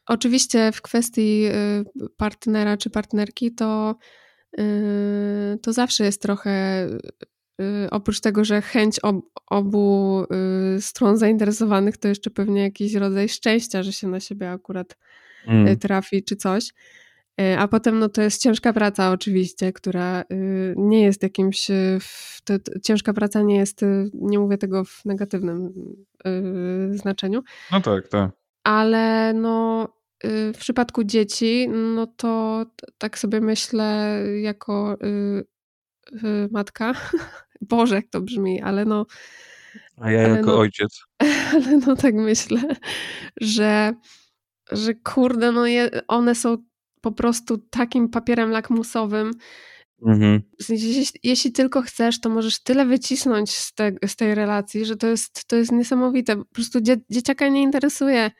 Oczywiście 0.07 0.71
w 0.71 0.81
kwestii 0.81 1.45
y, 1.45 2.09
partnera 2.17 2.77
czy 2.77 2.89
partnerki 2.89 3.55
to, 3.55 3.95
y, 4.59 5.57
to 5.61 5.73
zawsze 5.73 6.03
jest 6.03 6.21
trochę, 6.21 6.87
y, 7.61 7.89
oprócz 7.91 8.19
tego, 8.19 8.45
że 8.45 8.61
chęć 8.61 8.99
ob, 8.99 9.25
obu 9.47 10.23
stron 10.79 11.17
zainteresowanych, 11.17 11.97
to 11.97 12.07
jeszcze 12.07 12.29
pewnie 12.29 12.61
jakiś 12.61 12.93
rodzaj 12.93 13.29
szczęścia, 13.29 13.83
że 13.83 13.93
się 13.93 14.07
na 14.07 14.19
siebie 14.19 14.51
akurat 14.51 14.97
Mm. 15.47 15.77
trafi 15.77 16.23
czy 16.23 16.35
coś. 16.35 16.73
A 17.57 17.67
potem 17.67 17.99
no 17.99 18.09
to 18.09 18.21
jest 18.21 18.41
ciężka 18.41 18.73
praca 18.73 19.11
oczywiście, 19.11 19.73
która 19.73 20.23
nie 20.75 21.01
jest 21.01 21.23
jakimś, 21.23 21.67
to, 22.43 22.53
ciężka 22.83 23.13
praca 23.13 23.41
nie 23.41 23.55
jest, 23.55 23.81
nie 24.13 24.39
mówię 24.39 24.57
tego 24.57 24.85
w 24.85 25.05
negatywnym 25.05 25.73
znaczeniu. 26.91 27.43
No 27.71 27.81
tak, 27.81 28.07
tak. 28.07 28.31
Ale 28.63 29.33
no 29.33 29.87
w 30.23 30.57
przypadku 30.57 31.03
dzieci, 31.03 31.69
no 31.69 32.07
to 32.07 32.65
tak 32.97 33.19
sobie 33.19 33.41
myślę 33.41 34.17
jako 34.41 34.97
matka, 36.51 36.93
Boże 37.61 37.95
jak 37.95 38.07
to 38.07 38.21
brzmi, 38.21 38.61
ale 38.61 38.85
no 38.85 39.05
A 39.97 40.11
ja 40.11 40.21
jako 40.21 40.45
no, 40.45 40.57
ojciec. 40.57 41.03
Ale 41.53 41.77
no 41.87 41.95
tak 41.95 42.15
myślę, 42.15 42.61
że, 43.41 43.93
że 44.71 44.93
kurde, 44.93 45.51
no 45.51 45.65
je, 45.65 45.89
one 46.07 46.35
są 46.35 46.57
po 47.01 47.11
prostu 47.11 47.57
takim 47.57 48.09
papierem 48.09 48.51
lakmusowym. 48.51 49.31
Mhm. 50.05 50.41
Jeśli, 50.69 51.05
jeśli 51.23 51.51
tylko 51.51 51.81
chcesz, 51.81 52.19
to 52.19 52.29
możesz 52.29 52.63
tyle 52.63 52.85
wycisnąć 52.85 53.51
z, 53.51 53.73
te, 53.73 53.91
z 54.07 54.15
tej 54.15 54.35
relacji, 54.35 54.85
że 54.85 54.95
to 54.95 55.07
jest, 55.07 55.45
to 55.47 55.55
jest 55.55 55.71
niesamowite. 55.71 56.35
Po 56.35 56.45
prostu 56.45 56.81
dzie, 56.81 56.97
dzieciaka 57.09 57.47
nie 57.47 57.61
interesuje, 57.61 58.31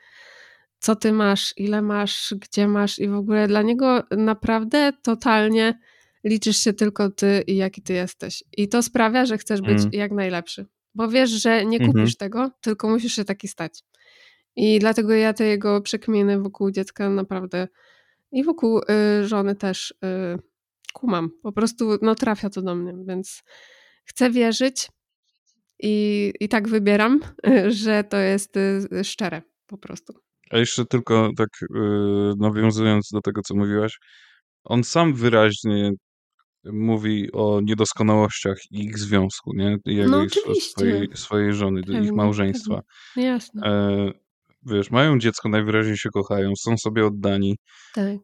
co 0.78 0.96
ty 0.96 1.12
masz, 1.12 1.54
ile 1.56 1.82
masz, 1.82 2.34
gdzie 2.40 2.68
masz 2.68 2.98
i 2.98 3.08
w 3.08 3.14
ogóle 3.14 3.48
dla 3.48 3.62
niego 3.62 4.02
naprawdę 4.10 4.92
totalnie 5.02 5.78
liczysz 6.24 6.56
się 6.56 6.72
tylko 6.72 7.10
ty 7.10 7.44
i 7.46 7.56
jaki 7.56 7.82
ty 7.82 7.92
jesteś. 7.92 8.44
I 8.56 8.68
to 8.68 8.82
sprawia, 8.82 9.26
że 9.26 9.38
chcesz 9.38 9.60
być 9.60 9.70
Mhm. 9.70 9.90
jak 9.92 10.12
najlepszy. 10.12 10.66
Bo 10.94 11.08
wiesz, 11.08 11.30
że 11.30 11.64
nie 11.64 11.76
Mhm. 11.76 11.92
kupisz 11.92 12.16
tego, 12.16 12.50
tylko 12.60 12.88
musisz 12.88 13.12
się 13.16 13.24
taki 13.24 13.48
stać. 13.48 13.82
I 14.56 14.78
dlatego 14.78 15.14
ja 15.14 15.32
te 15.32 15.44
jego 15.44 15.80
przekminy 15.80 16.40
wokół 16.40 16.70
dziecka 16.70 17.10
naprawdę 17.10 17.68
i 18.32 18.44
wokół 18.44 18.78
y, 18.78 19.28
żony 19.28 19.54
też 19.56 19.90
y, 19.90 20.51
kumam. 20.92 21.30
Po 21.42 21.52
prostu 21.52 21.98
no, 22.02 22.14
trafia 22.14 22.50
to 22.50 22.62
do 22.62 22.74
mnie, 22.74 22.92
więc 23.06 23.42
chcę 24.04 24.30
wierzyć 24.30 24.88
i, 25.78 26.32
i 26.40 26.48
tak 26.48 26.68
wybieram, 26.68 27.20
że 27.84 28.04
to 28.04 28.16
jest 28.16 28.56
y, 28.56 29.04
szczere 29.04 29.42
po 29.66 29.78
prostu. 29.78 30.12
A 30.50 30.58
jeszcze 30.58 30.84
tylko 30.84 31.30
tak 31.36 31.48
yy, 31.74 32.34
nawiązując 32.38 33.08
do 33.12 33.20
tego, 33.20 33.42
co 33.42 33.54
mówiłaś, 33.54 33.98
on 34.64 34.84
sam 34.84 35.14
wyraźnie 35.14 35.92
mówi 36.64 37.32
o 37.32 37.60
niedoskonałościach 37.64 38.58
ich 38.70 38.98
związku, 38.98 39.52
nie? 39.54 39.76
Jego 39.84 40.10
No 40.10 40.24
i 40.24 40.60
swojej, 40.60 41.08
swojej 41.14 41.54
żony, 41.54 41.80
ich 42.02 42.12
małżeństwa. 42.12 42.80
pewnie. 43.14 43.28
Jasne. 43.28 43.62
E, 43.66 44.10
wiesz, 44.66 44.90
mają 44.90 45.18
dziecko, 45.18 45.48
najwyraźniej 45.48 45.96
się 45.96 46.08
kochają, 46.10 46.52
są 46.56 46.78
sobie 46.78 47.06
oddani. 47.06 47.56
Tak. 47.94 48.16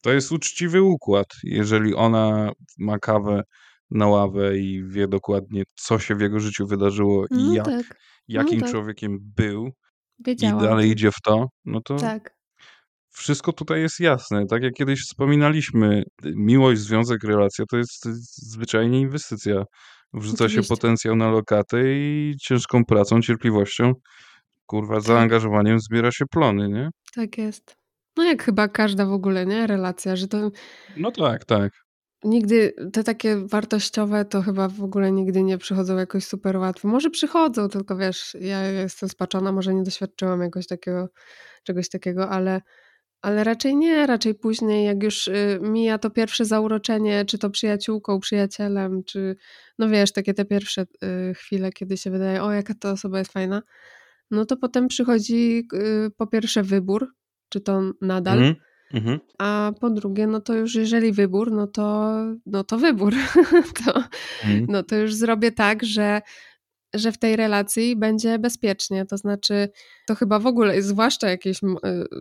To 0.00 0.12
jest 0.12 0.32
uczciwy 0.32 0.82
układ. 0.82 1.26
Jeżeli 1.44 1.94
ona 1.94 2.52
ma 2.78 2.98
kawę 2.98 3.42
na 3.90 4.06
ławę 4.06 4.58
i 4.58 4.84
wie 4.88 5.08
dokładnie, 5.08 5.62
co 5.74 5.98
się 5.98 6.14
w 6.14 6.20
jego 6.20 6.40
życiu 6.40 6.66
wydarzyło 6.66 7.24
i 7.26 7.34
No 7.36 7.54
jak, 7.54 7.64
tak. 7.66 7.96
jakim 8.28 8.60
tak. 8.60 8.70
człowiekiem 8.70 9.18
był 9.36 9.70
Wiedziałam. 10.26 10.58
i 10.58 10.62
dalej 10.68 10.90
idzie 10.90 11.10
w 11.10 11.20
to, 11.24 11.46
no 11.64 11.80
to 11.84 11.96
Tak. 11.96 12.34
wszystko 13.10 13.52
tutaj 13.52 13.80
jest 13.80 14.00
jasne. 14.00 14.46
Tak 14.46 14.62
jak 14.62 14.74
kiedyś 14.74 15.00
wspominaliśmy, 15.02 16.02
miłość, 16.24 16.80
związek, 16.80 17.24
relacja 17.24 17.64
to 17.70 17.76
jest 17.76 18.04
zwyczajnie 18.52 19.00
inwestycja. 19.00 19.64
Wrzuca 20.12 20.38
się 20.38 20.44
Oczywiście. 20.44 20.74
potencjał 20.74 21.16
na 21.16 21.30
lokatę 21.30 21.78
i 21.84 22.34
ciężką 22.42 22.84
pracą, 22.84 23.20
cierpliwością, 23.22 23.92
kurwa, 24.66 24.94
Tak. 24.94 25.04
zaangażowaniem 25.04 25.80
zbiera 25.80 26.12
się 26.12 26.24
plony, 26.30 26.68
nie? 26.68 26.88
Tak 27.14 27.38
jest. 27.38 27.79
No 28.16 28.24
jak 28.24 28.42
chyba 28.42 28.68
każda 28.68 29.06
w 29.06 29.12
ogóle, 29.12 29.46
nie? 29.46 29.66
Relacja, 29.66 30.16
że 30.16 30.28
to 30.28 30.50
No 30.96 31.12
tak, 31.12 31.44
tak. 31.44 31.72
nigdy, 32.24 32.72
te 32.92 33.04
takie 33.04 33.36
wartościowe 33.36 34.24
to 34.24 34.42
chyba 34.42 34.68
w 34.68 34.82
ogóle 34.82 35.12
nigdy 35.12 35.42
nie 35.42 35.58
przychodzą 35.58 35.96
jakoś 35.96 36.24
super 36.24 36.56
łatwo. 36.56 36.88
Może 36.88 37.10
przychodzą, 37.10 37.68
tylko 37.68 37.96
wiesz, 37.96 38.36
ja 38.40 38.62
jestem 38.64 39.08
spaczona, 39.08 39.52
może 39.52 39.74
nie 39.74 39.82
doświadczyłam 39.82 40.40
jakoś 40.40 40.66
takiego, 40.66 41.08
czegoś 41.64 41.88
takiego, 41.88 42.28
ale, 42.30 42.60
ale 43.22 43.44
raczej 43.44 43.76
nie, 43.76 44.06
raczej 44.06 44.34
później, 44.34 44.86
jak 44.86 45.02
już 45.02 45.28
y, 45.28 45.58
mija 45.62 45.98
to 45.98 46.10
pierwsze 46.10 46.44
zauroczenie, 46.44 47.24
czy 47.24 47.38
to 47.38 47.50
przyjaciółką, 47.50 48.20
przyjacielem, 48.20 49.04
czy 49.04 49.36
no 49.78 49.88
wiesz, 49.88 50.12
takie 50.12 50.34
te 50.34 50.44
pierwsze 50.44 50.82
y, 50.82 51.34
chwile, 51.34 51.72
kiedy 51.72 51.96
się 51.96 52.10
wydaje, 52.10 52.42
o 52.42 52.52
jaka 52.52 52.74
ta 52.74 52.92
osoba 52.92 53.18
jest 53.18 53.32
fajna, 53.32 53.62
no 54.30 54.44
to 54.46 54.56
potem 54.56 54.88
przychodzi 54.88 55.68
y, 55.74 56.10
po 56.16 56.26
pierwsze 56.26 56.62
wybór, 56.62 57.08
czy 57.50 57.60
to 57.60 57.82
nadal, 58.00 58.38
Mhm, 58.38 58.56
mhm. 58.94 59.20
a 59.38 59.72
po 59.80 59.90
drugie, 59.90 60.26
no 60.26 60.40
to 60.40 60.54
już 60.54 60.74
jeżeli 60.74 61.12
wybór, 61.12 61.52
no 61.52 61.66
to, 61.66 62.14
no 62.46 62.64
to 62.64 62.78
wybór. 62.78 63.14
to, 63.84 64.04
Mhm. 64.44 64.66
no 64.68 64.82
to 64.82 64.96
już 64.96 65.14
zrobię 65.14 65.52
tak, 65.52 65.84
że, 65.84 66.20
że 66.94 67.12
w 67.12 67.18
tej 67.18 67.36
relacji 67.36 67.96
będzie 67.96 68.38
bezpiecznie. 68.38 69.06
To 69.06 69.16
znaczy, 69.16 69.68
to 70.06 70.14
chyba 70.14 70.38
w 70.38 70.46
ogóle, 70.46 70.82
zwłaszcza 70.82 71.28
jakichś 71.30 71.62
y, 71.62 71.68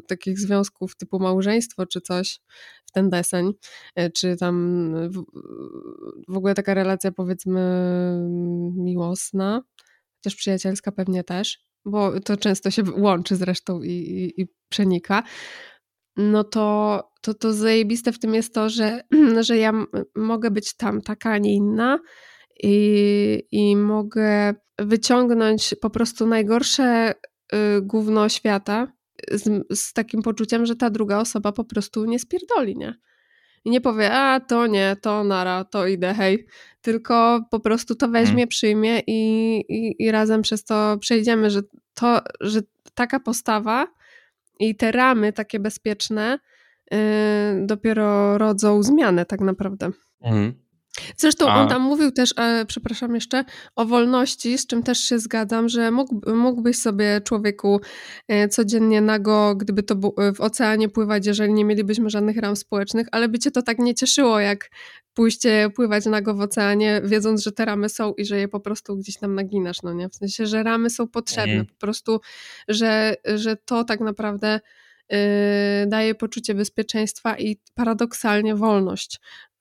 takich 0.08 0.40
związków 0.40 0.96
typu 0.96 1.20
małżeństwo 1.20 1.86
czy 1.86 2.02
coś 2.02 2.40
w 2.86 2.92
ten 2.92 3.10
deseń, 3.10 3.52
y, 4.00 4.12
czy 4.12 4.38
tam 4.38 4.94
w, 5.10 5.24
w 6.28 6.38
ogóle 6.38 6.54
taka 6.56 6.74
relacja 6.74 7.12
powiedzmy 7.12 7.62
miłosna, 8.76 9.62
chociaż 10.16 10.36
przyjacielska 10.36 10.92
pewnie 10.92 11.24
też, 11.24 11.69
bo 11.86 12.20
to 12.20 12.38
często 12.38 12.72
się 12.72 12.84
łączy 12.98 13.36
zresztą 13.36 13.82
i, 13.82 13.92
i, 13.92 14.42
i 14.42 14.48
przenika 14.70 15.24
no 16.20 16.44
to, 16.44 17.04
to, 17.22 17.34
to 17.34 17.54
zajebiste 17.54 18.12
w 18.12 18.20
tym 18.20 18.34
jest 18.34 18.54
to, 18.54 18.70
że, 18.70 19.02
że 19.48 19.58
ja 19.58 19.86
mogę 20.16 20.52
być 20.52 20.76
tam 20.76 21.02
taka, 21.02 21.32
a 21.32 21.38
nie 21.38 21.56
inna 21.56 22.00
i, 22.64 23.44
i 23.52 23.76
mogę 23.76 24.54
wyciągnąć 24.80 25.76
po 25.82 25.90
prostu 25.90 26.28
najgorsze 26.28 27.14
y, 27.54 27.82
gówno 27.82 28.30
świata 28.30 28.94
z, 29.32 29.64
z 29.80 29.94
takim 29.94 30.22
poczuciem, 30.22 30.66
że 30.66 30.76
ta 30.76 30.90
druga 30.90 31.20
osoba 31.20 31.52
po 31.52 31.64
prostu 31.64 32.06
nie 32.06 32.20
spierdoli, 32.20 32.78
nie? 32.78 32.96
I 33.66 33.70
nie 33.70 33.82
powie, 33.82 34.12
a 34.12 34.40
to 34.40 34.68
nie, 34.68 34.96
to 35.02 35.24
nara, 35.24 35.64
to 35.64 35.88
idę, 35.88 36.14
hej. 36.14 36.48
Tylko 36.82 37.46
po 37.52 37.60
prostu 37.60 37.96
to 37.96 38.08
weźmie, 38.08 38.48
przyjmie 38.48 39.02
i, 39.08 39.56
i, 39.70 40.04
i 40.04 40.12
razem 40.12 40.42
przez 40.42 40.64
to 40.64 40.98
przejdziemy, 41.00 41.50
że 41.50 41.62
to, 41.94 42.22
że 42.42 42.62
taka 42.94 43.20
postawa 43.20 43.88
i 44.60 44.76
te 44.76 44.92
ramy 44.92 45.34
takie 45.34 45.60
bezpieczne 45.60 46.40
yy, 46.92 46.98
dopiero 47.66 48.38
rodzą 48.38 48.84
zmianę 48.84 49.26
tak 49.26 49.42
naprawdę. 49.42 49.90
Mhm. 50.22 50.54
Zresztą 51.18 51.48
A- 51.48 51.62
on 51.62 51.68
tam 51.70 51.82
mówił 51.82 52.12
też, 52.12 52.34
e, 52.38 52.66
przepraszam 52.68 53.16
jeszcze, 53.16 53.46
o 53.76 53.86
wolności, 53.86 54.58
z 54.58 54.68
czym 54.68 54.84
też 54.84 55.00
się 55.00 55.20
zgadzam, 55.20 55.70
że 55.70 55.92
mógł, 55.92 56.36
mógłbyś 56.36 56.78
sobie 56.80 57.22
człowieku 57.22 57.82
e, 58.28 58.48
codziennie 58.48 59.02
nago, 59.02 59.56
gdyby 59.56 59.84
to 59.84 59.96
bu- 59.96 60.16
w 60.36 60.42
oceanie 60.42 60.90
pływać, 60.90 61.26
jeżeli 61.26 61.54
nie 61.54 61.66
mielibyśmy 61.66 62.10
żadnych 62.10 62.38
ram 62.38 62.56
społecznych, 62.56 63.08
ale 63.12 63.28
by 63.30 63.40
cię 63.40 63.52
to 63.52 63.62
tak 63.62 63.80
nie 63.80 63.96
cieszyło, 63.96 64.40
jak 64.40 64.70
pójście 65.14 65.70
pływać 65.76 66.06
nago 66.06 66.34
w 66.34 66.42
oceanie, 66.42 67.02
wiedząc, 67.04 67.44
że 67.44 67.52
te 67.52 67.66
ramy 67.66 67.90
są 67.90 68.14
i 68.14 68.26
że 68.26 68.38
je 68.40 68.48
po 68.48 68.60
prostu 68.60 68.98
gdzieś 68.98 69.18
tam 69.18 69.36
naginasz, 69.36 69.82
no 69.84 69.94
nie? 69.94 70.10
W 70.10 70.16
sensie, 70.16 70.46
że 70.48 70.64
ramy 70.64 70.90
są 70.90 71.08
potrzebne, 71.08 71.52
Mhm. 71.54 71.66
po 71.66 71.76
prostu, 71.76 72.20
że, 72.68 73.16
że 73.36 73.56
to 73.56 73.84
tak 73.84 74.00
naprawdę 74.00 74.60
yy, 75.10 75.18
daje 75.88 76.16
poczucie 76.16 76.54
bezpieczeństwa 76.56 77.38
i 77.38 77.58
paradoksalnie 77.76 78.56
wolność. 78.56 79.20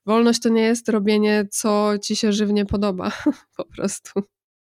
Wolność 0.09 0.41
to 0.41 0.49
nie 0.49 0.63
jest 0.63 0.89
robienie, 0.89 1.47
co 1.51 1.93
ci 2.03 2.17
się 2.17 2.33
żywnie 2.33 2.67
podoba, 2.67 3.13
po 3.57 3.65
prostu. 3.65 4.23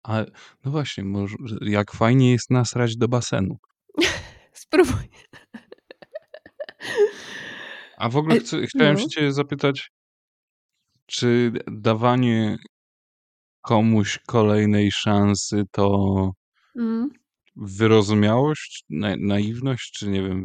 A 0.03 0.25
no 0.65 0.71
właśnie, 0.71 1.05
może, 1.05 1.37
jak 1.61 1.93
fajnie 1.93 2.33
jest 2.33 2.51
nasrać 2.51 2.97
do 2.97 3.09
basenu. 3.09 3.59
Spróbuj. 4.53 5.09
A 7.97 8.09
w 8.09 8.17
ogóle 8.17 8.41
chcę, 8.41 8.67
chciałem 8.67 8.95
no. 8.95 9.01
się 9.01 9.09
cię 9.09 9.33
zapytać, 9.33 9.91
czy 11.07 11.53
dawanie 11.67 12.59
komuś 13.61 14.19
kolejnej 14.27 14.91
szansy 14.93 15.65
to 15.71 15.89
Mm. 16.79 17.11
Wyrozumiałość, 17.57 18.85
na, 18.91 19.17
naiwność, 19.19 19.93
czy 19.93 20.09
nie 20.09 20.23
wiem, 20.23 20.45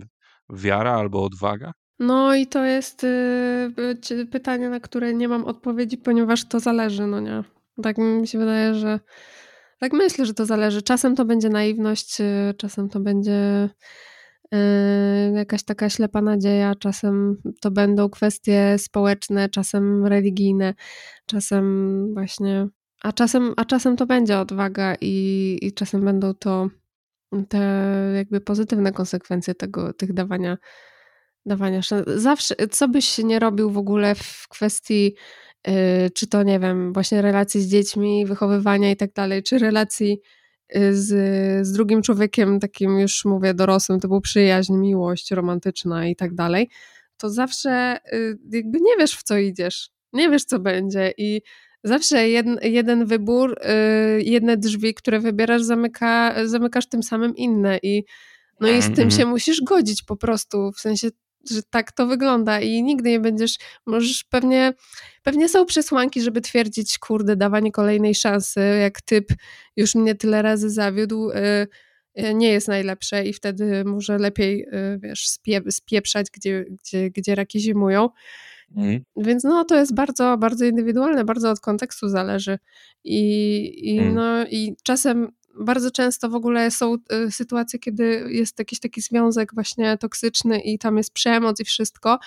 wiara 0.49 0.93
albo 0.93 1.23
odwaga? 1.23 1.71
No 2.03 2.35
i 2.35 2.47
to 2.47 2.63
jest 2.65 3.03
y, 3.03 3.97
cie- 4.01 4.25
pytanie, 4.25 4.69
na 4.69 4.79
które 4.79 5.13
nie 5.13 5.27
mam 5.27 5.45
odpowiedzi, 5.45 5.97
ponieważ 5.97 6.45
to 6.47 6.59
zależy, 6.59 7.07
no 7.07 7.19
nie. 7.19 7.43
Tak 7.83 7.97
mi 7.97 8.27
się 8.27 8.37
wydaje, 8.39 8.73
że 8.73 8.99
tak 9.79 9.93
myślę, 9.93 10.25
że 10.25 10.33
to 10.33 10.45
zależy. 10.45 10.81
Czasem 10.81 11.15
to 11.15 11.25
będzie 11.25 11.49
naiwność, 11.49 12.21
y, 12.21 12.53
czasem 12.57 12.89
to 12.89 12.99
będzie 12.99 13.69
y, 14.53 14.57
jakaś 15.35 15.63
taka 15.63 15.89
ślepa 15.89 16.21
nadzieja, 16.21 16.75
czasem 16.75 17.41
to 17.61 17.71
będą 17.71 18.09
kwestie 18.09 18.75
społeczne, 18.77 19.49
czasem 19.49 20.05
religijne, 20.05 20.73
czasem 21.25 22.07
właśnie, 22.13 22.67
a 23.03 23.11
czasem, 23.13 23.53
a 23.57 23.65
czasem 23.65 23.95
to 23.95 24.05
będzie 24.05 24.39
odwaga 24.39 24.95
i, 25.01 25.57
i 25.61 25.73
czasem 25.73 26.05
będą 26.05 26.33
to 26.33 26.67
te 27.49 27.59
jakby 28.15 28.41
pozytywne 28.41 28.91
konsekwencje 28.91 29.55
tego, 29.55 29.93
tych 29.93 30.13
dawania 30.13 30.57
dawania 31.45 31.81
szans. 31.81 32.05
Zawsze, 32.07 32.55
co 32.71 32.87
byś 32.87 33.17
nie 33.17 33.39
robił 33.39 33.69
w 33.69 33.77
ogóle 33.77 34.15
w 34.15 34.47
kwestii, 34.49 35.15
yy, 35.67 35.73
czy 36.15 36.27
to 36.27 36.43
nie 36.43 36.59
wiem, 36.59 36.93
właśnie 36.93 37.21
relacji 37.21 37.61
z 37.61 37.67
dziećmi, 37.67 38.25
wychowywania 38.25 38.91
i 38.91 38.95
tak 38.95 39.13
dalej, 39.13 39.43
czy 39.43 39.57
relacji 39.59 40.19
yy, 40.73 40.95
z, 40.95 41.07
z 41.67 41.71
drugim 41.71 42.01
człowiekiem, 42.01 42.59
takim 42.59 42.99
już 42.99 43.25
mówię 43.25 43.53
dorosłym, 43.53 43.99
to 43.99 44.07
był 44.07 44.21
przyjaźń, 44.21 44.73
miłość 44.73 45.31
romantyczna 45.31 46.07
i 46.07 46.15
tak 46.15 46.35
dalej, 46.35 46.69
to 47.17 47.29
zawsze 47.29 47.97
yy, 48.11 48.37
jakby 48.51 48.79
nie 48.81 48.97
wiesz 48.99 49.15
w 49.15 49.23
co 49.23 49.37
idziesz, 49.37 49.89
nie 50.13 50.29
wiesz 50.29 50.43
co 50.45 50.59
będzie 50.59 51.13
i 51.17 51.41
zawsze 51.83 52.29
jeden, 52.29 52.59
jeden 52.61 53.05
wybór, 53.05 53.59
yy, 54.17 54.23
jedne 54.23 54.57
drzwi, 54.57 54.93
które 54.93 55.19
wybierasz, 55.19 55.61
zamyka, 55.63 56.35
zamykasz 56.45 56.89
tym 56.89 57.03
samym 57.03 57.35
inne 57.35 57.79
i 57.83 58.03
no 58.59 58.69
i 58.69 58.81
z 58.81 58.85
tym 58.85 58.91
Mhm. 58.91 59.11
się 59.11 59.25
musisz 59.25 59.61
godzić 59.61 60.03
po 60.03 60.15
prostu, 60.15 60.71
w 60.71 60.79
sensie, 60.79 61.07
że 61.51 61.63
tak 61.69 61.91
to 61.91 62.07
wygląda 62.07 62.59
i 62.59 62.83
nigdy 62.83 63.09
nie 63.09 63.19
będziesz, 63.19 63.57
możesz 63.85 64.23
pewnie, 64.23 64.73
pewnie 65.23 65.49
są 65.49 65.65
przesłanki, 65.65 66.21
żeby 66.21 66.41
twierdzić, 66.41 66.97
kurde, 66.99 67.35
dawanie 67.35 67.71
kolejnej 67.71 68.15
szansy, 68.15 68.61
jak 68.81 69.01
typ 69.01 69.25
już 69.75 69.95
mnie 69.95 70.15
tyle 70.15 70.41
razy 70.41 70.69
zawiódł, 70.69 71.29
y, 71.31 71.67
y, 72.19 72.33
nie 72.33 72.49
jest 72.49 72.67
najlepsze 72.67 73.25
i 73.25 73.33
wtedy 73.33 73.83
może 73.85 74.17
lepiej, 74.17 74.61
y, 74.63 74.99
wiesz, 74.99 75.29
spie, 75.29 75.61
spieprzać, 75.71 76.27
gdzie, 76.33 76.65
gdzie, 76.83 77.09
gdzie 77.11 77.35
raki 77.35 77.59
zimują. 77.59 78.09
Mhm. 78.77 79.03
Więc 79.17 79.43
no 79.43 79.65
to 79.65 79.75
jest 79.75 79.93
bardzo, 79.95 80.37
bardzo 80.37 80.65
indywidualne, 80.65 81.25
bardzo 81.25 81.51
od 81.51 81.59
kontekstu 81.59 82.09
zależy. 82.09 82.59
I, 83.03 83.93
i, 83.93 83.99
Mm. 83.99 84.13
no, 84.13 84.45
i 84.45 84.75
czasem, 84.83 85.27
bardzo 85.59 85.91
często 85.91 86.29
w 86.29 86.35
ogóle 86.35 86.71
są 86.71 86.95
y, 87.27 87.31
sytuacje, 87.31 87.79
kiedy 87.79 88.25
jest 88.29 88.59
jakiś 88.59 88.79
taki 88.79 89.01
związek 89.01 89.53
właśnie 89.53 89.97
toksyczny 89.97 90.59
i 90.59 90.79
tam 90.79 90.97
jest 90.97 91.13
przemoc 91.13 91.59
i 91.59 91.63
wszystko. 91.63 92.19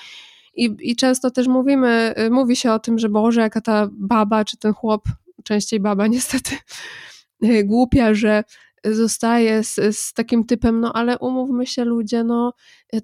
I, 0.54 0.76
I 0.80 0.96
często 0.96 1.30
też 1.30 1.46
mówimy, 1.46 2.14
y, 2.18 2.30
mówi 2.30 2.56
się 2.56 2.72
o 2.72 2.78
tym, 2.78 2.98
że 2.98 3.08
Boże, 3.08 3.40
jaka 3.40 3.60
ta 3.60 3.88
baba 3.92 4.44
czy 4.44 4.56
ten 4.56 4.72
chłop, 4.72 5.04
częściej 5.44 5.80
baba 5.80 6.06
niestety, 6.16 6.54
y, 7.44 7.64
głupia, 7.64 8.14
że 8.14 8.44
zostaje 8.84 9.64
z, 9.64 9.96
z 9.96 10.12
takim 10.12 10.44
typem, 10.44 10.80
no 10.80 10.92
ale 10.92 11.18
umówmy 11.18 11.66
się 11.66 11.84
ludzie, 11.84 12.24
no 12.24 12.52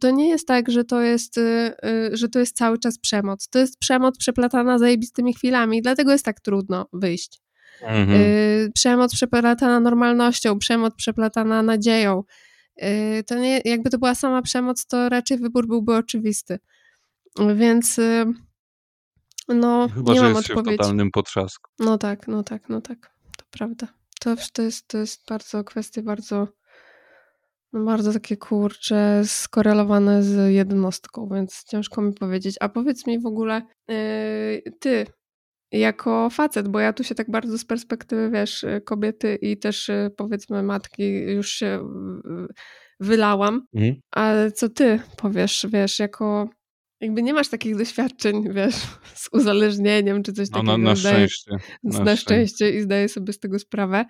to 0.01 0.11
nie 0.11 0.29
jest 0.29 0.49
tak, 0.49 0.71
że 0.71 0.85
to 0.85 1.01
jest, 1.01 1.41
że 2.13 2.29
to 2.29 2.39
jest 2.39 2.57
cały 2.57 2.79
czas 2.79 2.99
przemoc. 2.99 3.49
To 3.49 3.59
jest 3.59 3.79
przemoc 3.79 4.19
przeplatana 4.19 4.79
zajebistymi 4.79 5.35
chwilami, 5.35 5.83
dlatego 5.83 6.13
jest 6.13 6.25
tak 6.25 6.41
trudno 6.41 6.87
wyjść. 6.93 7.41
Mhm. 7.83 8.21
Y, 8.21 8.71
przemoc 8.75 9.15
przeplatana 9.15 9.81
normalnością, 9.81 10.59
przemoc 10.59 10.95
przeplatana 10.95 11.63
nadzieją. 11.63 12.23
Y, 12.83 13.25
to 13.27 13.35
nie, 13.39 13.61
jakby 13.65 13.91
to 13.91 13.99
była 13.99 14.15
sama 14.15 14.43
przemoc, 14.43 14.87
to 14.87 15.09
raczej 15.09 15.39
wybór 15.39 15.67
byłby 15.67 15.97
oczywisty. 15.97 16.59
Więc 17.57 17.99
y, 17.99 18.27
no, 19.49 19.89
Chyba, 19.95 20.13
nie 20.13 20.19
że 20.19 20.25
mam 20.25 20.35
jest 20.35 20.49
się 20.49 20.55
w 20.55 20.57
odpowiedzi. 20.57 20.79
totalnym 20.79 21.11
potrzasku. 21.11 21.71
No 21.79 21.99
tak, 21.99 22.29
no 22.29 22.43
tak, 22.43 22.69
no 22.69 22.81
tak. 22.81 22.99
To 23.39 23.45
prawda. 23.51 23.87
To, 24.21 24.37
to, 24.53 24.63
jest, 24.63 24.89
to 24.89 24.99
jest 24.99 25.29
bardzo 25.29 25.65
kwestie 25.65 26.03
bardzo, 26.03 26.49
no 27.73 27.85
bardzo 27.85 28.13
takie 28.13 28.37
kurcze, 28.37 29.23
skorelowane 29.25 30.23
z 30.23 30.53
jednostką, 30.53 31.29
więc 31.35 31.65
ciężko 31.65 32.03
mi 32.03 32.13
powiedzieć. 32.13 32.57
A 32.61 32.69
powiedz 32.69 33.07
mi 33.07 33.21
w 33.21 33.27
ogóle, 33.27 33.63
yy, 33.89 34.63
ty, 34.81 35.07
jako 35.73 36.31
facet, 36.31 36.69
bo 36.69 36.81
ja 36.81 36.93
tu 36.93 37.05
się 37.05 37.15
tak 37.15 37.31
bardzo 37.31 37.59
z 37.59 37.65
perspektywy, 37.65 38.31
wiesz, 38.31 38.65
kobiety 38.85 39.39
i 39.43 39.57
też 39.57 39.89
y, 39.89 40.11
powiedzmy 40.17 40.63
matki 40.63 41.13
już 41.21 41.51
się 41.53 41.89
wylałam, 43.01 43.67
Mhm. 43.75 43.95
ale 44.11 44.53
co 44.53 44.69
ty 44.69 45.01
powiesz, 45.17 45.67
wiesz, 45.73 45.99
jako 45.99 46.49
jakby 47.01 47.23
nie 47.23 47.35
masz 47.35 47.49
takich 47.49 47.77
doświadczeń, 47.77 48.45
wiesz, 48.55 48.75
z 49.15 49.29
uzależnieniem 49.33 50.23
czy 50.23 50.33
coś 50.33 50.51
No, 50.51 50.55
takiego. 50.57 50.79
na, 50.79 50.85
na 50.85 50.95
zdaję- 50.95 51.29
szczęście. 51.29 51.51
na, 51.85 52.05
Na 52.05 52.17
szczęście 52.17 52.71
i 52.71 52.81
zdaję 52.81 53.09
sobie 53.09 53.33
z 53.33 53.39
tego 53.39 53.59
sprawę. 53.59 54.05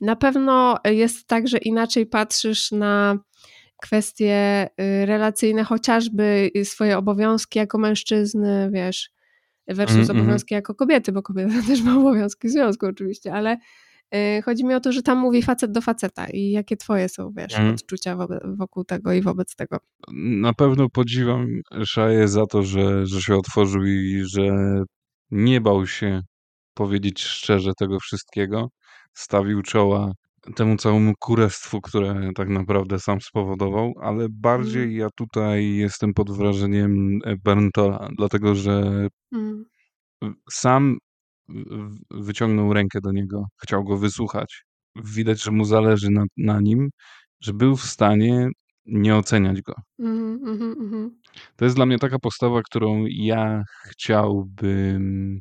Na 0.00 0.16
pewno 0.16 0.76
jest 0.84 1.26
tak, 1.26 1.48
że 1.48 1.58
inaczej 1.58 2.06
patrzysz 2.06 2.72
na 2.72 3.18
kwestie 3.82 4.64
y, 4.80 5.06
relacyjne, 5.06 5.64
chociażby 5.64 6.50
swoje 6.64 6.98
obowiązki 6.98 7.58
jako 7.58 7.78
mężczyzny, 7.78 8.70
wiesz, 8.72 9.10
versus 9.74 9.96
mhm. 10.10 10.18
obowiązki 10.18 10.54
jako 10.54 10.74
kobiety, 10.74 11.12
bo 11.12 11.22
kobieta 11.22 11.54
też 11.68 11.82
ma 11.82 11.98
obowiązki 11.98 12.48
w 12.48 12.50
związku 12.50 12.86
oczywiście, 12.86 13.32
ale 13.32 13.58
y, 14.14 14.42
chodzi 14.42 14.64
mi 14.64 14.74
o 14.74 14.80
to, 14.80 14.92
że 14.92 15.02
tam 15.02 15.18
mówi 15.18 15.42
facet 15.42 15.72
do 15.72 15.80
faceta 15.80 16.26
i 16.26 16.50
jakie 16.50 16.76
twoje 16.76 17.08
są, 17.08 17.32
wiesz, 17.36 17.54
Mhm. 17.54 17.74
odczucia 17.74 18.16
wokół 18.44 18.84
tego 18.84 19.12
i 19.12 19.22
wobec 19.22 19.56
tego. 19.56 19.78
Na 20.12 20.52
pewno 20.52 20.88
podziwiam 20.88 21.46
Szaję 21.84 22.28
za 22.28 22.46
to, 22.46 22.62
że, 22.62 23.06
że 23.06 23.20
się 23.20 23.36
otworzył 23.36 23.84
i 23.84 24.22
że 24.24 24.42
nie 25.30 25.60
bał 25.60 25.86
się 25.86 26.22
powiedzieć 26.74 27.24
szczerze 27.24 27.72
tego 27.78 28.00
wszystkiego. 28.00 28.68
Stawił 29.14 29.62
czoła 29.62 30.12
temu 30.56 30.76
całemu 30.76 31.12
kurestwu, 31.18 31.80
które 31.80 32.30
tak 32.36 32.48
naprawdę 32.48 32.98
sam 33.00 33.20
spowodował, 33.20 33.92
ale 34.00 34.26
bardziej 34.30 34.82
Mm. 34.82 34.96
ja 34.96 35.08
tutaj 35.16 35.74
jestem 35.74 36.14
pod 36.14 36.30
wrażeniem 36.30 37.18
e, 37.24 37.36
Berntola, 37.36 38.08
dlatego 38.18 38.54
że 38.54 39.06
Mm. 39.32 39.64
sam 40.50 40.98
w- 41.48 42.24
wyciągnął 42.24 42.72
rękę 42.72 43.00
do 43.00 43.12
niego, 43.12 43.44
chciał 43.62 43.84
go 43.84 43.96
wysłuchać. 43.96 44.64
Widać, 45.04 45.42
że 45.42 45.50
mu 45.50 45.64
zależy 45.64 46.10
na, 46.10 46.24
na 46.36 46.60
nim, 46.60 46.88
że 47.40 47.52
był 47.54 47.76
w 47.76 47.82
stanie 47.84 48.48
nie 48.86 49.16
oceniać 49.16 49.62
go. 49.62 49.74
Mhm, 49.98 50.48
mhm, 50.48 50.72
mhm. 50.80 51.20
To 51.56 51.64
jest 51.64 51.76
dla 51.76 51.86
mnie 51.86 51.98
taka 51.98 52.18
postawa, 52.18 52.62
którą 52.62 53.04
ja 53.08 53.62
chciałbym 53.90 55.40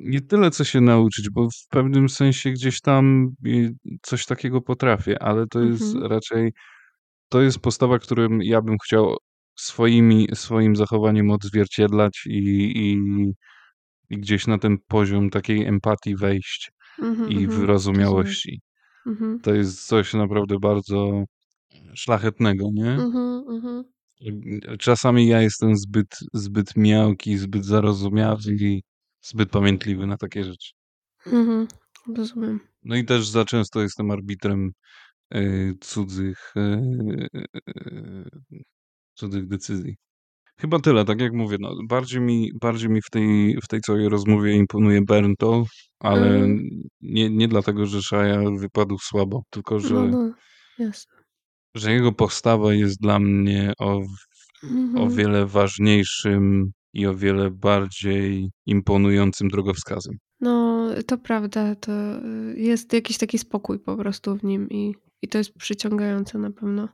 nie 0.00 0.20
tyle 0.20 0.50
co 0.50 0.64
się 0.64 0.80
nauczyć, 0.80 1.30
bo 1.30 1.48
w 1.50 1.68
pewnym 1.70 2.08
sensie 2.08 2.50
gdzieś 2.50 2.80
tam 2.80 3.28
y, 3.46 3.74
coś 4.02 4.26
takiego 4.26 4.60
potrafię, 4.60 5.22
ale 5.22 5.46
to 5.46 5.60
jest 5.60 5.94
Mhm. 5.94 6.12
raczej 6.12 6.52
to 7.28 7.42
jest 7.42 7.58
postawa, 7.58 7.98
którą 7.98 8.38
ja 8.38 8.62
bym 8.62 8.76
chciał 8.84 9.16
swoimi, 9.56 10.28
swoim 10.34 10.76
zachowaniem 10.76 11.30
odzwierciedlać 11.30 12.22
i, 12.26 12.72
i, 12.76 12.98
i 14.10 14.18
gdzieś 14.18 14.46
na 14.46 14.58
ten 14.58 14.78
poziom 14.88 15.30
takiej 15.30 15.64
empatii 15.64 16.16
wejść 16.16 16.70
Mhm, 17.02 17.30
i 17.30 17.44
mhm. 17.44 17.60
Wyrozumiałości. 17.60 18.60
Mhm. 19.06 19.40
To 19.40 19.54
jest 19.54 19.86
coś 19.86 20.14
naprawdę 20.14 20.58
bardzo 20.58 21.24
szlachetnego, 21.94 22.64
nie? 22.72 22.90
Mhm, 22.90 23.44
mhm. 23.48 23.84
Czasami 24.78 25.26
ja 25.26 25.42
jestem 25.42 25.76
zbyt, 25.76 26.18
zbyt 26.32 26.76
miałki, 26.76 27.38
zbyt 27.38 27.64
zarozumiały 27.64 28.38
i 28.60 28.82
zbyt 29.22 29.50
pamiętliwy 29.50 30.06
na 30.06 30.16
takie 30.16 30.44
rzeczy. 30.44 30.70
Mhm. 31.26 31.66
Rozumiem. 32.16 32.60
No 32.84 32.96
i 32.96 33.04
też 33.04 33.28
za 33.28 33.44
często 33.44 33.80
jestem 33.80 34.10
arbitrem 34.10 34.70
y, 35.34 35.74
cudzych, 35.80 36.52
y, 36.56 37.28
y, 37.78 38.24
cudzych 39.14 39.46
decyzji. 39.48 39.96
Chyba 40.60 40.78
tyle, 40.78 41.04
tak 41.04 41.20
jak 41.20 41.32
mówię, 41.32 41.56
no, 41.60 41.74
bardziej 41.88 42.20
mi, 42.20 42.50
bardziej 42.60 42.88
mi 42.90 43.02
w 43.02 43.10
tej, 43.10 43.56
w 43.62 43.68
tej 43.68 43.80
całej 43.80 44.08
rozmowie 44.08 44.52
imponuje 44.56 45.02
Bernto, 45.02 45.64
ale 46.00 46.26
Mhm. 46.26 46.68
nie, 47.00 47.30
nie 47.30 47.48
dlatego, 47.48 47.86
że 47.86 48.02
Shia 48.02 48.42
wypadł 48.58 48.98
słabo, 48.98 49.42
tylko 49.50 49.78
że, 49.80 49.94
No, 49.94 50.06
no, 50.06 50.34
jasne. 50.78 51.12
że 51.74 51.92
jego 51.92 52.12
postawa 52.12 52.74
jest 52.74 53.00
dla 53.00 53.18
mnie 53.18 53.72
o, 53.78 53.96
o 53.96 54.02
Mhm. 54.64 55.10
wiele 55.10 55.46
ważniejszym 55.46 56.72
i 56.92 57.06
o 57.06 57.14
wiele 57.14 57.50
bardziej 57.50 58.50
imponującym 58.66 59.48
drogowskazem. 59.48 60.18
No, 60.40 60.88
to 61.06 61.18
prawda, 61.18 61.74
to 61.74 61.92
y, 61.92 62.54
jest 62.56 62.92
jakiś 62.92 63.18
taki 63.18 63.38
spokój 63.38 63.78
po 63.78 63.96
prostu 63.96 64.36
w 64.36 64.44
nim 64.44 64.68
i, 64.70 64.94
i 65.22 65.28
to 65.28 65.38
jest 65.38 65.54
przyciągające 65.54 66.38
na 66.38 66.50
pewno. 66.50 66.88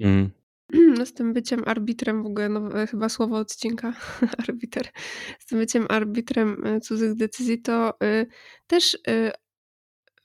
Mm. 0.00 0.30
No, 0.98 1.06
z 1.06 1.12
tym 1.12 1.32
byciem 1.32 1.62
arbitrem 1.66 2.22
w 2.22 2.26
ogóle, 2.26 2.48
no, 2.48 2.82
e, 2.82 2.86
chyba 2.86 3.08
słowo 3.08 3.38
odcinka, 3.38 3.94
arbiter, 4.48 4.88
z 5.38 5.46
tym 5.46 5.58
byciem 5.58 5.86
arbitrem 5.88 6.66
y, 6.66 6.80
cudzych 6.80 7.14
decyzji, 7.14 7.62
to 7.62 7.94
y, 8.04 8.26
też 8.66 8.98
y, 9.08 9.30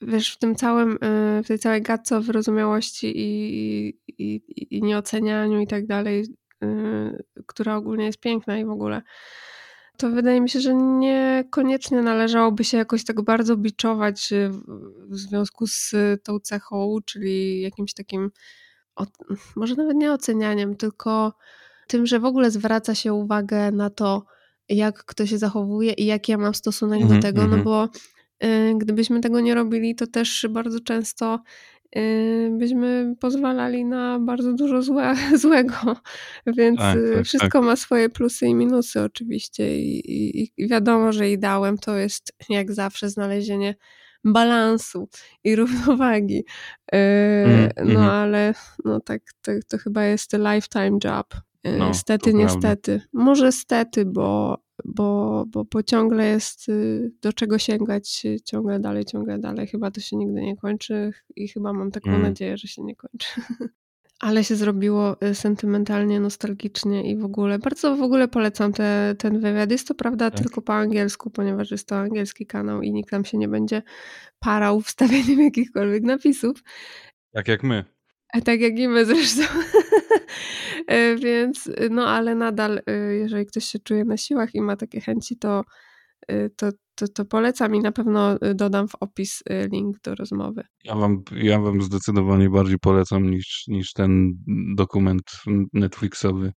wiesz, 0.00 0.34
w 0.34 0.38
tym 0.38 0.54
całym, 0.54 0.92
y, 0.92 1.42
w 1.44 1.46
tej 1.46 1.58
całej 1.58 1.82
gadce 1.82 2.16
o 2.16 2.20
wyrozumiałości 2.20 3.12
i, 3.16 3.88
i, 4.08 4.42
i 4.70 4.82
nieocenianiu 4.82 5.60
i 5.60 5.66
tak 5.66 5.86
dalej, 5.86 6.24
która 7.46 7.76
ogólnie 7.76 8.04
jest 8.04 8.20
piękna 8.20 8.58
i 8.58 8.64
w 8.64 8.70
ogóle, 8.70 9.02
to 9.96 10.10
wydaje 10.10 10.40
mi 10.40 10.50
się, 10.50 10.60
że 10.60 10.74
niekoniecznie 10.74 12.02
należałoby 12.02 12.64
się 12.64 12.76
jakoś 12.76 13.04
tak 13.04 13.22
bardzo 13.22 13.56
biczować 13.56 14.32
y, 14.32 14.50
w 15.08 15.16
związku 15.16 15.66
z 15.66 15.94
tą 16.22 16.40
cechą, 16.40 16.96
czyli 17.04 17.60
jakimś 17.60 17.94
takim, 17.94 18.30
może 19.56 19.74
nawet 19.74 19.96
nie 19.96 20.12
ocenianiem, 20.12 20.76
tylko 20.76 21.32
tym, 21.86 22.06
że 22.06 22.18
w 22.18 22.24
ogóle 22.24 22.50
zwraca 22.50 22.94
się 22.94 23.12
uwagę 23.12 23.70
na 23.70 23.90
to, 23.90 24.24
jak 24.68 25.04
kto 25.04 25.26
się 25.26 25.38
zachowuje 25.38 25.92
i 25.92 26.06
jaki 26.06 26.32
ja 26.32 26.38
mam 26.38 26.54
stosunek 26.54 27.02
Mhm, 27.02 27.20
do 27.20 27.26
tego, 27.26 27.40
no 27.40 27.56
mhm. 27.56 27.62
bo 27.64 27.88
y, 28.44 28.74
gdybyśmy 28.78 29.20
tego 29.20 29.40
nie 29.40 29.54
robili, 29.54 29.94
to 29.94 30.06
też 30.06 30.46
bardzo 30.50 30.80
często 30.80 31.34
y, 31.34 31.79
byśmy 32.50 33.14
pozwalali 33.20 33.84
na 33.84 34.18
bardzo 34.20 34.52
dużo 34.52 34.82
złe, 34.82 35.14
złego, 35.42 35.96
więc 36.46 36.78
Tak, 36.78 36.96
y, 36.98 37.12
tak, 37.14 37.24
wszystko 37.24 37.62
ma 37.62 37.76
swoje 37.76 38.08
plusy 38.08 38.46
i 38.46 38.54
minusy 38.54 39.02
oczywiście 39.02 39.78
i, 39.80 40.42
i, 40.56 40.68
wiadomo, 40.68 41.12
że 41.12 41.30
ideałem 41.30 41.78
to 41.78 41.96
jest 41.96 42.32
jak 42.48 42.72
zawsze 42.72 43.10
znalezienie 43.10 43.74
balansu 44.24 45.08
i 45.44 45.56
równowagi. 45.56 46.44
Y, 46.94 46.96
Mhm, 47.46 47.70
No 47.76 48.00
mhm. 48.00 48.08
ale 48.10 48.54
no 48.84 49.00
tak, 49.00 49.22
to, 49.42 49.52
to 49.68 49.78
chyba 49.78 50.04
jest 50.04 50.32
lifetime 50.32 50.98
job. 51.04 51.34
Y, 51.66 51.76
No, 51.78 51.94
Stety, 51.94 52.30
to 52.30 52.36
prawda. 52.36 52.54
niestety. 52.54 53.00
Może 53.12 53.52
stety, 53.52 54.04
bo, 54.04 54.58
bo, 54.84 55.44
bo, 55.48 55.64
bo 55.64 55.82
ciągle 55.82 56.26
jest 56.26 56.68
y, 56.68 57.12
do 57.22 57.32
czego 57.32 57.58
sięgać, 57.58 58.22
ciągle 58.44 58.80
dalej, 58.80 59.04
ciągle 59.04 59.38
dalej. 59.38 59.66
Chyba 59.66 59.90
to 59.90 60.00
się 60.00 60.16
nigdy 60.16 60.40
nie 60.40 60.56
kończy 60.56 61.12
i 61.36 61.48
chyba 61.48 61.72
mam 61.72 61.90
taką 61.90 62.10
Mm. 62.10 62.22
nadzieję, 62.22 62.56
że 62.56 62.68
się 62.68 62.82
nie 62.82 62.96
kończy. 62.96 63.28
Ale 64.20 64.44
się 64.44 64.56
zrobiło 64.56 65.16
y, 65.24 65.34
sentymentalnie, 65.34 66.20
nostalgicznie 66.20 67.10
i 67.10 67.16
w 67.16 67.24
ogóle. 67.24 67.58
Bardzo 67.58 67.96
w 67.96 68.02
ogóle 68.02 68.28
polecam 68.28 68.72
te, 68.72 69.14
ten 69.18 69.40
wywiad. 69.40 69.70
Jest 69.70 69.88
to 69.88 69.94
prawda 69.94 70.30
Tak. 70.30 70.40
tylko 70.40 70.62
po 70.62 70.74
angielsku, 70.74 71.30
ponieważ 71.30 71.70
jest 71.70 71.88
to 71.88 71.96
angielski 71.96 72.46
kanał 72.46 72.82
i 72.82 72.92
nikt 72.92 73.10
tam 73.10 73.24
się 73.24 73.38
nie 73.38 73.48
będzie 73.48 73.82
parał 74.38 74.80
wstawieniem 74.80 75.40
jakichkolwiek 75.50 76.02
napisów. 76.02 76.62
Tak 77.32 77.48
jak 77.48 77.62
my. 77.62 77.84
A 78.32 78.40
tak 78.40 78.60
jak 78.60 78.78
i 78.78 78.88
my 78.88 79.04
zresztą. 79.04 79.42
E, 80.86 81.16
Więc, 81.16 81.66
y, 81.66 81.88
no 81.90 82.06
ale 82.08 82.34
nadal, 82.34 82.78
y, 82.78 83.16
jeżeli 83.18 83.46
ktoś 83.46 83.64
się 83.64 83.78
czuje 83.78 84.04
na 84.04 84.16
siłach 84.16 84.54
i 84.54 84.60
ma 84.60 84.76
takie 84.76 85.00
chęci, 85.00 85.38
to, 85.38 85.62
y, 86.32 86.50
to, 86.56 86.70
to, 86.94 87.08
to 87.08 87.24
polecam 87.24 87.74
i 87.74 87.80
na 87.80 87.92
pewno 87.92 88.36
dodam 88.54 88.88
w 88.88 88.94
opis 89.00 89.42
link 89.72 89.96
do 90.04 90.14
rozmowy. 90.14 90.62
Ja 90.84 90.94
wam, 90.94 91.22
ja 91.36 91.60
wam 91.60 91.82
zdecydowanie 91.82 92.50
bardziej 92.50 92.78
polecam 92.78 93.30
niż, 93.30 93.64
niż 93.68 93.92
ten 93.92 94.32
dokument 94.76 95.22
Netflixowy, 95.72 96.52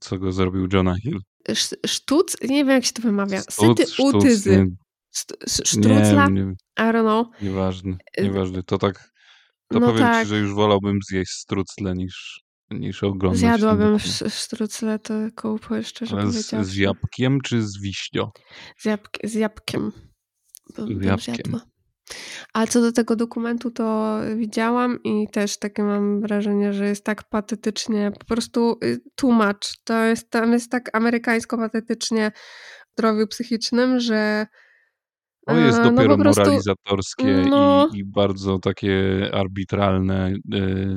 co 0.00 0.18
go 0.18 0.32
zrobił 0.32 0.68
Jonah 0.72 0.96
Hill. 0.98 1.18
Sz- 1.48 1.78
Sztuc? 1.86 2.36
Nie 2.42 2.48
wiem, 2.64 2.68
jak 2.68 2.84
się 2.84 2.92
to 2.92 3.02
wymawia. 3.02 3.40
Sztuc, 3.40 3.78
Sety 3.78 4.02
utyzy. 4.02 4.66
Sztrucla? 5.48 6.28
nie, 6.28 6.44
nie, 6.44 6.52
I 6.78 6.80
don't 6.82 7.02
know. 7.02 7.42
nieważne, 7.42 7.96
nieważne. 8.22 8.62
To 8.62 8.78
tak, 8.78 9.10
to 9.68 9.80
No 9.80 9.86
powiem 9.86 10.02
tak. 10.02 10.22
ci, 10.22 10.28
że 10.28 10.38
już 10.38 10.54
wolałbym 10.54 10.98
zjeść 11.10 11.30
strucle 11.32 11.94
niż, 11.94 12.40
niż 12.80 13.02
oglądać 13.04 13.40
Zjadłabym 13.40 13.98
sztrucle, 14.28 14.98
to 14.98 15.14
kołpo, 15.34 15.82
szczerze 15.82 16.16
Ale 16.16 16.30
z, 16.32 16.66
z 16.66 16.76
jabłkiem 16.76 17.40
czy 17.40 17.62
z 17.62 17.80
wiśnią? 17.80 18.30
Z, 18.78 18.84
jabłk- 18.84 19.26
z 19.28 19.34
jabłkiem. 19.34 19.92
bym- 20.76 21.00
Z 21.00 21.04
jabłkiem. 21.04 21.60
A 22.54 22.66
co 22.66 22.80
do 22.80 22.92
tego 22.92 23.16
dokumentu, 23.16 23.70
to 23.70 24.18
widziałam 24.36 25.02
i 25.02 25.26
też 25.32 25.58
takie 25.58 25.82
mam 25.82 26.20
wrażenie, 26.20 26.72
że 26.72 26.86
jest 26.86 27.04
tak 27.04 27.28
patetycznie, 27.28 28.12
po 28.18 28.24
prostu 28.24 28.78
y, 28.84 29.00
tłumacz. 29.14 29.78
To 29.84 30.04
jest, 30.04 30.30
tam 30.30 30.52
jest 30.52 30.70
tak 30.70 30.96
amerykańsko 30.96 31.58
patetycznie 31.58 32.32
w 32.88 32.92
zdrowiu 32.92 33.26
psychicznym, 33.26 34.00
że 34.00 34.46
To 35.46 35.56
jest 35.56 35.78
e, 35.78 35.82
no 35.82 35.90
dopiero 35.90 36.16
po 36.16 36.22
prostu, 36.22 36.42
moralizatorskie 36.42 37.44
no 37.50 37.88
i, 37.94 37.98
i 37.98 38.04
bardzo 38.04 38.58
takie 38.58 39.30
arbitralne, 39.32 40.34
e, 40.54 40.96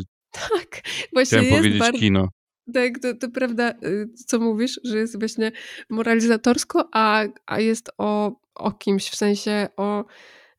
tak, 0.49 0.81
właśnie 1.13 1.25
chciałem 1.37 1.45
jest 1.45 1.57
powiedzieć 1.57 1.79
bardzo, 1.79 1.99
kino. 1.99 2.29
tak, 2.73 2.99
to, 2.99 3.15
to 3.15 3.29
prawda, 3.29 3.73
y, 3.83 4.07
co 4.25 4.39
mówisz, 4.39 4.79
że 4.83 4.97
jest 4.97 5.19
właśnie 5.19 5.51
moralizatorsko, 5.89 6.89
a, 6.93 7.23
a 7.45 7.59
jest 7.59 7.89
o, 7.97 8.31
o 8.55 8.71
kimś, 8.71 9.09
w 9.09 9.15
sensie 9.15 9.67
o, 9.77 10.05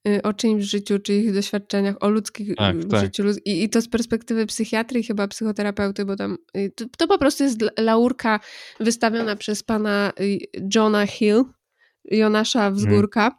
y, 0.09 0.23
o 0.23 0.33
czyimś 0.33 0.65
życiu, 0.65 0.99
czyich 0.99 1.35
doświadczeniach, 1.35 1.97
o 2.01 2.09
ludzkich 2.11 2.57
Tak, 2.57 2.77
y, 2.77 2.85
tak. 2.85 3.01
życiu. 3.05 3.23
lud- 3.23 3.41
I, 3.45 3.63
I 3.63 3.69
to 3.69 3.81
z 3.81 3.89
perspektywy 3.89 4.47
psychiatry 4.47 5.01
i 5.01 5.05
chyba 5.05 5.29
psychoterapeuty, 5.29 6.05
bo 6.05 6.17
tam 6.17 6.37
to, 6.77 6.85
to 6.99 7.07
po 7.09 7.19
prostu 7.19 7.45
jest 7.45 7.63
la- 7.63 7.73
laurka 7.79 8.41
wystawiona 8.81 9.37
przez 9.37 9.63
pana 9.63 10.13
Johna 10.75 11.07
Hill, 11.07 11.45
Jonasza 12.05 12.59
Mhm. 12.67 12.75
Wzgórka. 12.75 13.39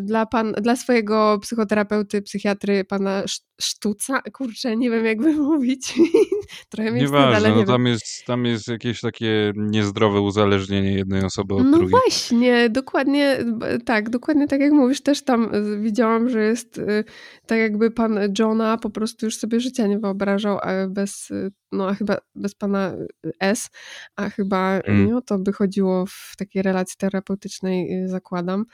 Dla, 0.00 0.26
pan, 0.26 0.52
dla 0.52 0.76
swojego 0.76 1.38
psychoterapeuty, 1.42 2.22
psychiatry, 2.22 2.84
pana 2.84 3.22
Sz- 3.22 3.50
Sztuca, 3.62 4.20
kurczę, 4.32 4.76
nie 4.76 4.90
wiem 4.90 5.04
jak 5.04 5.22
wymówić, 5.22 5.94
trochę 6.70 6.90
mnie 6.90 7.00
wstyd, 7.04 7.14
ale 7.20 7.26
Nieważne, 7.26 7.48
nie 7.48 7.54
no 7.54 7.58
wiem. 7.60 7.66
tam 7.66 7.86
jest, 7.86 8.24
tam 8.26 8.44
jest 8.46 8.68
jakieś 8.68 9.00
takie 9.00 9.52
niezdrowe 9.56 10.20
uzależnienie 10.20 10.92
jednej 10.92 11.24
osoby 11.24 11.54
od 11.54 11.64
No 11.64 11.70
drugiej. 11.70 11.88
właśnie, 11.90 12.70
dokładnie, 12.70 13.38
tak, 13.84 14.10
dokładnie 14.10 14.48
tak 14.48 14.60
jak 14.60 14.72
mówisz, 14.72 15.02
też 15.02 15.24
tam 15.24 15.54
y, 15.54 15.80
widziałam, 15.80 16.28
że 16.28 16.42
jest 16.44 16.78
y, 16.78 17.04
tak 17.46 17.58
jakby 17.58 17.90
pan 17.90 18.18
Johna 18.38 18.78
po 18.78 18.90
prostu 18.90 19.26
już 19.26 19.36
sobie 19.36 19.60
życia 19.60 19.86
nie 19.86 19.98
wyobrażał 19.98 20.58
a 20.62 20.88
bez, 20.88 21.30
y, 21.30 21.50
no 21.72 21.88
a 21.88 21.94
chyba 21.94 22.16
bez 22.34 22.54
pana 22.54 22.92
S, 23.40 23.68
a 24.16 24.30
chyba 24.30 24.70
Mm. 24.84 25.06
nie 25.06 25.16
o 25.16 25.20
to 25.22 25.38
by 25.38 25.52
chodziło 25.52 26.06
w 26.06 26.32
takiej 26.38 26.62
relacji 26.62 26.94
terapeutycznej, 26.98 28.08
zakładam. 28.08 28.64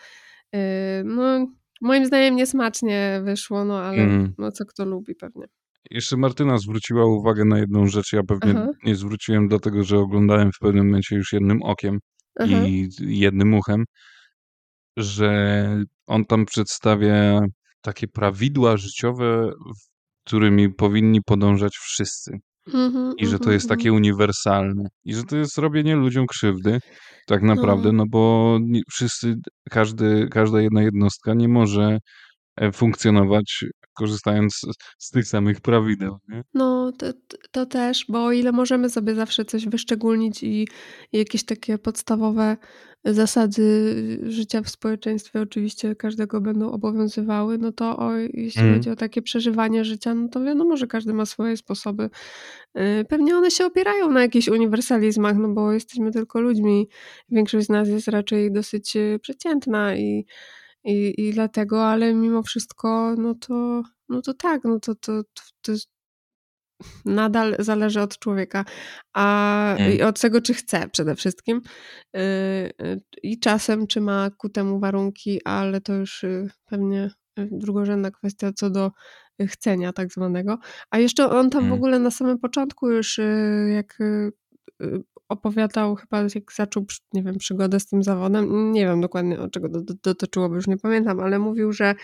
Y, 0.54 0.58
No, 1.04 1.46
moim 1.80 2.06
zdaniem 2.06 2.36
niesmacznie 2.36 3.20
wyszło, 3.24 3.64
no 3.64 3.78
ale 3.80 4.02
Mhm. 4.02 4.34
no 4.38 4.52
co 4.52 4.64
kto 4.64 4.84
lubi 4.84 5.14
pewnie. 5.14 5.44
Jeszcze 5.90 6.16
Martyna 6.16 6.58
zwróciła 6.58 7.06
uwagę 7.06 7.44
na 7.44 7.58
jedną 7.58 7.86
rzecz. 7.86 8.12
Ja 8.12 8.22
pewnie 8.22 8.50
Aha. 8.50 8.68
nie 8.84 8.94
zwróciłem, 8.94 9.48
dlatego 9.48 9.84
że 9.84 9.98
oglądałem 9.98 10.50
w 10.52 10.58
pewnym 10.60 10.86
momencie 10.86 11.16
już 11.16 11.32
jednym 11.32 11.62
okiem 11.62 11.98
Aha. 12.40 12.46
i 12.66 12.88
jednym 13.00 13.54
uchem, 13.54 13.84
że 14.96 15.66
on 16.06 16.24
tam 16.24 16.44
przedstawia 16.46 17.40
takie 17.80 18.08
prawidła 18.08 18.76
życiowe, 18.76 19.50
którymi 20.26 20.74
powinni 20.74 21.22
podążać 21.22 21.76
wszyscy. 21.76 22.38
Mhm, 22.74 23.14
I 23.18 23.26
że 23.26 23.38
to 23.38 23.44
mhm, 23.44 23.52
jest 23.52 23.68
takie 23.68 23.88
mhm. 23.88 23.96
uniwersalne. 23.96 24.88
I 25.04 25.14
że 25.14 25.24
to 25.24 25.36
jest 25.36 25.58
robienie 25.58 25.96
ludziom 25.96 26.26
krzywdy, 26.26 26.78
tak 27.26 27.42
naprawdę, 27.42 27.92
No. 27.92 27.98
no 27.98 28.04
bo 28.10 28.58
wszyscy, 28.90 29.34
każdy, 29.70 30.28
każda 30.30 30.60
jedna 30.60 30.82
jednostka 30.82 31.34
nie 31.34 31.48
może 31.48 31.98
e, 32.56 32.72
funkcjonować 32.72 33.64
korzystając 33.96 34.60
z, 34.98 35.10
tych 35.10 35.26
samych 35.26 35.60
prawideł. 35.60 36.16
Nie? 36.28 36.42
No, 36.54 36.92
to, 36.98 37.06
to 37.50 37.66
też, 37.66 38.04
bo 38.08 38.24
o 38.24 38.32
ile 38.32 38.52
możemy 38.52 38.90
sobie 38.90 39.14
zawsze 39.14 39.44
coś 39.44 39.68
wyszczególnić 39.68 40.42
i 40.42 40.68
jakieś 41.12 41.44
takie 41.44 41.78
podstawowe 41.78 42.56
zasady 43.14 43.62
życia 44.22 44.62
w 44.62 44.68
społeczeństwie 44.68 45.40
oczywiście 45.40 45.94
każdego 45.96 46.40
będą 46.40 46.70
obowiązywały, 46.72 47.58
no 47.58 47.72
to 47.72 47.98
o, 47.98 48.12
jeśli 48.16 48.62
Mm. 48.62 48.74
chodzi 48.74 48.90
o 48.90 48.96
takie 48.96 49.22
przeżywanie 49.22 49.84
życia, 49.84 50.14
no 50.14 50.28
to 50.28 50.44
wiadomo, 50.44 50.76
że 50.76 50.86
każdy 50.86 51.12
ma 51.14 51.26
swoje 51.26 51.56
sposoby. 51.56 52.10
Y, 52.78 53.04
Pewnie 53.08 53.36
one 53.36 53.50
się 53.50 53.66
opierają 53.66 54.12
na 54.12 54.22
jakichś 54.22 54.48
uniwersalizmach, 54.48 55.36
no 55.36 55.48
bo 55.48 55.72
jesteśmy 55.72 56.10
tylko 56.12 56.40
ludźmi. 56.40 56.88
Większość 57.28 57.66
z 57.66 57.70
nas 57.70 57.88
jest 57.88 58.08
raczej 58.08 58.52
dosyć 58.52 58.96
y, 58.96 59.18
przeciętna 59.22 59.96
i, 59.96 60.26
i, 60.84 61.14
i 61.18 61.32
dlatego, 61.32 61.86
ale 61.86 62.14
mimo 62.14 62.42
wszystko, 62.42 63.14
no 63.18 63.34
to, 63.34 63.82
no 64.08 64.22
to 64.22 64.34
tak, 64.34 64.64
no 64.64 64.80
to, 64.80 64.94
to, 64.94 65.22
to, 65.22 65.42
to 65.62 65.72
jest 65.72 65.95
nadal 67.04 67.56
zależy 67.58 68.00
od 68.00 68.18
człowieka, 68.18 68.64
a 69.14 69.74
Mm. 69.78 69.92
i 69.92 70.02
od 70.02 70.20
tego, 70.20 70.40
czy 70.40 70.54
chce 70.54 70.88
przede 70.88 71.14
wszystkim 71.14 71.60
yy, 72.14 72.20
yy, 72.78 73.00
i 73.22 73.38
czasem, 73.38 73.86
czy 73.86 74.00
ma 74.00 74.30
ku 74.38 74.48
temu 74.48 74.80
warunki, 74.80 75.40
ale 75.44 75.80
to 75.80 75.94
już 75.94 76.22
yy, 76.22 76.48
pewnie 76.64 77.10
drugorzędna 77.36 78.10
kwestia 78.10 78.52
co 78.52 78.70
do 78.70 78.90
chcenia 79.48 79.92
tak 79.92 80.12
zwanego. 80.12 80.58
A 80.90 80.98
jeszcze 80.98 81.30
on 81.30 81.50
tam 81.50 81.62
w 81.62 81.64
Mm. 81.66 81.72
ogóle 81.78 81.98
na 81.98 82.10
samym 82.10 82.38
początku 82.38 82.90
już 82.90 83.20
jak 83.74 83.98
opowiadał, 85.28 85.94
chyba 85.94 86.22
jak 86.22 86.52
zaczął, 86.56 86.86
nie 87.12 87.22
wiem, 87.22 87.38
przygodę 87.38 87.80
z 87.80 87.86
tym 87.86 88.02
zawodem, 88.02 88.72
nie 88.72 88.86
wiem 88.86 89.00
dokładnie 89.00 89.40
od 89.40 89.50
czego 89.52 89.68
do- 89.68 89.82
do- 89.82 89.94
dotyczyło, 90.02 90.48
bo 90.48 90.54
już 90.54 90.66
nie 90.66 90.76
pamiętam, 90.78 91.20
ale 91.20 91.38
mówił, 91.38 91.72
że 91.72 91.94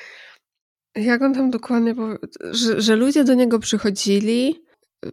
jak 0.97 1.23
on 1.23 1.35
tam 1.35 1.51
dokładnie 1.51 1.95
powie, 1.95 2.17
że, 2.51 2.81
że 2.81 2.97
ludzie 2.97 3.25
do 3.25 3.35
niego 3.35 3.59
przychodzili, 3.59 4.65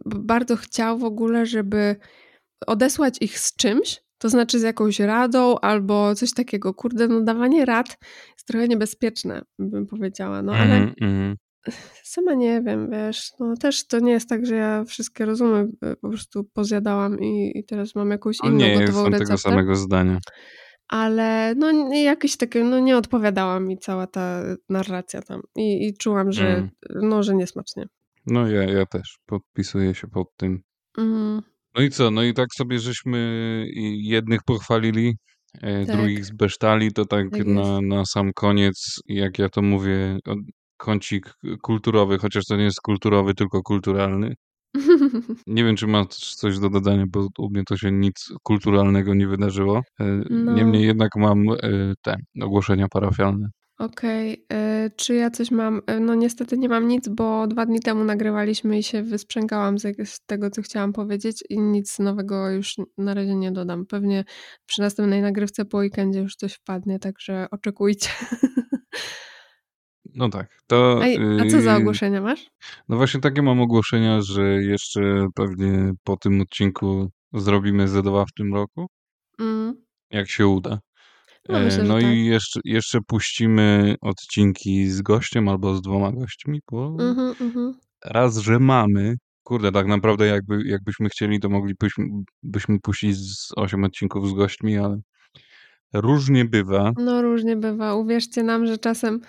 bardzo 0.04 0.56
chciał 0.56 0.98
w 0.98 1.04
ogóle, 1.04 1.46
żeby 1.46 1.96
odesłać 2.66 3.16
ich 3.20 3.38
z 3.38 3.56
czymś, 3.56 4.00
To 4.18 4.28
znaczy 4.28 4.58
z 4.58 4.62
jakąś 4.62 5.00
radą 5.00 5.58
albo 5.58 6.14
coś 6.14 6.32
takiego. 6.34 6.74
Kurde, 6.74 7.08
no 7.08 7.20
dawanie 7.20 7.64
rad 7.64 7.96
jest 8.36 8.46
trochę 8.46 8.68
niebezpieczne, 8.68 9.42
bym 9.58 9.86
powiedziała. 9.86 10.42
No 10.42 10.52
ale 10.52 10.74
mhm. 10.76 11.36
sama 12.04 12.34
nie 12.34 12.62
wiem, 12.62 12.90
wiesz, 12.90 13.30
no 13.40 13.56
też 13.56 13.86
to 13.86 13.98
nie 13.98 14.12
jest 14.12 14.28
tak, 14.28 14.46
że 14.46 14.54
ja 14.54 14.84
wszystkie 14.84 15.24
rozumy 15.24 15.68
y, 15.92 15.96
po 15.96 16.08
prostu 16.08 16.44
pozjadałam 16.44 17.20
i, 17.20 17.52
i 17.58 17.64
teraz 17.64 17.94
mam 17.94 18.10
jakąś 18.10 18.38
No 18.42 18.48
inną 18.48 18.58
nie 18.58 18.74
gotową 18.74 18.86
jestem 18.86 19.04
receptę. 19.04 19.26
tego 19.26 19.38
samego 19.38 19.74
zdania. 19.74 20.18
Ale 20.90 21.54
no 21.54 21.94
jakieś 21.94 22.36
takie, 22.36 22.64
no 22.64 22.78
nie 22.80 22.96
odpowiadała 22.96 23.60
mi 23.60 23.78
cała 23.78 24.06
ta 24.06 24.42
narracja 24.68 25.22
tam 25.22 25.42
i, 25.56 25.86
i 25.88 25.94
czułam, 25.96 26.32
że 26.32 26.48
Mm. 26.48 26.70
no, 26.90 27.22
że 27.22 27.34
niesmacznie. 27.34 27.86
No 28.26 28.48
ja, 28.48 28.62
ja 28.62 28.86
też 28.86 29.18
podpisuję 29.26 29.94
się 29.94 30.08
pod 30.08 30.36
tym. 30.36 30.62
Mhm. 30.98 31.42
No 31.76 31.82
i 31.82 31.90
co? 31.90 32.10
No 32.10 32.22
i 32.22 32.34
tak 32.34 32.48
sobie 32.54 32.78
żeśmy 32.78 33.66
jednych 33.92 34.40
pochwalili, 34.46 35.16
e, 35.62 35.86
Tak. 35.86 35.96
drugich 35.96 36.24
zbesztali, 36.24 36.92
to 36.92 37.04
tak 37.04 37.30
Tak 37.30 37.46
na, 37.46 37.80
na 37.80 38.04
sam 38.04 38.32
koniec, 38.32 39.00
jak 39.06 39.38
ja 39.38 39.48
to 39.48 39.62
mówię, 39.62 40.18
kącik 40.76 41.34
kulturowy, 41.62 42.18
chociaż 42.18 42.44
to 42.44 42.56
nie 42.56 42.64
jest 42.64 42.80
kulturowy, 42.80 43.34
tylko 43.34 43.62
kulturalny. 43.62 44.34
Nie 45.46 45.64
wiem, 45.64 45.76
czy 45.76 45.86
masz 45.86 46.34
coś 46.34 46.58
do 46.58 46.70
dodania, 46.70 47.04
bo 47.08 47.28
u 47.38 47.50
mnie 47.50 47.62
to 47.68 47.76
się 47.76 47.92
nic 47.92 48.32
kulturalnego 48.42 49.14
nie 49.14 49.26
wydarzyło. 49.28 49.82
E, 50.00 50.04
No. 50.30 50.52
Niemniej 50.52 50.86
jednak 50.86 51.16
mam 51.16 51.48
e, 51.48 51.56
te 52.02 52.16
ogłoszenia 52.42 52.88
parafialne. 52.88 53.48
Okej, 53.80 54.46
y, 54.86 54.90
czy 54.96 55.14
ja 55.14 55.30
coś 55.30 55.50
mam? 55.50 55.80
No 56.00 56.14
niestety 56.14 56.58
nie 56.58 56.68
mam 56.68 56.88
nic, 56.88 57.08
bo 57.08 57.46
dwa 57.46 57.66
dni 57.66 57.80
temu 57.80 58.04
nagrywaliśmy 58.04 58.78
i 58.78 58.82
się 58.82 59.02
wysprzęgałam 59.02 59.78
z 59.78 60.20
tego, 60.26 60.50
co 60.50 60.62
chciałam 60.62 60.92
powiedzieć 60.92 61.44
i 61.50 61.60
nic 61.60 61.98
nowego 61.98 62.50
już 62.50 62.74
na 62.98 63.14
razie 63.14 63.34
nie 63.34 63.52
dodam. 63.52 63.86
Pewnie 63.86 64.24
przy 64.66 64.80
następnej 64.80 65.22
nagrywce 65.22 65.64
po 65.64 65.78
weekendzie 65.78 66.20
już 66.20 66.36
coś 66.36 66.54
wpadnie, 66.54 66.98
także 66.98 67.46
oczekujcie. 67.50 68.08
No 70.14 70.28
tak, 70.28 70.58
to... 70.66 71.00
A, 71.02 71.42
a 71.42 71.50
co 71.50 71.60
za 71.60 71.72
e, 71.72 71.76
ogłoszenia 71.76 72.20
masz? 72.20 72.50
No 72.88 72.96
właśnie 72.96 73.20
takie 73.20 73.42
mam 73.42 73.60
ogłoszenia, 73.60 74.22
że 74.22 74.62
jeszcze 74.62 75.26
pewnie 75.34 75.92
po 76.04 76.16
tym 76.16 76.40
odcinku 76.40 77.10
zrobimy 77.32 77.86
Z2 77.88 78.24
w 78.28 78.32
tym 78.32 78.54
roku, 78.54 78.86
Mm. 79.40 79.74
jak 80.10 80.30
się 80.30 80.46
uda. 80.46 80.78
No, 81.48 81.58
E, 81.58 81.64
myślę, 81.64 81.86
że 81.86 81.92
No 81.92 82.00
tak. 82.00 82.12
i 82.12 82.26
jeszcze, 82.26 82.60
jeszcze 82.64 82.98
puścimy 83.06 83.94
odcinki 84.00 84.88
z 84.90 85.02
gościem 85.02 85.48
albo 85.48 85.74
z 85.76 85.82
dwoma 85.82 86.12
gośćmi, 86.12 86.60
bo 86.70 86.86
Mhm, 87.00 87.34
mhm. 87.40 87.74
raz, 88.04 88.36
że 88.38 88.58
mamy, 88.58 89.14
kurde, 89.42 89.72
tak 89.72 89.86
naprawdę 89.86 90.26
jakby, 90.26 90.62
jakbyśmy 90.66 91.08
chcieli, 91.08 91.40
to 91.40 91.48
moglibyśmy 91.48 92.04
byśmy 92.42 92.78
puścić 92.82 93.16
z 93.16 93.52
8 93.56 93.84
odcinków 93.84 94.28
z 94.28 94.32
gośćmi, 94.32 94.78
ale 94.78 95.00
różnie 95.92 96.44
bywa. 96.44 96.92
No 96.98 97.22
różnie 97.22 97.56
bywa. 97.56 97.94
Uwierzcie 97.94 98.42
nam, 98.42 98.66
że 98.66 98.78
czasem 98.78 99.20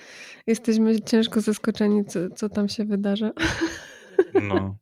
jesteśmy 0.47 1.01
ciężko 1.01 1.41
zaskoczeni, 1.41 2.05
co, 2.05 2.29
co 2.29 2.49
tam 2.49 2.69
się 2.69 2.85
wydarza. 2.85 3.31
No, 4.33 4.77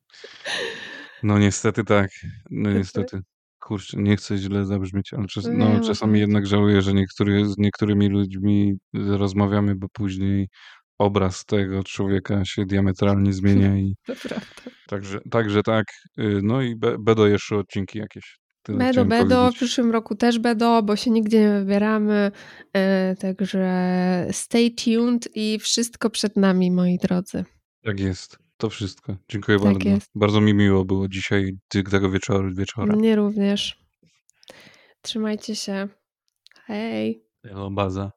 no 1.23 1.39
niestety 1.39 1.83
tak, 1.83 2.09
no 2.51 2.69
Tak, 2.69 2.77
niestety. 2.77 3.19
Kurczę, 3.61 3.97
nie 4.01 4.15
chcę 4.17 4.37
źle 4.37 4.65
zabrzmieć, 4.65 5.13
ale 5.13 5.27
czas, 5.27 5.45
no, 5.53 5.69
ma 5.69 5.79
czasami 5.79 5.95
sensu. 5.95 6.15
jednak 6.15 6.47
żałuję, 6.47 6.81
że 6.81 6.93
niektóry, 6.93 7.45
z 7.45 7.57
niektórymi 7.57 8.09
ludźmi 8.09 8.73
rozmawiamy, 8.93 9.75
bo 9.75 9.87
później 9.93 10.47
obraz 10.97 11.45
tego 11.45 11.83
człowieka 11.83 12.45
się 12.45 12.65
diametralnie 12.65 13.33
zmienia 13.33 13.77
i 13.77 13.95
To 14.07 14.13
prawda. 14.27 14.45
także, 14.87 15.19
także 15.31 15.63
tak. 15.63 15.85
y, 16.19 16.39
No 16.43 16.61
i 16.61 16.75
be, 16.75 16.95
będą 16.99 17.25
jeszcze 17.25 17.55
odcinki 17.57 17.99
jakieś. 17.99 18.37
Tyle 18.69 18.79
Bedo, 18.79 19.05
bedo, 19.05 19.25
w 19.25 19.39
powiedzieć. 19.39 19.55
przyszłym 19.55 19.91
roku 19.91 20.15
też 20.15 20.39
bedo, 20.39 20.83
bo 20.83 20.95
się 20.95 21.11
nigdzie 21.11 21.39
nie 21.41 21.59
wybieramy. 21.59 22.31
E, 22.73 23.15
także 23.15 24.27
stay 24.31 24.71
tuned 24.71 25.29
i 25.35 25.59
wszystko 25.59 26.09
przed 26.09 26.37
nami, 26.37 26.71
moi 26.71 26.97
drodzy. 26.97 27.45
Tak 27.83 27.99
jest. 27.99 28.37
To 28.57 28.69
wszystko. 28.69 29.15
Dziękuję 29.29 29.59
Tak 29.59 29.73
bardzo. 29.73 29.89
jest. 29.89 30.11
Bardzo 30.15 30.41
mi 30.41 30.53
miło 30.53 30.85
było 30.85 31.07
dzisiaj, 31.07 31.57
tego 31.91 32.09
wieczoru, 32.11 32.55
wieczora. 32.55 32.95
Mnie 32.95 33.15
również. 33.15 33.79
Trzymajcie 35.01 35.55
się. 35.55 35.87
Hej. 36.65 37.23
Hello, 37.43 37.71
baza. 37.71 38.11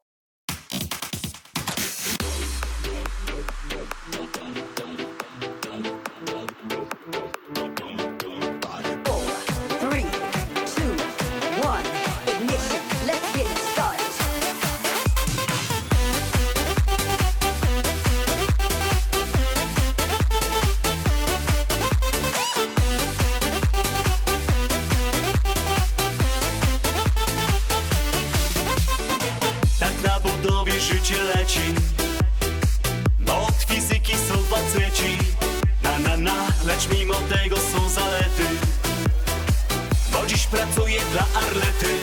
Dla 41.13 41.25
Arlety. 41.35 41.93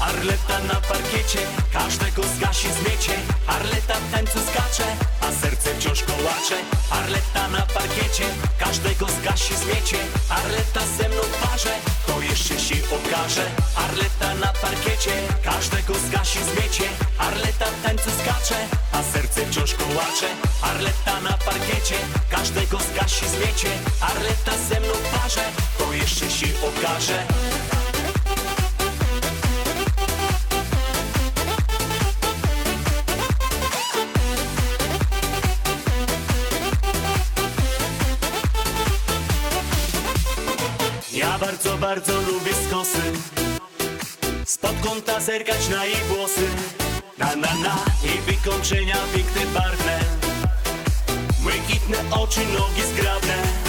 Arleta 0.00 0.58
na 0.68 0.80
parkiecie, 0.80 1.38
każdego 1.72 2.22
zgasi 2.36 2.68
zmiecie. 2.72 3.12
Arleta 3.46 3.94
w 3.94 4.12
tańcu 4.12 4.38
skacze, 4.50 4.96
wciąż 6.02 6.58
Arleta 6.90 7.48
na 7.48 7.62
parkiecie, 7.66 8.24
każdego 8.58 9.06
zgasi 9.08 9.54
zmiecie 9.56 9.98
Arleta 10.28 10.80
ze 10.98 11.08
mną 11.08 11.22
parze, 11.42 11.74
to 12.06 12.20
jeszcze 12.20 12.58
się 12.60 12.74
okaże. 12.96 13.46
Arleta 13.76 14.34
na 14.34 14.52
parkiecie, 14.52 15.12
każdego 15.44 15.94
zgasi 15.94 16.38
zmiecie 16.38 16.84
Arleta 17.18 17.66
w 17.66 17.82
tańcu 17.82 18.10
skacze, 18.10 18.58
a 18.92 19.02
serce 19.02 19.46
wciąż 19.46 19.74
kołacze. 19.74 20.28
Arleta 20.62 21.20
na 21.20 21.38
parkiecie, 21.38 21.98
każdego 22.30 22.78
zgasi 22.78 23.28
zmiecie 23.28 23.70
Arleta 24.00 24.52
ze 24.68 24.80
mną 24.80 24.94
parze, 25.12 25.44
to 25.78 25.92
jeszcze 25.92 26.30
się 26.30 26.46
okaże 26.68 27.73
bardzo, 41.84 42.12
lubię 42.12 42.52
skosy. 42.68 43.02
Spod 44.44 44.74
kąta 44.82 45.20
zerkać 45.20 45.68
na 45.68 45.84
jej 45.84 45.96
włosy. 46.08 46.46
Na 47.18 47.26
na 47.26 47.54
na 47.54 47.76
jej 48.02 48.20
wykończenia 48.20 48.96
piękne 49.14 49.46
barwne. 49.54 50.00
Błękitne 51.42 51.98
oczy, 52.10 52.40
nogi 52.40 52.82
zgrabne 52.82 53.63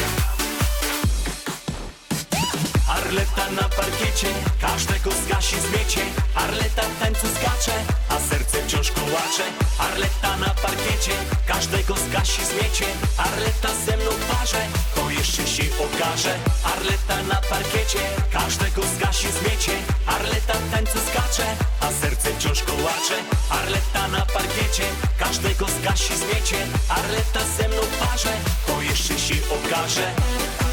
Arleta 3.15 3.51
na 3.51 3.69
parkiecie, 3.69 4.27
każdego 4.61 5.11
zgasi 5.11 5.55
zmiecie 5.59 6.01
Arleta 6.35 6.81
w 6.81 6.99
tańcu 6.99 7.27
skacze, 7.27 7.71
a 8.09 8.19
serce 8.19 8.57
wciąż 8.63 8.91
kołacze. 8.91 9.45
Arleta 9.79 10.37
na 10.37 10.49
parkiecie, 10.49 11.15
każdego 11.47 11.95
zgasi 11.95 12.41
zmiecie 12.45 12.85
Arleta 13.17 13.69
ze 13.85 13.97
mną 13.97 14.11
parze, 14.31 14.61
to 14.95 15.09
jeszcze 15.09 15.47
się 15.47 15.63
okaże. 15.85 16.33
Arleta 16.73 17.23
na 17.23 17.41
parkiecie, 17.49 17.99
każdego 18.31 18.81
zgasi 18.95 19.27
zmiecie 19.31 19.75
Arleta 20.05 20.53
w 20.53 20.71
tańcu 20.71 20.99
skacze, 21.09 21.47
a 21.81 21.91
serce 21.91 22.29
wciąż 22.33 22.63
kołacze. 22.63 23.17
Arleta 23.49 24.07
na 24.07 24.25
parkiecie, 24.25 24.87
każdego 25.19 25.65
zgasi 25.67 26.13
zmiecie 26.17 26.57
Arleta 26.89 27.41
ze 27.57 27.67
mną 27.67 27.83
parze, 27.99 28.33
to 28.67 28.81
jeszcze 28.81 29.19
się 29.19 29.35
okaże 29.57 30.64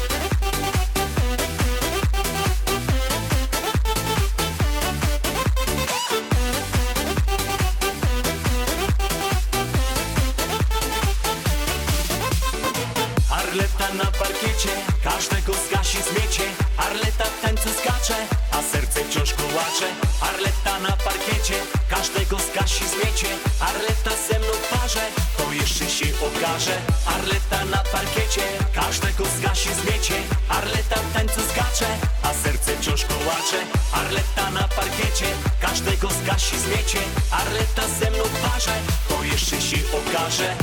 a 18.51 18.61
serce 18.61 18.99
wciąż 19.03 19.03
wciąż 19.05 19.33
kołacze. 19.33 19.87
Arleta 20.21 20.79
na 20.79 20.97
parkiecie, 20.97 21.53
każdego 21.89 22.37
zgasi 22.39 22.83
zmiecie 22.87 23.27
Arleta 23.59 24.11
ze 24.27 24.39
mną 24.39 24.53
w 24.63 24.79
parze, 24.79 25.01
to 25.37 25.53
jeszcze 25.53 25.89
się 25.89 26.05
okaże. 26.27 26.77
Arleta 27.05 27.65
na 27.65 27.77
parkiecie, 27.77 28.41
każdego 28.73 29.23
zgasi 29.37 29.69
zmiecie 29.73 30.15
Arleta 30.49 30.95
w 30.95 31.13
tańcu 31.13 31.41
skacze, 31.51 31.87
a 32.23 32.33
serce 32.33 32.71
wciąż 32.77 33.05
kołacze. 33.05 33.59
Arleta 33.93 34.51
na 34.51 34.67
parkiecie, 34.67 35.27
każdego 35.61 36.09
zgasi 36.09 36.59
zmiecie 36.59 36.99
Arleta 37.31 37.87
ze 37.99 38.11
mną 38.11 38.23
w 38.23 38.49
parze, 38.49 38.75
to 39.09 39.23
jeszcze 39.23 39.61
się 39.61 39.77
okaże 39.99 40.55